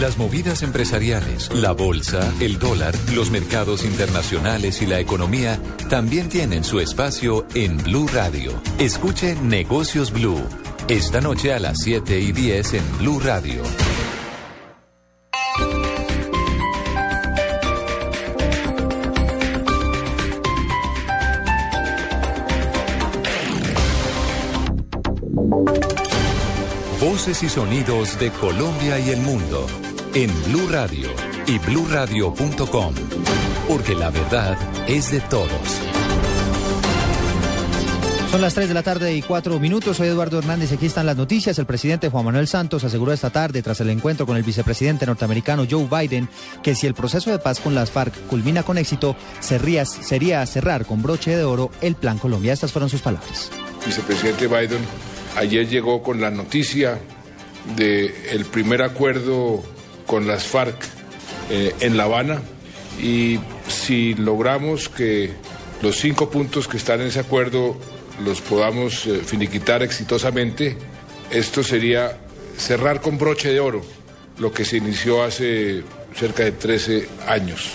Las 0.00 0.16
movidas 0.16 0.62
empresariales, 0.62 1.52
la 1.52 1.72
bolsa, 1.72 2.32
el 2.38 2.60
dólar, 2.60 2.94
los 3.16 3.32
mercados 3.32 3.84
internacionales 3.84 4.80
y 4.80 4.86
la 4.86 5.00
economía 5.00 5.58
también 5.90 6.28
tienen 6.28 6.62
su 6.62 6.78
espacio 6.78 7.44
en 7.56 7.76
Blue 7.78 8.06
Radio. 8.06 8.52
Escuche 8.78 9.34
Negocios 9.34 10.12
Blue. 10.12 10.40
Esta 10.86 11.20
noche 11.20 11.52
a 11.52 11.58
las 11.58 11.78
7 11.78 12.20
y 12.20 12.30
10 12.30 12.74
en 12.74 12.98
Blue 12.98 13.18
Radio. 13.18 13.60
Voces 27.00 27.42
y 27.42 27.48
sonidos 27.48 28.16
de 28.20 28.30
Colombia 28.30 29.00
y 29.00 29.10
el 29.10 29.20
mundo 29.22 29.66
en 30.18 30.30
Blue 30.46 30.66
Radio 30.68 31.08
y 31.46 31.58
bluradio.com, 31.60 32.94
porque 33.68 33.94
la 33.94 34.10
verdad 34.10 34.58
es 34.88 35.12
de 35.12 35.20
todos. 35.20 35.48
Son 38.32 38.40
las 38.40 38.52
3 38.54 38.66
de 38.66 38.74
la 38.74 38.82
tarde 38.82 39.14
y 39.14 39.22
4 39.22 39.60
minutos. 39.60 39.96
Soy 39.96 40.08
Eduardo 40.08 40.40
Hernández. 40.40 40.72
Aquí 40.72 40.86
están 40.86 41.06
las 41.06 41.16
noticias. 41.16 41.56
El 41.60 41.66
presidente 41.66 42.08
Juan 42.08 42.24
Manuel 42.24 42.48
Santos 42.48 42.82
aseguró 42.82 43.12
esta 43.12 43.30
tarde, 43.30 43.62
tras 43.62 43.80
el 43.80 43.90
encuentro 43.90 44.26
con 44.26 44.36
el 44.36 44.42
vicepresidente 44.42 45.06
norteamericano 45.06 45.64
Joe 45.70 45.86
Biden, 45.88 46.28
que 46.64 46.74
si 46.74 46.88
el 46.88 46.94
proceso 46.94 47.30
de 47.30 47.38
paz 47.38 47.60
con 47.60 47.76
las 47.76 47.92
FARC 47.92 48.26
culmina 48.26 48.64
con 48.64 48.76
éxito, 48.76 49.14
sería, 49.38 49.84
sería 49.86 50.44
cerrar 50.46 50.84
con 50.84 51.00
broche 51.00 51.36
de 51.36 51.44
oro 51.44 51.70
el 51.80 51.94
Plan 51.94 52.18
Colombia. 52.18 52.52
Estas 52.52 52.72
fueron 52.72 52.90
sus 52.90 53.02
palabras. 53.02 53.52
vicepresidente 53.86 54.48
Biden 54.48 54.84
ayer 55.36 55.68
llegó 55.68 56.02
con 56.02 56.20
la 56.20 56.32
noticia 56.32 56.98
del 57.76 58.12
el 58.32 58.44
primer 58.46 58.82
acuerdo 58.82 59.62
con 60.08 60.26
las 60.26 60.44
FARC 60.44 60.82
eh, 61.50 61.74
en 61.80 61.96
La 61.96 62.04
Habana 62.04 62.42
y 63.00 63.38
si 63.68 64.14
logramos 64.14 64.88
que 64.88 65.30
los 65.82 65.96
cinco 65.96 66.30
puntos 66.30 66.66
que 66.66 66.78
están 66.78 67.00
en 67.02 67.08
ese 67.08 67.20
acuerdo 67.20 67.76
los 68.24 68.40
podamos 68.40 69.06
eh, 69.06 69.20
finiquitar 69.24 69.84
exitosamente, 69.84 70.76
esto 71.30 71.62
sería 71.62 72.18
cerrar 72.56 73.00
con 73.00 73.18
broche 73.18 73.52
de 73.52 73.60
oro 73.60 73.84
lo 74.38 74.50
que 74.50 74.64
se 74.64 74.78
inició 74.78 75.22
hace 75.22 75.84
cerca 76.14 76.42
de 76.42 76.52
13 76.52 77.08
años. 77.28 77.70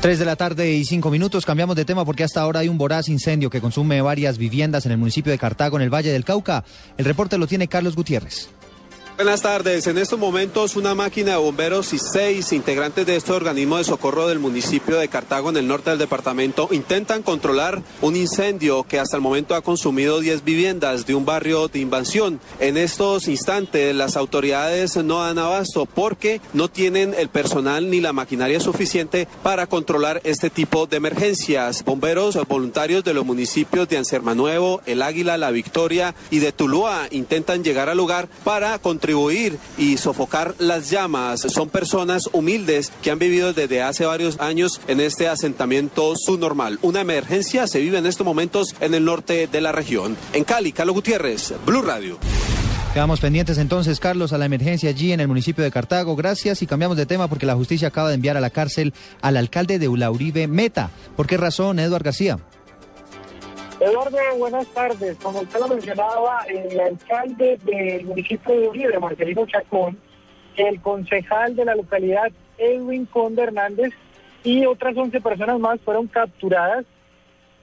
3 0.00 0.18
de 0.18 0.24
la 0.24 0.34
tarde 0.34 0.72
y 0.72 0.84
5 0.84 1.10
minutos. 1.10 1.46
Cambiamos 1.46 1.76
de 1.76 1.84
tema 1.84 2.04
porque 2.04 2.24
hasta 2.24 2.40
ahora 2.40 2.60
hay 2.60 2.68
un 2.68 2.78
voraz 2.78 3.08
incendio 3.08 3.50
que 3.50 3.60
consume 3.60 4.00
varias 4.02 4.38
viviendas 4.38 4.86
en 4.86 4.92
el 4.92 4.98
municipio 4.98 5.30
de 5.30 5.38
Cartago, 5.38 5.76
en 5.76 5.82
el 5.82 5.94
Valle 5.94 6.10
del 6.10 6.24
Cauca. 6.24 6.64
El 6.96 7.04
reporte 7.04 7.38
lo 7.38 7.46
tiene 7.46 7.68
Carlos 7.68 7.94
Gutiérrez. 7.94 8.48
Buenas 9.14 9.42
tardes. 9.42 9.86
En 9.86 9.98
estos 9.98 10.18
momentos, 10.18 10.74
una 10.74 10.94
máquina 10.94 11.32
de 11.32 11.36
bomberos 11.36 11.92
y 11.92 11.98
seis 11.98 12.50
integrantes 12.52 13.04
de 13.04 13.16
este 13.16 13.32
organismo 13.32 13.76
de 13.76 13.84
socorro 13.84 14.26
del 14.26 14.38
municipio 14.38 14.96
de 14.98 15.08
Cartago, 15.08 15.50
en 15.50 15.58
el 15.58 15.68
norte 15.68 15.90
del 15.90 15.98
departamento, 15.98 16.68
intentan 16.72 17.22
controlar 17.22 17.82
un 18.00 18.16
incendio 18.16 18.84
que 18.84 18.98
hasta 18.98 19.16
el 19.16 19.22
momento 19.22 19.54
ha 19.54 19.60
consumido 19.60 20.18
10 20.18 20.44
viviendas 20.44 21.04
de 21.06 21.14
un 21.14 21.26
barrio 21.26 21.68
de 21.68 21.78
invasión. 21.80 22.40
En 22.58 22.78
estos 22.78 23.28
instantes, 23.28 23.94
las 23.94 24.16
autoridades 24.16 24.96
no 24.96 25.22
dan 25.22 25.38
abasto 25.38 25.84
porque 25.84 26.40
no 26.54 26.68
tienen 26.68 27.14
el 27.16 27.28
personal 27.28 27.90
ni 27.90 28.00
la 28.00 28.14
maquinaria 28.14 28.60
suficiente 28.60 29.28
para 29.42 29.66
controlar 29.66 30.22
este 30.24 30.48
tipo 30.48 30.86
de 30.86 30.96
emergencias. 30.96 31.84
Bomberos 31.84 32.38
voluntarios 32.48 33.04
de 33.04 33.14
los 33.14 33.26
municipios 33.26 33.88
de 33.90 33.98
Ansermanuevo, 33.98 34.80
El 34.86 35.02
Águila, 35.02 35.36
La 35.36 35.50
Victoria 35.50 36.14
y 36.30 36.38
de 36.38 36.50
Tuluá 36.50 37.08
intentan 37.10 37.62
llegar 37.62 37.90
al 37.90 37.98
lugar 37.98 38.28
para 38.42 38.78
contribuir 39.02 39.58
y 39.76 39.96
sofocar 39.96 40.54
las 40.60 40.88
llamas. 40.88 41.40
Son 41.40 41.68
personas 41.68 42.30
humildes 42.32 42.92
que 43.02 43.10
han 43.10 43.18
vivido 43.18 43.52
desde 43.52 43.82
hace 43.82 44.06
varios 44.06 44.38
años 44.38 44.80
en 44.86 45.00
este 45.00 45.28
asentamiento 45.28 46.14
subnormal. 46.14 46.78
Una 46.82 47.00
emergencia 47.00 47.66
se 47.66 47.80
vive 47.80 47.98
en 47.98 48.06
estos 48.06 48.24
momentos 48.24 48.76
en 48.80 48.94
el 48.94 49.04
norte 49.04 49.48
de 49.48 49.60
la 49.60 49.72
región. 49.72 50.16
En 50.32 50.44
Cali, 50.44 50.70
Carlos 50.70 50.94
Gutiérrez, 50.94 51.52
Blue 51.66 51.82
Radio. 51.82 52.16
Quedamos 52.94 53.18
pendientes 53.18 53.58
entonces, 53.58 53.98
Carlos, 53.98 54.32
a 54.32 54.38
la 54.38 54.44
emergencia 54.44 54.90
allí 54.90 55.10
en 55.10 55.18
el 55.18 55.26
municipio 55.26 55.64
de 55.64 55.72
Cartago. 55.72 56.14
Gracias 56.14 56.62
y 56.62 56.68
cambiamos 56.68 56.96
de 56.96 57.04
tema 57.06 57.26
porque 57.26 57.46
la 57.46 57.56
justicia 57.56 57.88
acaba 57.88 58.10
de 58.10 58.14
enviar 58.14 58.36
a 58.36 58.40
la 58.40 58.50
cárcel 58.50 58.94
al 59.20 59.36
alcalde 59.36 59.80
de 59.80 59.88
Ulauribe 59.88 60.46
Meta. 60.46 60.90
¿Por 61.16 61.26
qué 61.26 61.36
razón, 61.38 61.80
Eduard 61.80 62.04
García? 62.04 62.38
Eduardo, 63.82 64.16
buenas 64.38 64.68
tardes. 64.68 65.16
Como 65.20 65.40
usted 65.40 65.58
lo 65.58 65.66
mencionaba, 65.66 66.44
el 66.46 66.78
alcalde 66.78 67.58
del 67.64 68.04
municipio 68.04 68.54
de 68.54 68.68
Uribe, 68.68 68.98
Marcelino 69.00 69.44
Chacón, 69.44 69.98
el 70.56 70.80
concejal 70.80 71.56
de 71.56 71.64
la 71.64 71.74
localidad, 71.74 72.30
Edwin 72.58 73.06
Conde 73.06 73.42
Hernández, 73.42 73.92
y 74.44 74.66
otras 74.66 74.96
11 74.96 75.20
personas 75.20 75.58
más 75.58 75.80
fueron 75.80 76.06
capturadas. 76.06 76.84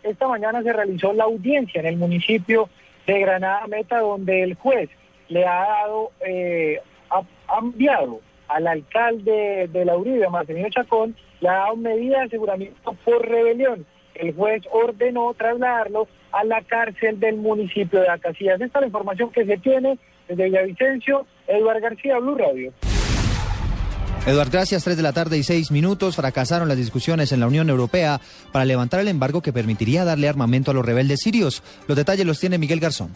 Esta 0.04 0.28
mañana 0.28 0.62
se 0.62 0.74
realizó 0.74 1.14
la 1.14 1.24
audiencia 1.24 1.80
en 1.80 1.88
el 1.88 1.96
municipio 1.96 2.70
de 3.08 3.18
Granada 3.22 3.66
Meta, 3.68 4.02
donde 4.02 4.44
el 4.44 4.56
juez 4.56 4.90
le 5.30 5.46
ha 5.46 5.62
dado, 5.62 6.12
eh, 6.20 6.82
ha, 7.12 7.24
enviado 7.60 8.20
al 8.50 8.68
alcalde 8.68 9.70
de 9.72 9.86
la 9.86 9.96
Uribe, 9.96 10.28
Marcelino 10.28 10.70
Chacón, 10.70 11.16
le 11.40 11.48
ha 11.48 11.54
dado 11.54 11.78
medida 11.78 12.18
de 12.20 12.26
aseguramiento 12.26 12.92
por 13.06 13.26
rebelión 13.26 13.86
el 14.20 14.36
juez 14.36 14.64
ordenó 14.72 15.34
trasladarlo 15.34 16.08
a 16.32 16.44
la 16.44 16.62
cárcel 16.62 17.20
del 17.20 17.38
municipio 17.38 18.02
de 18.02 18.10
Acacias. 18.10 18.60
Esta 18.62 18.80
es 18.80 18.82
la 18.82 18.88
información 18.88 19.32
que 19.32 19.46
se 19.46 19.58
tiene 19.58 19.98
desde 20.28 20.46
Villavicencio, 20.46 21.26
Eduardo 21.48 21.82
García, 21.82 22.20
Blue 22.20 22.36
Radio. 22.36 22.74
Eduard, 24.28 24.52
gracias. 24.52 24.84
3 24.84 24.98
de 24.98 25.04
la 25.04 25.14
tarde 25.14 25.38
y 25.38 25.44
6 25.44 25.72
minutos. 25.72 26.18
Fracasaron 26.18 26.68
las 26.68 26.78
discusiones 26.78 27.32
en 27.32 27.40
la 27.40 27.48
Unión 27.48 27.70
Europea 27.70 28.20
para 28.52 28.66
levantar 28.66 29.00
el 29.00 29.08
embargo 29.08 29.42
que 29.42 29.54
permitiría 29.54 30.04
darle 30.04 30.28
armamento 30.28 30.72
a 30.72 30.74
los 30.74 30.86
rebeldes 30.86 31.22
sirios. 31.22 31.64
Los 31.88 31.98
detalles 31.98 32.26
los 32.26 32.40
tiene 32.40 32.58
Miguel 32.58 32.80
Garzón. 32.80 33.12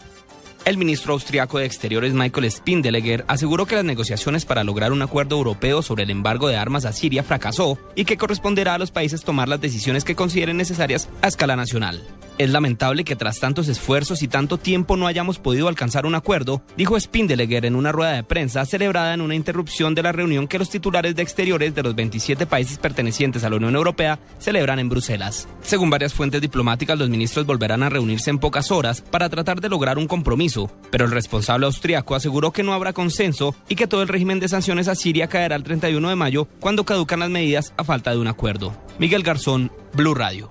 El 0.64 0.78
ministro 0.78 1.12
austriaco 1.12 1.58
de 1.58 1.66
Exteriores 1.66 2.14
Michael 2.14 2.50
Spindeleger 2.50 3.26
aseguró 3.28 3.66
que 3.66 3.74
las 3.74 3.84
negociaciones 3.84 4.46
para 4.46 4.64
lograr 4.64 4.92
un 4.92 5.02
acuerdo 5.02 5.36
europeo 5.36 5.82
sobre 5.82 6.04
el 6.04 6.10
embargo 6.10 6.48
de 6.48 6.56
armas 6.56 6.86
a 6.86 6.94
Siria 6.94 7.22
fracasó 7.22 7.78
y 7.94 8.06
que 8.06 8.16
corresponderá 8.16 8.72
a 8.72 8.78
los 8.78 8.90
países 8.90 9.24
tomar 9.24 9.46
las 9.46 9.60
decisiones 9.60 10.04
que 10.04 10.16
consideren 10.16 10.56
necesarias 10.56 11.10
a 11.20 11.28
escala 11.28 11.54
nacional. 11.54 12.02
Es 12.36 12.50
lamentable 12.50 13.04
que 13.04 13.14
tras 13.14 13.38
tantos 13.38 13.68
esfuerzos 13.68 14.22
y 14.22 14.28
tanto 14.28 14.58
tiempo 14.58 14.96
no 14.96 15.06
hayamos 15.06 15.38
podido 15.38 15.68
alcanzar 15.68 16.04
un 16.04 16.16
acuerdo, 16.16 16.62
dijo 16.76 16.98
Spindeleger 16.98 17.64
en 17.64 17.76
una 17.76 17.92
rueda 17.92 18.12
de 18.12 18.24
prensa 18.24 18.64
celebrada 18.64 19.14
en 19.14 19.20
una 19.20 19.36
interrupción 19.36 19.94
de 19.94 20.02
la 20.02 20.10
reunión 20.10 20.48
que 20.48 20.58
los 20.58 20.68
titulares 20.68 21.14
de 21.14 21.22
exteriores 21.22 21.76
de 21.76 21.84
los 21.84 21.94
27 21.94 22.46
países 22.46 22.78
pertenecientes 22.78 23.44
a 23.44 23.50
la 23.50 23.56
Unión 23.56 23.76
Europea 23.76 24.18
celebran 24.40 24.80
en 24.80 24.88
Bruselas. 24.88 25.46
Según 25.62 25.90
varias 25.90 26.12
fuentes 26.12 26.40
diplomáticas, 26.40 26.98
los 26.98 27.08
ministros 27.08 27.46
volverán 27.46 27.84
a 27.84 27.88
reunirse 27.88 28.30
en 28.30 28.40
pocas 28.40 28.72
horas 28.72 29.00
para 29.00 29.28
tratar 29.28 29.60
de 29.60 29.68
lograr 29.68 29.96
un 29.96 30.08
compromiso, 30.08 30.68
pero 30.90 31.04
el 31.04 31.12
responsable 31.12 31.66
austriaco 31.66 32.16
aseguró 32.16 32.50
que 32.50 32.64
no 32.64 32.72
habrá 32.74 32.92
consenso 32.92 33.54
y 33.68 33.76
que 33.76 33.86
todo 33.86 34.02
el 34.02 34.08
régimen 34.08 34.40
de 34.40 34.48
sanciones 34.48 34.88
a 34.88 34.96
Siria 34.96 35.28
caerá 35.28 35.54
el 35.54 35.62
31 35.62 36.08
de 36.08 36.16
mayo 36.16 36.48
cuando 36.58 36.84
caducan 36.84 37.20
las 37.20 37.30
medidas 37.30 37.72
a 37.76 37.84
falta 37.84 38.10
de 38.10 38.18
un 38.18 38.26
acuerdo. 38.26 38.76
Miguel 38.98 39.22
Garzón, 39.22 39.70
Blue 39.92 40.14
Radio. 40.14 40.50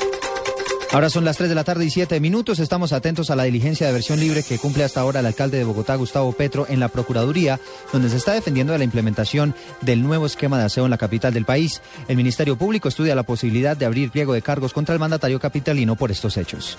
Ahora 0.93 1.09
son 1.09 1.23
las 1.23 1.37
3 1.37 1.47
de 1.47 1.55
la 1.55 1.63
tarde 1.63 1.85
y 1.85 1.89
7 1.89 2.19
minutos. 2.19 2.59
Estamos 2.59 2.91
atentos 2.91 3.29
a 3.29 3.37
la 3.37 3.45
diligencia 3.45 3.87
de 3.87 3.93
versión 3.93 4.19
libre 4.19 4.43
que 4.43 4.57
cumple 4.57 4.83
hasta 4.83 4.99
ahora 4.99 5.21
el 5.21 5.25
alcalde 5.25 5.57
de 5.57 5.63
Bogotá, 5.63 5.95
Gustavo 5.95 6.33
Petro, 6.33 6.65
en 6.67 6.81
la 6.81 6.89
Procuraduría, 6.89 7.61
donde 7.93 8.09
se 8.09 8.17
está 8.17 8.33
defendiendo 8.33 8.73
de 8.73 8.79
la 8.79 8.83
implementación 8.83 9.55
del 9.79 10.03
nuevo 10.03 10.25
esquema 10.25 10.59
de 10.59 10.65
aseo 10.65 10.83
en 10.83 10.91
la 10.91 10.97
capital 10.97 11.33
del 11.33 11.45
país. 11.45 11.81
El 12.09 12.17
Ministerio 12.17 12.57
Público 12.57 12.89
estudia 12.89 13.15
la 13.15 13.23
posibilidad 13.23 13.77
de 13.77 13.85
abrir 13.85 14.11
pliego 14.11 14.33
de 14.33 14.41
cargos 14.41 14.73
contra 14.73 14.93
el 14.93 14.99
mandatario 14.99 15.39
capitalino 15.39 15.95
por 15.95 16.11
estos 16.11 16.35
hechos. 16.35 16.77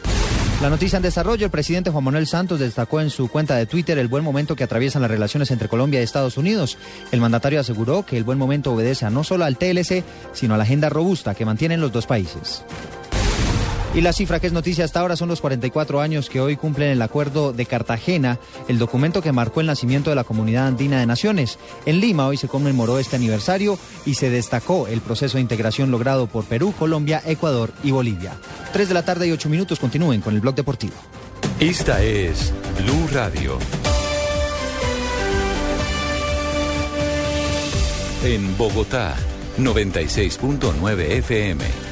La 0.60 0.68
noticia 0.68 0.98
en 0.98 1.02
desarrollo, 1.02 1.46
el 1.46 1.50
presidente 1.50 1.90
Juan 1.90 2.04
Manuel 2.04 2.26
Santos 2.26 2.60
destacó 2.60 3.00
en 3.00 3.08
su 3.08 3.28
cuenta 3.28 3.56
de 3.56 3.64
Twitter 3.64 3.96
el 3.96 4.08
buen 4.08 4.24
momento 4.24 4.54
que 4.54 4.64
atraviesan 4.64 5.00
las 5.00 5.10
relaciones 5.10 5.50
entre 5.50 5.68
Colombia 5.68 6.00
y 6.00 6.04
Estados 6.04 6.36
Unidos. 6.36 6.76
El 7.12 7.22
mandatario 7.22 7.60
aseguró 7.60 8.04
que 8.04 8.18
el 8.18 8.24
buen 8.24 8.36
momento 8.36 8.74
obedece 8.74 9.06
a 9.06 9.10
no 9.10 9.24
solo 9.24 9.46
al 9.46 9.56
TLC, 9.56 10.04
sino 10.34 10.52
a 10.52 10.58
la 10.58 10.64
agenda 10.64 10.90
robusta 10.90 11.34
que 11.34 11.46
mantienen 11.46 11.80
los 11.80 11.92
dos 11.92 12.06
países. 12.06 12.62
Y 13.94 14.00
la 14.00 14.14
cifra 14.14 14.40
que 14.40 14.46
es 14.46 14.54
noticia 14.54 14.86
hasta 14.86 15.00
ahora 15.00 15.16
son 15.16 15.28
los 15.28 15.42
44 15.42 16.00
años 16.00 16.30
que 16.30 16.40
hoy 16.40 16.56
cumplen 16.56 16.88
el 16.88 17.02
Acuerdo 17.02 17.52
de 17.52 17.66
Cartagena, 17.66 18.38
el 18.66 18.78
documento 18.78 19.20
que 19.20 19.32
marcó 19.32 19.60
el 19.60 19.66
nacimiento 19.66 20.08
de 20.08 20.16
la 20.16 20.24
Comunidad 20.24 20.66
Andina 20.66 20.98
de 20.98 21.04
Naciones. 21.04 21.58
En 21.84 22.00
Lima 22.00 22.26
hoy 22.26 22.38
se 22.38 22.48
conmemoró 22.48 22.98
este 22.98 23.16
aniversario 23.16 23.78
y 24.06 24.14
se 24.14 24.30
destacó 24.30 24.88
el 24.88 25.02
proceso 25.02 25.36
de 25.36 25.42
integración 25.42 25.90
logrado 25.90 26.26
por 26.26 26.46
Perú, 26.46 26.72
Colombia, 26.78 27.22
Ecuador 27.26 27.70
y 27.84 27.90
Bolivia. 27.90 28.32
3 28.72 28.88
de 28.88 28.94
la 28.94 29.04
tarde 29.04 29.28
y 29.28 29.32
8 29.32 29.50
minutos 29.50 29.78
continúen 29.78 30.22
con 30.22 30.34
el 30.34 30.40
blog 30.40 30.54
deportivo. 30.54 30.94
Esta 31.60 32.02
es 32.02 32.50
Blue 32.82 33.08
Radio. 33.12 33.58
En 38.24 38.56
Bogotá, 38.56 39.14
96.9 39.58 40.98
FM. 41.18 41.91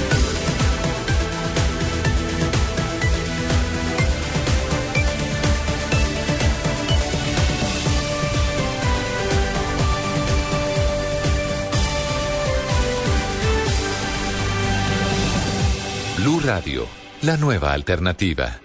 Blue 16.59 16.85
la 17.21 17.37
nueva 17.37 17.71
alternativa. 17.71 18.59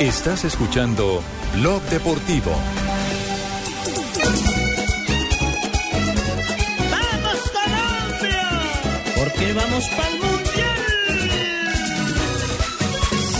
Estás 0.00 0.44
escuchando 0.44 1.22
Blog 1.54 1.82
Deportivo. 1.84 2.50
¡Vamos 6.90 7.50
Colombia! 7.52 8.48
Porque 9.16 9.52
vamos 9.52 9.88
para 9.90 10.08
el 10.08 10.33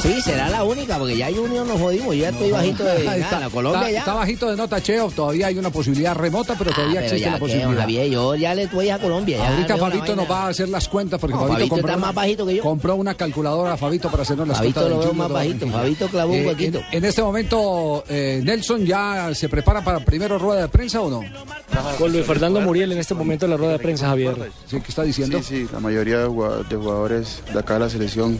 Sí, 0.04 0.20
será 0.20 0.50
la 0.50 0.64
única, 0.64 0.98
porque 0.98 1.16
ya 1.16 1.28
Junior 1.34 1.66
nos 1.66 1.80
jodimos. 1.80 2.08
Yo 2.14 2.22
ya 2.22 2.28
estoy 2.28 2.50
bajito 2.50 2.84
de 2.84 2.90
Ahí 3.08 3.20
nada, 3.20 3.38
está, 3.38 3.50
Colombia 3.50 3.80
está- 3.80 3.90
ya. 3.90 3.98
está 4.00 4.14
bajito 4.14 4.50
de 4.50 4.56
nota 4.56 4.82
Cheo, 4.82 5.10
todavía 5.10 5.46
hay 5.46 5.56
una 5.56 5.70
posibilidad 5.70 6.14
remota, 6.14 6.54
pero 6.58 6.72
todavía 6.72 7.00
Pero 7.00 7.04
existe 7.06 7.24
ya 7.24 7.32
la 7.32 7.38
posibilidad. 7.38 7.80
Javier, 7.80 8.10
yo 8.10 8.34
ya 8.34 8.54
le 8.54 8.62
estoy 8.64 8.90
a 8.90 8.98
Colombia. 8.98 9.38
ya 9.38 9.48
Ahorita 9.48 9.76
Fabito 9.78 10.14
nos 10.14 10.30
va 10.30 10.44
a 10.44 10.48
hacer 10.48 10.68
las 10.68 10.88
cuentas 10.88 11.18
porque 11.18 11.32
No, 11.34 11.40
Fabito, 11.40 11.54
Fabito 11.56 11.74
compró, 11.76 11.88
está 11.94 12.00
más 12.06 12.14
bajito 12.14 12.46
que 12.46 12.54
yo. 12.56 12.62
compró 12.62 12.96
una 12.96 13.14
calculadora 13.14 13.72
a 13.72 13.76
Fabito 13.78 14.10
para 14.10 14.22
hacernos 14.24 14.46
las 14.46 14.58
Fabito 14.58 14.80
cuentas. 14.82 14.90
lo 14.98 14.98
del 15.00 15.08
veo 15.08 15.14
más 15.14 15.32
bajito. 15.32 15.66
Fabito 15.68 16.08
clavó 16.08 16.32
un 16.34 16.38
Eh, 16.40 16.46
huequito. 16.48 16.78
En, 16.90 16.98
en 16.98 17.04
este 17.06 17.22
momento, 17.22 18.04
eh, 18.08 18.40
Nelson 18.44 18.84
ya 18.84 19.34
se 19.34 19.48
prepara 19.48 19.82
para 19.82 20.00
primero 20.00 20.38
rueda 20.38 20.60
de 20.62 20.68
prensa 20.68 21.00
o 21.00 21.08
no? 21.08 21.22
Con 21.98 22.12
Luis 22.12 22.26
Fernando 22.26 22.60
Muriel 22.60 22.92
en 22.92 22.98
este 22.98 23.14
momento 23.14 23.46
en 23.46 23.52
la 23.52 23.56
rueda 23.56 23.72
de 23.72 23.78
prensa, 23.78 24.08
Javier. 24.08 24.50
Sí, 24.66 24.76
¿qué 24.80 24.88
está 24.88 25.02
diciendo? 25.02 25.38
Sí, 25.42 25.64
sí, 25.64 25.68
la 25.72 25.80
mayoría 25.80 26.18
de 26.18 26.26
jugado- 26.26 26.62
de 26.62 26.76
jugadores 26.76 27.42
de 27.52 27.58
acá 27.58 27.74
de 27.74 27.80
la 27.80 27.88
selección 27.88 28.38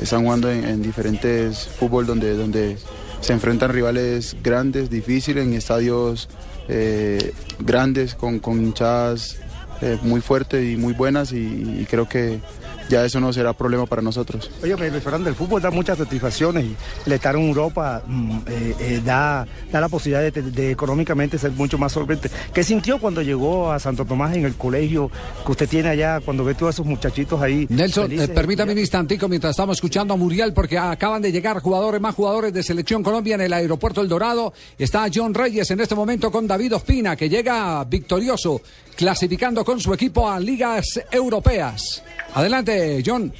están 0.00 0.24
jugando 0.24 0.50
en, 0.50 0.64
en 0.64 0.82
diferentes 0.82 1.68
fútbol 1.78 2.06
donde, 2.06 2.36
donde 2.36 2.76
se 3.20 3.32
enfrentan 3.32 3.70
rivales 3.70 4.36
grandes, 4.42 4.90
difíciles, 4.90 5.44
en 5.44 5.54
estadios 5.54 6.28
eh, 6.68 7.32
grandes, 7.60 8.14
con, 8.14 8.40
con 8.40 8.62
hinchadas 8.62 9.38
eh, 9.80 9.98
muy 10.02 10.20
fuertes 10.20 10.64
y 10.64 10.76
muy 10.76 10.92
buenas 10.92 11.32
y 11.32 11.86
creo 11.88 12.08
que 12.08 12.40
ya 12.88 13.04
eso 13.04 13.20
no 13.20 13.32
será 13.32 13.52
problema 13.52 13.86
para 13.86 14.02
nosotros. 14.02 14.50
Oye, 14.62 14.76
Fernando, 15.00 15.28
el 15.28 15.34
fútbol 15.34 15.60
da 15.62 15.70
muchas 15.70 15.98
satisfacciones 15.98 16.64
y 16.64 16.76
el 17.06 17.12
estar 17.12 17.34
en 17.36 17.48
Europa 17.48 18.02
mm, 18.06 18.38
eh, 18.46 18.74
eh, 18.80 19.02
da, 19.04 19.46
da 19.70 19.80
la 19.80 19.88
posibilidad 19.88 20.32
de, 20.32 20.42
de 20.42 20.70
económicamente 20.70 21.38
ser 21.38 21.52
mucho 21.52 21.78
más 21.78 21.92
solvente. 21.92 22.30
¿Qué 22.52 22.62
sintió 22.64 22.98
cuando 22.98 23.22
llegó 23.22 23.72
a 23.72 23.78
Santo 23.78 24.04
Tomás 24.04 24.36
en 24.36 24.44
el 24.44 24.54
colegio 24.54 25.10
que 25.44 25.52
usted 25.52 25.68
tiene 25.68 25.90
allá, 25.90 26.20
cuando 26.20 26.44
ve 26.44 26.54
todos 26.54 26.74
esos 26.74 26.86
muchachitos 26.86 27.40
ahí? 27.40 27.66
Nelson, 27.68 28.04
felices? 28.04 28.28
eh, 28.28 28.32
permítame 28.32 28.72
un 28.72 28.78
instantico 28.78 29.28
mientras 29.28 29.50
estamos 29.50 29.76
escuchando 29.76 30.14
a 30.14 30.16
Muriel, 30.16 30.52
porque 30.52 30.78
acaban 30.78 31.22
de 31.22 31.32
llegar 31.32 31.60
jugadores, 31.60 32.00
más 32.00 32.14
jugadores 32.14 32.52
de 32.52 32.62
Selección 32.62 33.02
Colombia 33.02 33.34
en 33.34 33.42
el 33.42 33.52
aeropuerto 33.52 34.00
El 34.00 34.08
Dorado. 34.08 34.52
Está 34.78 35.06
John 35.12 35.34
Reyes 35.34 35.70
en 35.70 35.80
este 35.80 35.94
momento 35.94 36.30
con 36.30 36.46
David 36.46 36.76
Ospina, 36.76 37.16
que 37.16 37.28
llega 37.28 37.84
victorioso, 37.84 38.60
clasificando 38.96 39.64
con 39.64 39.80
su 39.80 39.92
equipo 39.94 40.28
a 40.28 40.38
ligas 40.38 41.00
europeas. 41.10 42.02
Adelante, 42.34 43.02
John. 43.04 43.32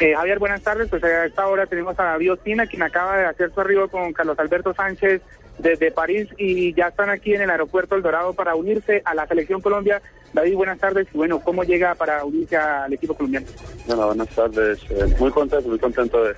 Eh, 0.00 0.14
Javier, 0.14 0.38
buenas 0.38 0.62
tardes. 0.62 0.88
Pues 0.88 1.02
a 1.02 1.26
esta 1.26 1.46
hora 1.46 1.66
tenemos 1.66 1.98
a 1.98 2.04
David 2.04 2.32
Ospina, 2.32 2.66
quien 2.66 2.82
acaba 2.82 3.16
de 3.18 3.26
hacer 3.26 3.52
su 3.52 3.60
arribo 3.60 3.88
con 3.88 4.12
Carlos 4.12 4.38
Alberto 4.38 4.74
Sánchez 4.74 5.22
desde 5.58 5.90
París 5.90 6.28
y 6.38 6.72
ya 6.74 6.88
están 6.88 7.10
aquí 7.10 7.34
en 7.34 7.42
el 7.42 7.50
aeropuerto 7.50 7.96
El 7.96 8.02
Dorado 8.02 8.32
para 8.32 8.54
unirse 8.54 9.02
a 9.04 9.14
la 9.14 9.26
selección 9.26 9.60
Colombia. 9.60 10.00
David, 10.32 10.54
buenas 10.54 10.78
tardes. 10.78 11.08
Y 11.12 11.16
bueno, 11.16 11.40
¿cómo 11.40 11.64
llega 11.64 11.94
para 11.94 12.24
unirse 12.24 12.56
al 12.56 12.92
equipo 12.92 13.14
colombiano? 13.14 13.46
Bueno, 13.86 14.06
buenas 14.06 14.28
tardes. 14.28 14.78
Eh, 14.90 15.16
muy 15.18 15.30
contento, 15.30 15.68
muy 15.68 15.78
contento 15.78 16.22
de 16.22 16.34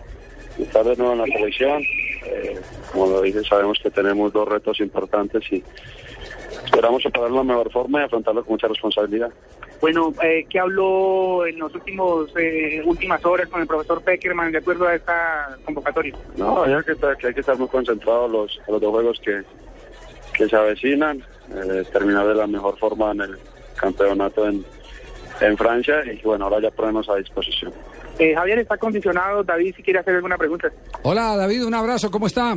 de 0.57 0.65
estar 0.65 0.85
de 0.85 0.97
nuevo 0.97 1.13
en 1.13 1.19
la 1.19 1.25
selección. 1.27 1.83
Eh, 2.27 2.61
como 2.93 3.07
lo 3.07 3.23
dije, 3.23 3.43
sabemos 3.45 3.79
que 3.83 3.91
tenemos 3.91 4.33
dos 4.33 4.49
retos 4.49 4.81
importantes 4.81 5.43
y 5.51 5.63
esperamos 6.65 7.03
superarlo 7.03 7.39
de 7.41 7.45
la 7.47 7.53
mejor 7.53 7.73
forma 7.73 8.01
y 8.01 8.05
afrontarlo 8.05 8.45
con 8.45 8.53
mucha 8.53 8.69
responsabilidad. 8.69 9.31
Bueno, 9.81 10.13
eh, 10.23 10.47
¿qué 10.49 10.59
habló 10.59 11.47
en 11.47 11.59
los 11.59 11.75
últimos 11.75 12.31
eh, 12.37 12.83
últimas 12.85 13.25
horas 13.25 13.49
con 13.49 13.63
el 13.63 13.67
profesor 13.67 14.03
Peckerman 14.03 14.53
de 14.53 14.59
acuerdo 14.59 14.87
a 14.87 14.95
esta 14.95 15.57
convocatoria? 15.65 16.15
No, 16.37 16.63
hay 16.63 16.83
que 16.85 16.93
estar, 16.93 17.17
que 17.17 17.29
hay 17.29 17.35
que 17.35 17.41
estar 17.41 17.59
muy 17.59 17.69
concentrados 17.69 18.31
los, 18.31 18.61
los 18.69 18.81
dos 18.81 18.91
juegos 18.91 19.21
que, 19.25 19.43
que 20.35 20.49
se 20.49 20.57
avecinan, 20.57 21.23
eh, 21.55 21.85
terminar 21.93 22.27
de 22.27 22.35
la 22.35 22.47
mejor 22.47 22.79
forma 22.79 23.13
en 23.13 23.23
el 23.23 23.39
campeonato 23.77 24.47
en, 24.47 24.65
en 25.41 25.57
Francia 25.57 26.03
y 26.13 26.21
bueno, 26.23 26.45
ahora 26.45 26.61
ya 26.61 26.71
ponernos 26.71 27.09
a 27.09 27.17
disposición. 27.17 27.73
Eh, 28.19 28.35
Javier 28.35 28.59
está 28.59 28.77
condicionado. 28.77 29.43
David, 29.43 29.75
si 29.75 29.83
quiere 29.83 30.01
hacer 30.01 30.15
alguna 30.15 30.37
pregunta. 30.37 30.71
Hola, 31.03 31.37
David, 31.37 31.65
un 31.65 31.75
abrazo, 31.75 32.11
¿cómo 32.11 32.27
está? 32.27 32.55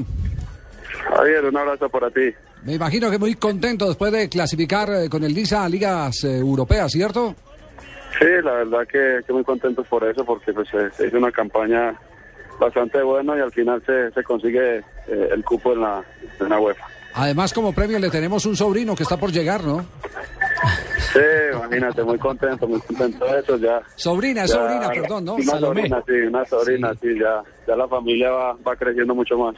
Javier, 1.15 1.45
un 1.45 1.55
abrazo 1.55 1.87
para 1.87 2.11
ti. 2.11 2.33
Me 2.66 2.74
imagino 2.74 3.11
que 3.11 3.18
muy 3.18 3.36
contento 3.36 3.88
después 3.88 4.11
de 4.11 4.30
clasificar 4.30 4.89
eh, 4.89 5.09
con 5.09 5.24
el 5.24 5.34
Lisa 5.34 5.66
a 5.66 5.70
ligas 5.70 6.24
eh, 6.24 6.38
europeas, 6.38 6.91
¿cierto? 6.91 7.36
Sí, 8.20 8.26
la 8.43 8.53
verdad 8.53 8.88
que, 8.89 9.20
que 9.26 9.34
muy 9.34 9.43
contentos 9.43 9.86
por 9.88 10.03
eso, 10.07 10.24
porque 10.24 10.53
pues 10.53 10.70
se, 10.70 11.07
hizo 11.07 11.18
una 11.18 11.32
campaña 11.32 11.93
bastante 12.59 13.01
buena 13.01 13.36
y 13.38 13.41
al 13.41 13.51
final 13.51 13.82
se, 13.86 14.11
se 14.11 14.24
consigue 14.24 14.78
eh, 14.78 15.30
el 15.32 15.43
cupo 15.43 15.74
en 15.74 15.82
la, 15.82 16.03
en 16.39 16.49
la 16.49 16.59
UEFA. 16.59 16.86
Además, 17.16 17.53
como 17.53 17.74
premio 17.74 17.99
le 17.99 18.09
tenemos 18.09 18.45
un 18.45 18.55
sobrino 18.55 18.95
que 18.95 19.03
está 19.03 19.18
por 19.18 19.32
llegar, 19.32 19.64
¿no? 19.64 19.86
Sí, 21.11 21.20
imagínate, 21.53 22.03
muy 22.03 22.18
contento, 22.18 22.68
muy 22.68 22.80
contento 22.82 23.26
de 23.26 23.39
eso 23.39 23.57
ya. 23.57 23.82
Sobrina, 23.95 24.45
ya- 24.45 24.47
sobrina, 24.47 24.89
perdón, 24.89 25.26
¿no? 25.26 25.36
Una 25.36 25.43
Salomé. 25.43 25.82
sobrina, 25.82 26.03
sí, 26.07 26.14
una 26.28 26.45
sobrina, 26.45 26.93
sí, 27.01 27.07
ya, 27.20 27.43
ya 27.68 27.76
la 27.76 27.88
familia 27.88 28.32
va, 28.32 28.53
va 28.68 28.76
creciendo 28.76 29.14
mucho 29.14 29.38
más. 29.38 29.55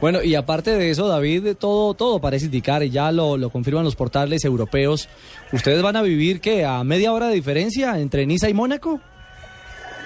Bueno, 0.00 0.22
y 0.22 0.34
aparte 0.34 0.72
de 0.72 0.90
eso, 0.90 1.08
David, 1.08 1.56
todo, 1.58 1.94
todo 1.94 2.20
parece 2.20 2.46
indicar, 2.46 2.82
y 2.82 2.90
ya 2.90 3.10
lo, 3.12 3.38
lo 3.38 3.48
confirman 3.48 3.84
los 3.84 3.96
portales 3.96 4.44
europeos, 4.44 5.08
¿ustedes 5.52 5.82
van 5.82 5.96
a 5.96 6.02
vivir 6.02 6.40
qué? 6.40 6.66
¿A 6.66 6.84
media 6.84 7.12
hora 7.12 7.28
de 7.28 7.34
diferencia 7.34 7.98
entre 7.98 8.26
Niza 8.26 8.48
y 8.48 8.54
Mónaco? 8.54 9.00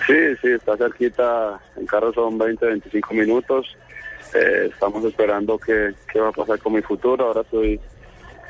Sí, 0.06 0.14
sí, 0.40 0.48
está 0.48 0.76
cerquita, 0.76 1.60
en 1.76 1.86
carro 1.86 2.12
son 2.12 2.38
20, 2.38 2.66
25 2.66 3.14
minutos. 3.14 3.66
Eh, 4.34 4.70
estamos 4.72 5.04
esperando 5.04 5.58
qué, 5.58 5.92
qué 6.12 6.20
va 6.20 6.28
a 6.28 6.32
pasar 6.32 6.58
con 6.60 6.72
mi 6.72 6.82
futuro. 6.82 7.26
Ahora 7.26 7.40
estoy 7.40 7.80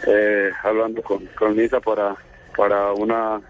eh, 0.07 0.51
hablando 0.63 1.03
con, 1.03 1.27
con 1.39 1.57
Lisa 1.57 1.81
para, 1.81 2.17
para 2.57 2.93
una 2.93 3.41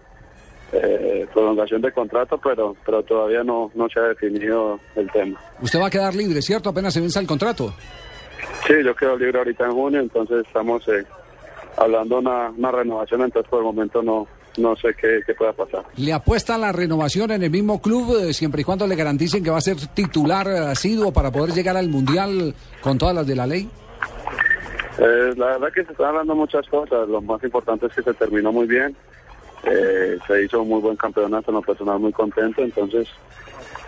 eh, 0.71 1.27
prolongación 1.33 1.81
de 1.81 1.91
contrato, 1.91 2.39
pero, 2.41 2.75
pero 2.85 3.03
todavía 3.03 3.43
no, 3.43 3.71
no 3.75 3.87
se 3.89 3.99
ha 3.99 4.03
definido 4.03 4.79
el 4.95 5.09
tema. 5.11 5.39
Usted 5.61 5.79
va 5.79 5.87
a 5.87 5.89
quedar 5.89 6.15
libre, 6.15 6.41
¿cierto? 6.41 6.69
Apenas 6.69 6.93
se 6.93 7.01
vence 7.01 7.19
el 7.19 7.27
contrato. 7.27 7.73
Sí, 8.65 8.73
yo 8.83 8.95
quedo 8.95 9.17
libre 9.17 9.39
ahorita 9.39 9.65
en 9.65 9.71
junio, 9.71 9.99
entonces 9.99 10.45
estamos 10.45 10.87
eh, 10.87 11.03
hablando 11.77 12.19
una, 12.19 12.49
una 12.49 12.71
renovación, 12.71 13.21
entonces 13.21 13.49
por 13.49 13.59
el 13.59 13.65
momento 13.65 14.01
no, 14.01 14.27
no 14.57 14.75
sé 14.75 14.93
qué, 14.99 15.21
qué 15.25 15.33
pueda 15.33 15.53
pasar. 15.53 15.83
¿Le 15.97 16.13
apuesta 16.13 16.55
a 16.55 16.57
la 16.57 16.71
renovación 16.71 17.31
en 17.31 17.43
el 17.43 17.51
mismo 17.51 17.81
club 17.81 18.17
eh, 18.21 18.33
siempre 18.33 18.61
y 18.61 18.63
cuando 18.63 18.87
le 18.87 18.95
garanticen 18.95 19.43
que 19.43 19.49
va 19.49 19.57
a 19.57 19.61
ser 19.61 19.77
titular 19.93 20.47
eh, 20.47 20.57
asiduo 20.59 21.11
para 21.11 21.31
poder 21.31 21.53
llegar 21.53 21.77
al 21.77 21.89
Mundial 21.89 22.53
con 22.81 22.97
todas 22.97 23.15
las 23.15 23.27
de 23.27 23.35
la 23.35 23.47
ley? 23.47 23.69
Eh, 24.99 25.33
la 25.37 25.47
verdad 25.47 25.69
que 25.73 25.83
se 25.85 25.91
están 25.91 26.07
hablando 26.07 26.35
muchas 26.35 26.67
cosas. 26.67 27.07
Lo 27.07 27.21
más 27.21 27.43
importante 27.43 27.87
es 27.87 27.93
que 27.93 28.03
se 28.03 28.13
terminó 28.13 28.51
muy 28.51 28.67
bien. 28.67 28.95
Eh, 29.63 30.17
se 30.27 30.43
hizo 30.43 30.61
un 30.61 30.69
muy 30.69 30.81
buen 30.81 30.95
campeonato, 30.95 31.51
en 31.51 31.55
lo 31.55 31.61
personal 31.61 31.99
muy 31.99 32.11
contento. 32.11 32.61
Entonces, 32.61 33.07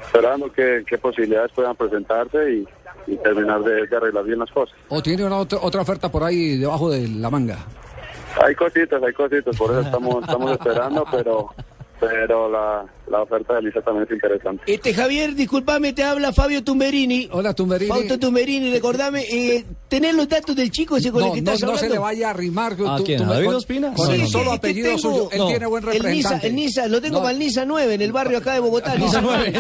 esperando 0.06 0.52
que, 0.52 0.84
qué 0.88 0.98
posibilidades 0.98 1.52
puedan 1.54 1.76
presentarse 1.76 2.54
y, 2.54 2.68
y 3.08 3.18
terminar 3.18 3.64
de, 3.64 3.88
de 3.88 3.96
arreglar 3.96 4.24
bien 4.24 4.40
las 4.40 4.52
cosas. 4.52 4.76
¿O 4.90 5.02
tiene 5.02 5.26
una 5.26 5.38
otra, 5.38 5.60
otra 5.62 5.82
oferta 5.82 6.12
por 6.12 6.24
ahí 6.24 6.58
debajo 6.58 6.90
de 6.90 7.08
la 7.08 7.30
manga? 7.30 7.58
Hay 8.44 8.56
cositas, 8.56 9.02
hay 9.04 9.14
cositas, 9.14 9.56
por 9.56 9.72
eso 9.72 9.82
estamos, 9.82 10.24
estamos 10.24 10.52
esperando, 10.52 11.06
pero 11.12 11.50
pero 12.00 12.50
la, 12.50 12.86
la 13.10 13.22
oferta 13.22 13.54
de 13.56 13.62
Lisa 13.64 13.82
también 13.82 14.06
es 14.08 14.12
interesante. 14.14 14.64
Este 14.68 14.94
Javier, 14.94 15.36
discúlpame, 15.36 15.94
te 15.94 16.04
habla 16.04 16.34
Fabio 16.34 16.64
Tumberini. 16.64 17.28
Hola, 17.32 17.54
Tumberini. 17.54 17.90
Fausto 17.90 18.18
Tumberini, 18.18 18.72
recordame, 18.72 19.22
eh, 19.30 19.66
tener 19.88 20.16
los 20.16 20.28
datos 20.28 20.56
del 20.56 20.72
chico 20.72 20.98
ese 20.98 21.12
con 21.12 21.22
No, 21.22 21.28
el 21.28 21.34
que 21.34 21.42
no, 21.42 21.52
estás 21.52 21.62
no 21.62 21.68
hablando. 21.76 21.88
se 21.88 21.94
le 21.94 22.00
vaya 22.00 22.28
a 22.28 22.30
arrimar. 22.32 22.74
¿A 22.88 22.98
tú- 22.98 23.04
quién? 23.04 23.18
tú 23.20 23.24
¿A 23.26 23.28
me- 23.28 23.34
David 23.36 23.56
Ospina? 23.56 23.94
Con 23.94 24.08
Sí, 24.08 24.22
el 24.22 24.28
solo 24.28 24.54
apellido 24.54 24.88
tengo- 24.88 25.00
suyo. 25.00 25.30
Él 25.32 25.38
no, 25.38 25.48
tiene 25.48 25.66
buen 25.68 25.84
El 25.84 25.90
Nisa, 25.92 26.04
representante. 26.04 26.48
el 26.48 26.56
Nisa, 26.56 26.88
lo 26.88 27.02
tengo 27.02 27.18
No. 27.18 27.22
para 27.24 27.34
el 27.34 27.40
Nisa 27.40 27.66
9, 27.66 27.94
en 27.94 28.02
el 28.02 28.12
barrio 28.12 28.38
acá 28.38 28.54
de 28.54 28.60
Bogotá. 28.62 28.94
el 28.94 29.02
Nisa 29.02 29.22
9. 29.22 29.54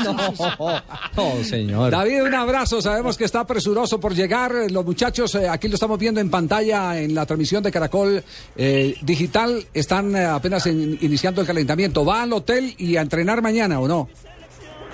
No, 1.15 1.43
señor. 1.43 1.91
David, 1.91 2.23
un 2.23 2.33
abrazo. 2.35 2.81
Sabemos 2.81 3.17
que 3.17 3.25
está 3.25 3.45
presuroso 3.45 3.99
por 3.99 4.15
llegar. 4.15 4.53
Los 4.71 4.85
muchachos, 4.85 5.35
eh, 5.35 5.47
aquí 5.47 5.67
lo 5.67 5.75
estamos 5.75 5.99
viendo 5.99 6.19
en 6.19 6.29
pantalla 6.29 6.99
en 6.99 7.13
la 7.13 7.25
transmisión 7.25 7.61
de 7.63 7.71
Caracol 7.71 8.23
eh, 8.55 8.95
Digital, 9.01 9.65
están 9.73 10.15
eh, 10.15 10.25
apenas 10.25 10.65
en- 10.67 10.97
iniciando 11.01 11.41
el 11.41 11.47
calentamiento. 11.47 12.05
¿Va 12.05 12.23
al 12.23 12.33
hotel 12.33 12.73
y 12.77 12.95
a 12.97 13.01
entrenar 13.01 13.32
mañana 13.41 13.79
o 13.79 13.87
no? 13.87 14.09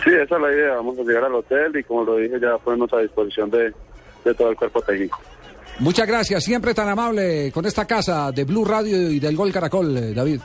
Sí, 0.03 0.11
esa 0.11 0.35
es 0.35 0.41
la 0.41 0.51
idea. 0.51 0.75
Vamos 0.75 0.97
a 0.97 1.03
llegar 1.03 1.25
al 1.25 1.35
hotel 1.35 1.75
y 1.77 1.83
como 1.83 2.03
lo 2.05 2.17
dije, 2.17 2.39
ya 2.39 2.57
ponernos 2.57 2.91
a 2.93 2.99
disposición 2.99 3.49
de, 3.49 3.73
de 4.23 4.33
todo 4.33 4.49
el 4.49 4.55
cuerpo 4.55 4.81
técnico. 4.81 5.19
Muchas 5.79 6.07
gracias. 6.07 6.43
Siempre 6.43 6.73
tan 6.73 6.89
amable 6.89 7.51
con 7.51 7.65
esta 7.65 7.85
casa 7.85 8.31
de 8.31 8.43
Blue 8.43 8.65
Radio 8.65 9.09
y 9.09 9.19
del 9.19 9.35
Gol 9.35 9.51
Caracol, 9.51 9.95
eh, 9.97 10.13
David. 10.13 10.41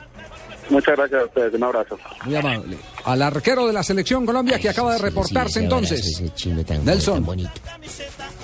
Muchas 0.69 0.95
gracias 0.95 1.21
a 1.21 1.25
ustedes. 1.25 1.53
Un 1.53 1.63
abrazo. 1.63 1.97
Muy 2.25 2.35
amable. 2.35 2.77
Al 3.03 3.21
arquero 3.21 3.67
de 3.67 3.73
la 3.73 3.83
selección 3.83 4.25
Colombia 4.25 4.57
que 4.59 4.69
acaba 4.69 4.93
de 4.93 4.99
reportarse 4.99 5.59
entonces. 5.59 6.23
Nelson. 6.83 7.25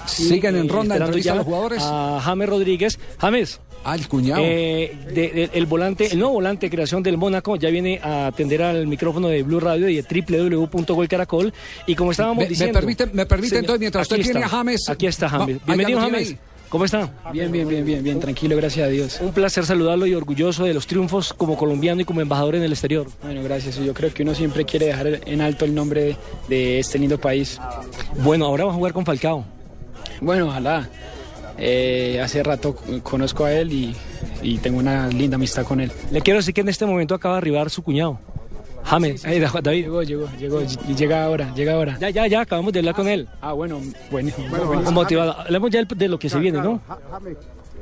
Siguen 0.05 0.55
en 0.57 0.69
ronda 0.69 0.97
entrevista 0.97 1.31
a 1.31 1.35
los 1.35 1.45
jugadores. 1.45 1.81
A 1.83 2.19
James 2.21 2.49
Rodríguez. 2.49 2.99
James. 3.19 3.59
Ah, 3.83 3.95
el 3.95 4.07
cuñado. 4.07 4.41
Eh, 4.43 4.95
de- 5.07 5.29
de- 5.29 5.49
el 5.53 5.65
volante, 5.65 6.07
el 6.11 6.19
nuevo 6.19 6.35
volante 6.35 6.67
de 6.67 6.69
creación 6.69 7.01
del 7.01 7.17
Mónaco 7.17 7.55
ya 7.55 7.69
viene 7.69 7.99
a 8.03 8.27
atender 8.27 8.61
al 8.61 8.85
micrófono 8.87 9.27
de 9.27 9.41
Blue 9.43 9.59
Radio 9.59 9.89
y 9.89 9.95
de 9.95 10.03
www.golcaracol. 10.03 11.53
Y 11.87 11.95
como 11.95 12.11
estábamos 12.11 12.37
Me- 12.37 12.43
me 12.45 12.49
diciendo. 12.49 12.79
permite- 12.79 13.07
me 13.11 13.25
permite 13.25 13.49
Señor, 13.49 13.61
entonces, 13.63 13.79
mientras 13.79 14.03
usted 14.11 14.21
tiene 14.23 14.43
a 14.43 14.49
James- 14.49 14.89
Aquí 14.89 15.07
está 15.07 15.27
James. 15.29 15.57
ah, 15.61 15.63
Bienvenido, 15.65 15.99
James. 15.99 16.29
ahí. 16.29 16.37
¿Cómo 16.69 16.85
está? 16.85 17.11
Bien, 17.33 17.51
bien, 17.51 17.67
bien, 17.67 17.83
bien, 17.83 18.01
bien, 18.01 18.19
tranquilo, 18.21 18.55
gracias 18.55 18.87
a 18.87 18.89
Dios. 18.89 19.19
Un 19.19 19.33
placer 19.33 19.65
saludarlo 19.65 20.05
y 20.05 20.13
orgulloso 20.13 20.63
de 20.63 20.73
los 20.73 20.87
triunfos 20.87 21.33
como 21.33 21.57
colombiano 21.57 21.99
y 22.01 22.05
como 22.05 22.21
embajador 22.21 22.55
en 22.55 22.63
el 22.63 22.71
exterior. 22.71 23.07
Bueno, 23.23 23.43
gracias. 23.43 23.75
Yo 23.75 23.93
creo 23.93 24.13
que 24.13 24.23
uno 24.23 24.33
siempre 24.33 24.63
quiere 24.63 24.85
dejar 24.85 25.19
en 25.25 25.41
alto 25.41 25.65
el 25.65 25.75
nombre 25.75 26.01
de, 26.03 26.15
de 26.47 26.79
este 26.79 26.97
lindo 26.97 27.17
país. 27.19 27.59
Bueno, 28.23 28.45
ahora 28.45 28.65
va 28.65 28.71
a 28.71 28.75
jugar 28.75 28.93
con 28.93 29.05
Falcao. 29.05 29.43
Bueno, 30.21 30.47
ojalá. 30.47 30.87
Eh, 31.63 32.19
hace 32.23 32.41
rato 32.41 32.75
conozco 33.03 33.45
a 33.45 33.53
él 33.53 33.71
y, 33.71 33.95
y 34.41 34.57
tengo 34.57 34.79
una 34.79 35.07
linda 35.09 35.35
amistad 35.35 35.63
con 35.63 35.79
él. 35.79 35.91
Le 36.11 36.21
quiero 36.21 36.39
decir 36.39 36.55
que 36.55 36.61
en 36.61 36.69
este 36.69 36.87
momento 36.87 37.13
acaba 37.13 37.35
de 37.35 37.37
arribar 37.37 37.69
su 37.69 37.83
cuñado. 37.83 38.19
James, 38.83 39.23
eh, 39.25 39.39
David. 39.61 39.83
Llegó, 39.83 40.01
llegó, 40.01 40.27
llegó. 40.39 40.61
Llega 40.97 41.23
ahora, 41.23 41.53
llega 41.53 41.73
ahora. 41.73 41.97
Ya, 42.01 42.09
ya, 42.09 42.25
ya, 42.25 42.41
acabamos 42.41 42.73
de 42.73 42.79
hablar 42.79 42.95
con 42.95 43.07
él. 43.07 43.27
Ah, 43.39 43.53
bueno, 43.53 43.79
bueno. 44.09 44.31
Motivado. 44.91 45.33
Hablamos 45.39 45.69
ya 45.69 45.83
de 45.83 46.07
lo 46.07 46.17
que 46.17 46.29
se 46.29 46.39
viene, 46.39 46.59
¿no? 46.59 46.81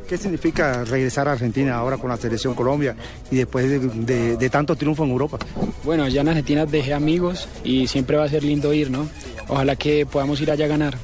¿Qué 0.09 0.17
significa 0.17 0.83
regresar 0.83 1.27
a 1.29 1.33
Argentina 1.33 1.75
ahora 1.75 1.95
con 1.97 2.09
la 2.09 2.17
selección 2.17 2.55
Colombia 2.55 2.95
y 3.31 3.37
después 3.37 3.69
de, 3.69 3.79
de- 3.79 4.37
de 4.37 4.49
tanto 4.49 4.75
triunfo 4.75 5.05
en 5.05 5.11
Europa? 5.11 5.37
Bueno, 5.85 6.05
ya 6.09 6.21
en 6.21 6.27
Argentina 6.29 6.65
dejé 6.65 6.93
amigos 6.95 7.47
y 7.63 7.87
siempre 7.87 8.17
va 8.17 8.25
a 8.25 8.27
ser 8.29 8.43
lindo 8.43 8.73
ir, 8.73 8.89
¿no? 8.91 9.07
Ojalá 9.47 9.75
que 9.77 10.05
podamos 10.05 10.41
ir 10.41 10.51
allá 10.51 10.65
a 10.65 10.67
ganar. 10.67 10.97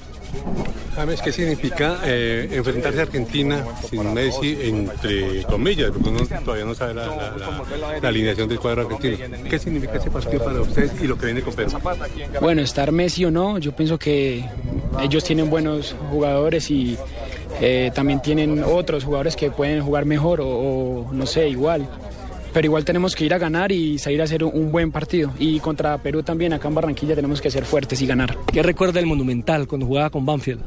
¿Qué 1.23 1.31
significa 1.31 1.99
eh, 2.05 2.49
enfrentarse 2.53 2.99
a 2.99 3.03
Argentina 3.03 3.65
sin 3.89 4.13
Messi, 4.13 4.57
entre 4.61 5.43
comillas? 5.43 5.91
Porque 5.91 6.09
uno 6.09 6.21
todavía 6.43 6.65
no 6.65 6.73
sabe 6.75 6.93
la, 6.93 7.07
la- 7.07 7.35
la- 7.37 7.99
la 8.01 8.07
alineación 8.07 8.47
del 8.47 8.59
cuadro 8.59 8.83
argentino. 8.83 9.17
¿Qué 9.49 9.59
significa 9.59 9.95
ese 9.97 10.09
partido 10.09 10.43
para 10.43 10.61
ustedes 10.61 10.91
y 11.01 11.07
lo 11.07 11.17
que 11.17 11.25
viene 11.27 11.41
con 11.41 11.53
Perú? 11.53 11.71
Bueno, 12.41 12.61
estar 12.61 12.91
Messi 12.91 13.25
o 13.25 13.31
no, 13.31 13.57
yo 13.57 13.71
pienso 13.75 13.97
que 13.99 14.45
ellos 15.01 15.23
tienen 15.23 15.49
buenos 15.49 15.95
jugadores 16.11 16.69
y 16.71 16.97
eh, 17.61 17.91
también 17.93 18.21
tienen 18.21 18.63
otros 18.63 19.03
jugadores 19.03 19.35
que 19.35 19.51
pueden 19.51 19.81
jugar 19.83 20.05
mejor 20.05 20.39
o, 20.41 21.07
no 21.11 21.25
sé, 21.25 21.49
igual. 21.49 21.87
Pero 22.55 22.67
igual 22.67 22.85
tenemos 22.85 23.17
que 23.17 23.25
ir 23.25 23.33
a 23.33 23.37
ganar 23.37 23.73
y 23.73 23.97
salir 23.97 24.21
a 24.21 24.23
hacer 24.23 24.41
un, 24.41 24.71
buen 24.71 24.89
partido. 24.89 25.33
Y 25.37 25.59
contra 25.59 25.97
Perú 25.97 26.23
también, 26.23 26.53
acá 26.53 26.69
en 26.69 26.75
Barranquilla, 26.75 27.13
tenemos 27.13 27.41
que 27.41 27.51
ser 27.51 27.65
fuertes 27.65 28.01
y 28.01 28.07
ganar. 28.07 28.37
¿Qué 28.49 28.63
recuerda 28.63 29.01
el 29.01 29.07
Monumental 29.07 29.67
cuando 29.67 29.85
jugaba 29.85 30.09
con 30.09 30.25
Banfield? 30.25 30.61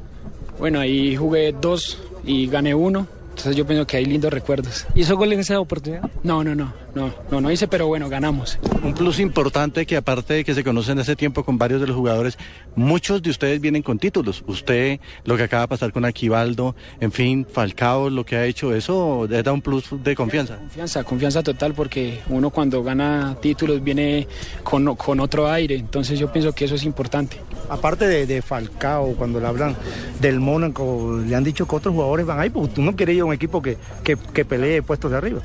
Bueno, 0.58 0.80
ahí 0.80 1.16
jugué 1.16 1.54
dos 1.58 1.98
y 2.26 2.46
gané 2.46 2.74
uno. 2.74 3.06
Entonces 3.30 3.56
yo 3.56 3.66
pienso 3.66 3.86
que 3.86 3.96
hay 3.96 4.04
lindos 4.04 4.30
recuerdos. 4.30 4.86
¿Hizo 4.94 5.16
gol 5.16 5.32
en 5.32 5.40
esa 5.40 5.58
oportunidad? 5.60 6.02
No, 6.22 6.44
no, 6.44 6.54
no, 6.54 6.74
no, 6.98 7.14
no, 7.30 7.40
no 7.40 7.50
hice, 7.50 7.68
pero 7.68 7.86
bueno, 7.86 8.08
ganamos. 8.08 8.58
Un 8.82 8.94
plus 8.94 9.20
importante 9.20 9.86
que 9.86 9.96
aparte 9.96 10.34
de 10.34 10.44
que 10.44 10.54
se 10.54 10.64
conocen 10.64 10.98
hace 10.98 11.16
tiempo 11.16 11.44
con 11.44 11.58
varios 11.58 11.80
de 11.80 11.86
los 11.86 11.96
jugadores, 11.96 12.38
muchos 12.74 13.22
de 13.22 13.30
ustedes 13.30 13.60
vienen 13.60 13.82
con 13.82 13.98
títulos. 13.98 14.42
Usted, 14.46 15.00
lo 15.24 15.36
que 15.36 15.44
acaba 15.44 15.62
de 15.62 15.68
pasar 15.68 15.92
con 15.92 16.04
Aquivaldo, 16.04 16.74
en 17.00 17.12
fin, 17.12 17.46
Falcao, 17.50 18.10
lo 18.10 18.24
que 18.24 18.36
ha 18.36 18.44
hecho, 18.44 18.74
eso 18.74 19.26
da 19.28 19.52
un 19.52 19.62
plus 19.62 19.84
de 20.02 20.14
confianza. 20.14 20.56
Confianza, 20.56 21.04
confianza 21.04 21.42
total 21.42 21.74
porque 21.74 22.20
uno 22.28 22.50
cuando 22.50 22.82
gana 22.82 23.36
títulos 23.40 23.82
viene 23.82 24.26
con, 24.62 24.96
con 24.96 25.20
otro 25.20 25.50
aire, 25.50 25.76
entonces 25.76 26.18
yo 26.18 26.32
pienso 26.32 26.52
que 26.52 26.64
eso 26.64 26.74
es 26.74 26.84
importante. 26.84 27.38
Aparte 27.68 28.06
de, 28.06 28.26
de 28.26 28.42
Falcao, 28.42 29.14
cuando 29.14 29.40
le 29.40 29.46
hablan 29.46 29.76
del 30.20 30.40
Mónaco, 30.40 31.20
le 31.24 31.36
han 31.36 31.44
dicho 31.44 31.66
que 31.66 31.76
otros 31.76 31.94
jugadores 31.94 32.26
van 32.26 32.40
ahí, 32.40 32.50
porque 32.50 32.74
tú 32.74 32.82
no 32.82 32.96
quieres 32.96 33.16
ir 33.16 33.22
a 33.22 33.26
un 33.26 33.34
equipo 33.34 33.60
que, 33.60 33.76
que, 34.02 34.16
que 34.16 34.44
pelee 34.44 34.82
puestos 34.82 35.10
de 35.10 35.16
arriba. 35.18 35.40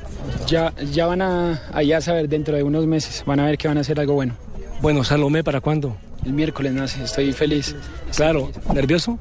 Ya, 0.46 0.72
ya 0.90 1.06
van 1.06 1.22
a 1.22 1.43
allá 1.72 1.98
a 1.98 2.00
saber 2.00 2.28
dentro 2.28 2.56
de 2.56 2.62
unos 2.62 2.86
meses, 2.86 3.22
van 3.26 3.40
a 3.40 3.46
ver 3.46 3.58
que 3.58 3.68
van 3.68 3.78
a 3.78 3.80
hacer 3.80 3.98
algo 4.00 4.14
bueno. 4.14 4.34
Bueno, 4.80 5.04
Salomé, 5.04 5.42
¿para 5.42 5.60
cuándo? 5.60 5.96
El 6.24 6.32
miércoles 6.32 6.72
nace, 6.72 7.04
estoy 7.04 7.32
feliz. 7.32 7.74
Claro, 8.14 8.50
¿nervioso? 8.72 9.18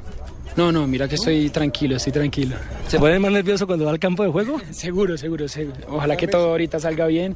No, 0.56 0.72
no, 0.72 0.86
mira 0.88 1.08
que 1.08 1.16
estoy 1.16 1.50
tranquilo, 1.50 1.96
estoy 1.96 2.14
tranquilo. 2.14 2.56
¿Se 2.88 3.00
pone 3.00 3.18
más 3.18 3.32
nervioso 3.32 3.66
cuando 3.66 3.86
va 3.86 3.92
al 3.92 4.00
campo 4.00 4.24
de 4.24 4.30
juego? 4.30 4.62
seguro, 4.72 5.18
seguro, 5.18 5.48
seguro. 5.48 5.78
Ojalá 5.90 6.16
que 6.16 6.28
todo 6.28 6.50
ahorita 6.50 6.80
salga 6.80 7.08
bien 7.08 7.36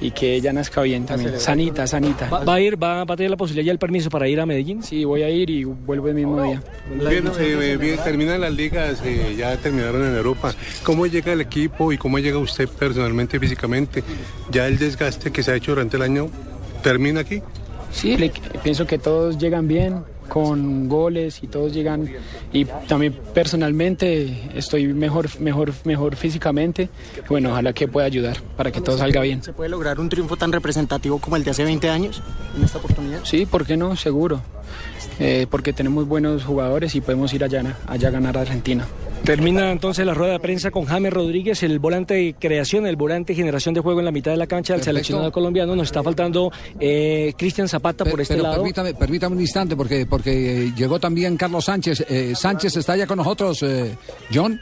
y 0.00 0.10
que 0.12 0.34
ella 0.34 0.52
nazca 0.52 0.82
bien 0.82 1.04
también. 1.06 1.38
Sanita, 1.40 1.86
sanita. 1.86 2.28
¿Va, 2.28 2.44
va 2.44 2.54
a 2.54 2.60
ir, 2.60 2.80
va, 2.80 3.04
va 3.04 3.14
a 3.14 3.16
tener 3.16 3.30
la 3.30 3.36
posibilidad 3.36 3.66
ya 3.66 3.72
el 3.72 3.78
permiso 3.78 4.10
para 4.10 4.28
ir 4.28 4.38
a 4.40 4.46
Medellín? 4.46 4.82
Sí, 4.82 5.04
voy 5.04 5.22
a 5.22 5.30
ir 5.30 5.50
y 5.50 5.64
vuelvo 5.64 6.08
el 6.08 6.14
mismo 6.14 6.42
día. 6.42 6.62
Bien, 7.08 7.24
eh, 7.38 7.76
bien, 7.80 7.98
terminan 8.04 8.40
las 8.40 8.52
ligas, 8.52 9.00
eh, 9.04 9.34
ya 9.36 9.56
terminaron 9.56 10.04
en 10.06 10.14
Europa. 10.16 10.54
¿Cómo 10.84 11.06
llega 11.06 11.32
el 11.32 11.40
equipo 11.40 11.92
y 11.92 11.98
cómo 11.98 12.18
llega 12.18 12.38
usted 12.38 12.68
personalmente, 12.68 13.40
físicamente? 13.40 14.04
¿Ya 14.50 14.66
el 14.68 14.78
desgaste 14.78 15.30
que 15.32 15.42
se 15.42 15.50
ha 15.52 15.56
hecho 15.56 15.72
durante 15.72 15.96
el 15.96 16.02
año 16.02 16.28
termina 16.82 17.20
aquí? 17.20 17.42
Sí, 17.90 18.16
le- 18.16 18.32
pienso 18.62 18.86
que 18.86 18.98
todos 18.98 19.38
llegan 19.38 19.66
bien, 19.66 20.04
con 20.28 20.88
goles 20.88 21.42
y 21.42 21.46
todos 21.46 21.72
llegan 21.72 22.08
y 22.52 22.64
también 22.64 23.18
personalmente 23.34 24.50
estoy 24.54 24.86
mejor, 24.88 25.28
mejor, 25.40 25.72
mejor 25.84 26.16
físicamente. 26.16 26.88
Bueno, 27.28 27.50
ojalá 27.50 27.72
que 27.72 27.88
pueda 27.88 28.06
ayudar 28.06 28.38
para 28.56 28.70
que 28.70 28.80
todo 28.80 28.98
salga 28.98 29.20
bien. 29.20 29.42
¿Se 29.42 29.52
puede 29.52 29.70
lograr 29.70 30.00
un 30.00 30.08
triunfo 30.08 30.36
tan 30.36 30.52
representativo 30.52 31.18
como 31.18 31.36
el 31.36 31.44
de 31.44 31.50
hace 31.50 31.64
20 31.64 31.88
años 31.88 32.22
en 32.56 32.64
esta 32.64 32.78
oportunidad? 32.78 33.20
Sí, 33.24 33.46
¿por 33.46 33.66
qué 33.66 33.76
no? 33.76 33.96
Seguro. 33.96 34.40
Eh, 35.18 35.46
porque 35.50 35.72
tenemos 35.72 36.06
buenos 36.06 36.44
jugadores 36.44 36.94
y 36.94 37.00
podemos 37.00 37.32
ir 37.34 37.44
allá, 37.44 37.76
allá 37.86 38.08
a 38.08 38.10
ganar 38.10 38.38
a 38.38 38.42
Argentina. 38.42 38.86
Termina 39.24 39.72
entonces 39.72 40.06
la 40.06 40.14
rueda 40.14 40.32
de 40.34 40.38
prensa 40.38 40.70
con 40.70 40.84
James 40.84 41.12
Rodríguez, 41.12 41.62
el 41.62 41.78
volante 41.80 42.14
de 42.14 42.34
creación, 42.38 42.86
el 42.86 42.96
volante 42.96 43.32
de 43.32 43.36
generación 43.36 43.74
de 43.74 43.80
juego 43.80 43.98
en 43.98 44.06
la 44.06 44.12
mitad 44.12 44.30
de 44.30 44.36
la 44.36 44.46
cancha 44.46 44.74
del 44.74 44.82
seleccionado 44.82 45.32
colombiano. 45.32 45.74
Nos 45.74 45.88
está 45.88 46.02
faltando 46.02 46.52
eh, 46.78 47.34
Cristian 47.36 47.68
Zapata 47.68 48.04
por 48.04 48.20
este 48.20 48.34
Pero 48.34 48.44
lado. 48.44 48.56
permítame, 48.56 48.94
permítame 48.94 49.34
un 49.36 49.42
instante, 49.42 49.76
porque, 49.76 50.06
porque 50.06 50.72
llegó 50.76 50.98
también 51.00 51.36
Carlos 51.36 51.64
Sánchez. 51.64 52.06
Eh, 52.08 52.32
Sánchez 52.34 52.76
está 52.76 52.96
ya 52.96 53.06
con 53.06 53.18
nosotros, 53.18 53.62
eh, 53.64 53.96
John. 54.32 54.60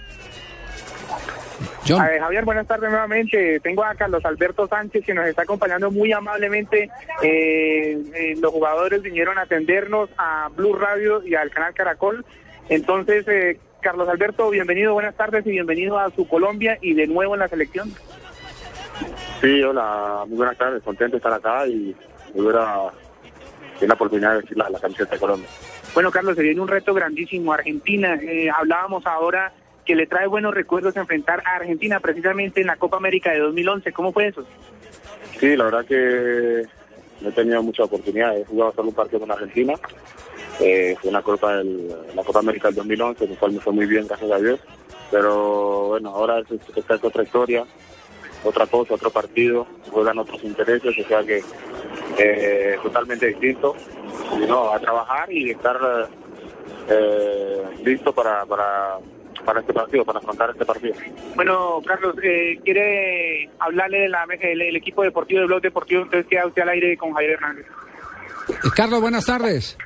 John. 1.87 2.01
A 2.01 2.09
ver, 2.09 2.21
Javier, 2.21 2.45
buenas 2.45 2.67
tardes 2.67 2.91
nuevamente. 2.91 3.61
Tengo 3.61 3.85
a 3.85 3.95
Carlos 3.95 4.25
Alberto 4.25 4.67
Sánchez 4.67 5.05
que 5.05 5.15
nos 5.15 5.27
está 5.27 5.43
acompañando 5.43 5.91
muy 5.91 6.13
amablemente. 6.13 6.91
Eh, 7.23 7.99
eh, 8.15 8.35
los 8.41 8.53
jugadores 8.53 9.03
vinieron 9.03 9.39
a 9.39 9.43
atendernos 9.43 10.11
a 10.19 10.49
Blue 10.55 10.75
Radio 10.75 11.23
y 11.27 11.35
al 11.35 11.51
canal 11.51 11.75
Caracol. 11.75 12.25
Entonces, 12.69 13.27
eh, 13.29 13.59
Carlos 13.81 14.09
Alberto, 14.09 14.51
bienvenido, 14.51 14.95
buenas 14.95 15.15
tardes 15.17 15.47
y 15.47 15.51
bienvenido 15.51 15.99
a 15.99 16.11
su 16.11 16.27
Colombia 16.27 16.79
y 16.81 16.95
de 16.95 17.07
nuevo 17.07 17.35
en 17.35 17.41
la 17.41 17.49
selección. 17.49 17.93
Sí, 19.41 19.63
hola, 19.63 20.25
muy 20.27 20.39
buenas 20.39 20.57
tardes, 20.57 20.83
contento 20.83 21.13
de 21.13 21.19
estar 21.19 21.33
acá 21.33 21.67
y 21.67 21.95
volver 22.35 22.57
a 22.57 22.91
tener 23.75 23.89
la 23.89 23.95
oportunidad 23.95 24.31
de 24.31 24.37
vestir 24.39 24.57
la, 24.57 24.71
la 24.71 24.81
camiseta 24.81 25.15
de 25.15 25.21
Colombia. 25.21 25.49
Bueno, 25.95 26.11
Carlos, 26.11 26.37
se 26.37 26.43
viene 26.43 26.61
un 26.61 26.69
reto 26.69 26.93
grandísimo. 26.93 27.53
Argentina, 27.53 28.19
eh, 28.23 28.51
hablábamos 28.51 29.07
ahora 29.07 29.53
que 29.87 29.95
le 29.95 30.07
trae 30.07 30.27
buenos 30.27 30.53
recuerdos 30.53 30.97
enfrentar 30.97 31.43
a 31.47 31.57
Argentina 31.57 32.01
precisamente 32.01 32.61
en 32.61 32.67
la 32.67 32.77
Copa 32.77 32.97
América 32.97 33.31
de 33.31 33.39
2011. 33.39 33.93
¿Cómo 33.93 34.13
fue 34.13 34.27
eso? 34.27 34.45
Sí, 35.39 35.57
la 35.57 35.65
verdad 35.65 35.87
que 35.87 36.67
no 37.21 37.29
he 37.29 37.33
tenido 37.33 37.63
mucha 37.63 37.85
oportunidad, 37.85 38.37
he 38.37 38.45
jugado 38.45 38.73
solo 38.73 38.89
un 38.89 38.95
partido 38.95 39.21
con 39.21 39.31
Argentina, 39.31 39.75
eh, 40.61 40.97
fue 41.01 41.11
una 41.11 41.23
Copa 41.23 41.57
del, 41.57 41.89
la 42.15 42.23
Copa 42.23 42.41
América 42.41 42.69
del 42.69 42.77
2011, 42.77 43.25
en 43.25 43.31
el 43.31 43.39
cual 43.39 43.53
me 43.53 43.61
fue 43.61 43.73
muy 43.73 43.87
bien, 43.87 44.07
gracias 44.07 44.31
a 44.31 44.39
Dios, 44.39 44.61
pero 45.11 45.89
bueno, 45.89 46.11
ahora 46.11 46.41
es, 46.41 46.47
esta 46.77 46.95
es 46.95 47.05
otra 47.05 47.23
historia, 47.23 47.65
otra 48.45 48.67
cosa, 48.67 48.95
otro 48.95 49.11
partido, 49.11 49.67
juegan 49.91 50.19
otros 50.19 50.43
intereses, 50.45 50.95
o 50.99 51.09
sea 51.09 51.23
que 51.23 51.43
eh, 52.19 52.79
totalmente 52.83 53.27
distinto, 53.29 53.75
no, 54.47 54.73
a 54.73 54.79
trabajar 54.79 55.31
y 55.33 55.51
estar 55.51 55.79
eh, 56.89 57.63
listo 57.85 58.13
para, 58.13 58.45
para, 58.47 58.99
para 59.47 59.61
este 59.61 59.73
partido, 59.73 60.05
para 60.05 60.19
afrontar 60.19 60.51
este 60.51 60.67
partido. 60.67 60.95
Bueno, 61.37 61.81
Carlos, 61.87 62.17
eh, 62.23 62.59
¿quiere 62.65 63.49
hablarle 63.61 64.01
del 64.01 64.61
el, 64.61 64.77
equipo 64.77 65.03
deportivo 65.03 65.41
de 65.41 65.47
Blog 65.47 65.63
Deportivo? 65.63 66.03
Entonces 66.03 66.27
queda 66.29 66.47
usted 66.47 66.63
al 66.63 66.71
aire 66.71 66.97
con 66.99 67.13
Javier 67.13 67.33
Hernández. 67.33 67.67
Eh, 68.49 68.55
Carlos, 68.75 69.01
buenas 69.01 69.25
tardes. 69.25 69.79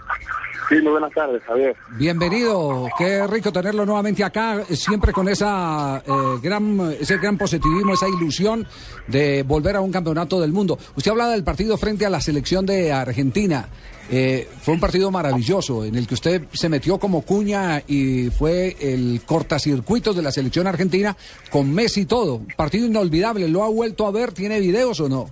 Sí, 0.71 0.77
muy 0.83 0.93
buenas 0.93 1.13
tardes, 1.13 1.43
Javier. 1.43 1.75
Bienvenido, 1.99 2.89
qué 2.97 3.27
rico 3.27 3.53
tenerlo 3.53 3.85
nuevamente 3.85 4.23
acá, 4.23 4.65
siempre 4.71 5.13
con 5.13 5.29
esa 5.29 6.01
eh, 6.07 6.39
gran, 6.41 6.95
ese 6.99 7.19
gran 7.19 7.37
positivismo, 7.37 7.95
esa 7.95 8.09
ilusión 8.09 8.67
de 9.09 9.43
volver 9.43 9.75
a 9.75 9.81
un 9.81 9.91
campeonato 9.91 10.41
del 10.41 10.53
mundo. 10.53 10.79
Usted 10.95 11.11
habla 11.11 11.29
del 11.29 11.43
partido 11.43 11.77
frente 11.77 12.07
a 12.07 12.11
la 12.11 12.21
selección 12.21 12.65
de 12.67 12.93
Argentina. 12.93 13.69
Eh, 14.13 14.49
fue 14.61 14.75
un 14.75 14.81
partido 14.81 15.11
maravilloso 15.13 15.85
en 15.85 15.95
el 15.95 16.09
que 16.09 16.15
usted 16.15 16.43
se 16.53 16.69
metió 16.69 16.99
como 16.99 17.23
cuña 17.23 17.81
y 17.87 18.29
fue 18.31 18.75
el 18.81 19.21
cortacircuito 19.25 20.13
de 20.13 20.23
la 20.23 20.33
selección 20.33 20.67
argentina 20.67 21.17
con 21.49 21.73
Messi 21.73 22.01
y 22.01 22.07
todo. 22.07 22.43
Partido 22.57 22.87
inolvidable, 22.87 23.47
¿lo 23.47 23.63
ha 23.63 23.69
vuelto 23.69 24.07
a 24.07 24.11
ver? 24.11 24.33
¿Tiene 24.33 24.59
videos 24.59 24.99
o 25.01 25.09
no? 25.09 25.31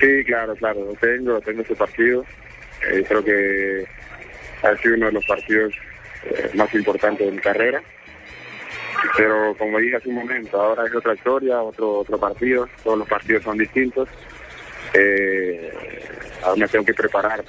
Sí, 0.00 0.24
claro, 0.24 0.54
claro, 0.56 0.84
lo 0.86 0.94
tengo, 0.94 1.38
tengo 1.42 1.60
ese 1.60 1.74
partido. 1.74 2.24
Eh, 2.90 3.04
creo 3.06 3.22
que 3.22 3.84
ha 4.62 4.76
sido 4.78 4.94
uno 4.94 5.06
de 5.06 5.12
los 5.12 5.26
partidos 5.26 5.74
eh, 6.24 6.50
más 6.54 6.72
importantes 6.74 7.26
de 7.26 7.32
mi 7.32 7.40
carrera. 7.40 7.82
Pero 9.16 9.54
como 9.58 9.78
dije 9.78 9.96
hace 9.96 10.08
un 10.08 10.16
momento, 10.16 10.60
ahora 10.60 10.86
es 10.86 10.94
otra 10.94 11.14
historia, 11.14 11.60
otro 11.62 11.98
otro 11.98 12.18
partido, 12.18 12.66
todos 12.82 12.98
los 12.98 13.08
partidos 13.08 13.44
son 13.44 13.58
distintos. 13.58 14.08
Eh, 14.94 15.72
ahora 16.42 16.56
me 16.56 16.68
tengo 16.68 16.84
que 16.84 16.94
preparar 16.94 17.44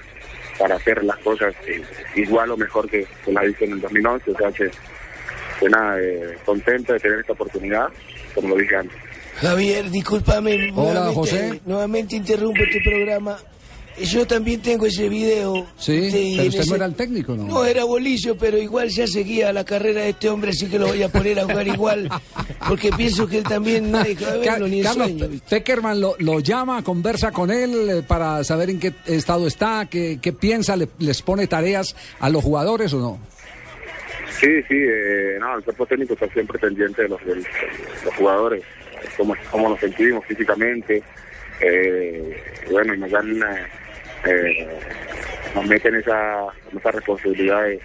para 0.57 0.75
hacer 0.75 1.03
las 1.03 1.17
cosas 1.17 1.53
eh, 1.67 1.81
igual 2.15 2.51
o 2.51 2.57
mejor 2.57 2.89
que, 2.89 3.05
que 3.23 3.31
la 3.31 3.45
hice 3.45 3.65
en 3.65 3.73
el 3.73 3.81
2011, 3.81 4.31
o 4.31 4.37
sea 4.37 4.51
que, 4.51 4.71
que 5.59 5.69
nada, 5.69 5.99
eh, 6.01 6.37
contento 6.45 6.93
de 6.93 6.99
tener 6.99 7.19
esta 7.19 7.33
oportunidad, 7.33 7.87
como 8.33 8.49
lo 8.49 8.55
dije 8.55 8.75
antes. 8.75 8.97
Javier, 9.35 9.89
discúlpame. 9.91 10.71
Hola, 10.75 10.93
nuevamente, 10.93 11.15
José. 11.15 11.61
Nuevamente 11.65 12.15
interrumpo 12.15 12.63
este 12.63 12.81
programa. 12.81 13.37
Yo 13.99 14.27
también 14.27 14.61
tengo 14.61 14.85
ese 14.85 15.09
video. 15.09 15.65
Sí, 15.77 16.09
pero 16.35 16.47
usted 16.47 16.59
ese- 16.61 16.69
no 16.69 16.75
era 16.75 16.85
el 16.85 16.93
técnico, 16.95 17.35
¿no? 17.35 17.43
No 17.45 17.65
era 17.65 17.83
bolillo, 17.83 18.37
pero 18.37 18.57
igual 18.57 18.89
ya 18.89 19.07
seguía 19.07 19.51
la 19.51 19.63
carrera 19.65 20.01
de 20.01 20.09
este 20.09 20.29
hombre, 20.29 20.51
así 20.51 20.67
que 20.67 20.77
lo 20.77 20.87
voy 20.87 21.01
a 21.01 21.09
poner 21.09 21.39
a 21.39 21.43
jugar 21.43 21.67
igual, 21.67 22.09
porque 22.67 22.91
pienso 22.91 23.27
que 23.27 23.39
él 23.39 23.43
también 23.43 23.91
no 23.91 24.03
deja 24.03 24.33
de 24.33 24.39
verlo 24.39 24.67
ni 24.67 24.77
en 24.79 24.83
Carlos 24.83 25.07
sueño. 25.09 25.39
Peckerman 25.49 25.99
lo, 25.99 26.15
lo 26.19 26.39
llama, 26.39 26.83
conversa 26.83 27.31
con 27.31 27.49
él 27.49 27.89
eh, 27.89 28.03
para 28.07 28.43
saber 28.43 28.69
en 28.69 28.79
qué 28.79 28.93
estado 29.07 29.47
está, 29.47 29.87
qué, 29.89 30.19
qué 30.21 30.31
piensa, 30.31 30.75
le- 30.75 30.89
les 30.99 31.21
pone 31.23 31.47
tareas 31.47 31.95
a 32.19 32.29
los 32.29 32.43
jugadores 32.43 32.93
o 32.93 32.99
no. 32.99 33.19
Sí, 34.39 34.47
sí, 34.67 34.75
eh, 34.75 35.37
no, 35.39 35.57
el 35.57 35.63
cuerpo 35.63 35.85
técnico 35.87 36.13
está 36.13 36.27
siempre 36.29 36.59
pendiente 36.59 37.01
de 37.01 37.09
los, 37.09 37.25
de 37.25 37.35
los 37.37 38.13
jugadores, 38.15 38.61
cómo, 39.17 39.33
cómo 39.49 39.69
nos 39.69 39.79
sentimos 39.79 40.23
físicamente, 40.27 41.01
eh, 41.61 42.37
bueno, 42.69 42.93
y 42.93 42.99
nos 42.99 43.09
dan, 43.09 43.35
eh, 43.37 43.65
eh, 44.25 44.67
nos 45.55 45.65
meten 45.65 45.95
esa, 45.95 46.45
esa 46.77 46.91
responsabilidad 46.91 47.63
de, 47.63 47.79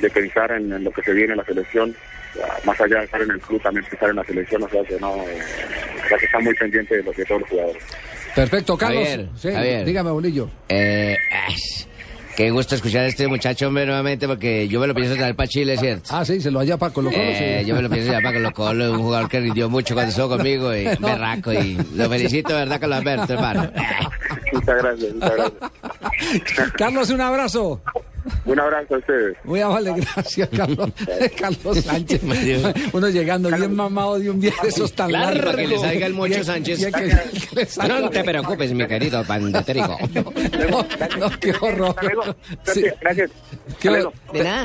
de 0.00 0.10
pensar 0.10 0.52
en, 0.52 0.72
en 0.72 0.84
lo 0.84 0.90
que 0.90 1.02
se 1.02 1.12
viene 1.12 1.32
en 1.32 1.38
la 1.38 1.44
selección, 1.44 1.94
más 2.64 2.80
allá 2.80 2.98
de 2.98 3.04
estar 3.04 3.20
en 3.22 3.30
el 3.30 3.40
club, 3.40 3.60
también 3.62 3.84
pensar 3.86 4.10
en 4.10 4.16
la 4.16 4.24
selección, 4.24 4.62
o 4.62 4.68
sea 4.68 4.82
que 4.84 4.98
no, 5.00 5.14
eh, 5.26 5.38
o 6.04 6.08
sea 6.08 6.18
que 6.18 6.26
está 6.26 6.38
muy 6.40 6.54
pendiente 6.54 6.96
de, 6.96 7.02
los, 7.02 7.16
de 7.16 7.24
todos 7.24 7.40
los 7.42 7.50
jugadores. 7.50 7.82
Perfecto, 8.34 8.76
Carlos. 8.78 9.02
Javier, 9.08 9.28
Sí, 9.36 9.52
Javier. 9.52 9.84
dígame, 9.84 10.10
Bolillo. 10.10 10.48
Eh, 10.68 11.16
qué 12.40 12.50
gusto 12.50 12.74
escuchar 12.74 13.02
a 13.02 13.06
este 13.06 13.28
muchacho, 13.28 13.68
hombre, 13.68 13.84
nuevamente, 13.84 14.26
porque 14.26 14.66
yo 14.66 14.80
me 14.80 14.86
lo 14.86 14.94
pienso 14.94 15.14
traer 15.14 15.34
para 15.36 15.46
Chile, 15.46 15.76
¿cierto? 15.76 16.08
Ah, 16.10 16.24
sí, 16.24 16.40
se 16.40 16.50
lo 16.50 16.60
haya 16.60 16.78
para 16.78 16.90
Colo 16.90 17.10
Colo. 17.10 17.22
Eh, 17.22 17.58
sí. 17.60 17.66
Yo 17.68 17.74
me 17.74 17.82
lo 17.82 17.90
pienso 17.90 18.06
llevar 18.08 18.22
para 18.22 18.34
Colo 18.38 18.52
Colo, 18.52 18.92
un 18.92 19.02
jugador 19.02 19.28
que 19.28 19.40
rindió 19.40 19.68
mucho 19.68 19.92
cuando 19.92 20.08
estuvo 20.10 20.28
conmigo 20.30 20.74
y 20.74 20.84
No. 21.00 21.08
berraco 21.08 21.52
y 21.52 21.76
lo 21.94 22.08
felicito, 22.08 22.54
¿verdad, 22.54 22.80
Carlos 22.80 22.98
Alberto, 22.98 23.32
hermano? 23.34 23.70
Muchas 24.54 24.76
gracias, 24.82 25.14
muchas 25.14 25.32
gracias. 25.36 26.72
Carlos, 26.78 27.10
un 27.10 27.20
abrazo. 27.20 27.82
Un 28.44 28.60
abrazo 28.60 28.94
a 28.94 28.98
ustedes. 28.98 29.36
Muy 29.44 29.60
amable, 29.60 29.94
gracias, 29.96 30.48
Carlos. 30.56 30.90
Carlos 31.38 31.78
Sánchez. 31.84 32.20
Uno 32.92 33.08
llegando 33.08 33.50
bien 33.50 33.74
mamado 33.74 34.18
de 34.18 34.30
un 34.30 34.40
viaje 34.40 34.62
de 34.62 34.68
esos 34.68 34.92
tan 34.94 35.08
Claro, 35.08 35.26
largos. 35.34 35.44
para 35.52 35.56
que 35.62 35.68
le 35.68 35.78
salga 35.78 36.06
el 36.06 36.14
mocho 36.14 36.44
Sánchez. 36.44 36.86
que- 36.86 36.92
que 37.64 37.88
No 37.88 38.10
te 38.10 38.24
preocupes, 38.24 38.72
mi 38.72 38.86
querido 38.86 39.24
pandetérico. 39.26 39.98
No, 40.14 40.86
no, 41.18 41.30
qué 41.40 41.54
horror. 41.60 41.96
Sí. 42.64 42.84
Gracias. 43.00 43.30
¿Qué- 43.80 44.04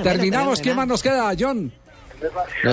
terminamos. 0.04 0.58
de 0.60 0.64
¿Quién 0.64 0.76
nada. 0.76 0.86
más 0.86 0.88
nos 0.88 1.04
queda, 1.04 1.32
John? 1.40 1.72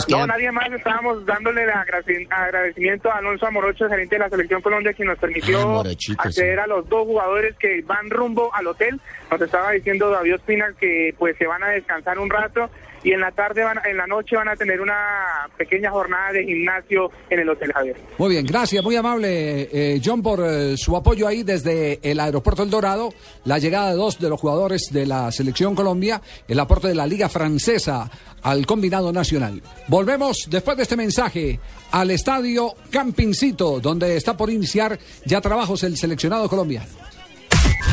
No, 0.08 0.26
nadie 0.26 0.50
más. 0.52 0.72
Estábamos 0.72 1.26
dándole 1.26 1.64
el 1.64 1.70
agraci- 1.70 2.26
agradecimiento 2.30 3.10
a 3.10 3.18
Alonso 3.18 3.46
Amorocho, 3.46 3.88
gerente 3.88 4.14
de 4.14 4.20
la 4.20 4.30
Selección 4.30 4.62
Colombia, 4.62 4.92
quien 4.94 5.08
nos 5.08 5.18
permitió 5.18 5.80
Ah, 5.80 5.84
acceder 6.18 6.60
a 6.60 6.66
los 6.66 6.88
dos 6.88 7.04
jugadores 7.04 7.54
que 7.58 7.82
van 7.82 8.08
rumbo 8.08 8.54
al 8.54 8.68
hotel. 8.68 9.00
Nos 9.32 9.40
estaba 9.40 9.70
diciendo 9.70 10.10
David 10.10 10.34
Ospina 10.34 10.74
que 10.78 11.14
pues 11.18 11.34
se 11.38 11.46
van 11.46 11.62
a 11.62 11.68
descansar 11.68 12.18
un 12.18 12.28
rato 12.28 12.68
y 13.02 13.12
en 13.12 13.20
la 13.20 13.32
tarde, 13.32 13.64
van, 13.64 13.78
en 13.84 13.96
la 13.96 14.06
noche 14.06 14.36
van 14.36 14.48
a 14.48 14.56
tener 14.56 14.78
una 14.78 15.48
pequeña 15.56 15.90
jornada 15.90 16.32
de 16.32 16.44
gimnasio 16.44 17.10
en 17.30 17.40
el 17.40 17.48
Hotel 17.48 17.72
Javier. 17.72 17.96
Muy 18.18 18.28
bien, 18.28 18.46
gracias, 18.46 18.84
muy 18.84 18.94
amable 18.94 19.68
eh, 19.72 20.00
John 20.04 20.22
por 20.22 20.44
eh, 20.44 20.76
su 20.76 20.94
apoyo 20.94 21.26
ahí 21.26 21.44
desde 21.44 21.98
el 22.02 22.20
aeropuerto 22.20 22.62
El 22.62 22.68
Dorado, 22.68 23.08
la 23.46 23.58
llegada 23.58 23.90
de 23.90 23.96
dos 23.96 24.18
de 24.18 24.28
los 24.28 24.38
jugadores 24.38 24.90
de 24.92 25.06
la 25.06 25.32
selección 25.32 25.74
Colombia, 25.74 26.20
el 26.46 26.60
aporte 26.60 26.88
de 26.88 26.94
la 26.94 27.06
Liga 27.06 27.30
Francesa 27.30 28.10
al 28.42 28.66
combinado 28.66 29.14
nacional. 29.14 29.62
Volvemos 29.88 30.46
después 30.50 30.76
de 30.76 30.82
este 30.82 30.96
mensaje 30.96 31.58
al 31.90 32.10
estadio 32.10 32.74
Campincito, 32.90 33.80
donde 33.80 34.14
está 34.14 34.36
por 34.36 34.50
iniciar 34.50 34.98
ya 35.24 35.40
trabajos 35.40 35.82
el 35.84 35.96
seleccionado 35.96 36.50
colombiano. 36.50 37.11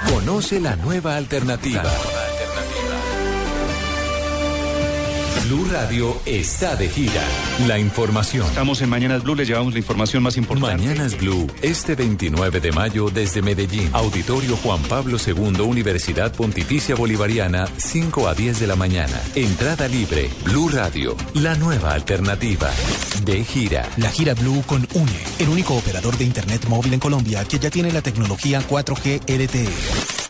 Conoce 0.10 0.60
la 0.60 0.76
nueva 0.76 1.16
alternativa. 1.16 1.84
Blue 5.50 5.66
Radio 5.72 6.16
está 6.28 6.76
de 6.76 6.88
gira. 6.88 7.24
La 7.68 7.80
información. 7.80 8.46
Estamos 8.46 8.84
en 8.84 8.90
Mañanas 8.90 9.24
Blue, 9.24 9.34
le 9.34 9.46
llevamos 9.46 9.74
la 9.74 9.80
información 9.80 10.22
más 10.22 10.38
importante. 10.38 10.78
Mañanas 10.78 11.18
Blue, 11.18 11.48
este 11.64 11.96
29 11.96 12.60
de 12.60 12.72
mayo 12.72 13.10
desde 13.10 13.42
Medellín. 13.42 13.90
Auditorio 13.94 14.56
Juan 14.58 14.80
Pablo 14.84 15.18
II, 15.18 15.62
Universidad 15.62 16.32
Pontificia 16.36 16.94
Bolivariana, 16.94 17.68
5 17.78 18.28
a 18.28 18.36
10 18.36 18.60
de 18.60 18.68
la 18.68 18.76
mañana. 18.76 19.20
Entrada 19.34 19.88
libre. 19.88 20.30
Blue 20.44 20.70
Radio, 20.70 21.18
la 21.34 21.56
nueva 21.56 21.94
alternativa. 21.94 22.70
De 23.26 23.44
gira. 23.44 23.90
La 23.98 24.12
gira 24.12 24.36
Blue 24.36 24.62
con 24.68 24.88
UNE, 24.94 25.24
el 25.40 25.50
único 25.50 25.74
operador 25.76 26.16
de 26.20 26.26
Internet 26.26 26.68
móvil 26.68 26.94
en 26.94 27.00
Colombia 27.00 27.44
que 27.44 27.58
ya 27.58 27.72
tiene 27.72 27.92
la 27.92 28.04
tecnología 28.04 28.62
4G 28.70 29.22
LTE. 29.28 30.30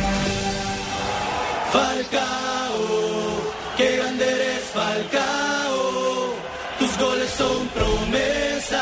Falcao, 1.71 2.77
qué 3.77 3.95
grande 3.97 4.25
eres 4.25 4.63
Falcao. 4.73 6.33
Tus 6.79 6.97
goles 6.97 7.29
son 7.29 7.67
promesas 7.67 8.79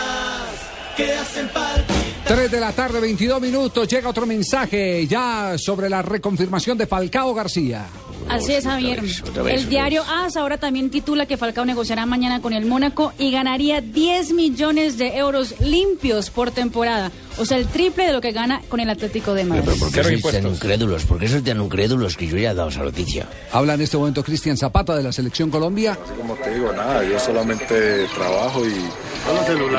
que 0.97 1.13
hacen 1.13 1.47
palpitar. 1.49 2.09
3 2.25 2.51
de 2.51 2.59
la 2.59 2.71
tarde, 2.71 2.99
22 2.99 3.41
minutos. 3.41 3.87
Llega 3.87 4.09
otro 4.09 4.25
mensaje 4.25 5.05
ya 5.05 5.55
sobre 5.57 5.89
la 5.89 6.01
reconfirmación 6.01 6.77
de 6.77 6.87
Falcao 6.87 7.33
García. 7.33 7.85
Así 8.29 8.53
es, 8.53 8.65
Javier. 8.65 9.01
vez, 9.01 9.23
el 9.47 9.69
diario 9.69 10.03
AS 10.03 10.37
ahora 10.37 10.57
también 10.57 10.89
titula 10.89 11.25
que 11.25 11.37
Falcao 11.37 11.65
negociará 11.65 12.05
mañana 12.05 12.41
con 12.41 12.53
el 12.53 12.65
Mónaco 12.65 13.13
y 13.17 13.31
ganaría 13.31 13.81
10 13.81 14.33
millones 14.33 14.97
de 14.97 15.17
euros 15.17 15.59
limpios 15.59 16.29
por 16.29 16.51
temporada. 16.51 17.11
O 17.37 17.45
sea, 17.45 17.57
el 17.57 17.67
triple 17.67 18.05
de 18.05 18.13
lo 18.13 18.19
que 18.19 18.31
gana 18.31 18.61
con 18.67 18.79
el 18.81 18.89
Atlético 18.89 19.33
de 19.33 19.45
Madrid. 19.45 19.79
¿Por 19.79 19.91
qué 19.91 20.03
sois 20.03 20.21
tan 20.21 20.45
incrédulos? 20.45 21.05
¿Por 21.05 21.19
qué 21.19 21.27
sois 21.27 21.43
tan 21.43 21.61
incrédulos 21.61 22.17
que 22.17 22.27
yo 22.27 22.37
ya 22.37 22.51
he 22.51 22.53
dado 22.53 22.69
esa 22.69 22.83
noticia? 22.83 23.27
Habla 23.51 23.75
en 23.75 23.81
este 23.81 23.97
momento 23.97 24.23
Cristian 24.23 24.57
Zapata 24.57 24.95
de 24.95 25.03
la 25.03 25.11
Selección 25.13 25.49
Colombia. 25.49 25.93
Así 25.93 26.13
como 26.15 26.35
te 26.35 26.53
digo, 26.53 26.73
nada, 26.73 27.03
yo 27.03 27.17
solamente 27.17 28.05
trabajo 28.13 28.65
y, 28.65 28.73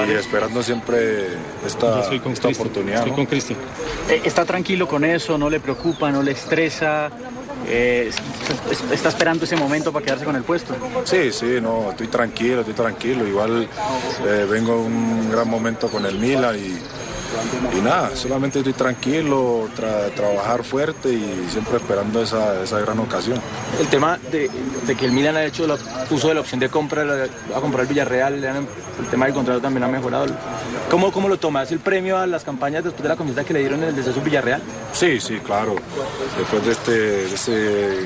y 0.09 0.13
esperando 0.13 0.63
siempre 0.63 1.27
esta, 1.67 2.01
esta 2.11 2.49
oportunidad. 2.49 2.99
Estoy 2.99 3.11
¿no? 3.11 3.17
con 3.17 3.27
Cristian. 3.27 3.59
Eh, 4.09 4.23
¿Está 4.25 4.45
tranquilo 4.45 4.89
con 4.89 5.05
eso? 5.05 5.37
¿No 5.37 5.51
le 5.51 5.61
preocupa? 5.61 6.11
¿No 6.11 6.23
le 6.23 6.33
estresa? 6.33 7.11
Eh, 7.67 8.11
es- 8.11 8.73
es- 8.83 8.91
¿Está 8.93 9.09
esperando 9.11 9.45
ese 9.45 9.57
momento 9.57 9.93
para 9.93 10.05
quedarse 10.05 10.25
con 10.25 10.35
el 10.37 10.43
puesto? 10.43 10.75
Sí, 11.05 11.31
sí, 11.33 11.59
no, 11.61 11.91
estoy 11.91 12.09
tranquilo, 12.09 12.61
estoy 12.61 12.75
tranquilo. 12.75 13.27
Igual 13.27 13.69
eh, 14.27 14.47
vengo 14.51 14.75
en 14.87 14.93
un 14.93 15.31
gran 15.31 15.49
momento 15.49 15.89
con 15.89 16.05
el 16.07 16.19
Milan 16.19 16.57
y, 16.57 16.79
y 17.77 17.81
nada, 17.81 18.15
solamente 18.15 18.59
estoy 18.59 18.73
tranquilo, 18.73 19.69
tra- 19.77 20.13
trabajar 20.15 20.65
fuerte 20.65 21.09
y 21.13 21.47
siempre 21.51 21.77
esperando 21.77 22.23
esa, 22.23 22.63
esa 22.63 22.79
gran 22.81 22.99
ocasión. 22.99 23.41
El 23.81 23.87
tema 23.89 24.19
de, 24.31 24.51
de 24.87 24.97
que 24.97 25.07
el 25.07 25.13
Milan 25.13 25.37
ha 25.37 25.45
hecho 25.45 25.67
la, 25.67 25.77
uso 26.11 26.29
de 26.29 26.35
la 26.35 26.41
opción 26.41 26.61
de 26.61 26.69
compra, 26.69 27.05
la- 27.05 27.25
a 27.25 27.61
comprar 27.61 27.83
el 27.83 27.89
Villarreal, 27.89 28.45
han- 28.45 28.67
el 29.01 29.07
tema 29.11 29.27
del 29.27 29.35
contrato 29.35 29.61
también 29.61 29.85
ha 29.85 29.89
mejorado. 29.89 30.27
¿Cómo, 30.91 31.11
cómo 31.13 31.29
lo 31.29 31.39
toma? 31.39 31.63
¿Es 31.63 31.71
el 31.73 31.79
premio 31.79 32.19
a 32.19 32.27
las 32.27 32.43
campañas 32.45 32.83
después 32.85 33.03
de 33.05 33.09
la 33.09 33.17
confianza 33.17 33.45
que 33.45 33.53
le 33.55 33.61
dieron 33.61 33.83
en 33.83 33.91
el 33.91 33.97
descenso 33.97 34.21
Villarreal? 34.21 34.61
Sí, 34.93 35.21
sí, 35.21 35.39
claro. 35.39 35.77
Después 36.37 36.65
de 36.67 36.73
este, 36.73 36.91
de 36.93 37.35
ese 37.35 37.53
eh, 38.03 38.05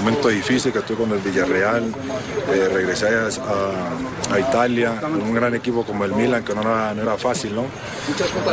momento 0.00 0.28
difícil 0.28 0.72
que 0.72 0.78
estuve 0.78 0.98
con 0.98 1.10
el 1.12 1.18
Villarreal, 1.18 1.92
eh, 2.52 2.68
regresé 2.72 3.08
a, 3.08 3.26
a- 3.26 4.34
a 4.34 4.38
Italia, 4.40 4.98
con 5.00 5.20
un 5.20 5.34
gran 5.34 5.54
equipo 5.54 5.84
como 5.84 6.04
el 6.04 6.12
Milan, 6.14 6.42
que 6.44 6.54
no 6.54 6.62
era, 6.62 6.94
no 6.94 7.02
era 7.02 7.18
fácil, 7.18 7.54
¿no? 7.56 7.64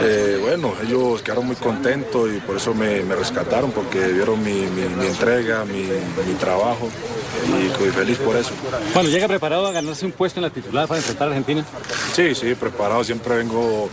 Eh, 0.01 0.37
bueno, 0.41 0.73
ellos 0.83 1.21
quedaron 1.21 1.45
muy 1.47 1.55
contentos 1.55 2.29
y 2.35 2.39
por 2.39 2.57
eso 2.57 2.73
me, 2.73 3.01
me 3.03 3.15
rescataron, 3.15 3.71
porque 3.71 3.99
vieron 4.07 4.41
mi, 4.43 4.51
mi- 4.53 4.95
mi 4.97 5.05
entrega, 5.07 5.65
mi, 5.65 5.83
mi 5.83 6.33
trabajo 6.39 6.89
y 7.47 7.67
estoy 7.67 7.89
feliz 7.89 8.17
por 8.17 8.35
eso. 8.35 8.51
Bueno, 8.93 9.09
¿llega 9.09 9.27
preparado 9.27 9.67
a 9.67 9.71
ganarse 9.71 10.05
un 10.05 10.11
puesto 10.11 10.39
en 10.39 10.43
la 10.43 10.49
titular 10.49 10.87
para 10.87 10.99
enfrentar 10.99 11.27
a 11.27 11.31
Argentina? 11.31 11.65
Sí, 12.13 12.33
sí, 12.35 12.55
preparado, 12.55 13.03
siempre 13.03 13.35
vengo 13.37 13.89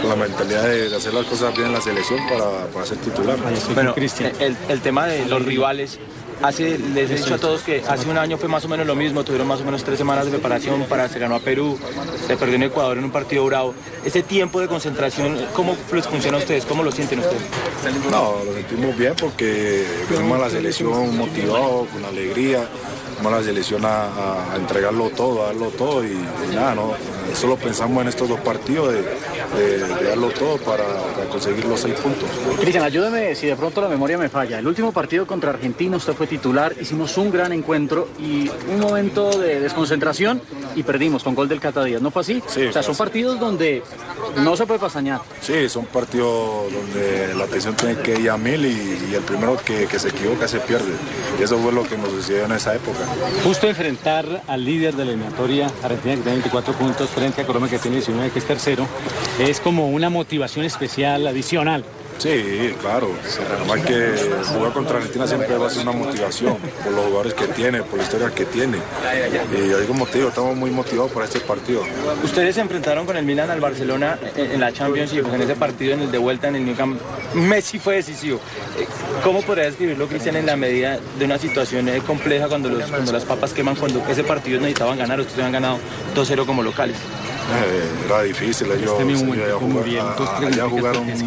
con 0.00 0.08
la 0.08 0.16
mentalidad 0.16 0.64
de, 0.68 0.94
hacer 0.94 1.12
las 1.14 1.26
cosas 1.26 1.54
bien 1.54 1.68
en 1.68 1.72
la 1.74 1.80
selección 1.80 2.20
para, 2.28 2.66
para 2.72 2.86
ser 2.86 2.98
titular. 2.98 3.38
Bueno, 3.74 3.94
el, 4.38 4.56
el 4.68 4.80
tema 4.80 5.06
de 5.06 5.26
los 5.26 5.44
rivales, 5.44 5.98
hace, 6.42 6.78
les 6.78 7.10
he 7.10 7.14
dicho 7.16 7.34
a 7.34 7.38
todos 7.38 7.62
que 7.62 7.82
hace 7.86 8.08
un 8.08 8.18
año 8.18 8.38
fue 8.38 8.48
más 8.48 8.64
o 8.64 8.68
menos 8.68 8.86
lo 8.86 8.94
mismo, 8.94 9.24
tuvieron 9.24 9.46
más 9.46 9.60
o 9.60 9.64
menos 9.64 9.84
tres 9.84 9.98
semanas 9.98 10.24
de 10.24 10.30
preparación 10.30 10.84
para, 10.84 11.08
se 11.08 11.18
ganó 11.18 11.36
a 11.36 11.40
Perú, 11.40 11.78
se 12.26 12.36
perdió 12.36 12.56
en 12.56 12.64
Ecuador 12.64 12.98
en 12.98 13.04
un 13.04 13.10
partido 13.10 13.44
bravo. 13.46 13.74
Ese 14.04 14.22
tiempo 14.22 14.60
de 14.60 14.68
concentración, 14.68 15.38
¿cómo 15.54 15.76
les 15.92 16.06
funciona 16.06 16.38
a 16.38 16.40
ustedes? 16.40 16.64
¿Cómo 16.64 16.82
lo 16.82 16.92
sienten 16.92 17.20
ustedes? 17.20 17.42
No, 18.10 18.44
lo 18.44 18.52
sentimos 18.54 18.96
bien 18.96 19.14
porque 19.18 19.84
venimos 20.10 20.38
a 20.38 20.42
la 20.42 20.50
selección 20.50 21.16
motivados, 21.16 21.88
con 21.88 22.04
alegría, 22.04 22.68
vamos 23.22 23.38
la 23.40 23.44
selección 23.44 23.84
a, 23.84 24.04
a- 24.04 24.52
a 24.52 24.56
entregarlo 24.56 25.10
todo, 25.10 25.42
a 25.44 25.46
darlo 25.48 25.66
todo 25.70 26.04
y, 26.04 26.08
y 26.10 26.54
nada, 26.54 26.74
no, 26.74 26.92
solo 27.34 27.56
pensamos 27.56 28.02
en 28.02 28.08
estos 28.08 28.28
dos 28.28 28.40
partidos 28.40 28.92
de, 28.92 29.02
de- 29.02 29.78
de 29.86 30.04
darlo 30.08 30.28
todo 30.30 30.56
para, 30.58 30.84
para 31.14 31.28
conseguir 31.28 31.64
los 31.66 31.80
seis 31.80 31.94
puntos. 31.94 32.28
Cristian, 32.60 32.84
ayúdeme 32.84 33.34
si 33.34 33.46
de 33.46 33.56
pronto 33.56 33.80
la 33.80 33.88
memoria 33.88 34.16
me 34.18 34.28
falla. 34.28 34.58
El 34.58 34.66
último 34.66 34.92
partido 34.92 35.26
contra 35.26 35.50
Argentina 35.50 35.96
usted 35.96 36.14
fue 36.14 36.26
titular, 36.26 36.74
hicimos 36.80 37.16
un 37.18 37.30
gran 37.30 37.52
encuentro 37.52 38.08
y 38.18 38.48
un 38.72 38.80
momento 38.80 39.38
de 39.38 39.60
desconcentración 39.60 40.40
y 40.74 40.82
perdimos 40.82 41.22
con 41.24 41.34
gol 41.34 41.48
del 41.48 41.60
Cata 41.60 41.84
Díaz. 41.84 42.00
¿No 42.02 42.10
fue 42.10 42.22
así? 42.22 42.42
Sí, 42.46 42.66
o 42.66 42.72
sea, 42.72 42.82
son 42.82 42.96
partidos 42.96 43.38
donde 43.38 43.82
no 44.36 44.56
se 44.56 44.66
puede 44.66 44.80
pasañar. 44.80 45.20
Sí, 45.40 45.68
son 45.68 45.86
partidos 45.86 46.72
donde 46.72 47.34
la 47.34 47.44
atención 47.44 47.74
tiene 47.74 47.96
que 47.96 48.18
ir 48.18 48.30
a 48.30 48.36
mil 48.36 48.64
y, 48.64 49.08
y 49.10 49.14
el 49.14 49.22
primero 49.22 49.56
que, 49.64 49.86
que 49.86 49.98
se 49.98 50.08
equivoca 50.08 50.46
se 50.48 50.58
pierde. 50.60 50.92
Y 51.38 51.42
eso 51.42 51.58
fue 51.58 51.72
lo 51.72 51.82
que 51.82 51.96
nos 51.98 52.10
sucedió 52.10 52.44
en 52.44 52.52
esa 52.52 52.74
época. 52.74 52.98
Justo 53.44 53.68
enfrentar 53.68 54.42
al 54.46 54.64
líder 54.64 54.94
de 54.94 55.04
la 55.04 55.10
eliminatoria, 55.12 55.66
Argentina 55.82 56.14
que 56.16 56.22
tiene 56.22 56.32
24 56.32 56.74
puntos, 56.74 57.10
frente 57.10 57.42
a 57.42 57.46
Colombia 57.46 57.70
que 57.70 57.78
tiene 57.78 57.96
19, 57.96 58.30
que 58.30 58.38
es 58.38 58.44
tercero, 58.44 58.86
es 59.38 59.60
como 59.60 59.88
una 59.90 60.10
motivación 60.10 60.64
especial, 60.64 61.26
adicional. 61.26 61.84
Sí, 62.20 62.74
claro. 62.82 63.08
Además 63.56 63.80
que 63.86 64.12
jugar 64.52 64.72
contra 64.74 64.96
Argentina 64.98 65.26
siempre 65.26 65.56
va 65.56 65.68
a 65.68 65.70
ser 65.70 65.88
una 65.88 65.92
motivación 65.92 66.58
por 66.84 66.92
los 66.92 67.06
jugadores 67.06 67.32
que 67.32 67.46
tiene, 67.46 67.82
por 67.82 67.96
la 67.96 68.04
historia 68.04 68.30
que 68.30 68.44
tiene. 68.44 68.76
Y 68.76 69.86
como 69.86 70.06
te 70.06 70.18
digo, 70.18 70.28
estamos 70.28 70.54
muy 70.54 70.70
motivados 70.70 71.12
para 71.12 71.24
este 71.24 71.40
partido. 71.40 71.82
Ustedes 72.22 72.56
se 72.56 72.60
enfrentaron 72.60 73.06
con 73.06 73.16
el 73.16 73.24
Milan 73.24 73.50
al 73.50 73.60
Barcelona 73.60 74.18
en, 74.36 74.60
la 74.60 74.70
Champions 74.70 75.14
y 75.14 75.22
pues, 75.22 75.32
en 75.32 75.40
ese 75.40 75.56
partido, 75.56 75.94
en 75.94 76.00
el 76.02 76.10
de 76.10 76.18
vuelta 76.18 76.48
en 76.48 76.56
el 76.56 76.66
New 76.66 76.76
Camp, 76.76 77.00
Messi 77.32 77.78
fue 77.78 77.94
decisivo. 77.96 78.38
Eh, 78.78 78.86
¿Cómo 79.24 79.40
podría 79.40 79.64
describirlo, 79.64 80.06
Cristian, 80.06 80.36
en 80.36 80.44
la 80.44 80.56
medida 80.56 80.98
de 81.18 81.24
una 81.24 81.38
situación 81.38 81.88
eh, 81.88 82.02
compleja 82.06 82.48
cuando, 82.48 82.68
los, 82.68 82.90
cuando 82.90 83.12
las 83.12 83.24
papas 83.24 83.54
queman, 83.54 83.76
cuando 83.76 84.04
ese 84.10 84.24
partido 84.24 84.60
necesitaban 84.60 84.98
ganar, 84.98 85.20
ustedes 85.20 85.38
habían 85.38 85.52
ganado 85.52 85.78
2-0 86.14 86.44
como 86.44 86.62
locales? 86.62 86.96
Eh, 87.52 88.06
era 88.06 88.22
difícil, 88.22 88.70
ellos 88.70 88.92
Este 88.92 89.04
mismo 89.04 89.26
momento, 89.26 89.82
bien, 89.84 90.00
allá 90.06 90.64
minutos, 90.64 90.70
jugaron 90.70 91.02
un, 91.02 91.22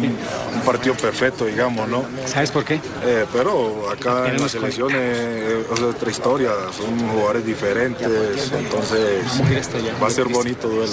un 0.56 0.60
partido 0.64 0.94
perfecto, 0.94 1.44
digamos, 1.46 1.88
¿no? 1.88 2.04
¿Sabes 2.26 2.50
por 2.50 2.64
qué? 2.64 2.74
Eh, 3.04 3.24
pero 3.32 3.90
acá 3.90 4.28
en 4.30 4.40
las 4.40 4.52
selecciones 4.52 4.96
eh, 4.98 5.64
es 5.72 5.80
otra 5.80 6.10
historia, 6.10 6.50
son 6.76 6.98
jugadores 7.10 7.44
diferentes, 7.44 8.08
entonces 8.52 9.24
va 10.02 10.06
a 10.06 10.10
ser 10.10 10.24
bonito 10.28 10.68
duelo. 10.68 10.92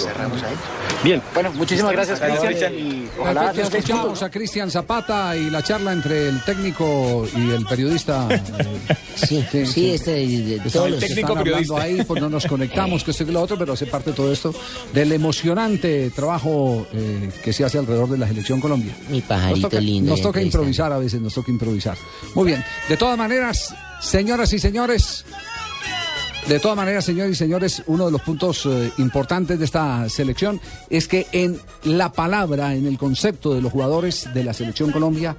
Bien, 1.02 1.22
bueno, 1.34 1.50
muchísimas 1.52 1.92
gracias, 1.92 2.20
Gracias, 2.20 2.44
Cristian. 2.44 2.74
Y 2.74 3.08
ojalá 3.18 3.50
escuchamos 3.52 4.22
a 4.22 4.30
Cristian 4.30 4.70
Zapata 4.70 5.36
y 5.36 5.50
la 5.50 5.62
charla 5.62 5.92
entre 5.92 6.28
el 6.28 6.42
técnico 6.44 7.26
y 7.34 7.50
el 7.50 7.64
periodista. 7.66 8.28
eh, 8.30 8.90
Sí, 9.14 9.44
sí, 9.66 9.90
este, 9.90 10.60
todos 10.72 10.90
los- 10.90 11.02
están 11.02 11.36
hablando 11.38 11.76
ahí, 11.78 12.02
pues 12.04 12.20
no 12.20 12.28
nos 12.28 12.46
conectamos, 12.46 13.04
que 13.04 13.10
esto 13.12 13.24
y 13.24 13.26
lo 13.30 13.42
otro, 13.42 13.56
pero 13.58 13.74
hace 13.74 13.86
parte 13.86 14.10
de 14.10 14.16
todo 14.16 14.32
esto 14.32 14.54
del 14.92 15.11
emocionante 15.14 16.10
trabajo 16.10 16.86
eh, 16.92 17.30
que 17.42 17.52
se 17.52 17.64
hace 17.64 17.78
alrededor 17.78 18.08
de 18.08 18.18
la 18.18 18.28
selección 18.28 18.60
Colombia. 18.60 18.94
Mi 19.08 19.20
pajarito 19.20 19.62
nos 19.62 19.70
toca, 19.70 19.80
lindo. 19.80 20.10
Nos 20.10 20.18
ya 20.18 20.24
toca 20.24 20.42
improvisar 20.42 20.92
a 20.92 20.98
veces, 20.98 21.20
nos 21.20 21.34
toca 21.34 21.50
improvisar. 21.50 21.96
Muy 22.34 22.46
bien, 22.46 22.64
de 22.88 22.96
todas 22.96 23.18
maneras, 23.18 23.74
señoras 24.00 24.52
y 24.52 24.58
señores, 24.58 25.24
de 26.48 26.58
todas 26.58 26.76
maneras, 26.76 27.04
señores 27.04 27.32
y 27.32 27.36
señores, 27.36 27.82
uno 27.86 28.06
de 28.06 28.12
los 28.12 28.20
puntos 28.20 28.66
eh, 28.66 28.90
importantes 28.98 29.58
de 29.60 29.64
esta 29.64 30.08
selección 30.08 30.60
es 30.90 31.06
que 31.06 31.26
en 31.30 31.60
la 31.84 32.12
palabra, 32.12 32.74
en 32.74 32.86
el 32.86 32.98
concepto 32.98 33.54
de 33.54 33.62
los 33.62 33.70
jugadores 33.70 34.28
de 34.34 34.42
la 34.42 34.52
selección 34.52 34.90
Colombia, 34.90 35.36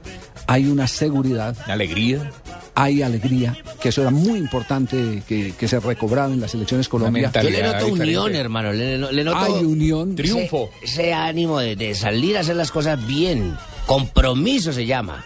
hay 0.48 0.68
una 0.68 0.88
seguridad. 0.88 1.58
Alegría. 1.68 2.32
Hay 2.76 3.02
alegría, 3.02 3.56
que 3.82 3.90
eso 3.90 4.02
era 4.02 4.10
muy 4.10 4.40
importante 4.40 5.22
que, 5.28 5.54
que 5.58 5.68
se 5.68 5.80
recobraba 5.80 6.34
en 6.34 6.40
las 6.40 6.54
elecciones 6.54 6.88
Colombia. 6.90 7.32
Yo 7.44 7.50
le 7.50 7.64
noto 7.64 7.86
unión, 8.04 8.36
hermano. 8.36 8.74
Le, 8.74 8.98
le 8.98 9.24
noto 9.24 9.38
Hay 9.38 9.64
unión. 9.64 10.16
Ese, 10.82 10.94
ese 11.02 11.14
ánimo 11.14 11.60
de, 11.60 11.76
de 11.76 11.94
salir 11.96 12.38
a 12.38 12.40
hacer 12.42 12.56
las 12.56 12.72
cosas 12.72 13.06
bien. 13.06 13.56
Compromiso 13.86 14.74
se 14.74 14.86
llama. 14.86 15.24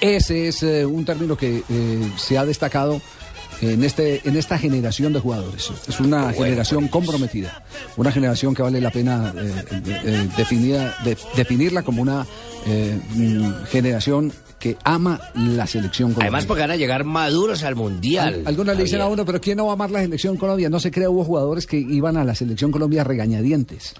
Ese 0.00 0.48
es 0.48 0.62
eh, 0.62 0.84
un 0.86 1.04
término 1.04 1.36
que 1.36 1.62
eh, 1.68 2.10
se 2.16 2.36
ha 2.38 2.44
destacado 2.44 3.00
en, 3.60 3.84
este, 3.84 4.20
en 4.26 4.36
esta 4.36 4.58
generación 4.58 5.12
de 5.12 5.20
jugadores. 5.20 5.70
Es 5.88 6.00
una 6.00 6.32
generación 6.32 6.88
comprometida, 6.88 7.62
una 7.96 8.10
generación 8.10 8.54
que 8.54 8.62
vale 8.62 8.80
la 8.80 8.90
pena 8.90 9.32
eh, 9.36 9.52
eh, 10.04 10.28
definida- 10.36 10.96
de- 11.04 11.16
definirla 11.36 11.82
como 11.82 12.00
una 12.02 12.26
eh, 12.66 12.98
mm, 13.14 13.64
generación 13.70 14.32
que 14.60 14.76
ama 14.84 15.18
la 15.34 15.66
selección 15.66 16.10
colombiana. 16.10 16.26
Además, 16.36 16.46
porque 16.46 16.60
van 16.60 16.70
a 16.70 16.76
llegar 16.76 17.02
maduros 17.04 17.62
al 17.64 17.74
mundial. 17.74 18.34
Al- 18.40 18.46
Algunos 18.46 18.76
le 18.76 18.84
dicen 18.84 19.00
a 19.00 19.06
uno, 19.08 19.24
pero 19.24 19.40
¿quién 19.40 19.56
no 19.56 19.64
va 19.64 19.72
a 19.72 19.74
amar 19.74 19.90
la 19.90 20.00
selección 20.02 20.36
Colombia? 20.36 20.68
No 20.70 20.78
se 20.78 20.90
crea, 20.90 21.08
hubo 21.10 21.24
jugadores 21.24 21.66
que 21.66 21.78
iban 21.78 22.16
a 22.16 22.24
la 22.24 22.34
selección 22.34 22.70
Colombia 22.70 23.02
regañadientes. 23.02 23.94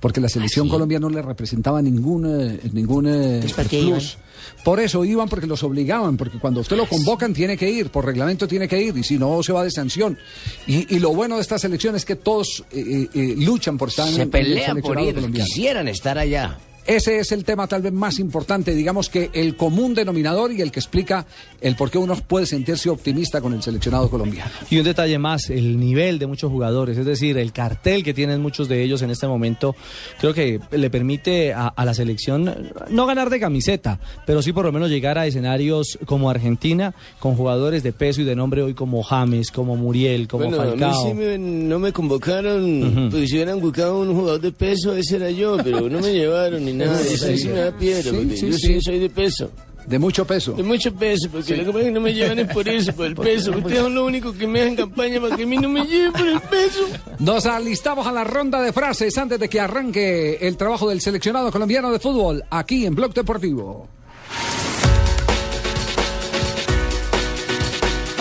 Porque 0.00 0.20
la 0.20 0.28
selección 0.28 0.68
Colombia 0.68 1.00
no 1.00 1.08
le 1.08 1.22
representaba 1.22 1.80
ningún, 1.80 2.26
eh, 2.40 2.60
ningún 2.72 3.06
eh, 3.08 3.40
plus. 3.70 4.18
Por 4.62 4.78
eso 4.78 5.02
iban 5.02 5.30
porque 5.30 5.46
los 5.46 5.62
obligaban, 5.62 6.18
porque 6.18 6.38
cuando 6.38 6.60
usted 6.60 6.76
lo 6.76 6.86
convocan 6.86 7.32
tiene 7.32 7.56
que 7.56 7.70
ir, 7.70 7.88
por 7.90 8.04
reglamento 8.04 8.46
tiene 8.46 8.68
que 8.68 8.80
ir, 8.82 8.94
y 8.98 9.02
si 9.02 9.16
no 9.18 9.42
se 9.42 9.54
va 9.54 9.64
de 9.64 9.70
sanción. 9.70 10.18
Y, 10.66 10.94
y 10.94 10.98
lo 10.98 11.14
bueno 11.14 11.36
de 11.36 11.40
esta 11.40 11.58
selección 11.58 11.96
es 11.96 12.04
que 12.04 12.16
todos 12.16 12.62
eh, 12.70 12.84
eh, 12.86 13.08
eh, 13.14 13.34
luchan 13.38 13.78
por 13.78 13.88
estar 13.88 14.06
en- 14.06 14.10
en 14.12 14.16
Se 14.16 14.22
el 14.24 14.28
pelean 14.30 14.80
por 14.82 15.00
ir, 15.00 15.14
colombiano. 15.14 15.46
quisieran 15.46 15.88
estar 15.88 16.18
allá. 16.18 16.58
Ese 16.86 17.18
es 17.18 17.32
el 17.32 17.44
tema 17.44 17.66
tal 17.66 17.82
vez 17.82 17.92
más 17.92 18.18
importante, 18.18 18.74
digamos 18.74 19.08
que 19.08 19.30
el 19.32 19.56
común 19.56 19.94
denominador 19.94 20.52
y 20.52 20.60
el 20.60 20.70
que 20.70 20.80
explica 20.80 21.24
el 21.60 21.76
por 21.76 21.90
qué 21.90 21.96
uno 21.98 22.14
puede 22.16 22.44
sentirse 22.46 22.90
optimista 22.90 23.40
con 23.40 23.54
el 23.54 23.62
seleccionado 23.62 24.10
colombiano. 24.10 24.50
Y 24.70 24.78
un 24.78 24.84
detalle 24.84 25.18
más, 25.18 25.48
el 25.48 25.78
nivel 25.80 26.18
de 26.18 26.26
muchos 26.26 26.50
jugadores, 26.50 26.98
es 26.98 27.06
decir, 27.06 27.38
el 27.38 27.52
cartel 27.52 28.04
que 28.04 28.12
tienen 28.12 28.42
muchos 28.42 28.68
de 28.68 28.82
ellos 28.82 29.00
en 29.02 29.10
este 29.10 29.26
momento, 29.26 29.74
creo 30.20 30.34
que 30.34 30.60
le 30.72 30.90
permite 30.90 31.54
a, 31.54 31.68
a 31.68 31.84
la 31.86 31.94
selección 31.94 32.72
no 32.90 33.06
ganar 33.06 33.30
de 33.30 33.40
camiseta, 33.40 33.98
pero 34.26 34.42
sí 34.42 34.52
por 34.52 34.64
lo 34.66 34.72
menos 34.72 34.90
llegar 34.90 35.16
a 35.18 35.26
escenarios 35.26 35.98
como 36.04 36.28
Argentina, 36.28 36.94
con 37.18 37.34
jugadores 37.34 37.82
de 37.82 37.92
peso 37.94 38.20
y 38.20 38.24
de 38.24 38.36
nombre 38.36 38.62
hoy 38.62 38.74
como 38.74 39.02
James, 39.02 39.50
como 39.50 39.76
Muriel, 39.76 40.28
como 40.28 40.44
Bueno, 40.50 40.60
a 40.62 40.64
mí 40.66 40.70
Falcao. 40.72 41.06
sí 41.08 41.14
me- 41.14 41.38
no 41.38 41.78
me 41.78 41.92
convocaron, 41.92 42.84
Ujú. 42.84 43.10
pues 43.10 43.28
si 43.30 43.36
hubieran 43.36 43.60
buscado 43.60 44.00
un 44.00 44.14
jugador 44.14 44.40
de 44.40 44.52
peso, 44.52 44.94
ese 44.94 45.16
era 45.16 45.30
yo, 45.30 45.56
pero 45.64 45.88
no 45.88 46.00
me 46.00 46.12
llevaron 46.12 46.64
ni 46.64 46.73
nada, 46.74 46.98
Sí, 46.98 47.14
eso 47.14 47.48
me 47.48 47.58
da 47.58 47.76
piedra, 47.76 48.10
porque 48.12 48.36
yo 48.36 48.52
sí. 48.52 48.58
sí 48.58 48.80
soy 48.80 48.98
de 48.98 49.10
peso. 49.10 49.50
De 49.86 49.98
mucho 49.98 50.26
peso. 50.26 50.52
De 50.54 50.62
mucho 50.62 50.94
peso, 50.94 51.28
porque 51.30 51.44
Sí. 51.48 51.56
lo 51.56 51.64
que 51.66 51.66
pasa 51.66 51.80
es 51.80 51.84
que 51.86 51.90
no 51.92 52.00
me 52.00 52.14
llevan 52.14 52.38
es 52.38 52.48
por 52.54 52.66
eso, 52.66 52.94
por 52.94 53.04
el 53.04 53.14
peso. 53.28 53.50
Ustedes 53.50 53.80
son 53.80 53.94
los 53.94 54.04
únicos 54.06 54.34
que 54.34 54.46
me 54.46 54.62
hacen 54.62 54.76
campaña 54.76 55.20
para 55.20 55.36
que 55.36 55.42
a 55.42 55.46
mí 55.46 55.58
no 55.58 55.68
me 55.68 55.84
lleven 55.86 56.12
por 56.12 56.26
el 56.26 56.40
peso. 56.40 56.86
Nos 57.18 57.44
alistamos 57.44 58.06
a 58.06 58.12
la 58.12 58.24
ronda 58.24 58.62
de 58.62 58.72
frases 58.72 59.16
antes 59.18 59.38
de 59.38 59.48
que 59.48 59.60
arranque 59.60 60.38
el 60.40 60.56
trabajo 60.56 60.88
del 60.88 61.02
seleccionado 61.02 61.52
colombiano 61.52 61.92
de 61.92 61.98
fútbol 61.98 62.42
aquí 62.50 62.86
en 62.86 62.94
Blog 62.94 63.12
Deportivo. 63.12 63.86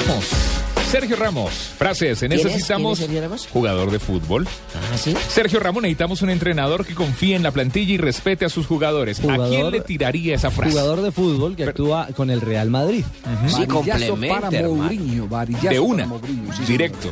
Vamos. 0.07 0.25
Sergio 0.93 1.15
Ramos, 1.15 1.51
frases. 1.75 2.19
¿Quién 2.19 2.33
es? 2.33 2.45
Necesitamos 2.45 2.99
¿Quién 2.99 3.09
es 3.09 3.15
Sergio 3.15 3.21
Ramos? 3.23 3.47
jugador 3.51 3.89
de 3.89 3.97
fútbol. 3.97 4.47
Ah, 4.75 4.95
¿sí? 4.95 5.15
Sergio 5.27 5.59
Ramos, 5.59 5.81
necesitamos 5.81 6.21
un 6.21 6.29
entrenador 6.29 6.85
que 6.85 6.93
confíe 6.93 7.35
en 7.35 7.41
la 7.41 7.49
plantilla 7.49 7.93
y 7.93 7.97
respete 7.97 8.45
a 8.45 8.49
sus 8.49 8.67
jugadores. 8.67 9.19
¿A 9.27 9.49
quién 9.49 9.71
le 9.71 9.81
tiraría 9.81 10.35
esa 10.35 10.51
frase? 10.51 10.69
Jugador 10.69 11.01
de 11.01 11.11
fútbol 11.11 11.55
que 11.55 11.63
actúa 11.63 12.09
con 12.15 12.29
el 12.29 12.41
Real 12.41 12.69
Madrid. 12.69 13.03
Varillazo 13.25 14.17
para 14.17 14.51
Mourinho, 14.51 15.27
De 15.63 15.79
una, 15.79 16.03
para 16.03 16.19
Mourinho, 16.19 16.53
sí, 16.53 16.63
directo. 16.67 17.11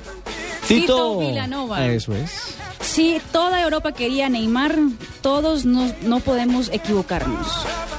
Tito 0.68 1.18
Vilanova. 1.18 1.88
Eso 1.88 2.14
es. 2.14 2.56
Si 2.82 3.20
toda 3.32 3.64
Europa 3.64 3.94
quería 3.94 4.30
Neymar, 4.30 4.76
todos 5.22 5.66
no, 5.66 5.92
no 6.04 6.20
podemos 6.20 6.70
equivocarnos. 6.72 7.48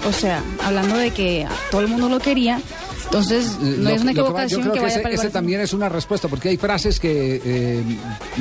O 0.07 0.13
sea, 0.13 0.45
hablando 0.63 0.97
de 0.97 1.11
que 1.11 1.45
todo 1.73 1.81
el 1.81 1.89
mundo 1.89 2.09
lo 2.09 2.21
quería, 2.21 2.61
entonces 3.13 3.59
no 3.61 3.91
Lo- 3.91 3.91
es 3.97 4.03
una 4.03 4.13
lo 4.13 4.25
que 4.25 4.33
va- 4.33 4.45
equivocación 4.45 4.61
yo 4.61 4.63
creo 4.63 4.73
que 4.73 4.79
que 4.79 4.83
vaya 4.85 4.95
ese, 4.95 5.03
para 5.03 5.15
el 5.15 5.21
ese 5.21 5.31
también 5.31 5.61
es 5.61 5.73
una 5.73 5.89
respuesta, 5.89 6.29
porque 6.29 6.49
hay 6.49 6.57
frases 6.57 6.99
que 6.99 7.41
eh, 7.45 7.83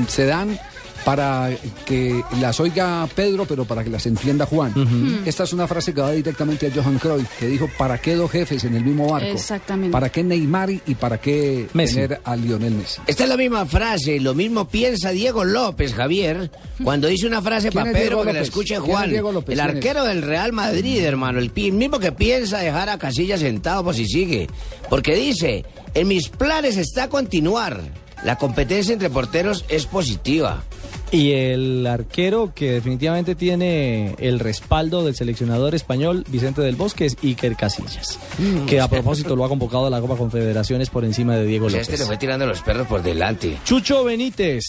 se 0.07 0.26
dan 0.26 0.57
para 1.06 1.49
que 1.86 2.24
las 2.39 2.60
oiga 2.60 3.08
Pedro, 3.16 3.45
pero 3.45 3.66
para 3.66 3.84
que 3.84 3.89
las 3.89 4.06
entienda 4.06 4.45
Juan. 4.45 4.72
Ujú. 4.72 5.22
Esta 5.26 5.43
es 5.43 5.54
una 5.54 5.68
frase 5.68 5.93
que 5.93 6.02
va 6.02 6.12
directamente 6.12 6.68
a 6.68 6.72
Johan 6.74 6.99
Cruyff, 6.99 7.30
que 7.39 7.47
dijo, 7.47 7.70
¿para 7.78 7.97
qué 7.97 8.16
dos 8.16 8.32
jefes 8.32 8.64
en 8.64 8.76
el 8.76 8.84
mismo 8.84 9.10
barco? 9.12 9.28
Exactamente. 9.28 9.91
¿Para 9.91 10.10
qué 10.10 10.24
Neymar 10.24 10.70
y 10.72 10.95
para 10.95 11.20
qué 11.20 11.68
Messi. 11.74 11.95
tener 11.95 12.22
a 12.24 12.36
Lionel 12.36 12.74
Messi? 12.74 13.02
Esta 13.08 13.24
es 13.24 13.30
la 13.30 13.38
misma 13.38 13.66
frase, 13.66 14.20
lo 14.20 14.34
mismo 14.34 14.68
piensa 14.68 15.10
Diego 15.12 15.43
López, 15.43 15.93
Javier, 15.93 16.52
cuando 16.84 17.08
dice 17.08 17.28
una 17.28 17.41
frase 17.41 17.70
¿Quién 17.70 17.84
para 17.84 17.97
Pedro 17.97 18.24
que 18.24 18.34
la 18.34 18.41
escuche 18.41 18.76
¿Quién 18.76 18.84
es 18.84 18.89
Juan. 18.89 19.10
Diego 19.10 19.32
López? 19.32 19.54
El 19.54 19.60
arquero 19.60 20.04
del 20.06 20.22
Real 20.22 20.54
Madrid, 20.54 21.04
hermano, 21.04 21.39
el 21.39 21.52
mismo 21.52 21.99
que 21.99 22.12
piensa 22.12 22.60
dejar 22.60 22.89
a 22.89 22.97
Casillas 22.97 23.39
sentado 23.39 23.84
por 23.84 23.95
si 23.95 24.06
sigue. 24.06 24.47
Porque 24.89 25.16
dice, 25.16 25.66
en 25.93 26.08
mis 26.08 26.30
planes 26.30 26.78
está 26.78 27.10
continuar. 27.10 27.82
La 28.24 28.38
competencia 28.38 28.93
entre 28.93 29.09
porteros 29.09 29.65
es 29.69 29.86
positiva. 29.86 30.63
Y 31.11 31.32
el 31.32 31.86
arquero 31.88 32.53
que 32.55 32.72
definitivamente 32.72 33.36
tiene 33.36 34.15
el 34.19 34.39
respaldo 34.39 35.03
del 35.03 35.13
seleccionador 35.13 35.76
español 35.76 36.24
Vicente 36.30 36.61
del 36.61 36.78
Bosque 36.78 37.05
es 37.05 37.17
Iker 37.22 37.57
Casillas, 37.57 38.17
Mm. 38.38 38.65
que 38.65 38.80
a 38.80 38.88
propósito 38.88 39.36
lo 39.36 39.43
ha 39.43 39.49
convocado 39.49 39.88
a 39.88 39.89
la 39.89 39.99
Copa 39.99 40.15
Confederaciones 40.15 40.89
por 40.89 41.03
encima 41.03 41.36
de 41.36 41.45
Diego 41.45 41.65
O 41.65 41.69
sea, 41.69 41.80
López. 41.80 41.89
este 41.93 42.03
le 42.03 42.07
fue 42.07 42.17
tirando 42.17 42.45
los 42.45 42.61
perros 42.61 42.88
por 42.88 43.03
delante. 43.03 43.57
Chucho 43.65 44.05
Benítez, 44.05 44.63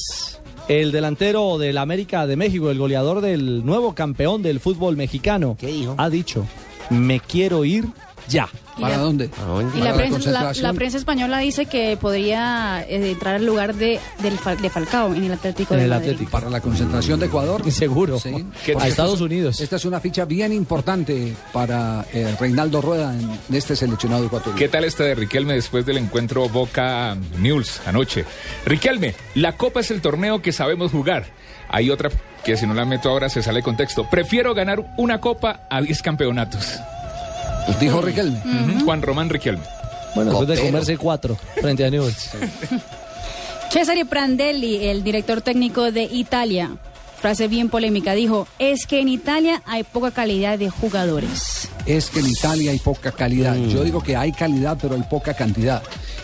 el 0.67 0.91
delantero 0.91 1.59
del 1.59 1.79
América 1.79 2.27
de 2.27 2.35
México, 2.35 2.71
el 2.73 2.79
goleador 2.79 3.21
del 3.21 3.65
nuevo 3.65 3.95
campeón 3.95 4.43
del 4.43 4.59
fútbol 4.59 4.97
mexicano, 4.97 5.57
ha 5.97 6.11
dicho, 6.11 6.45
me 6.91 7.21
quiero 7.21 7.65
ir 7.65 7.85
ya. 8.29 8.49
¿Para 8.81 8.97
dónde? 8.97 9.29
Y 9.75 9.81
la 9.81 9.93
prensa, 9.95 10.31
la, 10.31 10.53
la 10.55 10.73
prensa 10.73 10.97
española 10.97 11.39
dice 11.39 11.67
que 11.67 11.99
podría 12.01 12.83
eh, 12.89 13.11
entrar 13.11 13.35
al 13.35 13.45
lugar 13.45 13.75
de, 13.75 14.01
del 14.23 14.39
de 14.63 14.71
Falcao 14.71 15.15
en 15.15 15.25
el 15.25 15.33
Atlético 15.33 15.75
de 15.77 15.87
Madrid. 15.87 16.27
Para 16.31 16.49
la 16.49 16.61
concentración 16.63 17.21
de 17.21 17.27
Ecuador. 17.27 17.71
Seguro. 17.71 18.19
Sí. 18.19 18.33
¿Qué- 18.65 18.75
A 18.81 18.89
Estados 18.89 19.21
Unidos. 19.21 19.61
Esta 19.61 19.77
es 19.77 19.85
una 19.85 20.01
ficha 20.01 20.25
bien 20.25 20.53
importante 20.55 21.35
para 21.53 22.07
eh, 22.15 22.35
Reinaldo 22.41 22.81
Rueda 22.81 23.13
en, 23.15 23.31
en 23.31 23.55
este 23.55 23.77
seleccionado 23.77 24.25
ecuatoriano. 24.25 24.59
¿Qué 24.59 24.69
tal 24.69 24.85
esta 24.85 25.05
de 25.05 25.15
Riquelme 25.17 25.53
después 25.55 25.85
del 25.85 25.99
encuentro 25.99 26.49
Boca 26.49 27.15
News 27.39 27.81
anoche? 27.87 28.25
Riquelme, 28.65 29.15
la 29.35 29.53
Copa 29.59 29.81
es 29.81 29.91
el 29.91 30.01
torneo 30.01 30.41
que 30.41 30.51
sabemos 30.53 30.93
jugar. 30.93 31.27
Hay 31.69 31.91
otra 31.91 32.11
que 32.45 32.57
si 32.57 32.67
no 32.67 32.73
la 32.75 32.85
meto 32.87 33.11
ahora 33.11 33.29
se 33.29 33.43
sale 33.43 33.59
de 33.59 33.63
contexto. 33.65 34.09
Prefiero 34.09 34.55
ganar 34.55 34.95
una 34.97 35.21
Copa 35.21 35.61
a 35.71 35.81
10 35.83 36.01
campeonatos. 36.03 36.79
Dijo 37.81 38.01
Riquelme. 38.01 38.41
Juan 38.85 39.03
Román 39.03 39.29
Riquelme. 39.29 39.63
Bueno, 40.15 40.31
después 40.31 40.59
de 40.59 40.67
comerse 40.67 40.97
cuatro 40.99 41.39
frente 41.61 41.85
a 41.85 41.91
Newell's. 41.91 42.31
Cesare 43.71 44.05
Prandelli, 44.05 44.87
el 44.87 45.03
director 45.03 45.41
técnico 45.41 45.91
de 45.91 46.03
Italia, 46.03 46.71
frase 47.21 47.49
bien 47.49 47.71
polémica, 47.71 48.13
dijo, 48.13 48.47
es 48.59 48.87
que 48.87 49.01
en 49.01 49.09
Italia 49.09 49.63
hay 49.65 49.85
poca 49.85 50.11
calidad 50.11 50.59
de 50.59 50.69
jugadores. 50.69 51.69
es 51.87 52.11
que 52.11 52.21
en 52.21 52.27
Italia 52.29 52.73
hay 52.73 52.79
poca 52.79 53.13
calidad. 53.13 53.55
Mm. 53.57 53.69
Yo 53.71 53.83
digo 53.85 54.03
que 54.03 54.17
hay 54.17 54.33
calidad, 54.33 54.77
pero 54.81 54.95
hay 54.95 55.03
poca 55.03 55.33
cantidad. 55.33 55.83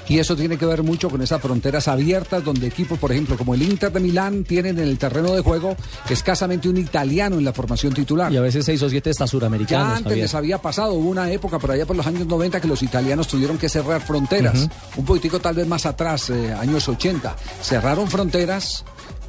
Y 0.08 0.18
eso 0.18 0.34
tiene 0.34 0.56
que 0.56 0.64
ver 0.64 0.82
mucho 0.82 1.10
con 1.10 1.20
esas 1.20 1.40
fronteras 1.40 1.86
abiertas 1.86 2.42
donde 2.42 2.66
equipos, 2.66 2.98
por 2.98 3.12
ejemplo, 3.12 3.36
como 3.36 3.54
el 3.54 3.62
Inter 3.62 3.92
de 3.92 4.00
Milán, 4.00 4.44
tienen 4.44 4.78
en 4.78 4.88
el 4.88 4.98
terreno 4.98 5.32
de 5.34 5.42
juego 5.42 5.76
escasamente 6.08 6.68
un 6.68 6.78
italiano 6.78 7.36
en 7.36 7.44
la 7.44 7.52
formación 7.52 7.92
titular. 7.92 8.32
Y 8.32 8.36
a 8.36 8.40
veces 8.40 8.64
seis 8.64 8.82
o 8.82 8.88
siete 8.88 9.10
Ya 9.18 9.26
suramericanos. 9.26 9.88
antes 9.88 10.04
Javier. 10.04 10.18
les 10.24 10.34
había 10.34 10.58
pasado, 10.58 10.94
hubo 10.94 11.10
una 11.10 11.30
época 11.30 11.58
por 11.58 11.70
allá 11.72 11.84
por 11.84 11.96
los 11.96 12.06
años 12.06 12.26
90 12.26 12.60
que 12.60 12.68
los 12.68 12.82
italianos 12.82 13.28
tuvieron 13.28 13.58
que 13.58 13.68
cerrar 13.68 14.00
fronteras. 14.00 14.68
Un 14.96 15.04
poquitico 15.04 15.40
tal 15.40 15.54
vez 15.54 15.66
más 15.66 15.84
atrás, 15.86 16.30
eh, 16.30 16.52
años 16.52 16.88
80. 16.88 17.36
Cerraron 17.62 18.08
fronteras 18.08 18.84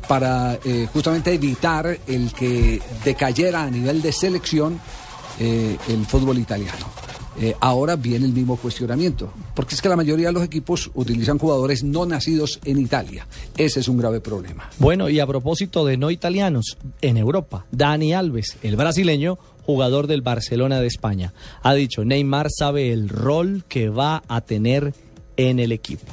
para 0.08 0.58
eh, 0.66 0.88
justamente 0.92 1.34
evitar 1.34 2.00
el 2.08 2.34
que 2.34 2.82
decayera 3.04 3.64
a 3.64 3.70
nivel 3.70 4.02
de 4.02 4.12
selección 4.12 4.80
eh, 5.40 5.78
el 5.88 6.06
fútbol 6.06 6.40
italiano. 6.40 6.88
Eh, 7.42 7.56
ahora 7.62 7.96
viene 7.96 8.26
el 8.26 8.34
mismo 8.34 8.58
cuestionamiento, 8.58 9.32
porque 9.56 9.76
es 9.76 9.82
que 9.82 9.88
la 9.88 9.96
mayoría 9.96 10.28
de 10.28 10.34
los 10.34 10.44
equipos 10.44 10.92
utilizan 10.94 11.38
jugadores 11.38 11.84
no 11.84 12.06
nacidos 12.06 12.60
en 12.66 12.80
Italia. 12.80 13.28
Ese 13.56 13.80
es 13.80 13.88
un 13.88 13.98
grave 13.98 14.20
problema. 14.20 14.70
Bueno, 14.78 15.10
y 15.10 15.20
a 15.20 15.28
propósito 15.28 15.86
de 15.86 15.96
no 15.96 16.12
italianos, 16.12 16.78
en 17.02 17.18
Europa, 17.18 17.66
Dani 17.72 18.14
Alves, 18.14 18.58
el 18.62 18.76
brasileño, 18.76 19.38
jugador 19.66 20.08
del 20.08 20.22
Barcelona 20.22 20.82
de 20.82 20.88
España, 20.88 21.34
ha 21.62 21.74
dicho, 21.74 22.04
Neymar 22.04 22.48
sabe 22.50 22.92
el 22.92 23.08
rol 23.08 23.64
que 23.70 23.90
va 23.90 24.24
a 24.28 24.42
tener 24.42 24.94
en 25.48 25.60
el 25.60 25.72
equipo. 25.72 26.06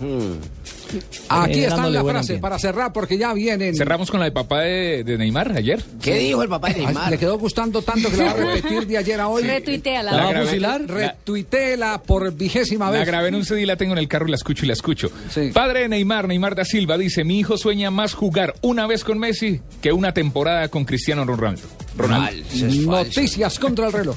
Aquí 1.28 1.58
Eh, 1.60 1.62
está 1.64 1.74
dándole 1.74 1.94
la 1.96 2.02
buen 2.02 2.14
frase 2.14 2.32
ambiente. 2.34 2.42
para 2.42 2.58
cerrar 2.60 2.92
porque 2.92 3.18
ya 3.18 3.34
vienen. 3.34 3.74
Cerramos 3.74 4.08
con 4.08 4.20
la 4.20 4.26
de 4.26 4.32
papá 4.32 4.60
de, 4.60 5.02
de 5.02 5.18
Neymar 5.18 5.50
ayer. 5.56 5.82
¿Qué 6.00 6.14
dijo 6.18 6.42
el 6.44 6.48
papá 6.48 6.68
de 6.68 6.74
Ay, 6.76 6.84
Neymar? 6.86 7.10
Le 7.10 7.18
quedó 7.18 7.36
gustando 7.38 7.82
tanto 7.82 8.08
que 8.08 8.16
la 8.18 8.24
va 8.24 8.30
a 8.30 8.34
repetir 8.54 8.86
de 8.86 8.96
ayer 8.98 9.20
a 9.20 9.26
hoy. 9.26 9.42
Retuiteala. 9.42 10.12
¿La 10.12 10.24
va 10.24 10.30
a 10.38 10.42
fusilar? 10.44 10.82
Retuiteela 10.86 12.00
por 12.02 12.32
vigésima 12.32 12.84
La 12.86 12.98
vez. 12.98 13.06
grabé 13.06 13.28
en 13.28 13.34
un 13.34 13.44
CD, 13.44 13.66
la 13.66 13.76
tengo 13.76 13.94
en 13.94 13.98
el 13.98 14.06
carro 14.06 14.28
y 14.28 14.30
la 14.30 14.36
escucho 14.36 14.64
y 14.64 14.68
la 14.68 14.74
escucho. 14.74 15.10
Padre 15.52 15.80
de 15.80 15.88
Neymar, 15.88 16.28
Neymar 16.28 16.54
da 16.54 16.64
Silva, 16.64 16.96
dice, 16.96 17.24
mi 17.24 17.40
hijo 17.40 17.58
sueña 17.58 17.90
más 17.90 18.14
jugar 18.14 18.54
una 18.62 18.86
vez 18.86 19.02
con 19.02 19.18
Messi 19.18 19.60
que 19.82 19.92
una 19.92 20.14
temporada 20.14 20.68
con 20.68 20.84
Cristiano 20.84 21.24
Ronaldo. 21.24 21.62
Ronaldo. 21.96 22.44
Noticias 22.86 23.58
contra 23.58 23.88
el 23.88 23.92
reloj. 23.92 24.16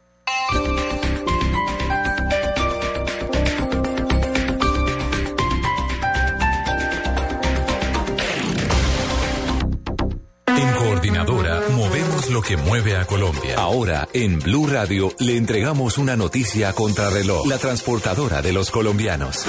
lo 12.31 12.41
que 12.41 12.57
mueve 12.57 12.95
a 12.95 13.05
Colombia. 13.05 13.55
Ahora, 13.57 14.07
en 14.13 14.39
Blue 14.39 14.67
Radio, 14.67 15.13
le 15.19 15.35
entregamos 15.35 15.97
una 15.97 16.15
noticia 16.15 16.69
a 16.69 16.73
contrarreloj. 16.73 17.45
La 17.47 17.57
transportadora 17.57 18.41
de 18.41 18.53
los 18.53 18.71
colombianos. 18.71 19.45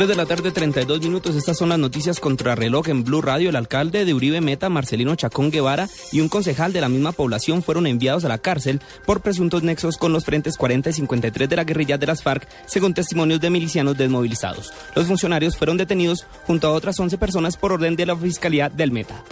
3 0.00 0.08
de 0.08 0.16
la 0.16 0.24
tarde, 0.24 0.50
32 0.50 1.02
minutos. 1.02 1.36
Estas 1.36 1.58
son 1.58 1.68
las 1.68 1.78
noticias 1.78 2.20
contra 2.20 2.54
reloj 2.54 2.88
en 2.88 3.04
Blue 3.04 3.20
Radio. 3.20 3.50
El 3.50 3.56
alcalde 3.56 4.06
de 4.06 4.14
Uribe 4.14 4.40
Meta, 4.40 4.70
Marcelino 4.70 5.14
Chacón 5.14 5.50
Guevara, 5.50 5.90
y 6.10 6.20
un 6.20 6.30
concejal 6.30 6.72
de 6.72 6.80
la 6.80 6.88
misma 6.88 7.12
población 7.12 7.62
fueron 7.62 7.86
enviados 7.86 8.24
a 8.24 8.28
la 8.28 8.38
cárcel 8.38 8.80
por 9.04 9.20
presuntos 9.20 9.62
nexos 9.62 9.98
con 9.98 10.14
los 10.14 10.24
frentes 10.24 10.56
40 10.56 10.88
y 10.88 10.92
53 10.94 11.50
de 11.50 11.56
la 11.56 11.64
guerrilla 11.64 11.98
de 11.98 12.06
las 12.06 12.22
FARC, 12.22 12.48
según 12.64 12.94
testimonios 12.94 13.42
de 13.42 13.50
milicianos 13.50 13.98
desmovilizados. 13.98 14.72
Los 14.96 15.06
funcionarios 15.06 15.58
fueron 15.58 15.76
detenidos 15.76 16.24
junto 16.46 16.68
a 16.68 16.70
otras 16.70 16.98
11 16.98 17.18
personas 17.18 17.58
por 17.58 17.70
orden 17.70 17.94
de 17.94 18.06
la 18.06 18.16
Fiscalía 18.16 18.70
del 18.70 18.92
Meta. 18.92 19.22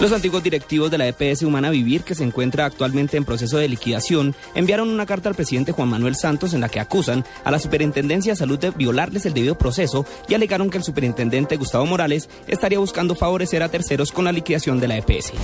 Los 0.00 0.12
antiguos 0.12 0.42
directivos 0.42 0.90
de 0.90 0.96
la 0.96 1.08
EPS 1.08 1.42
Humana 1.42 1.68
Vivir, 1.68 2.04
que 2.04 2.14
se 2.14 2.24
encuentra 2.24 2.64
actualmente 2.64 3.18
en 3.18 3.26
proceso 3.26 3.58
de 3.58 3.68
liquidación, 3.68 4.34
enviaron 4.54 4.88
una 4.88 5.04
carta 5.04 5.28
al 5.28 5.34
presidente 5.34 5.72
Juan 5.72 5.90
Manuel 5.90 6.16
Santos 6.16 6.54
en 6.54 6.62
la 6.62 6.70
que 6.70 6.80
acusan 6.80 7.22
a 7.44 7.50
la 7.50 7.58
Superintendencia 7.58 8.32
de 8.32 8.36
Salud 8.36 8.58
de 8.58 8.70
violarles 8.70 9.26
el 9.26 9.34
debido 9.34 9.58
proceso 9.58 10.06
y 10.26 10.32
alegaron 10.32 10.70
que 10.70 10.78
el 10.78 10.84
superintendente 10.84 11.58
Gustavo 11.58 11.84
Morales 11.84 12.30
estaría 12.46 12.78
buscando 12.78 13.14
favorecer 13.14 13.62
a 13.62 13.68
terceros 13.68 14.10
con 14.10 14.24
la 14.24 14.32
liquidación 14.32 14.80
de 14.80 14.88
la 14.88 14.96
EPS. 14.96 15.34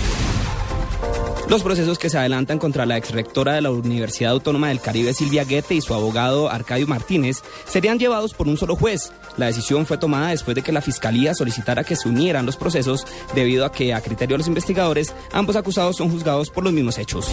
Los 1.49 1.63
procesos 1.63 1.99
que 1.99 2.11
se 2.11 2.19
adelantan 2.19 2.59
contra 2.59 2.87
la 2.87 2.97
exrectora 2.97 3.53
de 3.53 3.61
la 3.61 3.71
Universidad 3.71 4.33
Autónoma 4.33 4.69
del 4.69 4.81
Caribe, 4.81 5.15
Silvia 5.15 5.45
Guete, 5.45 5.77
y 5.77 5.81
su 5.81 5.95
abogado 5.95 6.51
Arcadio 6.51 6.89
Martínez 6.89 7.43
serían 7.67 8.01
llevados 8.01 8.35
por 8.35 8.49
un 8.49 8.57
solo 8.57 8.75
juez. 8.75 9.13
La 9.37 9.47
decisión 9.47 9.87
fue 9.87 9.99
tomada 9.99 10.29
después 10.29 10.55
de 10.55 10.63
que 10.63 10.73
la 10.73 10.81
Fiscalía 10.81 11.35
solicitara 11.35 11.85
que 11.85 11.97
se 11.97 12.09
unieran 12.09 12.47
los 12.47 12.57
procesos 12.57 13.07
debido 13.35 13.65
a 13.65 13.73
que, 13.73 13.93
a 13.93 14.01
criterio 14.01 14.35
de 14.35 14.39
los 14.39 14.49
investigadores, 14.49 15.15
ambos 15.33 15.57
acusados 15.57 15.97
son 15.97 16.11
juzgados 16.11 16.51
por 16.51 16.65
los 16.65 16.73
mismos 16.73 16.99
hechos. 16.99 17.29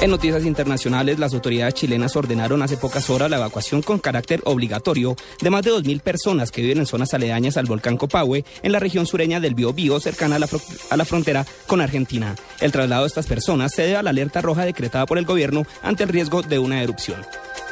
En 0.00 0.10
noticias 0.10 0.44
internacionales, 0.44 1.18
las 1.18 1.34
autoridades 1.34 1.74
chilenas 1.74 2.14
ordenaron 2.14 2.62
hace 2.62 2.76
pocas 2.76 3.10
horas 3.10 3.28
la 3.28 3.38
evacuación 3.38 3.82
con 3.82 3.98
carácter 3.98 4.40
obligatorio 4.44 5.16
de 5.40 5.50
más 5.50 5.64
de 5.64 5.72
2.000 5.72 6.00
personas 6.00 6.52
que 6.52 6.62
viven 6.62 6.78
en 6.78 6.86
zonas 6.86 7.14
aledañas 7.14 7.56
al 7.56 7.66
volcán 7.66 7.96
Copahue, 7.96 8.44
en 8.62 8.70
la 8.70 8.78
región 8.78 9.06
sureña 9.06 9.40
del 9.40 9.56
Biobío, 9.56 9.98
cercana 9.98 10.36
a 10.36 10.38
la, 10.38 10.48
a 10.90 10.96
la 10.96 11.04
frontera 11.04 11.44
con 11.66 11.80
Argentina. 11.80 12.36
El 12.60 12.70
traslado 12.70 13.02
de 13.02 13.08
estas 13.08 13.26
personas 13.26 13.72
se 13.74 13.82
debe 13.82 13.96
a 13.96 14.04
la 14.04 14.10
alerta 14.10 14.40
roja 14.40 14.64
decretada 14.64 15.04
por 15.04 15.18
el 15.18 15.24
gobierno 15.24 15.66
ante 15.82 16.04
el 16.04 16.10
riesgo 16.10 16.42
de 16.42 16.60
una 16.60 16.80
erupción. 16.80 17.20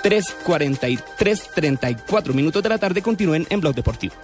3.43, 0.07 1.51
34 1.53 2.33
minutos 2.33 2.63
de 2.63 2.69
la 2.69 2.79
tarde 2.79 3.03
continúen 3.03 3.45
en 3.51 3.61
Blog 3.61 3.75
Deportivo. 3.75 4.15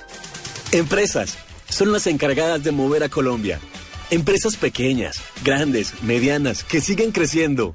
Empresas 0.70 1.36
son 1.68 1.90
las 1.90 2.06
encargadas 2.06 2.62
de 2.62 2.70
mover 2.70 3.02
a 3.02 3.08
Colombia. 3.08 3.58
Empresas 4.12 4.54
pequeñas, 4.54 5.20
grandes, 5.42 6.00
medianas, 6.04 6.62
que 6.62 6.80
siguen 6.80 7.10
creciendo. 7.10 7.74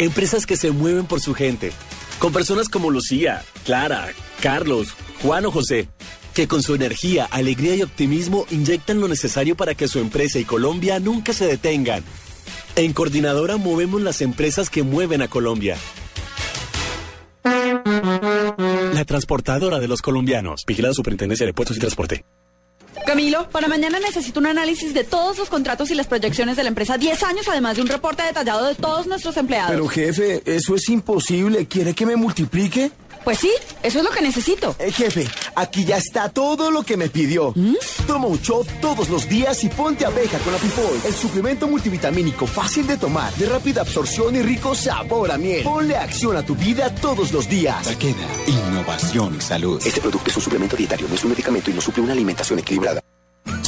Empresas 0.00 0.44
que 0.44 0.56
se 0.56 0.72
mueven 0.72 1.06
por 1.06 1.20
su 1.20 1.34
gente. 1.34 1.70
Con 2.18 2.32
personas 2.32 2.68
como 2.68 2.90
Lucía, 2.90 3.44
Clara, 3.64 4.08
Carlos, 4.42 4.88
Juan 5.22 5.46
o 5.46 5.52
José, 5.52 5.88
que 6.34 6.48
con 6.48 6.64
su 6.64 6.74
energía, 6.74 7.26
alegría 7.30 7.76
y 7.76 7.82
optimismo 7.82 8.44
inyectan 8.50 9.00
lo 9.00 9.06
necesario 9.06 9.56
para 9.56 9.76
que 9.76 9.86
su 9.86 10.00
empresa 10.00 10.40
y 10.40 10.44
Colombia 10.44 10.98
nunca 10.98 11.32
se 11.32 11.46
detengan. 11.46 12.02
En 12.74 12.92
Coordinadora 12.92 13.56
movemos 13.56 14.02
las 14.02 14.20
empresas 14.20 14.68
que 14.68 14.82
mueven 14.82 15.22
a 15.22 15.28
Colombia. 15.28 15.76
La 17.86 19.04
transportadora 19.04 19.78
de 19.78 19.86
los 19.86 20.02
colombianos. 20.02 20.64
Vigilada 20.66 20.92
Superintendencia 20.92 21.46
de 21.46 21.54
Puertos 21.54 21.76
y 21.76 21.80
Transporte. 21.80 22.24
Camilo, 23.06 23.48
para 23.50 23.68
mañana 23.68 24.00
necesito 24.00 24.40
un 24.40 24.46
análisis 24.46 24.92
de 24.92 25.04
todos 25.04 25.38
los 25.38 25.48
contratos 25.48 25.90
y 25.92 25.94
las 25.94 26.08
proyecciones 26.08 26.56
de 26.56 26.64
la 26.64 26.70
empresa 26.70 26.98
10 26.98 27.22
años, 27.22 27.48
además 27.48 27.76
de 27.76 27.82
un 27.82 27.88
reporte 27.88 28.24
detallado 28.24 28.66
de 28.66 28.74
todos 28.74 29.06
nuestros 29.06 29.36
empleados. 29.36 29.70
Pero 29.70 29.86
jefe, 29.86 30.42
eso 30.44 30.74
es 30.74 30.88
imposible. 30.88 31.66
¿Quiere 31.66 31.94
que 31.94 32.04
me 32.04 32.16
multiplique? 32.16 32.90
Pues 33.26 33.40
sí, 33.40 33.50
eso 33.82 33.98
es 33.98 34.04
lo 34.04 34.12
que 34.12 34.22
necesito. 34.22 34.76
Eh, 34.78 34.92
jefe, 34.92 35.26
aquí 35.56 35.84
ya 35.84 35.96
está 35.96 36.28
todo 36.28 36.70
lo 36.70 36.84
que 36.84 36.96
me 36.96 37.08
pidió. 37.08 37.52
Toma 38.06 38.28
un 38.28 38.38
shot 38.38 38.68
todos 38.80 39.08
los 39.08 39.28
días 39.28 39.64
y 39.64 39.68
ponte 39.68 40.06
abeja 40.06 40.38
con 40.38 40.52
la 40.52 40.60
Pipol. 40.60 41.00
El 41.04 41.12
suplemento 41.12 41.66
multivitamínico 41.66 42.46
fácil 42.46 42.86
de 42.86 42.96
tomar, 42.96 43.34
de 43.34 43.46
rápida 43.46 43.80
absorción 43.80 44.36
y 44.36 44.42
rico 44.42 44.76
sabor 44.76 45.32
a 45.32 45.38
miel. 45.38 45.64
Ponle 45.64 45.96
acción 45.96 46.36
a 46.36 46.46
tu 46.46 46.54
vida 46.54 46.94
todos 46.94 47.32
los 47.32 47.48
días. 47.48 47.82
Taqueda, 47.82 48.28
innovación 48.46 49.34
y 49.36 49.40
salud. 49.40 49.84
Este 49.84 50.00
producto 50.00 50.30
es 50.30 50.36
un 50.36 50.42
suplemento 50.44 50.76
dietario, 50.76 51.08
no 51.08 51.16
es 51.16 51.24
un 51.24 51.30
medicamento 51.30 51.68
y 51.68 51.74
no 51.74 51.80
suple 51.80 52.04
una 52.04 52.12
alimentación 52.12 52.60
equilibrada. 52.60 53.02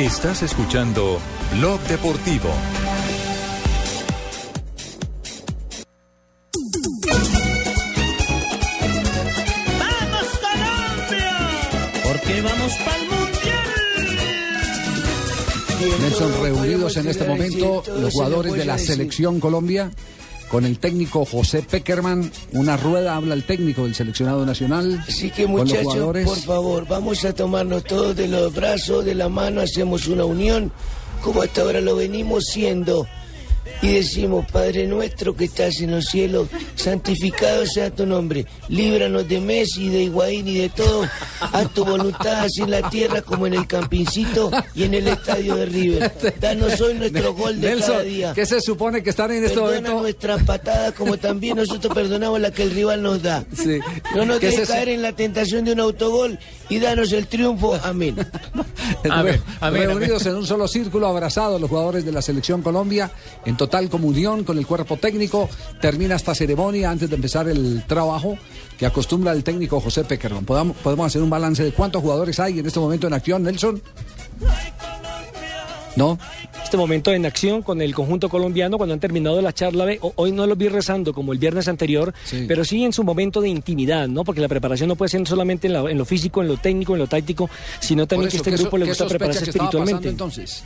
Estás 0.00 0.42
escuchando 0.42 1.20
Blog 1.58 1.78
Deportivo. 1.82 2.48
¡Vamos 9.78 10.26
Colombia! 10.40 12.00
Porque 12.02 12.40
vamos 12.40 12.72
pa'l 12.78 13.02
mundial. 13.10 13.60
Nelson, 16.00 16.32
reunidos 16.44 16.96
en 16.96 17.06
este 17.06 17.24
momento 17.26 17.82
los 17.98 18.14
jugadores 18.14 18.54
de 18.54 18.64
la 18.64 18.78
selección 18.78 19.38
Colombia 19.38 19.90
con 20.50 20.66
el 20.66 20.78
técnico 20.78 21.24
José 21.24 21.62
Peckerman. 21.62 22.30
Una 22.52 22.76
rueda 22.76 23.16
habla 23.16 23.34
el 23.34 23.44
técnico 23.44 23.84
del 23.84 23.94
seleccionado 23.94 24.44
nacional. 24.44 25.02
Así 25.08 25.30
que 25.30 25.46
muchachos, 25.46 26.16
por 26.24 26.38
favor, 26.38 26.86
vamos 26.88 27.24
a 27.24 27.32
tomarnos 27.32 27.84
todos 27.84 28.16
de 28.16 28.28
los 28.28 28.52
brazos, 28.52 29.04
de 29.04 29.14
la 29.14 29.28
mano, 29.28 29.60
hacemos 29.60 30.08
una 30.08 30.24
unión, 30.24 30.72
como 31.22 31.42
hasta 31.42 31.62
ahora 31.62 31.80
lo 31.80 31.96
venimos 31.96 32.46
siendo. 32.46 33.06
Y 33.82 33.94
decimos, 33.94 34.44
Padre 34.50 34.86
nuestro 34.86 35.34
que 35.34 35.44
estás 35.46 35.80
en 35.80 35.92
los 35.92 36.04
cielos, 36.06 36.48
santificado 36.74 37.64
sea 37.66 37.90
tu 37.90 38.04
nombre, 38.06 38.46
líbranos 38.68 39.26
de 39.28 39.40
Messi, 39.40 39.88
de 39.88 40.02
Higuaín 40.04 40.48
y 40.48 40.58
de 40.58 40.68
todo, 40.68 41.08
haz 41.40 41.72
tu 41.74 41.84
voluntad 41.84 42.40
así 42.44 42.62
en 42.62 42.70
la 42.70 42.88
tierra 42.90 43.22
como 43.22 43.46
en 43.46 43.54
el 43.54 43.66
campincito 43.66 44.50
y 44.74 44.84
en 44.84 44.94
el 44.94 45.08
estadio 45.08 45.56
de 45.56 45.66
River. 45.66 46.12
Danos 46.40 46.80
hoy 46.80 46.94
nuestro 46.94 47.34
gol 47.34 47.60
de 47.60 47.68
Nelson, 47.70 47.90
cada 47.92 48.02
día. 48.02 48.32
¿qué 48.34 48.44
se 48.46 48.60
supone 48.60 49.02
que 49.02 49.10
están 49.10 49.30
en 49.30 49.44
este 49.44 49.56
Perdona 49.56 49.74
momento? 49.80 50.00
nuestras 50.02 50.42
patadas 50.44 50.92
como 50.94 51.16
también 51.16 51.56
nosotros 51.56 51.94
perdonamos 51.94 52.40
la 52.40 52.50
que 52.50 52.62
el 52.64 52.72
rival 52.72 53.02
nos 53.02 53.22
da. 53.22 53.44
Sí. 53.56 53.78
No 54.14 54.24
nos 54.26 54.38
¿Qué 54.40 54.46
dejes 54.50 54.68
caer 54.68 54.88
en 54.90 55.02
la 55.02 55.12
tentación 55.12 55.64
de 55.64 55.72
un 55.72 55.80
autogol 55.80 56.38
y 56.68 56.78
danos 56.78 57.12
el 57.12 57.26
triunfo. 57.26 57.78
Amén. 57.82 58.14
Re- 59.04 59.40
reunidos 59.70 60.26
en 60.26 60.34
un 60.36 60.46
solo 60.46 60.68
círculo, 60.68 61.06
abrazados 61.06 61.60
los 61.60 61.70
jugadores 61.70 62.04
de 62.04 62.12
la 62.12 62.20
selección 62.22 62.60
Colombia, 62.62 63.10
en 63.44 63.56
total 63.56 63.69
comunión 63.88 64.44
con 64.44 64.58
el 64.58 64.66
cuerpo 64.66 64.96
técnico. 64.96 65.48
Termina 65.80 66.16
esta 66.16 66.34
ceremonia 66.34 66.90
antes 66.90 67.08
de 67.08 67.16
empezar 67.16 67.48
el 67.48 67.84
trabajo 67.86 68.36
que 68.78 68.86
acostumbra 68.86 69.32
el 69.32 69.44
técnico 69.44 69.80
José 69.80 70.04
Peckerman. 70.04 70.44
Podemos 70.44 71.06
hacer 71.06 71.22
un 71.22 71.30
balance 71.30 71.62
de 71.62 71.72
cuántos 71.72 72.02
jugadores 72.02 72.38
hay 72.40 72.58
en 72.58 72.66
este 72.66 72.80
momento 72.80 73.06
en 73.06 73.14
acción, 73.14 73.42
Nelson. 73.42 73.82
¿No? 75.96 76.18
Este 76.62 76.76
momento 76.76 77.12
en 77.12 77.26
acción 77.26 77.62
con 77.62 77.82
el 77.82 77.94
conjunto 77.94 78.28
colombiano 78.28 78.76
cuando 78.76 78.92
han 78.94 79.00
terminado 79.00 79.40
la 79.42 79.52
charla. 79.52 79.86
Hoy 80.16 80.30
no 80.32 80.46
los 80.46 80.56
vi 80.56 80.68
rezando 80.68 81.12
como 81.12 81.32
el 81.32 81.38
viernes 81.38 81.66
anterior, 81.68 82.14
Sí. 82.24 82.44
pero 82.46 82.64
sí 82.64 82.84
en 82.84 82.92
su 82.92 83.02
momento 83.02 83.40
de 83.40 83.48
intimidad, 83.48 84.06
¿no? 84.08 84.22
Porque 84.24 84.40
la 84.40 84.48
preparación 84.48 84.88
no 84.88 84.94
puede 84.96 85.08
ser 85.08 85.26
solamente 85.26 85.66
en, 85.66 85.72
la- 85.72 85.90
en 85.90 85.98
lo 85.98 86.04
físico, 86.04 86.42
en 86.42 86.48
lo 86.48 86.56
técnico, 86.58 86.92
en 86.94 87.00
lo 87.00 87.06
táctico, 87.08 87.50
sino 87.80 88.06
también 88.06 88.28
eso, 88.28 88.34
que 88.42 88.50
este 88.50 88.50
¿qué 88.50 88.56
grupo 88.56 88.70
so- 88.70 88.78
le 88.78 88.86
gusta 88.86 89.06
prepararse 89.06 89.44
que 89.44 89.50
estaba 89.50 89.66
pasando 89.70 89.84
espiritualmente. 89.84 90.08
entonces? 90.08 90.62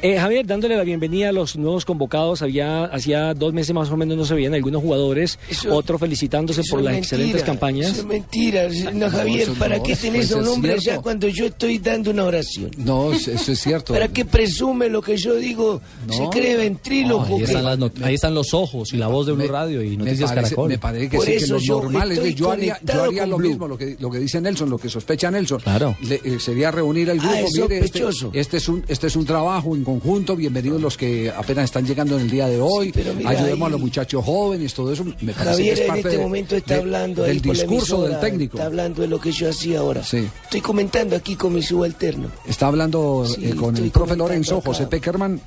Eh, 0.00 0.18
Javier, 0.18 0.46
dándole 0.46 0.76
la 0.76 0.84
bienvenida 0.84 1.28
a 1.28 1.32
los 1.32 1.56
nuevos 1.56 1.84
convocados, 1.84 2.40
había 2.42 2.84
hacía 2.84 3.34
dos 3.34 3.52
meses 3.52 3.74
más 3.74 3.90
o 3.90 3.96
menos 3.96 4.16
no 4.16 4.24
se 4.24 4.34
veían 4.34 4.54
algunos 4.54 4.80
jugadores, 4.82 5.38
Eso- 5.50 5.74
otros 5.74 6.00
felicitándose 6.00 6.62
por 6.70 6.80
las 6.82 6.94
mentira, 6.94 7.16
excelentes 7.16 7.42
campañas. 7.42 7.90
Eso 7.90 8.00
es 8.00 8.06
mentira. 8.06 8.62
No, 8.94 9.10
Javier, 9.10 9.42
eso 9.42 9.54
¿para 9.54 9.76
no, 9.76 9.82
qué 9.82 9.96
tenés 9.96 10.32
a 10.32 10.36
un 10.36 10.42
es 10.44 10.48
hombre 10.48 10.72
cierto. 10.78 10.90
allá 10.92 11.02
cuando 11.02 11.28
yo 11.28 11.46
estoy 11.46 11.78
dando 11.78 12.10
una 12.10 12.24
oración? 12.24 12.70
No, 12.78 13.12
eso 13.12 13.32
es 13.52 13.60
cierto. 13.60 13.92
¿Para 13.92 14.08
qué 14.08 14.24
presume 14.62 14.88
lo 14.88 15.02
que 15.02 15.16
yo 15.16 15.34
digo? 15.34 15.80
Se 16.08 16.22
No. 16.22 16.30
cree 16.30 16.56
ventríloco. 16.56 17.24
ahí, 17.24 17.38
que- 17.38 17.44
están 17.44 17.64
las 17.64 17.78
not- 17.78 18.02
ahí 18.02 18.14
están 18.14 18.34
los 18.34 18.54
ojos 18.54 18.92
y 18.92 18.96
la 18.96 19.08
voz 19.08 19.26
de 19.26 19.32
Blue 19.32 19.48
Radio 19.48 19.82
y 19.82 19.96
Noticias 19.96 20.30
me 20.30 20.36
parece, 20.36 20.54
Caracol. 20.54 20.68
me 20.68 20.78
parece 20.78 21.08
que 21.08 21.16
Por 21.16 21.26
sí, 21.26 21.32
que 21.32 21.36
eso 21.38 21.54
lo 21.54 21.60
yo 21.60 21.82
normal 21.82 22.12
es 22.12 22.18
que 22.20 22.34
yo 22.34 22.50
haría, 22.52 22.78
yo 22.82 23.02
haría 23.04 23.26
lo 23.26 23.36
Blue. 23.38 23.48
mismo, 23.48 23.68
lo 23.68 23.76
que, 23.76 23.96
lo 23.98 24.10
que 24.10 24.18
dice 24.20 24.40
Nelson, 24.40 24.70
lo 24.70 24.78
que 24.78 24.88
sospecha 24.88 25.30
Nelson. 25.30 25.60
Claro. 25.60 25.96
Le- 26.02 26.20
eh, 26.24 26.38
sería 26.38 26.70
reunir 26.70 27.10
al 27.10 27.18
grupo. 27.18 27.34
Ah, 27.34 27.40
es 27.40 27.52
mire, 27.54 27.78
este, 27.78 27.98
sospechoso. 28.00 28.30
este 28.34 28.56
es 28.58 28.68
un, 28.68 28.84
este 28.86 29.06
es 29.08 29.16
un 29.16 29.24
trabajo 29.24 29.74
en 29.74 29.82
conjunto. 29.84 30.36
Bienvenidos 30.36 30.80
los 30.80 30.96
que 30.96 31.30
apenas 31.36 31.64
están 31.64 31.84
llegando 31.86 32.16
en 32.16 32.22
el 32.22 32.30
día 32.30 32.46
de 32.48 32.60
hoy. 32.60 32.92
pero 32.92 33.14
mira, 33.14 33.30
Ayudemos 33.30 33.66
a 33.66 33.70
los 33.70 33.80
muchachos 33.80 34.24
jóvenes, 34.24 34.74
todo 34.74 34.92
eso. 34.92 35.04
Me 35.04 35.32
parece 35.32 35.44
Javier 35.44 35.74
que 35.74 35.82
es 35.84 35.88
en 35.88 35.96
este 35.96 36.08
de- 36.10 36.18
momento 36.18 36.56
está 36.56 36.74
de- 36.74 36.80
hablando 36.80 37.22
del 37.22 37.40
discurso 37.40 38.02
del 38.04 38.20
técnico. 38.20 38.56
Está 38.58 38.66
hablando 38.66 39.02
de 39.02 39.08
lo 39.08 39.20
que 39.20 39.32
yo 39.32 39.48
hacía 39.48 39.80
ahora. 39.80 40.04
Sí. 40.04 40.28
Estoy 40.44 40.60
comentando 40.60 41.16
aquí 41.16 41.34
con 41.36 41.52
mi 41.54 41.62
subalterno. 41.62 42.28
Está 42.46 42.66
hablando 42.68 43.24
Sí, 43.26 43.46
eh, 43.46 43.54
con 43.56 43.76
el 43.76 43.90
profe 43.90 44.16
Lorenzo, 44.16 44.51
acá. 44.58 44.66
José 44.68 44.86
Peckerman, 44.86 45.40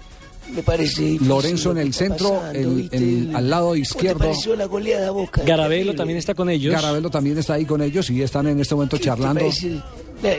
Me 0.54 0.62
parece 0.62 1.18
Lorenzo 1.22 1.72
en 1.72 1.80
el 1.80 1.92
centro, 1.94 2.34
pasando, 2.36 2.60
el- 2.60 2.76
¿viste? 2.76 2.98
el- 2.98 3.36
al 3.36 3.50
lado 3.50 3.64
¿Cómo 3.70 3.74
te 3.74 3.80
izquierdo. 3.80 4.56
la 4.56 4.66
goleada 4.66 5.10
Boca? 5.10 5.42
Garabelo 5.44 5.70
Terrible. 5.78 5.94
también 5.98 6.20
está 6.20 6.36
con 6.36 6.50
ellos. 6.52 6.72
Garabelo 6.72 7.10
también 7.10 7.38
está 7.40 7.56
ahí 7.56 7.66
con 7.66 7.82
ellos 7.82 8.10
y 8.12 8.22
están 8.22 8.46
en 8.48 8.60
este 8.60 8.76
momento 8.76 8.96
¿Qué 8.98 9.02
te 9.02 9.06
charlando. 9.06 9.40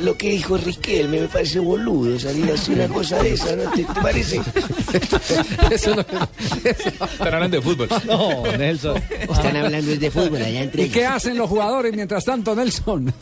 Lo 0.00 0.16
que 0.16 0.30
dijo 0.30 0.56
Riquelme 0.56 1.20
me 1.20 1.28
parece 1.28 1.58
boludo 1.58 2.18
salir 2.18 2.50
así 2.50 2.72
una 2.72 2.88
cosa 2.88 3.22
de 3.22 3.32
esa, 3.34 3.54
¿no? 3.56 3.70
¿Te, 3.72 3.84
te 3.84 4.00
parece? 4.00 4.40
Eso 5.70 5.94
Están 6.64 7.34
hablando 7.34 7.56
de 7.56 7.62
fútbol. 7.62 7.88
No, 8.06 8.42
Nelson. 8.56 9.00
Están 9.20 9.56
hablando 9.56 9.96
de 9.96 10.10
fútbol 10.10 10.42
allá 10.42 10.62
entre 10.62 10.84
¿Y 10.84 10.88
qué 10.90 11.06
hacen 11.06 11.36
los 11.36 11.48
jugadores 11.48 11.94
mientras 11.94 12.24
tanto, 12.24 12.54
Nelson? 12.54 13.12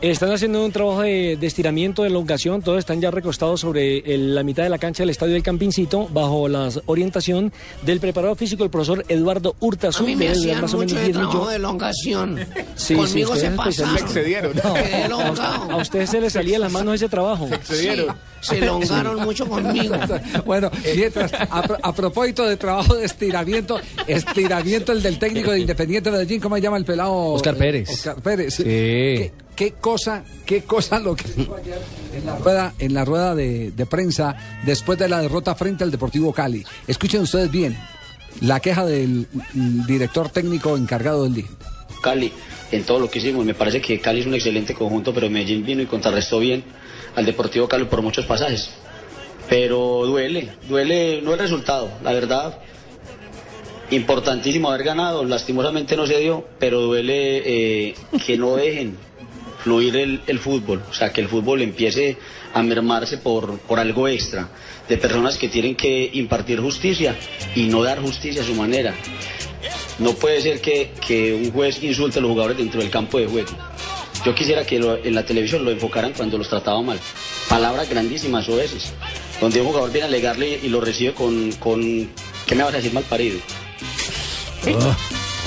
Están 0.00 0.32
haciendo 0.32 0.64
un 0.64 0.72
trabajo 0.72 1.02
de, 1.02 1.36
de 1.40 1.46
estiramiento, 1.46 2.02
de 2.02 2.08
elongación, 2.08 2.62
todos 2.62 2.78
están 2.78 3.00
ya 3.00 3.10
recostados 3.10 3.60
sobre 3.60 3.98
el- 4.14 4.34
la 4.34 4.42
mitad 4.42 4.62
de 4.62 4.68
la 4.70 4.78
cancha 4.78 5.02
del 5.02 5.10
estadio 5.10 5.32
del 5.34 5.42
Campincito, 5.42 6.08
bajo 6.12 6.48
la 6.48 6.68
orientación 6.86 7.52
del 7.82 8.00
preparador 8.00 8.36
físico, 8.36 8.64
el 8.64 8.70
profesor 8.70 9.04
Eduardo 9.08 9.54
A 9.60 9.64
Urtasun, 9.64 10.06
mí 10.06 10.16
me 10.16 10.28
hacían 10.28 10.60
más 10.60 10.74
o 10.74 10.78
menos 10.78 10.92
mucho 10.92 10.96
de 11.00 11.04
10 11.12 11.16
trabajo 11.16 11.48
de 11.48 11.56
elongación. 11.56 12.38
Sí, 12.76 12.94
Conmigo 12.94 13.06
sí, 13.34 13.40
se 13.40 13.48
ustedes 13.48 13.56
pasaron. 13.56 13.96
especialistas. 13.96 14.02
excedieron. 14.02 14.52
Quedé 14.52 15.04
A 15.04 15.30
usted, 15.30 15.70
a 15.70 15.76
usted 15.76 16.06
se 16.08 16.20
le 16.20 16.30
salía 16.30 16.58
las 16.58 16.72
manos 16.72 16.94
ese 16.96 17.08
trabajo. 17.08 17.48
Sí, 17.62 17.88
se 18.40 18.58
elongaron 18.58 19.20
mucho 19.22 19.46
conmigo. 19.48 19.94
Bueno, 20.44 20.70
mientras, 20.96 21.32
a, 21.34 21.62
a 21.82 21.94
propósito 21.94 22.46
de 22.46 22.56
trabajo 22.56 22.94
de 22.94 23.04
estiramiento, 23.04 23.80
estiramiento 24.06 24.92
el 24.92 25.02
del 25.02 25.18
técnico 25.18 25.50
de 25.50 25.60
Independiente 25.60 26.10
Medellín, 26.10 26.40
¿cómo 26.40 26.56
se 26.56 26.62
llama 26.62 26.76
el 26.78 26.84
pelado? 26.84 27.12
Oscar 27.12 27.54
Eh, 27.54 27.58
Pérez. 27.58 27.88
Oscar 27.90 28.16
Pérez. 28.22 28.54
Sí. 28.54 28.62
¿Qué, 28.64 29.32
qué 29.54 29.72
cosa, 29.80 30.24
qué 30.46 30.62
cosa 30.62 30.98
lo 30.98 31.14
que 31.16 31.28
dijo 31.36 31.54
ayer 31.56 31.78
en 32.14 32.26
la 32.26 32.36
rueda, 32.36 32.74
en 32.78 32.94
la 32.94 33.04
rueda 33.04 33.34
de, 33.34 33.70
de 33.72 33.86
prensa 33.86 34.36
después 34.64 34.98
de 34.98 35.08
la 35.08 35.20
derrota 35.20 35.54
frente 35.54 35.84
al 35.84 35.90
Deportivo 35.90 36.32
Cali? 36.32 36.64
Escuchen 36.86 37.22
ustedes 37.22 37.50
bien 37.50 37.76
la 38.40 38.60
queja 38.60 38.84
del 38.86 39.26
director 39.86 40.28
técnico 40.30 40.76
encargado 40.76 41.24
del 41.24 41.34
día. 41.34 41.46
Cali 42.00 42.32
en 42.72 42.84
todo 42.84 43.00
lo 43.00 43.10
que 43.10 43.18
hicimos. 43.18 43.44
Me 43.44 43.54
parece 43.54 43.80
que 43.80 44.00
Cali 44.00 44.20
es 44.20 44.26
un 44.26 44.34
excelente 44.34 44.74
conjunto, 44.74 45.12
pero 45.12 45.28
Medellín 45.30 45.64
vino 45.64 45.82
y 45.82 45.86
contrarrestó 45.86 46.38
bien 46.38 46.64
al 47.16 47.26
Deportivo 47.26 47.68
Cali 47.68 47.84
por 47.84 48.02
muchos 48.02 48.26
pasajes. 48.26 48.70
Pero 49.48 50.04
duele, 50.06 50.50
duele 50.68 51.20
no 51.22 51.32
el 51.32 51.38
resultado, 51.38 51.90
la 52.02 52.12
verdad. 52.12 52.58
Importantísimo 53.90 54.70
haber 54.70 54.84
ganado, 54.84 55.24
lastimosamente 55.24 55.96
no 55.96 56.06
se 56.06 56.18
dio, 56.18 56.46
pero 56.58 56.82
duele 56.82 57.42
eh, 57.88 57.94
que 58.26 58.36
no 58.36 58.56
dejen 58.56 58.98
fluir 59.64 59.96
el, 59.96 60.20
el 60.26 60.38
fútbol, 60.38 60.82
o 60.88 60.92
sea, 60.92 61.12
que 61.12 61.22
el 61.22 61.28
fútbol 61.28 61.62
empiece 61.62 62.18
a 62.54 62.62
mermarse 62.62 63.18
por, 63.18 63.58
por 63.60 63.78
algo 63.78 64.08
extra, 64.08 64.48
de 64.88 64.96
personas 64.96 65.36
que 65.36 65.48
tienen 65.48 65.74
que 65.74 66.10
impartir 66.14 66.60
justicia 66.60 67.16
y 67.54 67.64
no 67.64 67.82
dar 67.82 68.00
justicia 68.00 68.42
a 68.42 68.44
su 68.44 68.54
manera. 68.54 68.94
No 69.98 70.12
puede 70.14 70.40
ser 70.40 70.60
que, 70.60 70.92
que 71.06 71.34
un 71.34 71.52
juez 71.52 71.82
insulte 71.82 72.18
a 72.18 72.22
los 72.22 72.30
jugadores 72.30 72.58
dentro 72.58 72.80
del 72.80 72.90
campo 72.90 73.18
de 73.18 73.26
juego. 73.26 73.50
Yo 74.24 74.34
quisiera 74.34 74.64
que 74.64 74.76
en 74.76 75.14
la 75.14 75.24
televisión 75.24 75.64
lo 75.64 75.70
enfocaran 75.70 76.12
cuando 76.12 76.38
los 76.38 76.48
trataba 76.48 76.82
mal. 76.82 76.98
Palabras 77.48 77.88
grandísimas 77.88 78.48
o 78.48 78.56
veces, 78.56 78.92
donde 79.40 79.60
un 79.60 79.68
jugador 79.68 79.90
viene 79.90 80.06
a 80.06 80.08
alegarle 80.08 80.60
y 80.62 80.68
lo 80.68 80.80
recibe 80.80 81.14
con, 81.14 81.52
con 81.52 82.08
¿qué 82.46 82.54
me 82.54 82.62
vas 82.62 82.74
a 82.74 82.76
decir 82.78 82.92
mal 82.92 83.04
parido? 83.04 83.38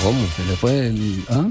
¿Cómo? 0.02 0.26
Se 0.36 0.44
le 0.44 0.56
fue 0.56 0.86
el. 0.86 1.22
¿ah? 1.28 1.48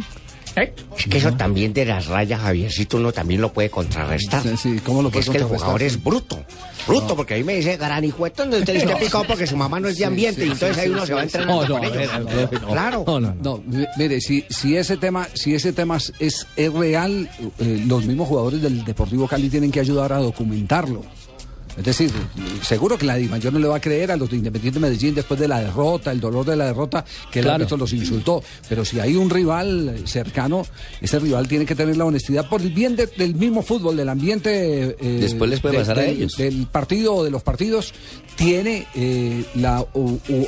Es 0.56 1.08
que 1.08 1.18
eso 1.18 1.32
también 1.34 1.72
de 1.74 1.86
las 1.86 2.08
rayas, 2.08 2.41
Javiercito, 2.41 2.97
uno 2.97 3.12
también 3.12 3.39
lo 3.41 3.54
puede 3.54 3.70
contrarrestar. 3.70 4.43
Sí, 4.43 4.58
sí, 4.58 4.80
¿cómo 4.84 5.02
lo 5.02 5.10
Que 5.10 5.14
puede 5.20 5.26
es 5.26 5.30
que 5.30 5.38
el 5.38 5.43
jugador 5.45 5.82
es 5.84 6.04
bruto. 6.04 6.43
Bruto, 6.88 7.16
porque 7.16 7.36
ahí 7.36 7.43
me 7.43 7.56
dice 7.56 7.78
garanijueto, 7.78 8.41
donde 8.43 8.60
usted 8.60 8.76
está 8.76 8.97
picado 8.97 9.24
porque 9.26 9.45
su 9.47 9.56
mamá 9.56 9.80
no 9.80 9.88
es 9.88 9.97
de 9.97 10.06
ambiente 10.06 10.41
sí, 10.41 10.47
y 10.47 10.52
entonces 10.52 10.78
ahí 10.80 10.89
uno 10.89 11.06
se 11.06 11.14
va 11.14 11.24
entrenando 11.24 11.62
No, 11.68 11.68
no, 11.68 11.80
con 11.80 11.99
ellos. 11.99 12.12
no. 12.62 12.68
Claro. 12.68 13.04
No, 13.08 13.20
no, 13.20 13.36
no. 13.41 13.64
mi- 13.66 13.86
Mire, 13.97 14.20
si, 14.20 14.43
si 14.49 14.76
ese 14.76 14.97
tema, 14.97 15.28
si 15.34 15.54
ese 15.54 15.74
tema 15.74 15.97
es, 15.97 16.47
es 16.56 16.74
real, 16.74 17.30
eh, 17.60 17.84
los 17.88 18.06
mismos 18.06 18.28
jugadores 18.28 18.62
del 18.62 18.84
Deportivo 18.84 19.28
Cali 19.28 19.49
tienen 19.49 19.72
que 19.72 19.80
ayudar 19.80 20.12
a 20.12 20.18
documentarlo. 20.18 21.04
Es 21.78 21.84
decir, 21.86 22.11
seguro 22.61 22.97
que 22.97 23.05
la 23.05 23.17
Mayor 23.17 23.53
no 23.53 23.59
le 23.59 23.67
va 23.67 23.78
a 23.78 23.82
creer 23.82 24.11
a 24.11 24.17
los 24.17 24.30
de 24.30 24.38
Independiente 24.38 24.80
Medellín 24.80 25.15
después 25.15 25.39
de 25.39 25.47
la 25.47 25.59
derrota, 25.61 26.11
el 26.11 26.19
dolor 26.19 26.45
de 26.45 26.55
la 26.55 26.65
derrota, 26.65 27.05
que 27.32 27.39
el 27.39 27.45
Claro. 27.45 27.55
árbitro 27.55 27.78
los 27.78 27.93
insultó. 27.93 28.43
Pero 28.67 28.84
si 28.84 28.99
hay 28.99 29.15
un 29.15 29.30
rival 29.30 30.01
cercano, 30.05 30.63
ese 30.99 31.19
rival 31.19 31.47
tiene 31.47 31.65
que 31.65 31.76
tener 31.76 31.95
la 31.97 32.05
honestidad 32.05 32.49
por 32.49 32.61
el 32.61 32.72
bien 32.72 32.95
de- 32.95 33.07
del 33.07 33.36
mismo 33.36 33.61
fútbol, 33.61 33.95
del 33.95 34.09
ambiente. 34.09 34.95
eh, 34.99 35.17
Después 35.22 35.49
les 35.49 35.59
puede 35.61 35.76
de- 35.76 35.80
pasar 35.82 35.99
a 35.99 36.01
del- 36.03 36.17
ellos. 36.17 36.36
Del 36.38 36.67
partido 36.67 37.15
o 37.15 37.24
de 37.24 37.32
los 37.32 37.41
partidos, 37.43 37.93
tiene 38.36 38.88
eh, 38.95 39.43
la 39.55 39.86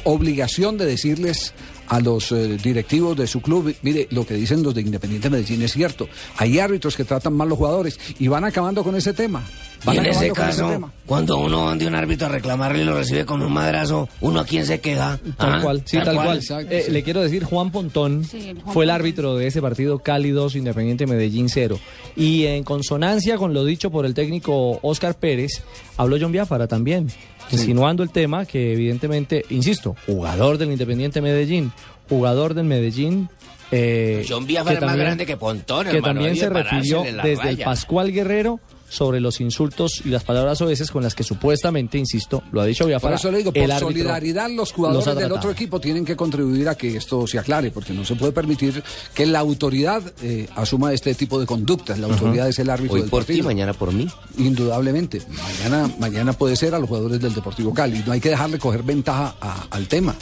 obligación 0.03 0.77
de 0.77 0.85
decirles 0.85 1.53
a 1.87 1.99
los 1.99 2.31
eh, 2.31 2.57
directivos 2.63 3.15
de 3.17 3.27
su 3.27 3.41
club, 3.41 3.75
mire, 3.81 4.07
lo 4.11 4.25
que 4.25 4.33
dicen 4.35 4.63
los 4.63 4.73
de 4.73 4.81
Independiente 4.81 5.29
Medellín 5.29 5.61
es 5.61 5.73
cierto. 5.73 6.07
Hay 6.37 6.59
árbitros 6.59 6.95
que 6.95 7.03
tratan 7.03 7.33
mal 7.33 7.49
los 7.49 7.57
jugadores 7.57 7.99
y 8.19 8.27
van 8.27 8.43
acabando 8.45 8.83
con 8.83 8.95
ese 8.95 9.13
tema. 9.13 9.43
Y 9.91 9.97
en 9.97 10.05
ese 10.05 10.31
caso, 10.31 10.91
cuando 11.05 11.37
uno 11.39 11.65
va 11.65 11.75
de 11.75 11.85
un 11.87 11.95
árbitro 11.95 12.27
a 12.27 12.29
reclamarle 12.29 12.83
y 12.83 12.85
lo 12.85 12.95
recibe 12.95 13.25
con 13.25 13.41
un 13.41 13.51
madrazo, 13.51 14.07
¿uno 14.21 14.39
a 14.39 14.45
quién 14.45 14.65
se 14.65 14.79
queja? 14.79 15.19
Tal 15.37 15.53
¿Ah? 15.55 15.59
cual, 15.61 15.81
sí, 15.85 15.97
tal, 16.03 16.15
cual. 16.15 16.39
Eh, 16.69 16.85
Le 16.89 17.03
quiero 17.03 17.21
decir, 17.21 17.43
Juan 17.43 17.71
Pontón 17.71 18.23
Sí, 18.23 18.49
el 18.49 18.61
Juan 18.61 18.73
fue 18.73 18.85
el 18.85 18.89
árbitro 18.91 19.35
de 19.35 19.47
ese 19.47 19.61
partido 19.61 19.99
cálidos 19.99 20.55
Independiente 20.55 21.05
Medellín 21.05 21.49
0. 21.49 21.79
Y 22.15 22.45
en 22.45 22.63
consonancia 22.63 23.37
con 23.37 23.53
lo 23.53 23.65
dicho 23.65 23.91
por 23.91 24.05
el 24.05 24.13
técnico 24.13 24.79
Oscar 24.81 25.15
Pérez, 25.15 25.63
habló 25.97 26.17
John 26.19 26.31
Biafara 26.31 26.67
también, 26.67 27.07
insinuando 27.51 28.03
el 28.03 28.09
tema 28.09 28.45
que 28.45 28.73
evidentemente, 28.73 29.45
insisto, 29.49 29.95
jugador 30.05 30.57
del 30.57 30.71
Independiente 30.71 31.21
Medellín, 31.21 31.71
jugador 32.07 32.53
del 32.53 32.65
Medellín. 32.65 33.29
eh, 33.71 34.25
John 34.27 34.45
Biafara 34.45 34.75
es 34.75 34.81
más 34.81 34.95
grande 34.95 35.25
que 35.25 35.35
Pontón, 35.35 35.87
Que 35.87 35.97
hermano, 35.97 36.13
también 36.21 36.35
se 36.37 36.49
refirió 36.49 37.03
desde 37.23 37.49
el. 37.49 37.57
Pascual 37.57 38.11
Guerrero 38.11 38.59
sobre 38.93 39.19
los 39.19 39.41
insultos 39.41 40.01
y 40.05 40.09
las 40.09 40.23
palabras 40.23 40.61
oeces 40.61 40.91
con 40.91 41.01
las 41.01 41.15
que 41.15 41.23
supuestamente, 41.23 41.97
insisto, 41.97 42.43
lo 42.51 42.61
ha 42.61 42.65
dicho 42.65 42.83
Por 42.83 42.89
Biafara. 42.89 43.15
eso 43.15 43.31
le 43.31 43.39
digo, 43.39 43.51
por 43.51 43.79
solidaridad 43.79 44.49
los 44.51 44.71
jugadores 44.71 45.15
del 45.15 45.31
otro 45.31 45.49
equipo 45.49 45.79
tienen 45.81 46.05
que 46.05 46.15
contribuir 46.15 46.69
a 46.69 46.75
que 46.75 46.95
esto 46.95 47.25
se 47.25 47.39
aclare, 47.39 47.71
porque 47.71 47.91
no 47.93 48.05
se 48.05 48.15
puede 48.15 48.31
permitir 48.31 48.83
que 49.15 49.25
la 49.25 49.39
autoridad 49.39 50.03
eh, 50.21 50.47
asuma 50.55 50.93
este 50.93 51.15
tipo 51.15 51.39
de 51.39 51.45
conductas. 51.47 51.97
La 51.97 52.07
autoridad 52.07 52.47
es 52.47 52.59
el 52.59 52.69
árbitro 52.69 52.95
Hoy 52.95 53.01
del 53.01 53.09
por 53.09 53.23
ti, 53.23 53.31
partido. 53.33 53.45
mañana 53.47 53.73
por 53.73 53.91
mí. 53.91 54.07
Indudablemente. 54.37 55.21
Mañana, 55.59 55.91
mañana 55.99 56.33
puede 56.33 56.55
ser 56.55 56.75
a 56.75 56.79
los 56.79 56.87
jugadores 56.87 57.19
del 57.19 57.33
Deportivo 57.33 57.73
Cali. 57.73 58.03
No 58.05 58.11
hay 58.11 58.19
que 58.19 58.29
dejarle 58.29 58.59
coger 58.59 58.83
ventaja 58.83 59.35
a- 59.41 59.67
al 59.71 59.87
tema. 59.87 60.15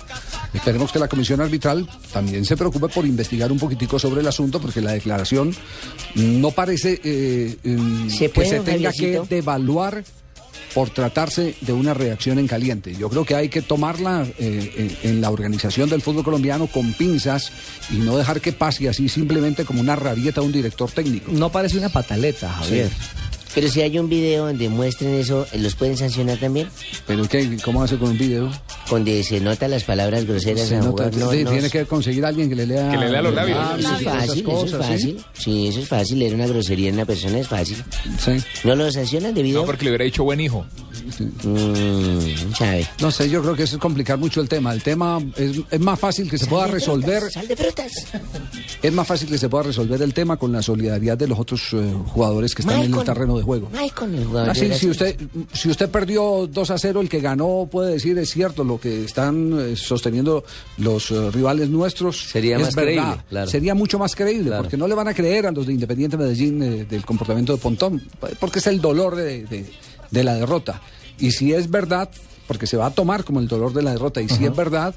Esperemos 0.54 0.92
que 0.92 1.00
la 1.00 1.08
comisión 1.08 1.42
arbitral 1.42 1.88
también 2.14 2.46
se 2.46 2.56
preocupe 2.56 2.88
por 2.90 3.06
investigar 3.06 3.52
un 3.52 3.60
poquitico 3.60 4.00
sobre 4.00 4.22
el 4.22 4.28
asunto, 4.28 4.60
porque 4.62 4.82
la 4.82 4.92
declaración 4.94 5.54
no 6.16 6.52
parece 6.52 7.00
eh, 7.04 7.58
¿Se 8.10 8.18
que 8.26 8.30
puede, 8.30 8.50
se 8.50 8.61
tenga 8.64 8.92
que 8.92 9.22
devaluar 9.30 10.04
por 10.74 10.90
tratarse 10.90 11.56
de 11.62 11.74
una 11.74 11.94
reacción 11.94 12.40
en 12.40 12.48
caliente. 12.48 12.96
Yo 12.96 13.10
creo 13.10 13.26
que 13.26 13.36
hay 13.36 13.50
que 13.50 13.62
tomarla 13.62 14.26
eh, 14.40 14.98
en, 15.04 15.10
en 15.10 15.22
la 15.22 15.30
organización 15.30 15.90
del 15.90 16.02
fútbol 16.02 16.24
colombiano 16.24 16.68
con 16.68 16.94
pinzas 16.94 17.52
y 17.90 17.96
no 17.96 18.18
dejar 18.18 18.40
que 18.42 18.54
pase 18.54 18.88
así 18.88 19.10
simplemente 19.10 19.66
como 19.66 19.82
una 19.82 19.96
rabieta 19.96 20.42
a 20.42 20.44
un 20.44 20.52
director 20.52 20.90
técnico. 20.90 21.32
No 21.32 21.52
parece 21.52 21.78
una 21.78 21.90
pataleta, 21.90 22.50
Javier. 22.50 22.90
Pero 23.54 23.68
si 23.70 23.82
hay 23.82 24.00
un 24.00 24.08
video 24.10 24.46
donde 24.46 24.70
muestren 24.70 25.14
eso, 25.16 25.46
¿los 25.56 25.76
pueden 25.76 25.98
sancionar 25.98 26.38
también? 26.40 26.70
¿Pero 27.06 27.28
qué? 27.28 27.58
¿Cómo 27.64 27.84
hace 27.84 27.98
con 27.98 28.12
un 28.12 28.18
video? 28.18 28.50
Donde 28.90 29.24
se 29.24 29.40
notan 29.40 29.72
las 29.72 29.84
palabras 29.84 30.26
groseras 30.26 30.68
Se 30.68 30.76
a 30.76 30.80
nota- 30.80 30.90
jugar. 31.10 31.16
No, 31.18 31.32
sí, 31.32 31.44
no, 31.44 31.52
tiene 31.52 31.70
que 31.70 31.86
conseguir 31.86 32.24
a 32.26 32.30
alguien 32.30 32.50
que 32.50 32.56
le 32.56 32.66
lea 32.66 32.90
Que 32.92 32.98
le 32.98 33.10
lea 33.10 33.22
los 33.22 33.34
labios. 33.34 33.58
Ah, 33.60 33.76
Eso 33.78 33.90
sí, 33.90 33.96
es 33.96 34.04
fácil, 34.12 34.50
eso 34.50 34.64
es 34.66 34.72
¿sí? 34.72 34.78
fácil. 34.78 35.26
Sí, 35.34 35.68
eso 35.68 35.80
es 35.82 35.88
fácil. 35.88 36.20
Leer 36.20 36.36
una 36.36 36.48
grosería 36.48 36.90
en 36.90 36.96
una 36.96 37.06
persona 37.06 37.40
es 37.40 37.48
fácil. 37.48 37.78
Sí. 38.24 38.32
¿No 38.64 38.76
lo 38.76 38.92
sancionan 38.92 39.34
de 39.34 39.44
video? 39.44 39.62
No, 39.62 39.66
porque 39.66 39.86
le 39.86 39.92
hubiera 39.92 40.06
dicho 40.06 40.24
buen 40.24 40.40
hijo. 40.40 40.66
Mm, 41.44 42.54
sabe. 42.58 42.88
No 43.02 43.12
sé, 43.12 43.30
yo 43.30 43.42
creo 43.42 43.56
que 43.56 43.64
eso 43.64 43.76
es 43.76 43.82
complicar 43.82 44.18
mucho 44.18 44.42
el 44.42 44.48
tema. 44.50 44.74
El 44.74 44.82
tema 44.84 45.20
es, 45.36 45.58
es 45.70 45.80
más 45.80 46.00
fácil 46.00 46.30
que 46.30 46.38
se 46.38 46.46
pueda 46.48 46.68
resolver. 46.68 47.24
Sal 47.32 47.48
de 47.48 47.56
frutas. 47.56 47.92
Es 48.82 48.94
más 48.94 49.08
fácil 49.08 49.30
que 49.30 49.38
se 49.38 49.50
pueda 49.50 49.64
resolver 49.64 50.02
el 50.02 50.14
tema 50.14 50.38
con 50.38 50.52
la 50.52 50.62
solidaridad 50.62 51.18
de 51.18 51.28
los 51.28 51.40
otros 51.40 51.62
eh, 51.74 51.94
jugadores 52.08 52.56
que 52.56 52.62
están 52.62 52.82
en 52.82 52.94
el 52.94 53.04
terreno 53.04 53.38
de 53.38 53.41
juego. 53.42 53.70
Maicon, 53.72 54.14
el 54.16 54.26
jugador 54.26 54.50
Ah, 54.50 54.54
de 54.54 54.60
sí, 54.60 54.66
Brasil. 54.68 54.80
si 54.80 54.90
usted, 54.90 55.20
si 55.54 55.70
usted 55.70 55.90
perdió 55.90 56.48
2 56.48 56.72
a 56.72 56.78
0, 56.78 57.02
el 57.02 57.10
que 57.10 57.20
ganó 57.20 57.68
puede 57.72 57.94
decir 57.94 58.18
es 58.18 58.30
cierto, 58.30 58.64
lo 58.64 58.80
que 58.80 59.06
están 59.06 59.58
eh, 59.60 59.76
sosteniendo 59.76 60.44
los 60.78 61.12
eh, 61.12 61.32
rivales 61.32 61.70
nuestros 61.70 62.22
Sería 62.30 62.58
es 62.58 62.64
más 62.64 62.76
verdad. 62.76 62.92
creíble, 63.04 63.24
claro. 63.30 63.50
Sería 63.52 63.76
mucho 63.76 64.00
más 64.00 64.16
creíble, 64.16 64.48
Claro. 64.48 64.64
porque 64.64 64.78
no 64.78 64.88
le 64.88 64.96
van 64.96 65.08
a 65.08 65.14
creer 65.14 65.48
a 65.48 65.52
los 65.52 65.66
de 65.68 65.74
Independiente 65.74 66.18
Medellín 66.18 66.62
eh, 66.64 66.86
del 66.90 67.06
comportamiento 67.06 67.54
de 67.54 67.60
Pontón, 67.60 68.02
porque 68.40 68.60
es 68.60 68.68
el 68.68 68.82
dolor 68.82 69.16
de, 69.16 69.46
de- 69.46 69.66
de 70.10 70.24
la 70.24 70.34
derrota. 70.36 70.82
Y 71.20 71.32
si 71.32 71.54
es 71.54 71.70
verdad, 71.70 72.10
porque 72.48 72.68
se 72.68 72.76
va 72.78 72.88
a 72.88 72.92
tomar 72.92 73.24
como 73.24 73.40
el 73.40 73.48
dolor 73.48 73.72
de 73.74 73.82
la 73.82 73.92
derrota, 73.92 74.22
y 74.22 74.28
si 74.28 74.44
es 74.46 74.56
verdad, 74.56 74.94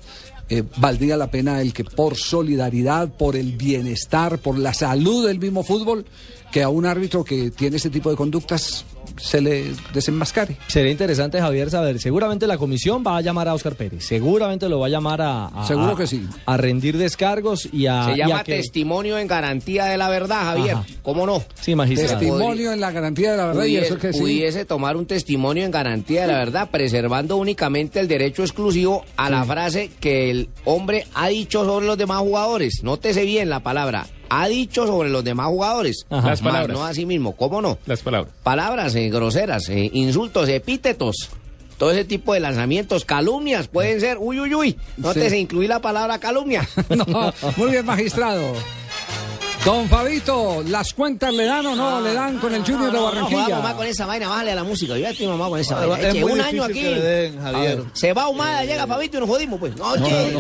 eh, 0.49 0.62
valdría 0.77 1.16
la 1.16 1.31
pena 1.31 1.61
el 1.61 1.73
que 1.73 1.85
por 1.85 2.16
solidaridad, 2.16 3.09
por 3.09 3.37
el 3.37 3.53
bienestar, 3.53 4.39
por 4.39 4.59
la 4.59 4.75
salud 4.75 5.27
del 5.27 5.39
mismo 5.39 5.62
fútbol, 5.62 6.05
que 6.53 6.62
a 6.62 6.69
un 6.69 6.87
árbitro 6.87 7.25
que 7.25 7.51
tiene 7.51 7.77
ese 7.77 7.91
tipo 7.91 8.11
de 8.11 8.16
conductas 8.16 8.85
se 9.16 9.41
le 9.41 9.73
desenmascare. 9.93 10.57
Sería 10.66 10.91
interesante, 10.91 11.41
Javier, 11.41 11.70
saber. 11.70 11.99
Seguramente 12.01 12.47
la 12.47 12.59
comisión 12.59 13.03
va 13.07 13.16
a 13.16 13.20
llamar 13.20 13.49
a 13.49 13.55
Oscar 13.55 13.74
Pérez. 13.74 14.05
Seguramente 14.05 14.69
lo 14.69 14.81
va 14.81 14.86
a 14.86 14.91
llamar 14.91 15.20
a. 15.23 15.47
a- 15.47 15.66
Seguro 15.66 15.93
a- 15.93 15.97
que 15.97 16.07
sí. 16.07 16.27
A 16.47 16.57
rendir 16.57 16.99
descargos 16.99 17.69
y 17.73 17.86
a. 17.86 18.05
Se 18.07 18.11
y 18.19 18.20
a 18.23 18.27
llama 18.28 18.45
que- 18.45 18.57
testimonio 18.57 19.19
en 19.19 19.27
garantía 19.27 19.85
de 19.86 19.97
la 19.99 20.09
verdad, 20.09 20.43
Javier. 20.45 20.74
Ajá. 20.77 20.86
¿Cómo 21.03 21.27
no? 21.27 21.43
Sí, 21.61 21.74
magistrado. 21.74 22.19
Testimonio 22.19 22.73
en 22.73 22.81
la 22.81 22.91
garantía 22.91 23.32
de 23.32 23.36
la 23.36 23.47
verdad, 23.47 23.62
y 23.65 23.66
Pudiese, 23.69 23.86
eso 23.86 23.99
que 23.99 24.12
sí. 24.12 24.20
pudiese 24.20 24.65
tomar 24.65 24.97
un 24.97 25.07
testimonio 25.07 25.65
en 25.65 25.70
garantía 25.70 26.23
de 26.23 26.28
la 26.28 26.39
verdad, 26.39 26.69
preservando 26.70 27.36
únicamente 27.36 28.01
el 28.01 28.09
derecho 28.09 28.43
exclusivo 28.43 29.05
a 29.16 29.31
la 29.31 29.45
frase 29.45 29.91
que 30.01 30.31
el 30.31 30.49
hombre 30.65 31.07
ha 31.15 31.28
dicho 31.28 31.65
sobre 31.65 31.86
los 31.86 31.99
demás 31.99 32.20
jugadores. 32.20 32.81
Nótese 32.82 33.24
bien 33.24 33.49
la 33.49 33.61
palabra. 33.61 34.07
Ha 34.29 34.49
dicho 34.49 34.87
sobre 34.87 35.09
los 35.11 35.23
demás 35.25 35.49
jugadores. 35.49 36.07
Ajá. 36.11 36.29
Las 36.31 36.43
Más 36.43 36.53
palabras. 36.53 36.77
no 36.79 36.85
así 36.85 37.07
mismo. 37.07 37.37
¿Cómo 37.37 37.61
no? 37.61 37.79
Las 37.87 38.03
palabras. 38.03 38.33
Palabras 38.43 38.95
eh, 38.95 39.09
groseras, 39.11 39.69
eh, 39.69 39.91
insultos, 39.93 40.49
epítetos. 40.49 41.31
Todo 41.79 41.91
ese 41.91 42.05
tipo 42.05 42.33
de 42.35 42.41
lanzamientos, 42.41 43.05
calumnias 43.05 43.67
pueden 43.69 44.01
ser, 44.01 44.19
uy, 44.21 44.39
uy, 44.41 44.55
uy. 44.55 44.79
Nótese 44.97 45.31
Sí. 45.31 45.37
incluir 45.39 45.69
la 45.69 45.81
palabra 45.81 46.19
calumnia. 46.19 46.69
No, 46.97 47.33
muy 47.57 47.71
bien, 47.73 47.85
magistrado. 47.85 48.43
Don 49.65 49.89
Fabito, 49.89 50.62
¿las 50.69 50.93
cuentas 50.93 51.32
le 51.32 51.47
dan 51.47 51.65
o 51.65 51.74
no? 51.74 51.99
¿Le 52.03 52.12
dan 52.12 52.39
con 52.39 52.55
el 52.55 52.62
Junior 52.62 52.93
de 52.93 52.99
No, 52.99 53.05
Barranquilla? 53.05 53.49
mamá 53.57 53.74
con 53.74 53.86
esa 53.86 54.05
vaina, 54.05 54.28
bájale 54.28 54.53
a 54.53 54.57
la 54.57 54.65
música. 54.65 54.93
Yo 54.93 54.99
ya 55.01 55.11
estoy 55.11 55.27
mamá 55.27 55.49
con 55.49 55.59
esa 55.59 55.82
Es 55.82 55.89
vaina. 55.89 56.09
Eche, 56.11 56.20
muy 56.20 56.32
un 56.32 56.39
difícil 56.39 56.61
año 56.61 56.65
aquí. 56.65 56.82
que 56.82 56.91
le 56.91 57.01
den, 57.01 57.41
Javier. 57.41 57.82
Ah, 57.86 57.91
Se 57.95 58.12
va 58.12 58.28
Humada, 58.28 58.65
llega 58.66 58.86
Fabito 58.86 59.16
y 59.16 59.20
nos 59.20 59.28
jodimos, 59.31 59.59
pues. 59.59 59.74
No, 59.77 59.95
che, 59.97 60.32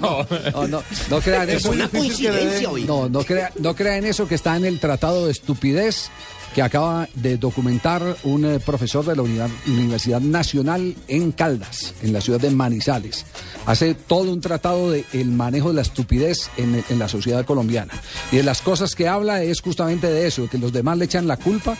No, 0.00 0.66
no, 0.68 0.82
no 1.10 1.20
crean 1.20 1.50
Es 1.50 1.56
eso. 1.56 1.70
una 1.70 1.88
coincidencia. 1.88 2.68
No, 2.86 3.08
no, 3.08 3.24
crea- 3.24 3.50
no 3.58 3.74
crean 3.74 4.04
eso 4.04 4.28
que 4.28 4.36
está 4.36 4.56
en 4.56 4.64
el 4.66 4.78
Tratado 4.78 5.26
de 5.26 5.32
Estupidez 5.32 6.08
que 6.54 6.62
acaba 6.62 7.08
de 7.14 7.36
documentar 7.36 8.16
un 8.22 8.44
eh, 8.44 8.60
profesor 8.60 9.04
de 9.04 9.16
la 9.16 9.22
Uni- 9.22 9.40
Universidad 9.66 10.20
Nacional 10.20 10.94
en 11.08 11.32
Caldas, 11.32 11.94
en 12.02 12.12
la 12.12 12.20
ciudad 12.20 12.40
de 12.40 12.50
Manizales. 12.50 13.26
Hace 13.66 13.94
todo 13.94 14.32
un 14.32 14.40
tratado 14.40 14.90
de 14.92 15.04
el 15.12 15.28
manejo 15.30 15.68
de 15.68 15.74
la 15.74 15.82
estupidez 15.82 16.48
en, 16.56 16.84
en 16.88 16.98
la 16.98 17.08
sociedad 17.08 17.44
colombiana. 17.44 17.92
Y 18.30 18.36
de 18.36 18.42
las 18.44 18.62
cosas 18.62 18.94
que 18.94 19.08
habla 19.08 19.42
es 19.42 19.60
justamente 19.60 20.06
de 20.06 20.26
eso, 20.26 20.48
que 20.48 20.58
los 20.58 20.72
demás 20.72 20.96
le 20.98 21.06
echan 21.06 21.26
la 21.26 21.36
culpa. 21.36 21.76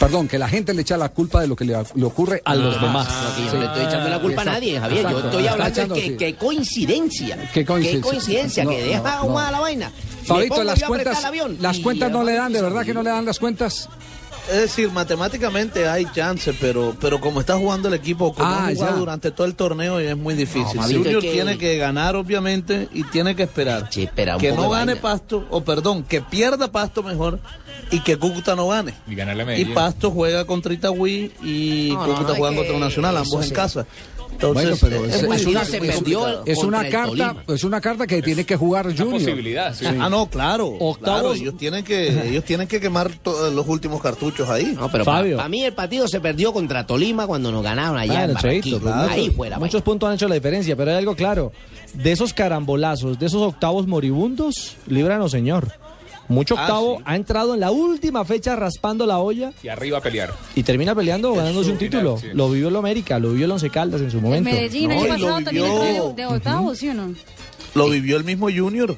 Perdón, 0.00 0.28
que 0.28 0.38
la 0.38 0.48
gente 0.48 0.74
le 0.74 0.82
echa 0.82 0.96
la 0.96 1.08
culpa 1.08 1.40
de 1.40 1.48
lo 1.48 1.56
que 1.56 1.64
le, 1.64 1.74
le 1.94 2.04
ocurre 2.04 2.40
a 2.44 2.54
los 2.54 2.80
demás. 2.80 3.08
No, 3.08 3.34
que 3.36 3.44
yo 3.46 3.54
no 3.54 3.60
le 3.60 3.66
estoy 3.66 3.84
echando 3.84 4.08
la 4.08 4.20
culpa 4.20 4.40
a 4.42 4.44
Exacto, 4.44 4.60
nadie, 4.60 4.80
Javier. 4.80 5.02
Yo 5.02 5.08
exacto. 5.08 5.26
estoy 5.28 5.40
Está 5.42 5.52
hablando 5.52 5.74
de 5.74 5.80
echando, 5.80 5.94
que, 5.96 6.02
sí. 6.02 6.16
que 6.16 6.34
coincidencia. 6.36 7.50
Qué 7.52 7.64
coincidencia. 7.64 8.00
Qué 8.02 8.08
coincidencia, 8.08 8.64
No, 8.64 8.70
que 8.70 8.82
deja 8.84 9.16
no, 9.16 9.22
no. 9.22 9.26
Humada 9.26 9.50
la 9.50 9.60
vaina. 9.60 9.92
Fabito, 10.28 10.64
las 10.64 10.82
cuentas, 10.84 11.24
las 11.60 11.78
cuentas 11.78 12.10
no 12.10 12.22
le 12.24 12.34
dan, 12.34 12.52
de 12.52 12.62
verdad 12.62 12.84
que 12.84 12.94
no 12.94 13.02
le 13.02 13.10
dan 13.10 13.24
las 13.24 13.38
cuentas. 13.38 13.88
Es 14.50 14.60
decir, 14.62 14.90
matemáticamente 14.90 15.86
hay 15.86 16.06
chance, 16.14 16.54
pero, 16.58 16.96
pero 16.98 17.20
como 17.20 17.40
está 17.40 17.58
jugando 17.58 17.88
el 17.88 17.94
equipo, 17.94 18.32
como 18.32 18.46
Ah, 18.48 18.68
ha 18.68 18.74
jugado 18.74 18.94
ya. 18.94 18.98
durante 18.98 19.30
todo 19.30 19.46
el 19.46 19.54
torneo, 19.54 19.98
es 20.00 20.16
muy 20.16 20.32
difícil. 20.32 20.76
No, 20.76 20.84
Junior 20.84 21.20
que- 21.20 21.30
tiene 21.32 21.58
que 21.58 21.76
ganar, 21.76 22.16
obviamente, 22.16 22.88
y 22.94 23.02
tiene 23.04 23.36
que 23.36 23.42
esperar. 23.42 23.90
Espera 23.94 24.38
que 24.38 24.52
no 24.52 24.70
gane 24.70 24.94
vaina. 24.94 25.02
Pasto, 25.02 25.46
o 25.50 25.62
perdón, 25.62 26.02
que 26.02 26.22
pierda 26.22 26.72
Pasto 26.72 27.02
mejor 27.02 27.40
y 27.90 28.00
que 28.00 28.16
Cúcuta 28.16 28.56
no 28.56 28.68
gane. 28.68 28.94
Y 29.06 29.14
ganarle 29.14 29.42
a 29.42 29.58
Y. 29.58 29.66
Pasto 29.66 30.10
juega 30.10 30.46
contra 30.46 30.72
Itagüí 30.72 31.30
y 31.42 31.90
No, 31.92 32.06
Cúcuta 32.06 32.28
no, 32.32 32.34
juega 32.36 32.56
contra 32.56 32.78
Nacional, 32.78 33.14
eso 33.16 33.24
ambos 33.24 33.42
en 33.42 33.48
sí. 33.50 33.54
casa. 33.54 33.86
Entonces, 34.40 34.80
Bueno, 34.80 34.96
pero 34.96 35.04
es, 35.06 35.14
es, 35.16 35.26
muy 35.26 35.36
es 35.36 35.46
una, 35.46 35.64
se 35.64 35.78
es- 35.78 35.96
perdió 35.96 36.44
es 36.46 36.58
una 36.58 36.88
carta, 36.88 37.34
es 37.48 37.64
una 37.64 37.80
carta 37.80 38.06
que 38.06 38.22
tiene 38.22 38.46
que 38.46 38.54
jugar 38.56 38.86
Una 38.86 38.96
Junior. 38.96 39.14
posibilidad, 39.20 39.74
sí. 39.74 39.84
Ah, 39.86 40.08
no, 40.08 40.26
claro. 40.30 40.68
Octavos- 40.78 40.98
claro, 41.00 41.34
ellos 41.34 41.56
tienen 41.56 41.82
que 41.84 42.28
ellos 42.28 42.44
tienen 42.44 42.68
que 42.68 42.78
quemar 42.80 43.10
to- 43.18 43.50
los 43.50 43.66
últimos 43.66 44.00
cartuchos 44.00 44.48
ahí. 44.48 44.76
No, 44.78 44.88
pero 44.92 45.04
Fabio. 45.04 45.36
para 45.38 45.48
mí 45.48 45.64
el 45.64 45.72
partido 45.72 46.06
se 46.06 46.20
perdió 46.20 46.52
contra 46.52 46.86
Tolima 46.86 47.26
cuando 47.26 47.50
nos 47.50 47.64
ganaron 47.64 47.98
allá 47.98 48.26
Claro, 48.26 48.32
en 48.32 48.38
Cheito, 48.62 48.80
claro. 48.80 49.10
Ahí 49.12 49.30
fue 49.30 49.50
la 49.50 49.58
Muchos 49.58 49.82
puntos 49.82 50.08
han 50.08 50.14
hecho 50.14 50.28
la 50.28 50.36
diferencia, 50.36 50.76
pero 50.76 50.92
hay 50.92 50.98
algo 50.98 51.16
claro. 51.16 51.50
De 51.94 52.12
esos 52.12 52.32
carambolazos, 52.32 53.18
de 53.18 53.26
esos 53.26 53.42
octavos 53.42 53.88
moribundos, 53.88 54.76
líbranos, 54.86 55.32
señor. 55.32 55.72
Mucho 56.28 56.56
Ah, 56.58 56.62
octavo 56.62 56.96
sí. 56.98 57.02
ha 57.06 57.16
entrado 57.16 57.54
en 57.54 57.60
la 57.60 57.70
última 57.70 58.24
fecha 58.24 58.54
raspando 58.54 59.06
la 59.06 59.18
olla 59.18 59.52
Y 59.62 59.68
arriba 59.68 59.98
a 59.98 60.00
pelear. 60.02 60.34
y 60.54 60.62
termina 60.62 60.94
peleando 60.94 61.32
ganándose 61.34 61.70
un 61.70 61.78
final, 61.78 61.90
título. 61.90 62.18
sí. 62.18 62.26
Lo 62.34 62.50
vivió 62.50 62.68
el 62.68 62.76
América, 62.76 63.18
lo 63.18 63.30
vivió 63.30 63.46
el 63.46 63.52
Once 63.52 63.70
Caldas 63.70 64.00
en 64.02 64.10
su 64.10 64.20
momento. 64.20 64.50
Medellín, 64.50 64.90
No, 64.90 64.96
año 65.00 65.08
pasado 65.08 65.32
también 65.42 65.64
vivió- 65.64 65.82
entró 65.86 66.08
de, 66.10 66.14
de 66.14 66.26
octavos, 66.26 66.78
¿sí 66.78 66.88
o 66.90 66.94
no? 66.94 67.14
Lo 67.74 67.88
vivió 67.88 68.16
el 68.16 68.24
mismo 68.24 68.48
Junior. 68.54 68.96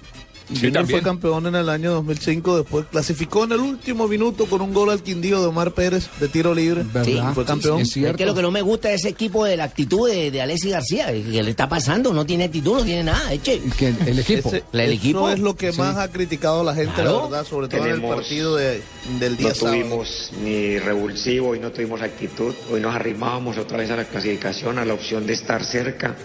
Junior 0.55 0.72
también. 0.72 1.01
fue 1.01 1.02
campeón 1.02 1.47
en 1.47 1.55
el 1.55 1.68
año 1.68 1.93
2005, 1.93 2.59
después 2.59 2.86
clasificó 2.90 3.44
en 3.44 3.52
el 3.52 3.60
último 3.60 4.09
minuto 4.09 4.47
con 4.47 4.60
un 4.62 4.72
gol 4.74 4.90
al 4.90 5.02
Quindío 5.02 5.40
de 5.40 5.47
Omar 5.47 5.72
Pérez 5.72 6.09
de 6.18 6.28
tiro 6.28 6.55
libre. 6.55 6.82
¿Verdad? 6.85 7.05
Sí, 7.05 7.20
fue 7.35 7.44
campeón. 7.44 7.81
Es 7.81 7.89
Es 7.89 7.94
cierto. 7.94 8.16
que 8.18 8.27
lo 8.27 8.35
que 8.35 8.43
no 8.43 8.51
me 8.51 8.62
gusta 8.62 8.90
es 8.93 9.01
ese 9.01 9.09
equipo 9.10 9.44
de 9.44 9.56
la 9.56 9.64
actitud 9.64 10.09
de, 10.10 10.31
de 10.31 10.43
Alexis 10.43 10.72
García. 10.72 11.06
¿Qué 11.12 11.43
le 11.43 11.51
está 11.51 11.68
pasando? 11.68 12.12
No 12.12 12.27
tiene 12.27 12.44
actitud, 12.44 12.78
no 12.78 12.85
tiene 12.85 13.05
nada. 13.05 13.32
Eche. 13.32 13.60
Que 13.78 13.89
el 14.06 14.18
equipo. 14.18 14.48
Ese- 14.48 14.64
¿La 14.72 14.82
del 14.82 14.93
eso 14.93 15.01
equipo? 15.01 15.31
es 15.31 15.39
lo 15.39 15.55
que 15.56 15.72
más 15.72 15.97
ha 15.97 16.10
criticado 16.10 16.64
la 16.64 16.74
gente, 16.74 16.93
Claro. 16.94 17.16
la 17.16 17.22
verdad, 17.28 17.47
sobre 17.47 17.68
todo 17.68 17.85
en 17.86 17.93
el 17.93 18.02
partido 18.02 18.56
de- 18.56 18.82
del 19.18 19.36
día 19.36 19.48
No 19.51 19.55
sábado. 19.55 19.77
tuvimos 19.78 20.32
ni 20.43 20.78
revulsivo, 20.78 21.48
hoy 21.51 21.60
no 21.60 21.70
tuvimos 21.70 22.01
actitud, 22.02 22.55
hoy 22.72 22.81
nos 22.81 22.94
arrimábamos 22.94 23.56
otra 23.59 23.78
vez 23.78 23.90
a 23.90 23.97
la 23.97 24.05
clasificación, 24.05 24.78
a 24.78 24.85
la 24.85 24.94
opción 24.94 25.27
de 25.27 25.32
estar 25.35 25.64
cerca. 25.64 26.16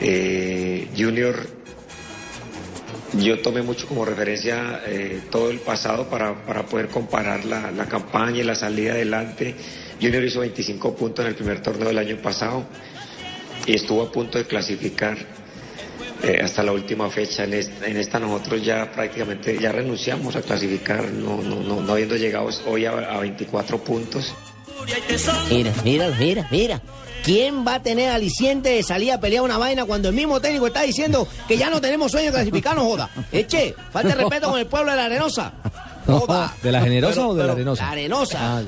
Eh, 0.00 0.88
junior, 0.96 1.46
yo 3.14 3.40
tomé 3.40 3.62
mucho 3.62 3.86
como 3.86 4.04
referencia 4.04 4.82
eh, 4.86 5.22
todo 5.30 5.50
el 5.50 5.60
pasado 5.60 6.08
para, 6.08 6.44
para 6.44 6.66
poder 6.66 6.88
comparar 6.88 7.44
la, 7.44 7.70
la 7.70 7.86
campaña 7.86 8.40
y 8.40 8.44
la 8.44 8.54
salida 8.54 8.92
adelante. 8.92 9.54
Junior 10.00 10.24
hizo 10.24 10.40
25 10.40 10.94
puntos 10.94 11.24
en 11.24 11.30
el 11.30 11.34
primer 11.36 11.60
torneo 11.62 11.88
del 11.88 11.98
año 11.98 12.16
pasado 12.18 12.64
y 13.66 13.74
estuvo 13.74 14.02
a 14.02 14.12
punto 14.12 14.38
de 14.38 14.44
clasificar. 14.44 15.16
eh, 16.22 16.40
hasta 16.42 16.62
la 16.62 16.72
última 16.72 17.10
fecha. 17.10 17.44
En 17.44 17.54
esta, 17.54 17.86
en 17.86 17.96
esta 17.96 18.18
nosotros 18.18 18.64
ya 18.64 18.90
prácticamente 18.90 19.58
ya 19.58 19.72
renunciamos 19.72 20.34
a 20.36 20.42
clasificar, 20.42 21.10
no, 21.12 21.42
no, 21.42 21.56
no, 21.60 21.80
no 21.80 21.92
habiendo 21.92 22.16
llegado 22.16 22.48
hoy 22.66 22.86
a, 22.86 22.92
a 22.92 23.20
24 23.20 23.78
puntos. 23.84 24.34
Mira, 25.50 25.72
mira, 25.84 26.08
mira, 26.18 26.48
mira. 26.50 26.80
¿Quién 27.24 27.66
va 27.66 27.74
a 27.76 27.82
tener 27.82 28.10
aliciente 28.10 28.68
de 28.68 28.82
salir 28.84 29.10
a 29.12 29.18
pelear 29.18 29.42
una 29.42 29.58
vaina 29.58 29.84
cuando 29.84 30.08
el 30.08 30.14
mismo 30.14 30.40
técnico 30.40 30.68
está 30.68 30.82
diciendo 30.82 31.26
que 31.48 31.56
ya 31.58 31.70
no 31.70 31.80
tenemos 31.80 32.12
sueño 32.12 32.26
de 32.26 32.32
clasificar? 32.32 32.76
No 32.76 32.84
joda. 32.84 33.10
Eche, 33.32 33.74
falta 33.90 34.10
de 34.10 34.14
respeto 34.14 34.48
con 34.50 34.60
el 34.60 34.66
pueblo 34.66 34.92
de 34.92 34.96
la 34.96 35.04
Arenosa. 35.06 35.52
Joda. 36.06 36.54
¿De 36.62 36.70
la 36.70 36.82
generosa 36.82 37.14
Pero- 37.16 37.28
o 37.30 37.34
de 37.34 37.44
la 37.44 37.52
arenosa? 37.52 37.82
La 37.84 37.90
Arenosa. 37.90 38.38
Ah. 38.58 38.62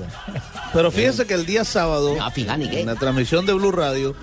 Pero 0.78 0.92
fíjese 0.92 1.26
que 1.26 1.34
el 1.34 1.44
día 1.44 1.64
sábado, 1.64 2.14
en 2.36 2.86
la 2.86 2.94
transmisión 2.94 3.44
de 3.46 3.52
Blue 3.52 3.72
Radio, 3.72 4.14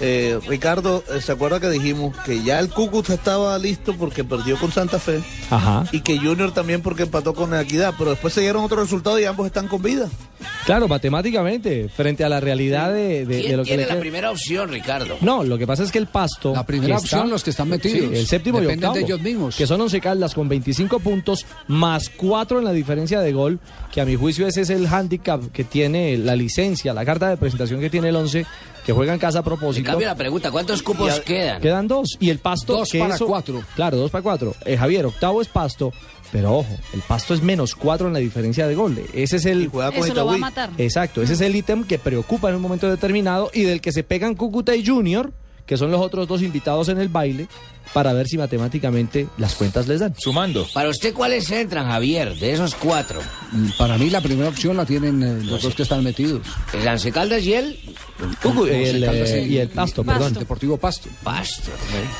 eh, 0.00 0.40
Ricardo, 0.48 1.04
eh, 1.14 1.20
¿se 1.20 1.30
acuerda 1.30 1.60
que 1.60 1.68
dijimos 1.70 2.16
que 2.24 2.42
ya 2.42 2.58
el 2.58 2.68
Cúcuta 2.70 3.14
estaba 3.14 3.56
listo 3.58 3.94
porque 3.96 4.24
perdió 4.24 4.56
con 4.58 4.72
Santa 4.72 4.98
Fe? 4.98 5.20
Ajá. 5.50 5.84
Y 5.92 6.00
que 6.00 6.18
Junior 6.18 6.52
también 6.52 6.82
porque 6.82 7.04
empató 7.04 7.32
con 7.34 7.50
la 7.50 7.60
Equidad, 7.60 7.94
pero 7.96 8.10
después 8.10 8.34
se 8.34 8.40
dieron 8.40 8.64
otros 8.64 8.80
resultados 8.80 9.20
y 9.20 9.24
ambos 9.26 9.46
están 9.46 9.68
con 9.68 9.82
vida. 9.82 10.08
Claro, 10.64 10.88
matemáticamente, 10.88 11.88
frente 11.94 12.24
a 12.24 12.28
la 12.30 12.40
realidad 12.40 12.92
de, 12.92 13.26
de- 13.26 13.36
de 13.36 13.40
¿Quién 13.42 13.56
lo 13.58 13.62
que 13.62 13.68
tiene 13.68 13.82
le 13.82 13.88
la 13.88 13.94
queda. 13.94 14.00
primera 14.00 14.30
opción, 14.30 14.70
Ricardo? 14.70 15.16
No, 15.20 15.44
lo 15.44 15.58
que 15.58 15.66
pasa 15.66 15.82
es 15.82 15.92
que 15.92 15.98
el 15.98 16.06
pasto. 16.06 16.54
La 16.54 16.64
primera 16.64 16.96
opción, 16.96 17.28
los 17.28 17.44
que 17.44 17.50
están 17.50 17.68
metidos. 17.68 18.12
el 18.16 18.26
séptimo 18.26 18.58
y 18.58 18.62
Dependen 18.62 18.88
octavo. 18.90 18.94
de 18.94 19.12
ellos 19.12 19.20
mismos. 19.20 19.56
Que 19.56 19.66
son 19.66 19.80
11 19.82 20.00
Caldas 20.00 20.34
con 20.34 20.48
25 20.48 20.98
puntos, 21.00 21.44
más 21.68 22.08
4 22.16 22.58
en 22.58 22.64
la 22.64 22.72
diferencia 22.72 23.20
de 23.20 23.32
gol, 23.32 23.58
que 23.92 24.00
a 24.00 24.06
mi 24.06 24.16
juicio 24.16 24.46
ese 24.46 24.62
es 24.62 24.70
el 24.70 24.86
handicap 24.86 25.42
que 25.52 25.64
tiene 25.64 25.99
la 26.18 26.36
licencia, 26.36 26.92
la 26.94 27.04
carta 27.04 27.28
de 27.28 27.36
presentación 27.36 27.80
que 27.80 27.90
tiene 27.90 28.08
el 28.08 28.16
11, 28.16 28.46
que 28.84 28.92
juega 28.92 29.12
en 29.12 29.18
casa 29.18 29.38
a 29.38 29.40
En 29.40 29.44
propósito. 29.44 29.86
cambio, 29.86 30.06
la 30.08 30.14
pregunta, 30.14 30.50
¿cuántos 30.50 30.82
cupos 30.82 31.20
quedan? 31.20 31.60
Quedan 31.60 31.86
dos. 31.88 32.16
Y 32.20 32.30
el 32.30 32.38
pasto. 32.38 32.74
Dos 32.78 32.90
que 32.90 32.98
para 32.98 33.14
eso- 33.14 33.26
cuatro. 33.26 33.62
Claro, 33.74 33.96
dos 33.96 34.10
para 34.10 34.22
cuatro. 34.22 34.54
Eh, 34.64 34.76
Javier, 34.76 35.06
octavo 35.06 35.40
es 35.42 35.48
pasto. 35.48 35.92
Pero 36.32 36.58
ojo, 36.58 36.76
el 36.94 37.00
pasto 37.02 37.34
es 37.34 37.42
menos 37.42 37.74
cuatro 37.74 38.06
en 38.06 38.12
la 38.12 38.20
diferencia 38.20 38.68
de 38.68 38.76
gol. 38.76 38.96
Ese 39.12 39.36
es 39.38 39.46
el. 39.46 39.68
Eso 39.94 40.14
lo 40.14 40.26
va 40.26 40.34
a 40.34 40.38
matar. 40.38 40.70
Exacto, 40.78 41.22
ese 41.22 41.32
es 41.32 41.40
el 41.40 41.56
ítem 41.56 41.82
que 41.82 41.98
preocupa 41.98 42.48
en 42.50 42.54
un 42.54 42.62
momento 42.62 42.88
determinado 42.88 43.50
y 43.52 43.62
del 43.64 43.80
que 43.80 43.90
se 43.90 44.04
pegan 44.04 44.36
Cúcuta 44.36 44.76
y 44.76 44.86
Junior, 44.86 45.32
que 45.66 45.76
son 45.76 45.90
los 45.90 46.00
otros 46.00 46.28
dos 46.28 46.42
invitados 46.42 46.88
en 46.88 46.98
el 46.98 47.08
baile, 47.08 47.48
para 47.92 48.12
ver 48.12 48.28
si 48.28 48.38
matemáticamente 48.38 49.28
las 49.38 49.54
cuentas 49.54 49.88
les 49.88 50.00
dan. 50.00 50.14
Sumando. 50.16 50.66
Para 50.72 50.88
usted, 50.88 51.12
¿cuáles 51.12 51.50
entran, 51.50 51.86
Javier, 51.86 52.36
de 52.36 52.52
esos 52.52 52.74
cuatro? 52.74 53.20
Mm, 53.52 53.68
Para 53.78 53.98
mí 53.98 54.10
la 54.10 54.20
primera 54.20 54.48
opción 54.48 54.76
la 54.76 54.84
tienen 54.84 55.22
eh, 55.22 55.44
los 55.44 55.62
dos 55.62 55.74
que 55.74 55.82
están 55.82 56.04
metidos. 56.04 56.42
¿El 56.72 56.86
Once 56.86 57.10
Caldas 57.10 57.42
y 57.44 57.54
el? 57.54 57.78
Once 58.44 58.90
el, 58.90 59.04
Caldas 59.04 59.30
eh, 59.30 59.46
y 59.48 59.56
el 59.58 59.68
Pasto, 59.68 60.04
perdón. 60.04 60.34
Deportivo 60.34 60.76
Pasto. 60.76 61.08
Pasto. 61.22 61.70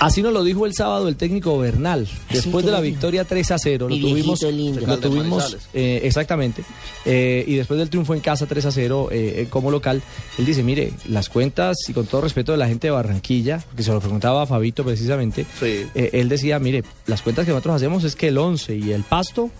Así 0.01 0.23
nos 0.23 0.33
lo 0.33 0.43
dijo 0.43 0.67
el 0.67 0.75
sábado 0.75 1.09
el 1.09 1.17
técnico 1.17 1.59
Bernal. 1.59 2.09
Después 2.31 2.65
de 2.65 2.73
la 2.73 2.81
victoria 2.81 3.25
3 3.25 3.51
a 3.51 3.59
0, 3.59 3.89
lo 3.89 3.97
tuvimos, 3.97 4.43
lo 4.43 4.99
tuvimos 4.99 5.57
eh, 5.75 6.01
exactamente. 6.05 6.65
Eh, 7.05 7.45
y 7.47 7.55
después 7.57 7.79
del 7.79 7.89
triunfo 7.89 8.15
en 8.15 8.21
casa 8.21 8.47
3 8.47 8.67
a 8.67 8.71
0 8.71 9.09
eh, 9.11 9.35
eh, 9.37 9.47
como 9.49 9.71
local, 9.71 10.03
él 10.39 10.47
dice, 10.47 10.63
mire, 10.63 10.93
las 11.09 11.29
cuentas, 11.29 11.77
y 11.89 11.93
con 11.93 12.07
todo 12.07 12.21
respeto 12.21 12.53
de 12.53 12.59
la 12.59 12.69
gente 12.69 12.89
de 12.89 12.91
Barranquilla, 12.93 13.63
que 13.77 13.83
se 13.83 13.93
lo 13.93 14.01
preguntaba 14.01 14.43
a 14.43 14.47
Fabito 14.47 14.85
precisamente, 14.85 15.47
eh, 15.63 16.11
él 16.13 16.29
decía, 16.29 16.59
mire, 16.59 16.83
las 17.07 17.23
cuentas 17.23 17.45
que 17.45 17.51
nosotros 17.53 17.77
hacemos 17.77 18.05
es 18.05 18.17
que 18.17 18.29
el 18.29 18.39
11 18.39 18.77
y 18.77 18.93
el 18.93 19.03
Pasto 19.03 19.51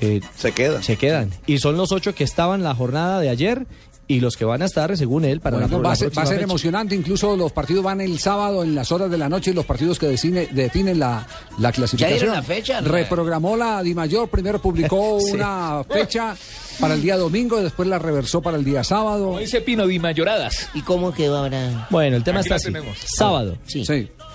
eh, 0.00 0.20
se 0.36 0.52
quedan. 0.52 0.82
Se 0.82 0.96
quedan. 0.96 1.30
Y 1.46 1.58
son 1.58 1.76
los 1.76 1.92
ocho 1.92 2.14
que 2.14 2.24
estaban 2.24 2.62
la 2.62 2.74
jornada 2.74 3.20
de 3.20 3.28
ayer 3.28 3.66
y 4.08 4.20
los 4.20 4.36
que 4.36 4.44
van 4.44 4.60
a 4.60 4.64
estar, 4.66 4.94
según 4.98 5.24
él, 5.24 5.40
para 5.40 5.56
Bueno, 5.58 5.70
la, 5.70 5.76
va, 5.78 5.82
la 5.84 5.92
a 5.92 5.96
ser, 5.96 6.18
va 6.18 6.22
a 6.22 6.26
ser 6.26 6.34
fecha. 6.36 6.44
emocionante, 6.44 6.94
incluso 6.94 7.34
los 7.36 7.52
partidos 7.52 7.84
van 7.84 8.00
el 8.00 8.18
sábado 8.18 8.62
en 8.64 8.74
las 8.74 8.90
horas 8.92 9.10
de 9.10 9.16
la 9.16 9.28
noche 9.28 9.52
y 9.52 9.54
los 9.54 9.64
partidos 9.64 9.98
que 9.98 10.08
define- 10.10 10.50
definen 10.50 10.98
la, 10.98 11.26
la 11.58 11.72
clasificación. 11.72 12.18
dieron 12.18 12.34
la 12.34 12.42
fecha, 12.42 12.80
¿no? 12.80 12.88
Reprogramó 12.88 13.56
la 13.56 13.80
Dimayor, 13.82 14.28
primero 14.28 14.60
publicó 14.60 15.18
Sí. 15.24 15.32
una 15.32 15.82
fecha 15.88 16.34
para 16.80 16.94
el 16.94 17.00
día 17.00 17.16
domingo 17.16 17.58
y 17.60 17.62
después 17.62 17.88
la 17.88 17.98
reversó 18.00 18.42
para 18.42 18.58
el 18.58 18.64
día 18.64 18.82
sábado. 18.84 19.26
Como 19.26 19.38
dice 19.38 19.60
Pino, 19.62 19.86
Di 19.86 19.98
Mayoradas. 20.00 20.68
¿Y 20.74 20.82
cómo 20.82 21.14
quedó 21.14 21.38
ahora? 21.38 21.86
Bueno, 21.88 22.16
el 22.16 22.24
tema 22.24 22.40
Aquí 22.40 22.46
está 22.48 22.56
así. 22.56 22.64
tenemos. 22.66 22.98
Sábado. 23.06 23.56
Sí. 23.66 23.84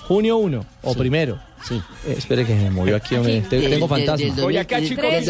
Junio 0.08 0.38
1 0.38 0.66
o 0.84 0.94
Sí. 0.94 1.00
primero. 1.00 1.40
Sí. 1.68 1.76
Eh, 2.08 2.16
espere 2.18 2.46
que 2.46 2.54
me 2.56 2.70
movió 2.70 2.96
aquí, 2.96 3.16
hombre. 3.16 3.42
Te- 3.42 3.60
Del- 3.60 3.72
tengo 3.72 3.88
fantasma. 3.88 4.18
del 4.18 4.28
2000 4.30 4.44
Boyacá, 4.44 4.82
Chico. 4.82 5.02
del- 5.02 5.26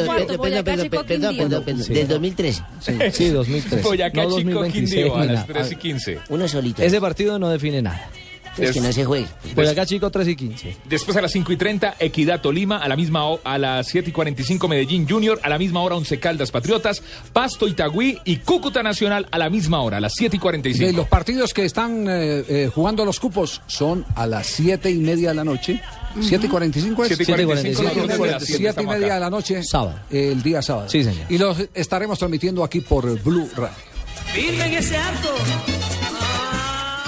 perdón, 1.37 1.83
Sí. 1.83 1.93
Del 1.93 2.07
2013. 2.07 2.63
Sí, 3.11 3.29
2003. 3.29 3.81
Boyacá, 3.83 4.23
no 4.23 4.37
Chico, 4.37 4.49
2026, 4.51 4.93
Quindío, 5.05 5.15
a 5.15 5.25
las 5.25 5.27
nada. 5.33 5.45
3 5.47 5.71
y 5.71 5.75
15. 5.77 6.19
Uno 6.29 6.47
solito. 6.47 6.81
Ese 6.83 7.01
partido 7.01 7.39
no 7.39 7.49
define 7.49 7.81
nada. 7.81 8.09
Es 8.57 8.71
que 8.71 8.81
no 8.81 8.91
se 8.91 9.05
juegue. 9.05 9.27
Boyacá 9.55 9.85
Chico 9.85 10.09
3 10.09 10.27
y 10.29 10.35
15. 10.35 10.77
Después 10.85 11.15
a 11.17 11.21
las 11.21 11.31
5 11.31 11.51
y 11.51 11.57
30, 11.57 11.95
Equidad 11.99 12.41
Tolima, 12.41 12.77
a 12.77 12.87
la 12.87 12.95
misma 12.95 13.21
a 13.43 13.57
las 13.57 13.87
7 13.87 14.09
y 14.09 14.13
45, 14.13 14.67
Medellín 14.67 15.07
Junior, 15.07 15.39
a 15.43 15.49
la 15.49 15.57
misma 15.57 15.81
hora, 15.81 15.95
Once 15.95 16.19
Caldas 16.19 16.51
Patriotas, 16.51 17.01
Pasto 17.33 17.67
Itagüí 17.67 18.19
y 18.25 18.37
Cúcuta 18.37 18.83
Nacional 18.83 19.27
a 19.31 19.37
la 19.37 19.49
misma 19.49 19.81
hora, 19.81 19.97
a 19.97 19.99
las 19.99 20.13
7 20.15 20.35
y 20.35 20.39
De 20.39 20.41
45. 20.41 20.97
los 20.97 21.07
partidos 21.07 21.53
que 21.53 21.65
están 21.65 22.05
eh, 22.07 22.43
eh, 22.47 22.71
jugando 22.73 23.05
los 23.05 23.19
cupos 23.19 23.61
son 23.67 24.05
a 24.15 24.25
las 24.27 24.47
siete 24.47 24.89
y 24.89 24.97
media 24.97 25.29
de 25.29 25.35
la 25.35 25.43
noche. 25.43 25.81
¿Siete 26.21 26.47
y 26.47 26.49
cuarenta 26.49 26.79
y 26.79 26.81
cinco 26.81 27.03
es? 27.03 27.09
7 27.09 27.23
y 27.23 27.25
45, 27.45 27.45
Siete 27.61 27.77
y 27.77 27.77
nosotros 27.77 28.19
media- 28.19 28.97
y 29.03 29.05
acá. 29.07 29.13
de 29.15 29.19
la 29.19 29.29
noche. 29.29 29.63
Sábado. 29.63 29.99
El 30.09 30.41
día 30.41 30.61
sábado. 30.61 30.89
Sí, 30.89 31.03
señor. 31.03 31.25
Y 31.29 31.37
los 31.37 31.57
estaremos 31.73 32.17
transmitiendo 32.17 32.63
aquí 32.63 32.81
por 32.81 33.21
Blue 33.21 33.47
Radio. 33.55 33.75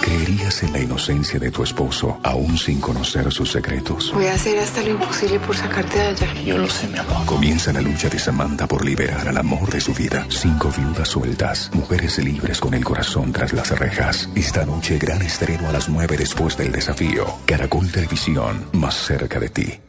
¿Creerías 0.01 0.63
en 0.63 0.73
la 0.73 0.79
inocencia 0.79 1.39
de 1.39 1.51
tu 1.51 1.63
esposo, 1.63 2.19
aún 2.23 2.57
sin 2.57 2.79
conocer 2.79 3.31
sus 3.31 3.51
secretos? 3.51 4.11
Voy 4.13 4.27
a 4.27 4.33
hacer 4.33 4.57
hasta 4.59 4.81
lo 4.81 4.91
imposible 4.91 5.39
por 5.39 5.55
sacarte 5.55 5.97
de 5.97 6.05
allá. 6.07 6.33
Yo 6.41 6.57
lo 6.57 6.69
sé, 6.69 6.87
mi 6.87 6.97
amor. 6.97 7.25
Comienza 7.25 7.73
la 7.73 7.81
lucha 7.81 8.09
de 8.09 8.19
Samantha 8.19 8.67
por 8.67 8.85
liberar 8.85 9.27
al 9.27 9.37
amor 9.37 9.69
de 9.69 9.81
su 9.81 9.93
vida. 9.93 10.25
Cinco 10.29 10.71
viudas 10.75 11.09
sueltas, 11.09 11.69
mujeres 11.73 12.17
libres 12.19 12.59
con 12.59 12.73
el 12.73 12.83
corazón 12.83 13.31
tras 13.31 13.53
las 13.53 13.77
rejas. 13.77 14.29
Esta 14.35 14.65
noche, 14.65 14.97
gran 14.97 15.21
estreno 15.21 15.69
a 15.69 15.73
las 15.73 15.89
nueve 15.89 16.17
después 16.17 16.57
del 16.57 16.71
desafío. 16.71 17.25
Caracol 17.45 17.91
Televisión, 17.91 18.65
más 18.73 18.95
cerca 18.95 19.39
de 19.39 19.49
ti. 19.49 19.88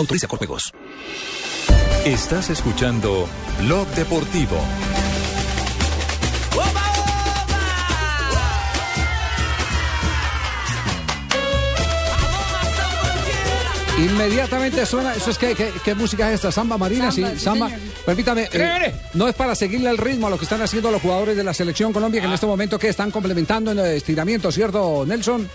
Autoriza 0.01 0.27
con 0.27 0.39
juegos. 0.39 0.73
Estás 2.05 2.49
escuchando 2.49 3.27
Blog 3.59 3.87
Deportivo. 3.89 4.57
Inmediatamente 13.99 14.83
suena, 14.85 15.13
eso 15.13 15.29
es 15.29 15.37
que, 15.37 15.53
que- 15.53 15.71
¿qué 15.83 15.93
música 15.93 16.27
es 16.29 16.35
esta? 16.35 16.51
Samba 16.51 16.75
Marina, 16.77 17.11
Samba, 17.11 17.29
sí, 17.29 17.35
sí, 17.37 17.43
samba. 17.43 17.67
señor. 17.69 17.81
Permítame, 18.05 18.49
eh, 18.51 18.93
no 19.13 19.27
es 19.27 19.35
para 19.35 19.53
seguirle 19.53 19.91
el 19.91 19.97
ritmo 19.99 20.25
a 20.25 20.29
lo 20.31 20.37
que 20.39 20.45
están 20.45 20.59
haciendo 20.61 20.89
los 20.89 21.01
jugadores 21.01 21.37
de 21.37 21.43
la 21.43 21.53
selección 21.53 21.93
Colombia, 21.93 22.19
que 22.19 22.25
en 22.27 22.33
este 22.33 22.47
momento 22.47 22.79
que 22.79 22.87
están 22.89 23.11
complementando 23.11 23.71
en 23.71 23.79
el 23.79 23.85
estiramiento, 23.97 24.51
¿cierto, 24.51 25.03
Nelson? 25.05 25.47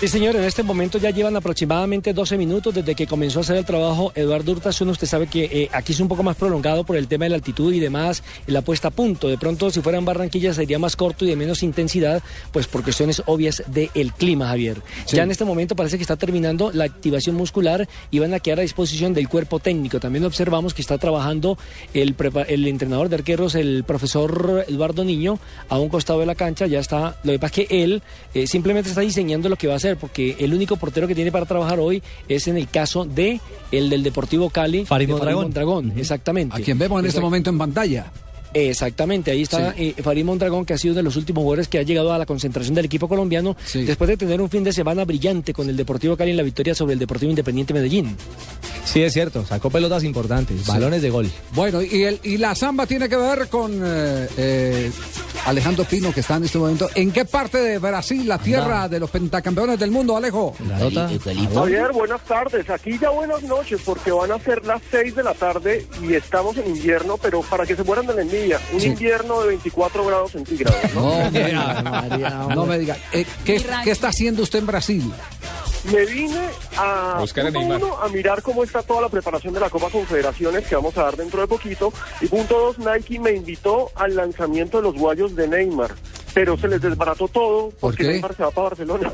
Sí, 0.00 0.08
señor, 0.08 0.34
en 0.34 0.44
este 0.44 0.62
momento 0.62 0.96
ya 0.96 1.10
llevan 1.10 1.36
aproximadamente 1.36 2.14
12 2.14 2.38
minutos 2.38 2.74
desde 2.74 2.94
que 2.94 3.06
comenzó 3.06 3.40
a 3.40 3.42
hacer 3.42 3.56
el 3.58 3.66
trabajo 3.66 4.12
Eduardo 4.14 4.52
Urtasun. 4.52 4.88
Usted 4.88 5.06
sabe 5.06 5.26
que 5.26 5.44
eh, 5.44 5.68
aquí 5.74 5.92
es 5.92 6.00
un 6.00 6.08
poco 6.08 6.22
más 6.22 6.36
prolongado 6.36 6.84
por 6.84 6.96
el 6.96 7.06
tema 7.06 7.26
de 7.26 7.28
la 7.28 7.34
altitud 7.36 7.70
y 7.74 7.80
demás, 7.80 8.22
la 8.46 8.62
puesta 8.62 8.88
a 8.88 8.90
punto. 8.92 9.28
De 9.28 9.36
pronto, 9.36 9.70
si 9.70 9.82
fuera 9.82 9.98
en 9.98 10.06
Barranquilla, 10.06 10.54
sería 10.54 10.78
más 10.78 10.96
corto 10.96 11.26
y 11.26 11.28
de 11.28 11.36
menos 11.36 11.62
intensidad, 11.62 12.22
pues 12.50 12.66
por 12.66 12.82
cuestiones 12.82 13.22
obvias 13.26 13.62
del 13.66 13.90
clima, 14.14 14.46
Javier. 14.48 14.78
Sí. 15.04 15.16
Ya 15.16 15.22
en 15.24 15.30
este 15.32 15.44
momento 15.44 15.76
parece 15.76 15.98
que 15.98 16.02
está 16.02 16.16
terminando 16.16 16.70
la 16.72 16.84
activación 16.84 17.36
muscular 17.36 17.86
y 18.10 18.20
van 18.20 18.32
a 18.32 18.40
quedar 18.40 18.60
a 18.60 18.62
disposición 18.62 19.12
del 19.12 19.28
cuerpo 19.28 19.58
técnico. 19.58 20.00
También 20.00 20.24
observamos 20.24 20.72
que 20.72 20.80
está 20.80 20.96
trabajando 20.96 21.58
el, 21.92 22.16
prepa- 22.16 22.46
el 22.48 22.66
entrenador 22.68 23.10
de 23.10 23.16
arqueros, 23.16 23.54
el 23.54 23.84
profesor 23.84 24.64
Eduardo 24.66 25.04
Niño, 25.04 25.38
a 25.68 25.78
un 25.78 25.90
costado 25.90 26.20
de 26.20 26.26
la 26.26 26.36
cancha. 26.36 26.66
Ya 26.66 26.78
está. 26.80 27.18
Lo 27.22 27.32
que 27.32 27.38
pasa 27.38 27.60
es 27.60 27.68
que 27.68 27.82
él 27.84 28.02
eh, 28.32 28.46
simplemente 28.46 28.88
está 28.88 29.02
diseñando 29.02 29.50
lo 29.50 29.56
que 29.56 29.66
va 29.66 29.74
a 29.74 29.78
ser 29.78 29.89
hacer, 29.90 30.00
porque 30.00 30.36
el 30.38 30.54
único 30.54 30.76
portero 30.76 31.06
que 31.06 31.14
tiene 31.14 31.32
para 31.32 31.46
trabajar 31.46 31.78
hoy 31.78 32.02
es 32.28 32.48
en 32.48 32.56
el 32.56 32.68
caso 32.68 33.04
de 33.04 33.40
el 33.72 33.90
del 33.90 34.02
Deportivo 34.02 34.50
Cali, 34.50 34.84
Farid 34.84 35.06
de 35.06 35.12
Mondragón. 35.14 35.44
Mondragón, 35.44 35.92
exactamente. 35.96 36.56
A 36.56 36.60
quien 36.60 36.78
vemos 36.78 37.00
en 37.00 37.06
este 37.06 37.20
momento 37.20 37.50
en 37.50 37.58
pantalla. 37.58 38.10
Exactamente, 38.52 39.30
ahí 39.30 39.42
está 39.42 39.74
eh, 39.76 39.94
Farid 40.02 40.24
Mondragón, 40.24 40.64
que 40.64 40.74
ha 40.74 40.78
sido 40.78 40.94
de 40.94 41.02
los 41.02 41.16
últimos 41.16 41.42
jugadores 41.42 41.68
que 41.68 41.78
ha 41.78 41.82
llegado 41.82 42.12
a 42.12 42.18
la 42.18 42.26
concentración 42.26 42.74
del 42.74 42.84
equipo 42.84 43.08
colombiano 43.08 43.56
después 43.72 44.08
de 44.08 44.16
tener 44.16 44.40
un 44.40 44.50
fin 44.50 44.64
de 44.64 44.72
semana 44.72 45.04
brillante 45.04 45.52
con 45.52 45.68
el 45.68 45.76
Deportivo 45.76 46.16
Cali 46.16 46.32
en 46.32 46.36
la 46.36 46.42
victoria 46.42 46.74
sobre 46.74 46.94
el 46.94 46.98
Deportivo 46.98 47.30
Independiente 47.30 47.72
Medellín. 47.72 48.16
Sí, 48.84 49.02
es 49.02 49.12
cierto, 49.12 49.44
sacó 49.46 49.70
pelotas 49.70 50.02
importantes, 50.04 50.66
balones 50.66 51.02
de 51.02 51.10
gol. 51.10 51.30
Bueno, 51.52 51.80
y, 51.82 52.02
el, 52.02 52.18
y 52.24 52.38
la 52.38 52.54
samba 52.54 52.86
tiene 52.86 53.08
que 53.08 53.16
ver 53.16 53.48
con 53.48 53.72
eh, 53.84 54.28
eh, 54.36 54.90
Alejandro 55.46 55.84
Pino, 55.84 56.12
que 56.12 56.20
está 56.20 56.36
en 56.36 56.44
este 56.44 56.58
momento. 56.58 56.88
¿En 56.94 57.12
qué 57.12 57.24
parte 57.24 57.58
de 57.58 57.78
Brasil, 57.78 58.26
la 58.26 58.38
tierra 58.38 58.88
de 58.88 58.98
los 58.98 59.10
pentacampeones 59.10 59.78
del 59.78 59.90
mundo, 59.90 60.16
Alejo? 60.16 60.54
Javier, 61.54 61.92
buenas 61.92 62.20
tardes. 62.22 62.68
Aquí 62.68 62.98
ya 62.98 63.10
buenas 63.10 63.42
noches 63.42 63.80
porque 63.84 64.10
van 64.10 64.32
a 64.32 64.38
ser 64.38 64.64
las 64.66 64.82
6 64.90 65.14
de 65.14 65.22
la 65.22 65.34
tarde 65.34 65.86
y 66.02 66.14
estamos 66.14 66.56
en 66.56 66.74
invierno, 66.74 67.16
pero 67.16 67.42
para 67.42 67.64
que 67.66 67.76
se 67.76 67.84
mueran 67.84 68.06
de 68.06 68.14
la 68.14 68.22
un 68.72 68.80
Sí. 68.80 68.86
invierno 68.88 69.40
de 69.42 69.48
24 69.48 70.04
grados 70.06 70.32
centígrados. 70.32 70.94
¿no? 70.94 71.00
No, 71.24 71.30
me 71.30 71.38
diga, 72.16 72.46
no 72.54 72.66
me 72.66 72.78
diga. 72.78 72.96
Eh, 73.12 73.24
¿qué, 73.44 73.64
qué 73.84 73.90
está 73.90 74.08
haciendo 74.08 74.42
usted 74.42 74.58
en 74.60 74.66
Brasil? 74.66 75.12
Me 75.90 76.04
vine 76.04 76.38
a, 76.76 77.16
buscar 77.20 77.46
a 77.46 77.50
punto 77.52 77.76
uno, 77.86 77.98
a 78.02 78.08
mirar 78.08 78.42
cómo 78.42 78.62
está 78.64 78.82
toda 78.82 79.00
la 79.00 79.08
preparación 79.08 79.54
de 79.54 79.60
la 79.60 79.70
Copa 79.70 79.88
Confederaciones 79.88 80.66
que 80.66 80.74
vamos 80.74 80.94
a 80.98 81.04
dar 81.04 81.16
dentro 81.16 81.40
de 81.40 81.46
poquito. 81.46 81.90
Y 82.20 82.26
punto 82.26 82.58
dos, 82.58 82.78
Nike 82.78 83.18
me 83.18 83.32
invitó 83.32 83.90
al 83.94 84.14
lanzamiento 84.14 84.76
de 84.76 84.82
los 84.84 84.94
guayos 84.94 85.34
de 85.34 85.48
Neymar. 85.48 85.94
Pero 86.34 86.56
se 86.58 86.68
les 86.68 86.80
desbarató 86.82 87.28
todo 87.28 87.72
porque? 87.80 88.04
Neymar 88.04 88.36
se 88.36 88.42
va 88.42 88.50
para 88.50 88.68
Barcelona. 88.68 89.10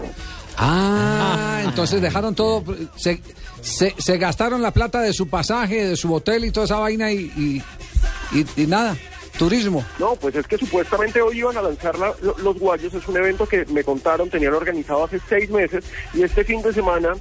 Ah, 0.58 1.60
entonces 1.64 2.00
dejaron 2.00 2.34
todo. 2.34 2.64
Se, 2.96 3.20
se, 3.60 3.94
se 3.96 4.18
gastaron 4.18 4.60
la 4.60 4.72
plata 4.72 5.00
de 5.00 5.12
su 5.12 5.28
pasaje, 5.28 5.84
de 5.90 5.96
su 5.96 6.12
hotel 6.12 6.44
y 6.46 6.50
toda 6.50 6.66
esa 6.66 6.78
vaina 6.78 7.12
y, 7.12 7.30
y, 7.36 7.62
y- 8.38 8.62
y 8.62 8.66
nada, 8.66 8.96
turismo. 9.36 9.84
No, 9.98 10.14
pues 10.16 10.34
es 10.34 10.46
que 10.46 10.58
supuestamente 10.58 11.20
hoy 11.20 11.38
iban 11.38 11.56
a 11.56 11.62
lanzar 11.62 11.98
la- 11.98 12.14
lo- 12.22 12.36
los 12.38 12.58
guayos. 12.58 12.92
Es 12.94 13.06
un 13.08 13.16
evento 13.16 13.46
que 13.46 13.64
me 13.66 13.84
contaron, 13.84 14.30
tenían 14.30 14.54
organizado 14.54 15.04
hace 15.04 15.20
seis 15.28 15.50
meses. 15.50 15.84
Y 16.14 16.22
este 16.22 16.44
fin 16.44 16.62
de 16.62 16.72
semana, 16.72 17.14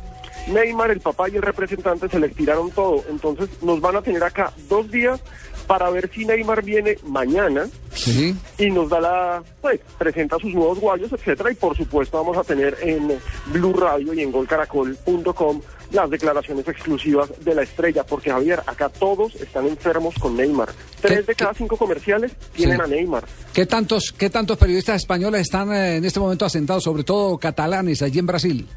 Neymar, 0.47 0.91
el 0.91 0.99
papá 0.99 1.29
y 1.29 1.35
el 1.35 1.41
representante 1.41 2.07
se 2.09 2.19
les 2.19 2.35
tiraron 2.35 2.71
todo. 2.71 3.03
Entonces 3.09 3.49
nos 3.61 3.81
van 3.81 3.95
a 3.95 4.01
tener 4.01 4.23
acá 4.23 4.51
dos 4.69 4.89
días 4.91 5.19
para 5.67 5.89
ver 5.89 6.09
si 6.13 6.25
Neymar 6.25 6.63
viene 6.63 6.97
mañana 7.07 7.67
Sí. 7.93 8.35
y 8.57 8.69
nos 8.69 8.89
da 8.89 8.99
la, 8.99 9.43
pues, 9.61 9.79
presenta 9.97 10.37
sus 10.39 10.53
nuevos 10.53 10.79
guayos, 10.79 11.11
etcétera, 11.11 11.51
y 11.51 11.55
por 11.55 11.75
supuesto 11.75 12.17
vamos 12.17 12.37
a 12.37 12.43
tener 12.43 12.77
en 12.81 13.11
Blue 13.47 13.73
Radio 13.73 14.13
y 14.13 14.21
en 14.21 14.31
golcaracol.com 14.31 15.61
las 15.91 16.09
declaraciones 16.09 16.67
exclusivas 16.67 17.29
de 17.43 17.55
la 17.55 17.61
estrella, 17.61 18.03
porque 18.03 18.31
Javier, 18.31 18.59
acá 18.65 18.89
todos 18.89 19.35
están 19.35 19.67
enfermos 19.67 20.15
con 20.15 20.35
Neymar. 20.35 20.69
Tres 20.99 21.25
de 21.25 21.35
cada 21.35 21.53
cinco 21.53 21.77
comerciales 21.77 22.31
tienen 22.53 22.77
Sí. 22.77 22.83
a 22.83 22.87
Neymar. 22.87 23.23
¿Qué 23.53 23.65
tantos, 23.65 24.13
¿Qué 24.17 24.29
tantos 24.29 24.57
periodistas 24.57 24.97
españoles 24.97 25.41
están 25.41 25.71
eh, 25.71 25.97
en 25.97 26.05
este 26.05 26.19
momento 26.19 26.45
asentados, 26.45 26.83
sobre 26.83 27.03
todo 27.03 27.37
catalanes, 27.37 28.01
allí 28.01 28.19
en 28.19 28.25
Brasil? 28.25 28.67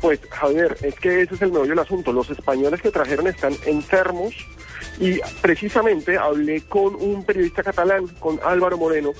Pues 0.00 0.20
Javier, 0.30 0.76
es 0.82 0.94
que 0.96 1.22
ese 1.22 1.34
es 1.36 1.42
el 1.42 1.52
meollo 1.52 1.70
del 1.70 1.78
asunto. 1.78 2.12
Los 2.12 2.28
españoles 2.30 2.82
que 2.82 2.90
trajeron 2.90 3.28
están 3.28 3.54
enfermos 3.66 4.34
y 5.02 5.20
precisamente 5.40 6.16
hablé 6.16 6.60
con 6.62 6.94
un 6.94 7.24
periodista 7.24 7.64
catalán, 7.64 8.06
con 8.20 8.38
Álvaro 8.44 8.78
Moreno, 8.78 9.10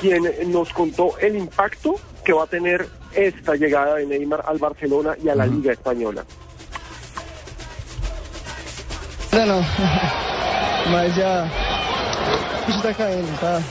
quien 0.00 0.24
nos 0.50 0.72
contó 0.72 1.16
el 1.18 1.36
impacto 1.36 1.94
que 2.24 2.32
va 2.32 2.42
a 2.42 2.46
tener 2.48 2.88
esta 3.14 3.54
llegada 3.54 3.96
de 3.96 4.06
Neymar 4.06 4.42
al 4.44 4.58
Barcelona 4.58 5.14
y 5.22 5.28
a 5.28 5.36
la 5.36 5.46
Liga 5.46 5.72
Española. 5.72 6.24
Não, 9.32 9.46
não. 9.46 9.64
Mas 10.90 11.14
já. 11.14 11.46
O 12.62 12.66
bicho 12.66 12.82
tá 12.82 12.92
caindo, 12.92 13.40
tá? 13.40 13.62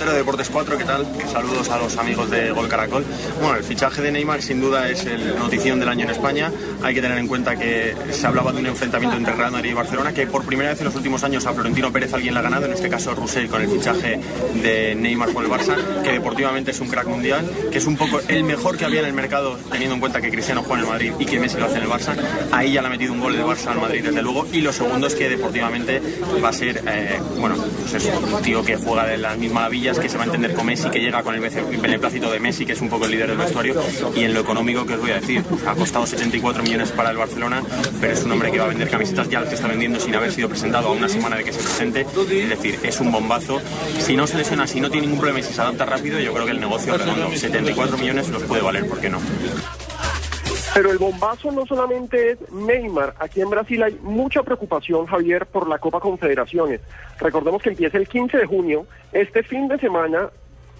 Deportes 0.00 0.48
4, 0.48 0.78
¿qué 0.78 0.84
tal? 0.84 1.06
Saludos 1.30 1.68
a 1.68 1.78
los 1.78 1.96
amigos 1.98 2.30
de 2.30 2.50
Gol 2.52 2.68
Caracol. 2.68 3.04
Bueno, 3.38 3.56
el 3.56 3.64
fichaje 3.64 4.00
de 4.00 4.10
Neymar 4.10 4.40
sin 4.40 4.58
duda 4.58 4.88
es 4.88 5.04
el 5.04 5.38
notición 5.38 5.78
del 5.78 5.90
año 5.90 6.04
en 6.04 6.10
España. 6.10 6.50
Hay 6.82 6.94
que 6.94 7.02
tener 7.02 7.18
en 7.18 7.28
cuenta 7.28 7.54
que 7.54 7.94
se 8.10 8.26
hablaba 8.26 8.50
de 8.50 8.60
un 8.60 8.66
enfrentamiento 8.66 9.18
entre 9.18 9.34
Real 9.34 9.52
Madrid 9.52 9.70
y 9.70 9.74
Barcelona, 9.74 10.12
que 10.12 10.26
por 10.26 10.44
primera 10.46 10.70
vez 10.70 10.80
en 10.80 10.86
los 10.86 10.94
últimos 10.96 11.22
años 11.22 11.44
a 11.44 11.52
Florentino 11.52 11.92
Pérez 11.92 12.14
alguien 12.14 12.32
la 12.32 12.40
ha 12.40 12.42
ganado, 12.42 12.64
en 12.64 12.72
este 12.72 12.88
caso 12.88 13.14
Roussel 13.14 13.48
con 13.48 13.60
el 13.60 13.68
fichaje 13.68 14.18
de 14.62 14.94
Neymar 14.94 15.34
con 15.34 15.44
el 15.44 15.50
Barça, 15.50 15.76
que 16.02 16.12
deportivamente 16.12 16.70
es 16.70 16.80
un 16.80 16.88
crack 16.88 17.06
mundial, 17.06 17.48
que 17.70 17.78
es 17.78 17.86
un 17.86 17.96
poco 17.96 18.20
el 18.26 18.42
mejor 18.44 18.78
que 18.78 18.86
había 18.86 19.00
en 19.00 19.06
el 19.06 19.12
mercado, 19.12 19.58
teniendo 19.70 19.94
en 19.94 20.00
cuenta 20.00 20.20
que 20.22 20.30
Cristiano 20.30 20.62
juega 20.62 20.78
en 20.78 20.86
el 20.86 20.92
Madrid 20.92 21.12
y 21.18 21.26
que 21.26 21.38
Messi 21.38 21.58
lo 21.58 21.66
hace 21.66 21.76
en 21.76 21.82
el 21.82 21.88
Barça. 21.90 22.14
Ahí 22.52 22.72
ya 22.72 22.80
le 22.80 22.88
ha 22.88 22.90
metido 22.90 23.12
un 23.12 23.20
gol 23.20 23.36
de 23.36 23.44
Barça 23.44 23.68
al 23.68 23.80
Madrid, 23.80 24.02
desde 24.02 24.22
luego. 24.22 24.46
Y 24.50 24.62
lo 24.62 24.72
segundo 24.72 25.06
es 25.06 25.14
que 25.14 25.28
deportivamente 25.28 26.00
va 26.42 26.48
a 26.48 26.52
ser, 26.52 26.82
eh, 26.86 27.20
bueno, 27.38 27.56
pues 27.80 27.94
eso, 27.94 28.18
un 28.18 28.42
tío 28.42 28.64
que 28.64 28.76
juega 28.76 29.06
de 29.06 29.18
las 29.18 29.36
mismas 29.36 29.68
que 29.98 30.08
se 30.08 30.16
va 30.16 30.24
a 30.24 30.26
entender 30.26 30.54
con 30.54 30.66
Messi, 30.66 30.88
que 30.90 31.00
llega 31.00 31.22
con 31.22 31.34
el 31.34 31.40
beneplácito 31.40 32.30
de 32.30 32.40
Messi, 32.40 32.66
que 32.66 32.72
es 32.72 32.80
un 32.80 32.88
poco 32.88 33.06
el 33.06 33.12
líder 33.12 33.28
del 33.28 33.38
vestuario. 33.38 33.74
Y 34.14 34.24
en 34.24 34.34
lo 34.34 34.40
económico, 34.40 34.86
que 34.86 34.94
os 34.94 35.00
voy 35.00 35.10
a 35.10 35.14
decir? 35.20 35.42
Ha 35.66 35.74
costado 35.74 36.06
74 36.06 36.62
millones 36.62 36.92
para 36.92 37.10
el 37.10 37.16
Barcelona, 37.16 37.62
pero 38.00 38.12
es 38.12 38.22
un 38.24 38.32
hombre 38.32 38.50
que 38.50 38.58
va 38.58 38.64
a 38.64 38.68
vender 38.68 38.88
camisetas 38.88 39.28
ya 39.28 39.40
las 39.40 39.48
que 39.48 39.54
está 39.54 39.68
vendiendo 39.68 40.00
sin 40.00 40.14
haber 40.14 40.32
sido 40.32 40.48
presentado 40.48 40.88
a 40.88 40.92
una 40.92 41.08
semana 41.08 41.36
de 41.36 41.44
que 41.44 41.52
se 41.52 41.62
presente. 41.62 42.00
Es 42.02 42.48
decir, 42.48 42.78
es 42.82 43.00
un 43.00 43.12
bombazo. 43.12 43.60
Si 43.98 44.16
no 44.16 44.26
se 44.26 44.36
lesiona, 44.36 44.66
si 44.66 44.80
no 44.80 44.90
tiene 44.90 45.06
ningún 45.06 45.20
problema 45.20 45.40
y 45.40 45.42
si 45.42 45.52
se 45.52 45.60
adapta 45.60 45.86
rápido, 45.86 46.18
yo 46.20 46.32
creo 46.32 46.44
que 46.44 46.52
el 46.52 46.60
negocio 46.60 46.96
redondo. 46.96 47.30
74 47.34 47.98
millones 47.98 48.28
los 48.28 48.42
puede 48.44 48.62
valer, 48.62 48.86
¿por 48.86 49.00
qué 49.00 49.08
no? 49.08 49.18
Pero 50.74 50.92
el 50.92 50.98
bombazo 50.98 51.50
no 51.50 51.66
solamente 51.66 52.32
es 52.32 52.38
Neymar. 52.52 53.14
Aquí 53.18 53.40
en 53.40 53.50
Brasil 53.50 53.82
hay 53.82 53.98
mucha 54.02 54.42
preocupación, 54.42 55.06
Javier, 55.06 55.46
por 55.46 55.68
la 55.68 55.78
Copa 55.78 55.98
Confederaciones. 56.00 56.80
Recordemos 57.18 57.60
que 57.60 57.70
empieza 57.70 57.98
el 57.98 58.08
15 58.08 58.38
de 58.38 58.46
junio. 58.46 58.86
Este 59.12 59.42
fin 59.42 59.66
de 59.68 59.78
semana 59.78 60.30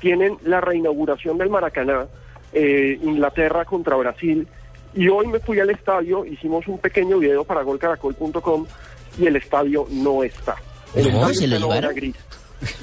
tienen 0.00 0.36
la 0.44 0.60
reinauguración 0.60 1.38
del 1.38 1.50
Maracaná, 1.50 2.06
eh, 2.52 2.98
Inglaterra 3.02 3.64
contra 3.64 3.96
Brasil. 3.96 4.46
Y 4.94 5.08
hoy 5.08 5.26
me 5.26 5.40
fui 5.40 5.58
al 5.60 5.70
estadio, 5.70 6.24
hicimos 6.24 6.66
un 6.68 6.78
pequeño 6.78 7.18
video 7.18 7.44
para 7.44 7.62
golcaracol.com 7.62 8.66
y 9.18 9.26
el 9.26 9.36
estadio 9.36 9.86
no 9.90 10.22
está. 10.22 10.54
El 10.94 11.04
No, 11.12 11.28
estadio 11.28 11.34
¿se 11.34 11.46
lo 11.48 11.58
llevaron? 11.58 11.94
gris. 11.94 12.16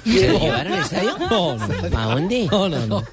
¿Se 0.06 0.28
lo 0.32 0.40
llevaron 0.40 0.74
al 0.74 0.80
estadio? 0.80 1.18
No, 1.30 1.56
no. 1.58 1.98
¿A 1.99 2.06
dónde? 2.06 2.48
No, 2.52 2.70
no, 2.70 2.88
no. 2.88 3.04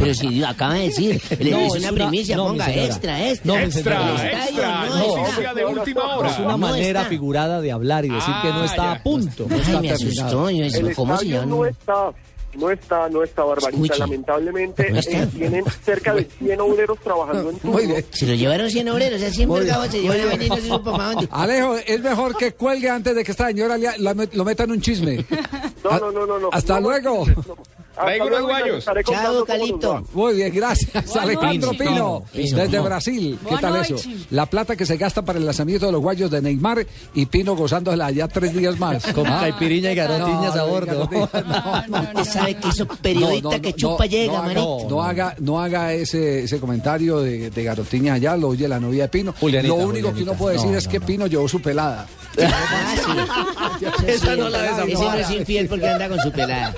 Pero 0.00 0.14
si 0.14 0.42
acaba 0.44 0.74
de 0.74 0.82
decir, 0.84 1.20
le 1.38 1.50
No, 1.50 1.58
es 1.60 1.74
es 1.74 1.80
una 1.82 1.92
primicia, 1.92 2.36
no, 2.36 2.46
ponga 2.48 2.72
extra, 2.72 3.28
extra. 3.28 3.52
No, 3.52 3.58
estadio 3.58 4.24
Extra, 4.24 4.86
no, 4.86 4.96
no. 4.98 5.16
Noticia 5.16 5.54
de 5.54 5.64
última 5.64 6.16
hora. 6.16 6.30
Es 6.30 6.38
una 6.38 6.48
No 6.48 6.58
manera 6.58 7.00
está. 7.00 7.10
figurada 7.10 7.60
de 7.60 7.72
hablar 7.72 8.04
y 8.04 8.10
decir 8.10 8.34
que 8.42 8.48
no 8.48 8.64
está 8.64 8.92
a 8.92 9.02
punto. 9.02 9.46
no 9.48 9.54
Ay, 9.54 9.60
está 9.62 9.80
me 9.80 9.88
terminado. 9.88 10.26
asustó, 10.28 10.50
yo 10.50 10.64
decía, 10.64 10.94
¿cómo 10.94 11.16
se 11.18 11.26
llama? 11.28 11.46
no 11.46 11.66
está, 11.66 12.10
no 12.54 12.70
está, 12.70 13.08
no 13.08 13.22
está, 13.22 13.44
Barbarita. 13.44 13.82
Escuche. 13.82 13.98
Lamentablemente 13.98 14.90
¿No 14.90 14.98
está? 14.98 15.22
eh, 15.22 15.26
tienen 15.26 15.64
cerca 15.84 16.14
de 16.14 16.24
100 16.24 16.60
obreros 16.60 16.98
trabajando 17.00 17.50
en 17.50 17.58
turno. 17.58 17.78
Se 18.10 18.26
lo 18.26 18.34
llevaron 18.34 18.70
100 18.70 18.88
obreros, 18.90 19.16
o 19.16 19.18
sea, 19.20 19.30
100 19.32 19.48
mercados 19.50 19.88
se 19.88 20.00
llevan 20.02 20.20
a 20.20 20.24
venir, 20.26 20.48
no 20.48 20.56
se 20.56 20.68
supo 20.68 20.92
para 20.92 21.12
dónde. 21.12 21.28
Alejo, 21.30 21.76
es 21.76 22.00
mejor 22.02 22.36
que 22.36 22.52
cuelgue 22.52 22.88
antes 22.90 23.14
de 23.14 23.24
que 23.24 23.30
esta 23.30 23.46
señora 23.48 23.76
le- 23.78 23.98
la 23.98 24.14
met- 24.14 24.32
lo 24.32 24.44
meta 24.44 24.64
en 24.64 24.72
un 24.72 24.80
chisme. 24.80 25.24
No, 25.84 25.98
no, 25.98 26.12
no, 26.12 26.26
no, 26.26 26.38
no. 26.38 26.48
Hasta 26.52 26.74
No, 26.74 26.88
luego. 26.88 27.24
Hasta 27.26 27.42
Traigo 28.04 28.28
luego, 28.28 28.46
unos 28.46 28.50
y 28.50 28.54
les 28.54 28.62
guayos. 28.62 28.78
estaré 28.78 29.04
Chao, 29.04 29.14
contando 29.14 29.32
cómo 29.46 29.58
nos 29.58 29.68
Calipto. 29.68 29.92
va. 29.94 30.02
Muy 30.12 30.34
bien, 30.34 30.54
gracias. 30.54 31.16
Alejandro. 31.16 31.70
Pino, 31.72 32.24
desde. 32.32 32.80
Brasil. 32.80 33.38
¿Qué 33.48 33.56
tal 33.60 33.76
eso? 33.76 33.96
La 34.30 34.46
plata 34.46 34.76
que 34.76 34.86
se 34.86 34.96
gasta 34.96 35.22
para 35.22 35.38
el 35.38 35.44
lanzamiento 35.46 35.86
de 35.86 35.92
los 35.92 36.00
guayos 36.00 36.30
de 36.30 36.42
Neymar 36.42 36.86
y 37.14 37.26
Pino 37.26 37.54
gozándosela 37.56 38.10
ya 38.10 38.28
tres 38.28 38.54
días 38.54 38.78
más. 38.78 39.04
Con 39.12 39.26
Ah. 39.26 39.40
caipiriña 39.42 39.92
y 39.92 39.94
garotiñas 39.94 40.56
a 40.56 40.64
bordo. 40.64 41.08
garotiñas, 41.08 41.30
no, 41.46 41.86
no, 41.88 42.02
Usted 42.20 42.24
sabe 42.24 42.54
que 42.56 42.68
eso 42.68 42.86
periodista 42.86 43.48
No, 43.48 43.54
no, 43.56 43.62
que 43.62 43.70
no, 43.70 43.76
chupa 43.76 44.04
no, 44.04 44.10
llega, 44.10 44.32
no 44.32 44.38
haga- 44.38 44.46
manito. 44.46 44.86
No, 44.90 45.02
haga, 45.02 45.34
no 45.38 45.60
haga 45.60 45.92
ese, 45.92 46.44
ese 46.44 46.58
comentario 46.60 47.20
de, 47.20 47.50
de 47.50 47.64
Garotiña 47.64 48.14
allá, 48.14 48.36
lo 48.36 48.48
oye 48.48 48.66
la 48.68 48.80
novia 48.80 49.04
de 49.04 49.08
Pino. 49.08 49.34
Julianita, 49.38 49.74
lo 49.74 49.80
único 49.86 50.12
que 50.12 50.22
uno 50.22 50.34
puede 50.34 50.56
decir 50.56 50.70
No, 50.70 50.78
es 50.78 50.84
no, 50.86 50.90
que 50.92 50.98
no. 51.00 51.06
Pino 51.06 51.26
llevó 51.26 51.48
su 51.48 51.60
pelada. 51.60 52.06
Ah, 52.42 52.94
sí. 53.78 53.86
Esa 54.06 54.36
no 54.36 54.48
la 54.48 54.82
Ese 54.82 54.94
no 54.94 55.14
es 55.14 55.30
infiel 55.30 55.68
porque 55.68 55.86
anda 55.88 56.08
con 56.08 56.18
su 56.20 56.32
pelada. 56.32 56.74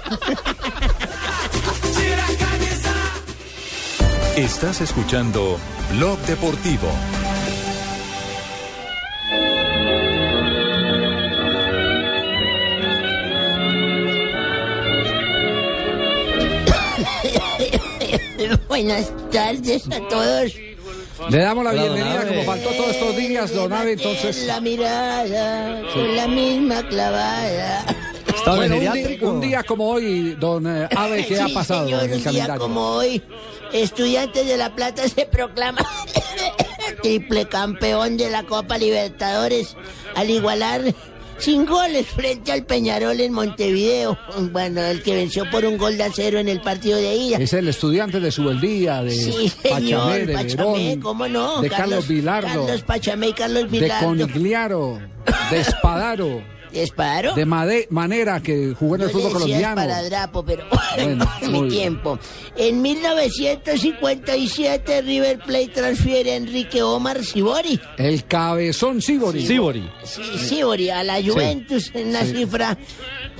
Estás 4.36 4.80
escuchando 4.80 5.60
Blog 5.92 6.18
Deportivo. 6.22 6.88
Buenas 18.68 19.12
tardes 19.30 19.88
a 19.88 20.00
todos. 20.08 20.52
Le 21.30 21.38
damos 21.38 21.62
la 21.62 21.70
Hola, 21.70 21.84
bienvenida, 21.84 22.26
como 22.26 22.42
faltó 22.42 22.70
todos 22.70 22.90
estos 22.90 23.16
días, 23.16 23.54
don 23.54 23.72
Abe, 23.72 23.92
entonces... 23.92 24.48
La 24.48 24.60
mirada, 24.60 25.80
con 25.94 26.16
la 26.16 26.26
misma 26.26 26.82
clavada. 26.88 27.84
Bueno, 28.46 28.76
un, 29.22 29.40
día 29.40 29.62
como 29.62 29.88
hoy, 29.88 30.36
don 30.38 30.66
eh, 30.66 30.88
Ave, 30.96 31.26
¿qué 31.26 31.40
ha 31.40 31.48
pasado 31.48 31.86
señor, 31.86 32.04
en 32.04 32.12
el 32.12 32.26
un 32.26 32.32
día 32.32 32.56
como 32.56 32.80
hoy, 32.90 33.22
Estudiantes 33.72 34.46
de 34.46 34.56
La 34.56 34.74
Plata 34.74 35.08
se 35.08 35.26
proclama 35.26 35.84
triple 37.02 37.46
campeón 37.46 38.16
de 38.16 38.30
la 38.30 38.44
Copa 38.44 38.78
Libertadores 38.78 39.76
al 40.14 40.30
igualar 40.30 40.94
sin 41.38 41.66
goles 41.66 42.06
frente 42.06 42.52
al 42.52 42.64
Peñarol 42.64 43.20
en 43.20 43.32
Montevideo. 43.32 44.18
Bueno, 44.52 44.82
el 44.82 45.02
que 45.02 45.14
venció 45.14 45.48
por 45.50 45.64
un 45.64 45.78
gol 45.78 45.96
de 45.96 46.04
acero 46.04 46.38
en 46.38 46.48
el 46.48 46.60
partido 46.60 46.98
de 46.98 47.14
ida. 47.16 47.38
Es 47.38 47.52
el 47.52 47.68
estudiante 47.68 48.20
de 48.20 48.30
Subeldía, 48.30 49.02
de 49.02 49.10
Sí, 49.10 49.52
Pachamé, 49.62 50.26
de 50.26 50.34
Pachamé, 50.34 50.86
Verón, 50.86 51.00
¿cómo 51.00 51.28
no? 51.28 51.60
de 51.60 51.70
Carlos, 51.70 52.06
Vilardo, 52.06 52.48
Carlos 52.66 52.82
Pachamé 52.82 53.28
y 53.28 53.32
Carlos 53.32 53.70
de 53.70 53.80
Vilardo. 53.80 54.06
Conigliaro, 54.06 55.00
de 55.50 55.60
Espadaro, 55.60 56.42
¿De 56.74 56.82
Espadaro? 56.82 57.34
de 57.34 57.46
Made- 57.46 57.86
Manera, 57.90 58.40
que 58.42 58.74
jugó 58.78 58.96
en 58.96 59.02
el 59.02 59.10
fútbol 59.10 59.32
colombiano. 59.32 59.80
esparadrapo, 59.80 60.44
pero 60.44 60.64
Bueno, 60.96 61.26
mi 61.42 61.48
bien. 61.52 61.68
tiempo. 61.68 62.18
En 62.56 62.82
1957 62.82 65.02
River 65.02 65.38
Plate 65.38 65.68
transfiere 65.68 66.32
a 66.32 66.36
Enrique 66.36 66.82
Omar 66.82 67.24
Sibori. 67.24 67.80
El 67.96 68.24
cabezón 68.24 69.00
Sibori. 69.02 69.46
Sibori. 69.46 69.88
Sí, 70.04 70.22
Sibori 70.38 70.90
a 70.90 71.02
la 71.04 71.22
Juventus 71.22 71.90
en 71.94 72.08
una 72.08 72.24
Sí. 72.24 72.34
cifra. 72.36 72.76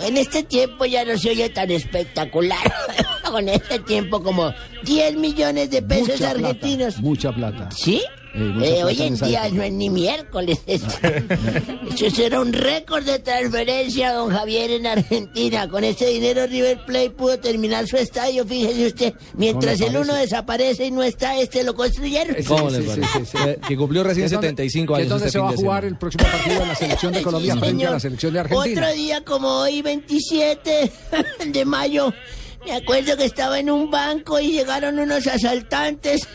En 0.02 0.16
este 0.16 0.43
tiempo 0.43 0.85
ya 0.85 1.05
no 1.05 1.16
se 1.19 1.31
oye 1.31 1.48
tan 1.51 1.70
espectacular. 1.70 2.73
Con 3.31 3.48
este 3.48 3.78
tiempo 3.81 4.23
como 4.23 4.52
10 4.85 5.16
millones 5.16 5.70
de 5.70 5.82
pesos 5.82 6.09
Mucha 6.09 6.16
plata, 6.35 6.48
argentinos. 6.48 6.98
mucha 6.98 7.32
plata. 7.32 7.69
¿Sí? 7.73 8.02
Eh, 8.36 8.78
Eh, 8.78 8.85
hoy 8.85 9.01
en 9.01 9.16
día 9.16 9.48
no 9.52 9.62
es 9.62 9.73
ni 9.73 9.89
miércoles. 9.90 10.59
Eso 10.66 12.11
será 12.11 12.40
un 12.40 12.52
récord 12.52 13.05
de 13.05 13.19
transferencia, 13.20 14.12
don 14.12 14.31
Javier, 14.31 14.73
en 14.73 14.86
Argentina. 14.86 15.69
Con 15.69 15.85
ese 15.85 16.06
dinero 16.06 16.47
River 16.47 16.85
Plate 16.85 17.11
pudo 17.11 17.39
terminar 17.39 17.86
su 17.86 17.97
estadio, 17.97 18.44
fíjese 18.44 18.86
usted. 18.86 19.15
Mientras 19.35 19.81
el 19.81 19.90
uno 19.97 20.01
parece? 20.09 20.20
desaparece 20.23 20.86
y 20.86 20.90
no 20.90 21.02
está, 21.05 21.39
este 21.39 21.62
lo 21.62 21.74
construyeron. 21.74 22.35
¿Cómo 22.47 22.70
le 22.70 22.81
parece? 22.81 23.39
Eh, 23.51 23.59
Que 23.69 23.77
cumplió 23.77 24.02
recién 24.02 24.27
¿Es 24.27 24.32
donde- 24.32 24.48
75 24.48 24.94
que 24.94 25.02
años 25.02 25.05
es 25.06 25.11
donde 25.11 25.27
este 25.27 25.39
se 25.39 25.43
va 25.43 25.51
a 25.51 25.56
jugar 25.56 25.85
el 25.85 25.97
próximo 25.97 26.24
partido 26.24 26.61
de 26.61 26.66
la 26.66 26.74
selección 26.74 27.12
de 27.12 27.23
Colombia 27.23 27.55
Sí, 27.55 27.61
frente 27.61 27.86
a 27.86 27.90
la 27.90 28.01
selección 28.01 28.32
de 28.32 28.40
Argentina. 28.40 28.81
Otro 28.82 28.94
día 28.97 29.24
como 29.24 29.48
hoy, 29.48 29.81
27 29.82 30.93
de 31.47 31.65
mayo, 31.65 32.12
me 32.66 32.73
acuerdo 32.73 33.16
que 33.16 33.27
estaba 33.27 33.61
en 33.61 33.70
un 33.70 33.90
banco 33.90 34.40
y 34.40 34.51
llegaron 34.52 34.98
unos 34.98 35.24
asaltantes 35.28 36.27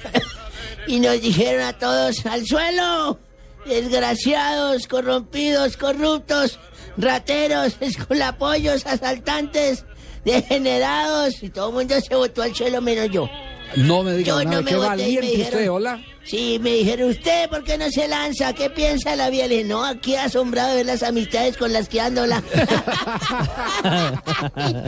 y 0.90 0.99
nos 0.99 1.22
dijeron 1.22 1.61
a 1.64 1.74
todos, 1.78 2.26
al 2.26 2.45
suelo, 2.45 3.20
desgraciados, 3.66 4.88
corrompidos, 4.88 5.78
corruptos, 5.78 6.60
rateros, 6.98 7.76
esculapollos, 7.80 8.86
asaltantes, 8.86 9.86
degenerados, 10.26 11.44
y 11.44 11.49
todo 11.49 11.70
el 11.70 11.76
mundo 11.76 11.95
se 12.02 12.16
botó 12.16 12.41
al 12.41 12.56
suelo 12.56 12.82
menos 12.82 13.10
yo. 13.11 13.30
No 13.76 14.02
me 14.03 14.14
diga 14.14 14.30
Yo 14.30 14.44
nada, 14.44 14.56
no 14.57 14.61
me 14.64 14.72
qué 14.72 14.78
valiente 14.78 15.22
dijeron- 15.28 15.53
usted, 15.53 15.72
hola. 15.72 16.03
Sí, 16.30 16.60
me 16.61 16.69
dijeron, 16.76 17.10
¿usted 17.10 17.49
por 17.49 17.64
qué 17.64 17.76
no 17.77 17.89
se 17.89 18.07
lanza? 18.07 18.53
¿Qué 18.53 18.69
piensa 18.69 19.15
la 19.15 19.30
vía? 19.31 19.47
Le 19.47 19.56
dije, 19.57 19.68
no, 19.68 19.84
aquí 19.84 20.15
asombrado 20.15 20.69
de 20.69 20.76
ver 20.77 20.85
las 20.85 21.01
amistades 21.01 21.57
con 21.57 21.73
las 21.73 21.89
que 21.89 21.99
ando 22.01 22.27
la... 22.27 22.43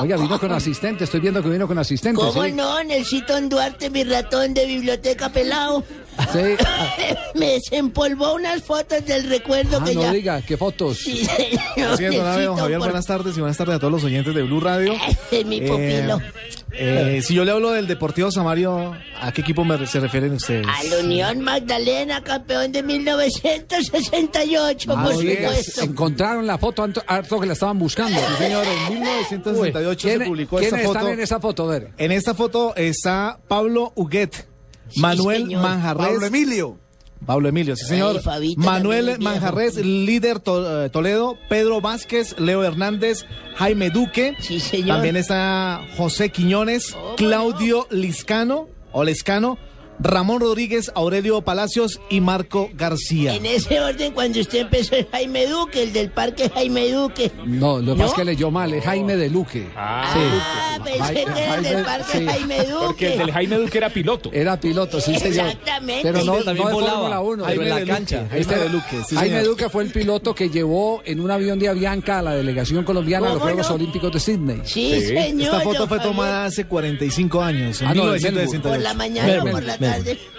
Oiga, 0.00 0.16
vino 0.16 0.38
con 0.40 0.52
asistente, 0.52 1.04
estoy 1.04 1.20
viendo 1.20 1.42
que 1.42 1.48
vino 1.48 1.68
con 1.68 1.78
asistente. 1.78 2.20
¿Cómo 2.20 2.44
¿sí? 2.44 2.52
no? 2.52 2.82
Nelsito 2.82 3.40
Duarte, 3.42 3.90
mi 3.90 4.02
ratón 4.04 4.54
de 4.54 4.66
biblioteca 4.66 5.28
pelado. 5.28 5.84
Sí. 6.32 6.38
me 7.34 7.52
desempolvó 7.52 8.34
unas 8.34 8.62
fotos 8.62 9.04
del 9.06 9.28
recuerdo 9.28 9.78
Ah, 9.80 9.84
que 9.84 9.94
no 9.94 10.02
ya... 10.02 10.12
diga, 10.12 10.42
qué 10.42 10.56
fotos. 10.56 10.98
Sí, 10.98 11.24
señor, 11.24 11.92
Así 11.92 12.04
es, 12.04 12.16
don 12.16 12.26
Abe, 12.26 12.44
don 12.44 12.56
Nelsito, 12.56 12.56
Javier, 12.56 12.78
por- 12.78 12.88
buenas 12.88 13.06
tardes 13.06 13.36
y 13.36 13.40
buenas 13.40 13.56
tardes 13.56 13.76
a 13.76 13.78
todos 13.78 13.92
los 13.92 14.04
oyentes 14.04 14.34
de 14.34 14.42
Blue 14.42 14.60
Radio. 14.60 14.94
Mi 15.46 15.60
pupilo. 15.60 16.20
Eh, 16.74 17.20
si 17.22 17.34
yo 17.34 17.44
le 17.44 17.52
hablo 17.52 17.70
del 17.70 17.86
Deportivo 17.86 18.30
Samario, 18.32 18.94
¿a 19.20 19.32
qué 19.32 19.42
equipo 19.42 19.64
me- 19.64 19.86
se 19.86 20.00
refieren 20.00 20.32
ustedes? 20.32 20.66
A 20.66 20.82
la 20.84 20.98
Unión 21.04 21.40
Magdalena, 21.42 22.22
campeón 22.22 22.72
de 22.72 22.82
1968, 22.82 24.92
Ah, 24.96 25.04
por 25.04 25.12
supuesto. 25.14 25.82
encontraron 25.82 26.46
la 26.46 26.58
foto 26.58 26.86
harto, 27.06 27.40
que 27.40 27.46
la 27.46 27.52
estaban 27.52 27.78
buscando. 27.78 28.18
Sí, 28.18 28.24
señor, 28.38 28.64
en 28.66 28.94
1968 29.00 30.08
se 30.08 30.16
¿quién- 30.16 30.28
publicó 30.28 30.56
¿quiénes 30.58 30.72
esta 30.74 30.86
foto. 30.86 30.98
están 30.98 31.12
en 31.12 31.20
esa 31.20 31.40
foto? 31.40 31.64
A 31.64 31.66
ver. 31.72 31.90
En 31.98 32.12
esta 32.12 32.34
foto 32.34 32.74
está 32.76 33.38
Pablo 33.48 33.92
Huguet, 33.94 34.46
Manuel 34.96 35.42
señor. 35.44 35.62
Manjarres. 35.62 36.06
Pablo 36.06 36.26
Emilio. 36.26 36.78
Pablo 37.26 37.48
Emilio, 37.48 37.76
sí 37.76 37.86
señor. 37.86 38.20
Ay, 38.26 38.54
Manuel. 38.56 39.18
Manjarres, 39.20 39.76
líder 39.76 40.40
to- 40.40 40.84
eh, 40.84 40.90
Toledo, 40.90 41.38
Pedro 41.48 41.80
Vázquez, 41.80 42.34
Leo 42.38 42.64
Hernández, 42.64 43.24
Jaime 43.56 43.90
Duque. 43.90 44.34
señor. 44.40 44.88
También 44.96 45.16
está 45.16 45.80
José 45.96 46.30
Quiñones, 46.30 46.96
Claudio 47.16 47.86
Liscano, 47.90 48.68
o 48.92 49.04
Lescano, 49.04 49.58
Ramón 50.02 50.40
Rodríguez, 50.40 50.90
Aurelio 50.94 51.42
Palacios 51.42 52.00
y 52.10 52.20
Marco 52.20 52.70
García. 52.74 53.34
En 53.34 53.46
ese 53.46 53.80
orden, 53.80 54.12
cuando 54.12 54.40
usted 54.40 54.60
empezó 54.60 54.96
el 54.96 55.06
Jaime 55.10 55.46
Duque, 55.46 55.82
el 55.84 55.92
del 55.92 56.10
parque 56.10 56.50
Jaime 56.50 56.90
Duque. 56.90 57.30
No, 57.46 57.78
lo 57.78 57.92
que 57.94 57.98
¿No? 58.02 58.04
pasa 58.04 58.06
es 58.08 58.14
que 58.14 58.24
leyó 58.24 58.50
mal, 58.50 58.72
es 58.74 58.84
Jaime 58.84 59.16
de 59.16 59.30
Luque. 59.30 59.68
Ah, 59.76 60.78
pensé 60.84 61.14
que 61.14 61.22
era 61.42 61.54
el 61.56 61.62
del 61.62 61.84
parque 61.84 62.18
sí. 62.18 62.26
Jaime 62.26 62.58
Duque. 62.64 62.72
Porque 62.86 63.12
el 63.12 63.18
del 63.18 63.32
Jaime 63.32 63.56
Duque 63.56 63.78
era 63.78 63.90
piloto. 63.90 64.30
Era 64.32 64.58
piloto, 64.58 65.00
sí, 65.00 65.14
señor. 65.18 65.46
Exactamente. 65.46 66.02
Pero 66.02 66.24
no, 66.24 66.34
También 66.42 66.64
no 66.64 66.68
de 66.68 66.74
volaba, 66.74 66.94
Fórmula 66.98 67.20
1. 67.20 67.44
pero 67.46 67.62
en 67.62 67.68
la 67.68 67.84
cancha. 67.94 68.22
Este 68.22 68.44
Jaime 68.44 68.52
era- 68.54 68.62
de 68.64 68.68
Luque, 68.70 68.96
sí, 69.08 69.14
Jaime 69.16 69.36
señor. 69.36 69.44
Duque 69.50 69.68
fue 69.68 69.84
el 69.84 69.90
piloto 69.92 70.34
que 70.34 70.50
llevó 70.50 71.02
en 71.04 71.20
un 71.20 71.30
avión 71.30 71.58
de 71.58 71.68
Avianca 71.68 72.18
a 72.18 72.22
la 72.22 72.34
delegación 72.34 72.84
colombiana 72.84 73.26
a 73.26 73.30
los 73.30 73.38
¿Cómo 73.38 73.50
Juegos 73.52 73.68
no? 73.68 73.74
Olímpicos 73.76 74.12
de 74.12 74.20
Sydney. 74.20 74.60
Sí, 74.64 75.00
señor. 75.00 75.54
Esta 75.54 75.60
foto 75.60 75.86
fue 75.86 76.00
tomada 76.00 76.46
hace 76.46 76.64
45 76.66 77.42
años, 77.42 77.80
en 77.80 77.88
Ah, 77.88 77.94
no, 77.94 78.06
de 78.06 78.18
1968. 78.18 78.62
Por 78.68 78.80
la 78.82 78.94
mañana 78.94 79.42
o 79.42 79.46
por 79.46 79.62
la 79.62 79.78
tarde. 79.78 79.91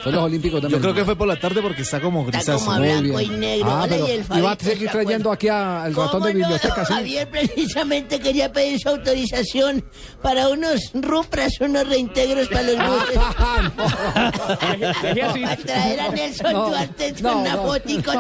Fue 0.04 0.12
los 0.12 0.24
Olímpicos 0.24 0.62
de 0.62 0.70
Yo 0.70 0.80
creo 0.80 0.94
que 0.94 1.06
fue 1.06 1.16
por 1.16 1.28
la 1.28 1.40
tarde 1.40 1.62
porque 1.62 1.82
está 1.82 2.00
como 2.02 2.26
grisáceo. 2.26 2.60
como 2.60 2.72
a 2.74 2.80
blanco 2.80 3.22
y 3.22 3.30
negro. 3.30 3.70
Ah, 3.72 3.86
pero 3.88 4.08
y 4.08 4.42
va 4.42 4.52
a 4.52 4.58
seguir 4.60 4.88
se 4.88 4.92
trayendo 4.92 5.32
aquí 5.32 5.48
al 5.48 5.94
ratón 5.94 6.12
¿Cómo 6.12 6.26
de 6.26 6.34
biblioteca, 6.34 6.86
¿sí? 6.86 6.94
Javier 6.94 7.30
precisamente 7.30 8.20
quería 8.20 8.52
pedir 8.52 8.80
su 8.80 8.90
autorización 8.90 9.84
para 10.22 10.50
unos 10.50 10.92
rupras, 10.94 11.54
unos 11.60 11.88
reintegros 11.88 12.48
para 12.48 12.64
los 12.64 12.76
buses. 12.78 13.20
Deje 15.04 15.22
así. 15.22 15.42
Para 15.42 15.56
traer 15.58 16.00
a 16.00 16.10
Nelson 16.10 16.54
No, 16.54 16.70
Duarte 16.70 17.14
con 17.14 17.24
no, 17.24 17.38
una 17.40 17.58
fotico 17.58 18.12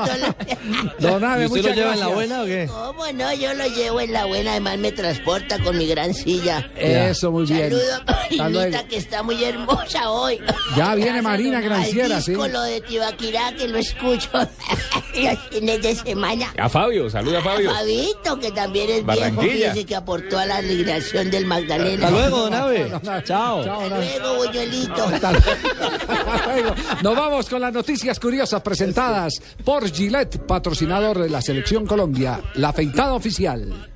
Don 0.99 1.23
Abe, 1.23 1.43
¿Y 1.43 1.47
usted 1.47 1.63
lo 1.63 1.73
lleva 1.73 1.93
en 1.93 1.99
la 1.99 2.07
buena 2.07 2.41
o 2.41 2.45
qué? 2.45 2.67
¿Cómo 2.71 3.11
no? 3.13 3.33
Yo 3.33 3.53
lo 3.53 3.67
llevo 3.67 4.01
en 4.01 4.13
la 4.13 4.25
buena, 4.25 4.51
además 4.51 4.77
me 4.77 4.91
transporta 4.91 5.59
con 5.59 5.77
mi 5.77 5.87
gran 5.87 6.13
silla. 6.13 6.69
Eso, 6.75 7.31
muy 7.31 7.45
bien. 7.45 7.73
Saludo 8.37 8.77
a 8.77 8.83
que 8.83 8.97
está 8.97 9.23
muy 9.23 9.43
hermosa 9.43 10.09
hoy. 10.09 10.39
Ya 10.75 10.95
viene 10.95 11.21
Marina 11.23 11.61
Granciera, 11.61 12.21
sí. 12.21 12.31
disco, 12.31 12.47
lo 12.47 12.61
de 12.61 12.81
Tibaquirá, 12.81 13.53
que 13.55 13.67
lo 13.67 13.77
escucho 13.77 14.29
los 14.33 15.39
fines 15.49 15.81
de 15.81 15.95
semana. 15.95 16.53
A 16.57 16.69
Fabio, 16.69 17.09
saluda 17.09 17.39
a 17.39 17.41
Fabio. 17.41 17.71
Fabito, 17.71 18.39
que 18.39 18.51
también 18.51 18.89
es 18.89 18.95
viejo, 19.05 19.07
Barranquilla. 19.07 19.51
fíjese 19.71 19.85
que 19.85 19.95
aportó 19.95 20.37
a 20.39 20.45
la 20.45 20.61
migración 20.61 21.31
del 21.31 21.45
Magdalena. 21.45 22.07
Hasta 22.07 22.11
luego, 22.19 22.37
don 22.43 22.53
Abe. 22.53 22.91
Chao. 23.23 23.59
Hasta 23.61 23.87
luego, 23.89 24.35
Buñuelito. 24.37 25.09
Luego, 26.45 26.75
Nos 27.01 27.15
vamos 27.15 27.49
con 27.49 27.61
las 27.61 27.73
noticias 27.73 28.19
curiosas 28.19 28.61
presentadas 28.61 29.41
por 29.63 29.89
Gillette, 29.91 30.39
patrocinador 30.45 31.19
de 31.19 31.29
la 31.29 31.41
Selección 31.41 31.85
Colombia, 31.85 32.41
la 32.55 32.69
afeitada 32.69 33.13
oficial. 33.13 33.89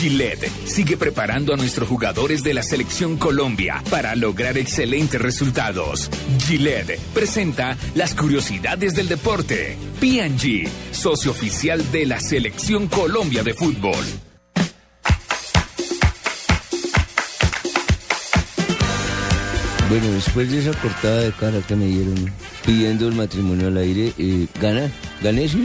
Gillette 0.00 0.50
sigue 0.64 0.96
preparando 0.96 1.52
a 1.52 1.58
nuestros 1.58 1.86
jugadores 1.86 2.42
de 2.42 2.54
la 2.54 2.62
selección 2.62 3.18
Colombia 3.18 3.82
para 3.90 4.16
lograr 4.16 4.56
excelentes 4.56 5.20
resultados. 5.20 6.08
Gillette 6.38 6.98
presenta 7.12 7.76
las 7.94 8.14
curiosidades 8.14 8.94
del 8.94 9.08
deporte. 9.08 9.76
P&G, 10.00 10.66
socio 10.92 11.32
oficial 11.32 11.92
de 11.92 12.06
la 12.06 12.18
selección 12.18 12.86
Colombia 12.86 13.42
de 13.42 13.52
fútbol. 13.52 14.02
Bueno, 19.90 20.12
después 20.12 20.50
de 20.50 20.60
esa 20.60 20.80
cortada 20.80 21.20
de 21.20 21.32
cara 21.32 21.60
que 21.60 21.76
me 21.76 21.84
dieron 21.84 22.32
pidiendo 22.64 23.06
el 23.06 23.16
matrimonio 23.16 23.66
al 23.66 23.76
aire, 23.76 24.14
eh, 24.16 24.46
gana, 24.62 24.90
gané, 25.22 25.46
¿sí 25.46 25.62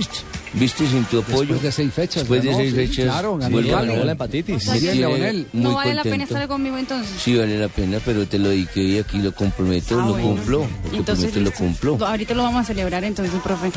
viste? 0.56 0.84
¿Viste 0.84 0.88
sin 0.88 1.06
tu 1.06 1.20
apoyo? 1.20 1.40
Después 1.54 1.62
de 1.62 1.72
seis 1.72 1.94
fechas, 1.94 2.16
Después 2.24 2.42
de 2.44 2.48
ganó, 2.50 2.60
seis 2.60 2.72
sí, 2.72 2.76
fechas. 2.78 3.06
claro, 3.06 3.38
ganó 3.38 3.58
a 3.58 3.62
Italia. 3.62 3.92
ganar. 3.92 4.06
la 4.06 4.12
hepatitis. 4.14 4.68
Me 4.68 4.80
Bien, 4.80 4.80
tiene 4.94 4.96
Leonel. 5.08 5.48
no 5.54 5.76
vale 5.76 5.94
la 5.94 6.04
pena 6.04 6.16
contento. 6.18 6.34
estar 6.36 6.48
conmigo 6.48 6.78
entonces. 6.78 7.16
Sí, 7.22 7.36
vale 7.36 7.58
la 7.58 7.68
pena, 7.68 8.00
pero 8.04 8.28
te 8.28 8.40
lo 8.40 8.50
dediqué 8.50 8.82
y 8.82 8.98
aquí 8.98 9.18
lo 9.20 9.34
comprometo, 9.34 9.96
Ah, 10.00 10.06
lo 10.06 10.12
bueno. 10.14 10.28
cumplo. 10.30 10.60
Lo 10.92 10.98
Entonces, 10.98 11.26
comprometo, 11.26 11.40
lo 11.40 11.52
cumplo. 11.52 12.06
Ahorita 12.08 12.34
lo 12.34 12.44
vamos 12.44 12.62
a 12.62 12.64
celebrar 12.66 13.04
entonces, 13.04 13.34
profe. 13.44 13.72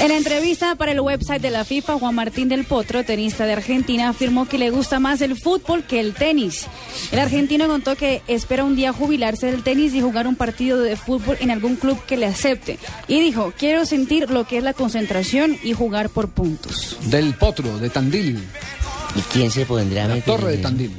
En 0.00 0.08
la 0.08 0.16
entrevista 0.16 0.74
para 0.76 0.92
el 0.92 1.00
website 1.00 1.42
de 1.42 1.50
la 1.50 1.64
FIFA, 1.64 1.94
Juan 1.98 2.14
Martín 2.14 2.48
del 2.48 2.64
Potro, 2.64 3.04
tenista 3.04 3.44
de 3.46 3.52
Argentina, 3.52 4.08
afirmó 4.08 4.46
que 4.48 4.58
le 4.58 4.70
gusta 4.70 4.98
más 5.00 5.20
el 5.20 5.36
fútbol 5.36 5.84
que 5.84 6.00
el 6.00 6.14
tenis. 6.14 6.66
El 7.12 7.18
argentino 7.18 7.66
contó 7.68 7.96
que 7.96 8.22
espera 8.28 8.64
un 8.64 8.76
día 8.76 8.92
jubilarse 8.92 9.46
del 9.46 9.62
tenis 9.62 9.94
y 9.94 10.00
jugar 10.00 10.26
un 10.26 10.36
partido 10.36 10.80
de 10.80 10.96
fútbol 10.96 11.36
en 11.40 11.50
algún 11.50 11.76
club 11.76 11.98
que 12.06 12.16
le 12.16 12.26
acepte. 12.26 12.78
Y 13.08 13.20
dijo, 13.20 13.52
quiero 13.58 13.84
sentir 13.84 14.30
lo 14.30 14.46
que 14.46 14.58
es 14.58 14.64
la 14.64 14.72
concentración 14.74 15.56
y 15.62 15.72
jugar 15.72 16.08
por 16.10 16.19
por 16.20 16.28
puntos. 16.28 16.98
Del 17.06 17.34
Potro, 17.34 17.78
de 17.78 17.88
Tandil. 17.88 18.38
¿Y 19.16 19.20
quién 19.32 19.50
se 19.50 19.64
pondrá 19.64 20.04
a 20.04 20.08
La 20.08 20.20
Torre 20.20 20.52
de? 20.52 20.58
Tandil. 20.58 20.90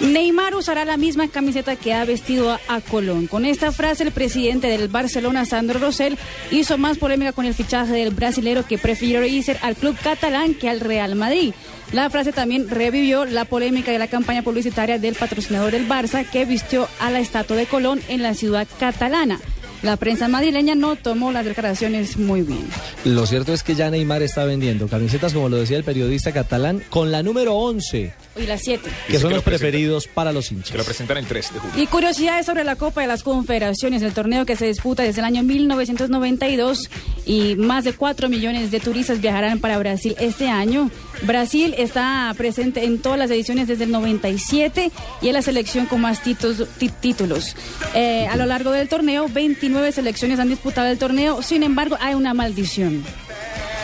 Neymar 0.00 0.54
usará 0.54 0.84
la 0.84 0.96
misma 0.96 1.28
camiseta 1.28 1.76
que 1.76 1.92
ha 1.94 2.04
vestido 2.04 2.50
a, 2.50 2.60
a 2.68 2.80
Colón. 2.80 3.26
Con 3.26 3.44
esta 3.44 3.72
frase, 3.72 4.02
el 4.02 4.12
presidente 4.12 4.66
del 4.66 4.88
Barcelona, 4.88 5.44
Sandro 5.46 5.78
Rosell, 5.78 6.18
hizo 6.50 6.78
más 6.78 6.98
polémica 6.98 7.32
con 7.32 7.46
el 7.46 7.54
fichaje 7.54 7.92
del 7.92 8.10
brasilero 8.10 8.66
que 8.66 8.78
prefirió 8.78 9.24
irse 9.24 9.56
al 9.62 9.76
club 9.76 9.96
catalán 10.02 10.54
que 10.54 10.68
al 10.68 10.80
Real 10.80 11.16
Madrid. 11.16 11.52
La 11.92 12.08
frase 12.08 12.32
también 12.32 12.68
revivió 12.68 13.24
la 13.24 13.46
polémica 13.46 13.92
de 13.92 13.98
la 13.98 14.08
campaña 14.08 14.42
publicitaria 14.42 14.98
del 14.98 15.14
patrocinador 15.14 15.72
del 15.72 15.88
Barça 15.88 16.28
que 16.28 16.44
vistió 16.44 16.86
a 16.98 17.10
la 17.10 17.20
estatua 17.20 17.56
de 17.56 17.66
Colón 17.66 18.00
en 18.08 18.22
la 18.22 18.34
ciudad 18.34 18.68
catalana. 18.78 19.40
La 19.82 19.96
prensa 19.96 20.28
madrileña 20.28 20.74
no 20.74 20.96
tomó 20.96 21.32
las 21.32 21.46
declaraciones 21.46 22.18
muy 22.18 22.42
bien. 22.42 22.66
Lo 23.04 23.24
cierto 23.24 23.54
es 23.54 23.62
que 23.62 23.74
ya 23.74 23.90
Neymar 23.90 24.22
está 24.22 24.44
vendiendo 24.44 24.88
camisetas, 24.88 25.32
como 25.32 25.48
lo 25.48 25.56
decía 25.56 25.78
el 25.78 25.84
periodista 25.84 26.32
catalán, 26.32 26.82
con 26.90 27.10
la 27.10 27.22
número 27.22 27.54
11, 27.54 28.12
Hoy 28.36 28.46
las 28.46 28.62
7. 28.62 28.88
que 28.88 28.90
son 28.90 28.94
que 29.08 29.12
los 29.12 29.22
lo 29.22 29.28
presenta. 29.28 29.44
preferidos 29.44 30.06
para 30.06 30.32
los 30.32 30.52
hinchas. 30.52 30.70
Que 30.70 30.78
lo 30.78 30.84
presentan 30.84 31.16
el 31.18 31.26
3 31.26 31.52
de 31.52 31.58
julio. 31.58 31.82
Y 31.82 31.86
curiosidades 31.88 32.46
sobre 32.46 32.62
la 32.64 32.76
Copa 32.76 33.00
de 33.00 33.08
las 33.08 33.22
Confederaciones, 33.24 34.02
el 34.02 34.12
torneo 34.12 34.46
que 34.46 34.54
se 34.56 34.66
disputa 34.66 35.02
desde 35.02 35.20
el 35.20 35.24
año 35.24 35.42
1992 35.42 36.88
y 37.26 37.56
más 37.56 37.84
de 37.84 37.92
4 37.92 38.28
millones 38.28 38.70
de 38.70 38.78
turistas 38.80 39.20
viajarán 39.20 39.58
para 39.58 39.78
Brasil 39.78 40.14
este 40.20 40.48
año. 40.48 40.90
Brasil 41.22 41.74
está 41.76 42.32
presente 42.36 42.84
en 42.84 43.00
todas 43.02 43.18
las 43.18 43.30
ediciones 43.30 43.66
desde 43.68 43.84
el 43.84 43.90
97 43.90 44.90
y 45.20 45.28
es 45.28 45.32
la 45.34 45.42
selección 45.42 45.86
con 45.86 46.00
más 46.00 46.22
titos- 46.22 46.66
títulos. 47.00 47.56
Eh, 47.94 48.26
a 48.30 48.36
lo 48.36 48.46
largo 48.46 48.70
del 48.70 48.88
torneo, 48.88 49.26
29 49.28 49.92
selecciones 49.92 50.38
han 50.38 50.48
disputado 50.48 50.86
el 50.88 50.98
torneo, 50.98 51.42
sin 51.42 51.62
embargo, 51.62 51.96
hay 52.00 52.14
una 52.14 52.32
maldición. 52.32 53.04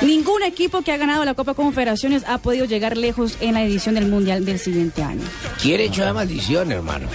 Ningún 0.02 0.42
equipo 0.42 0.82
que 0.82 0.92
ha 0.92 0.96
ganado 0.96 1.24
la 1.24 1.34
Copa 1.34 1.54
Confederaciones 1.54 2.22
ha 2.26 2.38
podido 2.38 2.66
llegar 2.66 2.96
lejos 2.96 3.36
en 3.40 3.54
la 3.54 3.64
edición 3.64 3.94
del 3.94 4.06
Mundial 4.08 4.44
del 4.44 4.58
siguiente 4.58 5.02
año. 5.02 5.22
Quiere 5.60 5.84
echar 5.86 6.12
maldición, 6.12 6.70
hermano. 6.70 7.08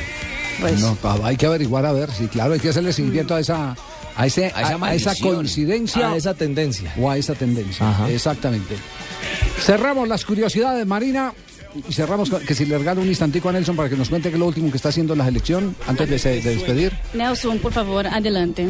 Pues, 0.59 0.79
No, 0.81 0.97
hay 1.23 1.37
que 1.37 1.45
averiguar 1.45 1.85
a 1.85 1.91
ver 1.91 2.11
si, 2.11 2.27
claro, 2.27 2.53
hay 2.53 2.59
que 2.59 2.69
hacerle 2.69 2.91
seguimiento 2.93 3.35
a 3.35 3.39
esa, 3.39 3.75
a 4.15 4.25
ese, 4.25 4.45
A 4.45 4.49
esa 4.49 4.59
a- 4.59 4.61
a 4.63 4.65
esa 4.65 4.77
maldición. 4.77 5.35
coincidencia 5.35 6.11
A 6.11 6.15
esa 6.15 6.33
tendencia. 6.33 6.93
o 6.99 7.09
a 7.09 7.17
esa 7.17 7.33
tendencia. 7.35 7.87
Ajá. 7.89 8.09
Exactamente. 8.09 8.75
Cerramos 9.59 10.07
las 10.07 10.25
curiosidades, 10.25 10.85
Marina. 10.85 11.33
Y 11.87 11.93
cerramos 11.93 12.29
con- 12.29 12.41
que 12.45 12.53
si 12.53 12.65
le 12.65 12.77
regalo 12.77 13.01
un 13.01 13.07
instantico 13.07 13.47
a 13.47 13.53
Nelson 13.53 13.77
para 13.77 13.87
que 13.87 13.95
nos 13.95 14.09
cuente 14.09 14.27
qué 14.29 14.35
es 14.35 14.39
lo 14.39 14.45
último 14.47 14.69
que 14.69 14.75
está 14.75 14.89
haciendo 14.89 15.15
la 15.15 15.23
selección 15.23 15.73
antes 15.87 16.09
de, 16.23 16.41
de 16.41 16.55
despedir. 16.55 16.91
Nelson, 17.13 17.59
por 17.59 17.71
favor, 17.71 18.05
adelante. 18.07 18.67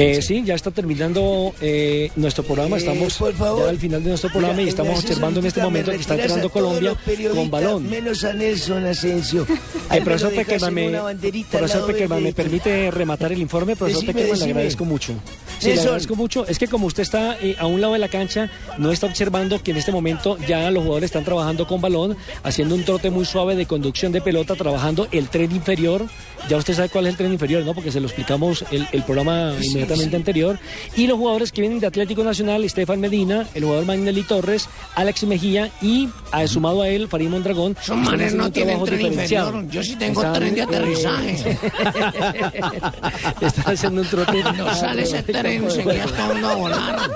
Eh, 0.00 0.22
sí, 0.22 0.44
ya 0.44 0.54
está 0.54 0.70
terminando 0.70 1.52
eh, 1.60 2.10
nuestro 2.14 2.44
programa. 2.44 2.76
Eh, 2.76 2.78
Estamos 2.78 3.14
por 3.18 3.34
favor. 3.34 3.64
ya 3.64 3.68
al 3.70 3.78
final 3.78 4.02
de 4.04 4.10
nuestro 4.10 4.30
programa 4.30 4.62
y 4.62 4.68
estamos 4.68 5.00
observando 5.00 5.40
en 5.40 5.46
este 5.46 5.60
momento 5.60 5.90
me 5.90 5.96
que 5.96 6.02
está 6.02 6.14
entrando 6.14 6.50
Colombia 6.50 6.94
con 7.34 7.50
balón. 7.50 7.90
Menos 7.90 8.22
a 8.22 8.32
Nelson 8.32 8.86
Asensio. 8.86 9.46
Eh, 9.90 10.02
profesor 10.02 10.32
en 10.32 10.36
me, 10.36 10.44
profesor 10.44 10.72
¿me 10.72 11.14
dedito. 11.14 12.36
permite 12.36 12.90
rematar 12.90 13.32
el 13.32 13.40
informe? 13.40 13.74
Profesor 13.74 14.02
Decime, 14.02 14.12
Peckerman, 14.12 14.38
le 14.38 14.44
decime. 14.44 14.50
agradezco 14.60 14.84
mucho. 14.84 15.14
Sí, 15.58 15.72
le 15.72 15.80
agradezco 15.80 16.14
mucho. 16.14 16.46
Es 16.46 16.58
que 16.58 16.68
como 16.68 16.86
usted 16.86 17.02
está 17.04 17.38
eh, 17.40 17.56
a 17.58 17.66
un 17.66 17.80
lado 17.80 17.94
de 17.94 17.98
la 17.98 18.08
cancha, 18.08 18.50
no 18.76 18.92
está 18.92 19.06
observando 19.06 19.62
que 19.62 19.70
en 19.70 19.78
este 19.78 19.90
momento 19.90 20.36
ya 20.46 20.70
los 20.70 20.82
jugadores 20.82 21.08
están 21.08 21.24
trabajando 21.24 21.66
con 21.66 21.80
balón, 21.80 22.18
haciendo 22.42 22.74
un 22.74 22.84
trote 22.84 23.08
muy 23.10 23.24
suave 23.24 23.56
de 23.56 23.64
conducción 23.64 24.12
de 24.12 24.20
pelota, 24.20 24.56
trabajando 24.56 25.08
el 25.10 25.30
tren 25.30 25.50
inferior. 25.52 26.04
Ya 26.50 26.58
usted 26.58 26.74
sabe 26.74 26.90
cuál 26.90 27.06
es 27.06 27.12
el 27.12 27.16
tren 27.16 27.32
inferior, 27.32 27.64
¿no? 27.64 27.72
Porque 27.74 27.90
se 27.90 28.00
lo 28.00 28.06
explicamos 28.06 28.66
el, 28.70 28.86
el 28.92 29.02
programa 29.04 29.54
Sí, 29.58 29.68
inmediatamente 29.94 30.16
sí. 30.16 30.20
anterior. 30.20 30.58
Y 30.96 31.06
los 31.06 31.18
jugadores 31.18 31.52
que 31.52 31.60
vienen 31.60 31.80
de 31.80 31.86
Atlético 31.86 32.24
Nacional, 32.24 32.64
Estefan 32.64 33.00
Medina, 33.00 33.46
el 33.54 33.64
jugador 33.64 33.84
Magnelli 33.86 34.22
Torres, 34.22 34.68
Alex 34.94 35.24
Mejía 35.24 35.70
y 35.80 36.08
ha 36.32 36.46
sumado 36.46 36.82
a 36.82 36.88
él 36.88 37.08
Farid 37.08 37.28
Mondragón. 37.28 37.76
Están 37.80 38.02
manes 38.02 38.34
no 38.34 38.50
tienen 38.50 38.82
tren 38.84 38.98
diferenciado. 38.98 39.48
inferior. 39.60 39.72
Yo 39.72 39.82
sí 39.82 39.96
tengo 39.96 40.20
Están, 40.22 40.34
tren 40.34 40.54
de 40.54 40.60
eh, 40.60 40.64
aterrizaje. 40.64 41.58
Están 43.40 43.74
haciendo 43.74 44.02
un 44.02 44.08
trote. 44.08 44.42
No 44.56 44.74
sale 44.74 45.02
ese 45.02 45.22
tren, 45.22 45.70
seguía 45.70 46.04
todo 46.06 46.48
a 46.48 46.54
volar. 46.54 47.10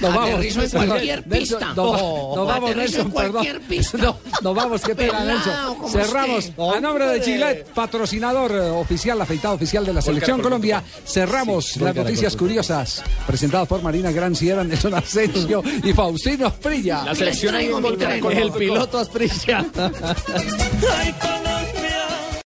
Nos 0.00 0.14
vamos. 0.14 0.30
Aterrizo 0.30 0.62
en 0.62 0.70
cualquier 0.88 1.22
pista. 1.28 1.72
no, 1.74 1.92
No, 1.92 2.36
nos 2.36 2.46
vamos, 2.48 2.70
aterrizo 2.70 2.98
Nelson, 3.04 3.12
perdón. 3.12 3.46
pista. 3.68 3.98
No, 3.98 4.18
nos 4.42 4.54
vamos, 4.54 4.80
qué 4.82 4.94
pena, 4.94 5.24
Nelson. 5.24 5.90
Cerramos. 5.90 6.52
A 6.76 6.80
nombre 6.80 7.06
de. 7.06 7.20
Gillette, 7.20 7.66
patrocinador 7.74 8.52
eh, 8.52 8.60
oficial, 8.70 9.20
afeitado 9.20 9.54
oficial 9.54 9.84
de 9.84 9.92
la 9.92 10.02
Selección. 10.02 10.40
Colombia, 10.40 10.82
cerramos 11.06 11.75
Las 11.80 11.94
noticias 11.94 12.36
curiosas 12.36 13.02
presentadas 13.26 13.68
por 13.68 13.82
Marina 13.82 14.10
Gran 14.10 14.34
Sierra, 14.34 14.64
Nelson 14.64 14.94
Asensio 14.94 15.62
y 15.82 15.92
Faustino 15.92 16.46
Asprilla. 16.46 17.04
La 17.04 17.14
selección 17.14 17.54
ahí 17.54 17.66
en. 17.66 18.38
El 18.38 18.52
piloto 18.52 18.98
Asprilla. 18.98 19.66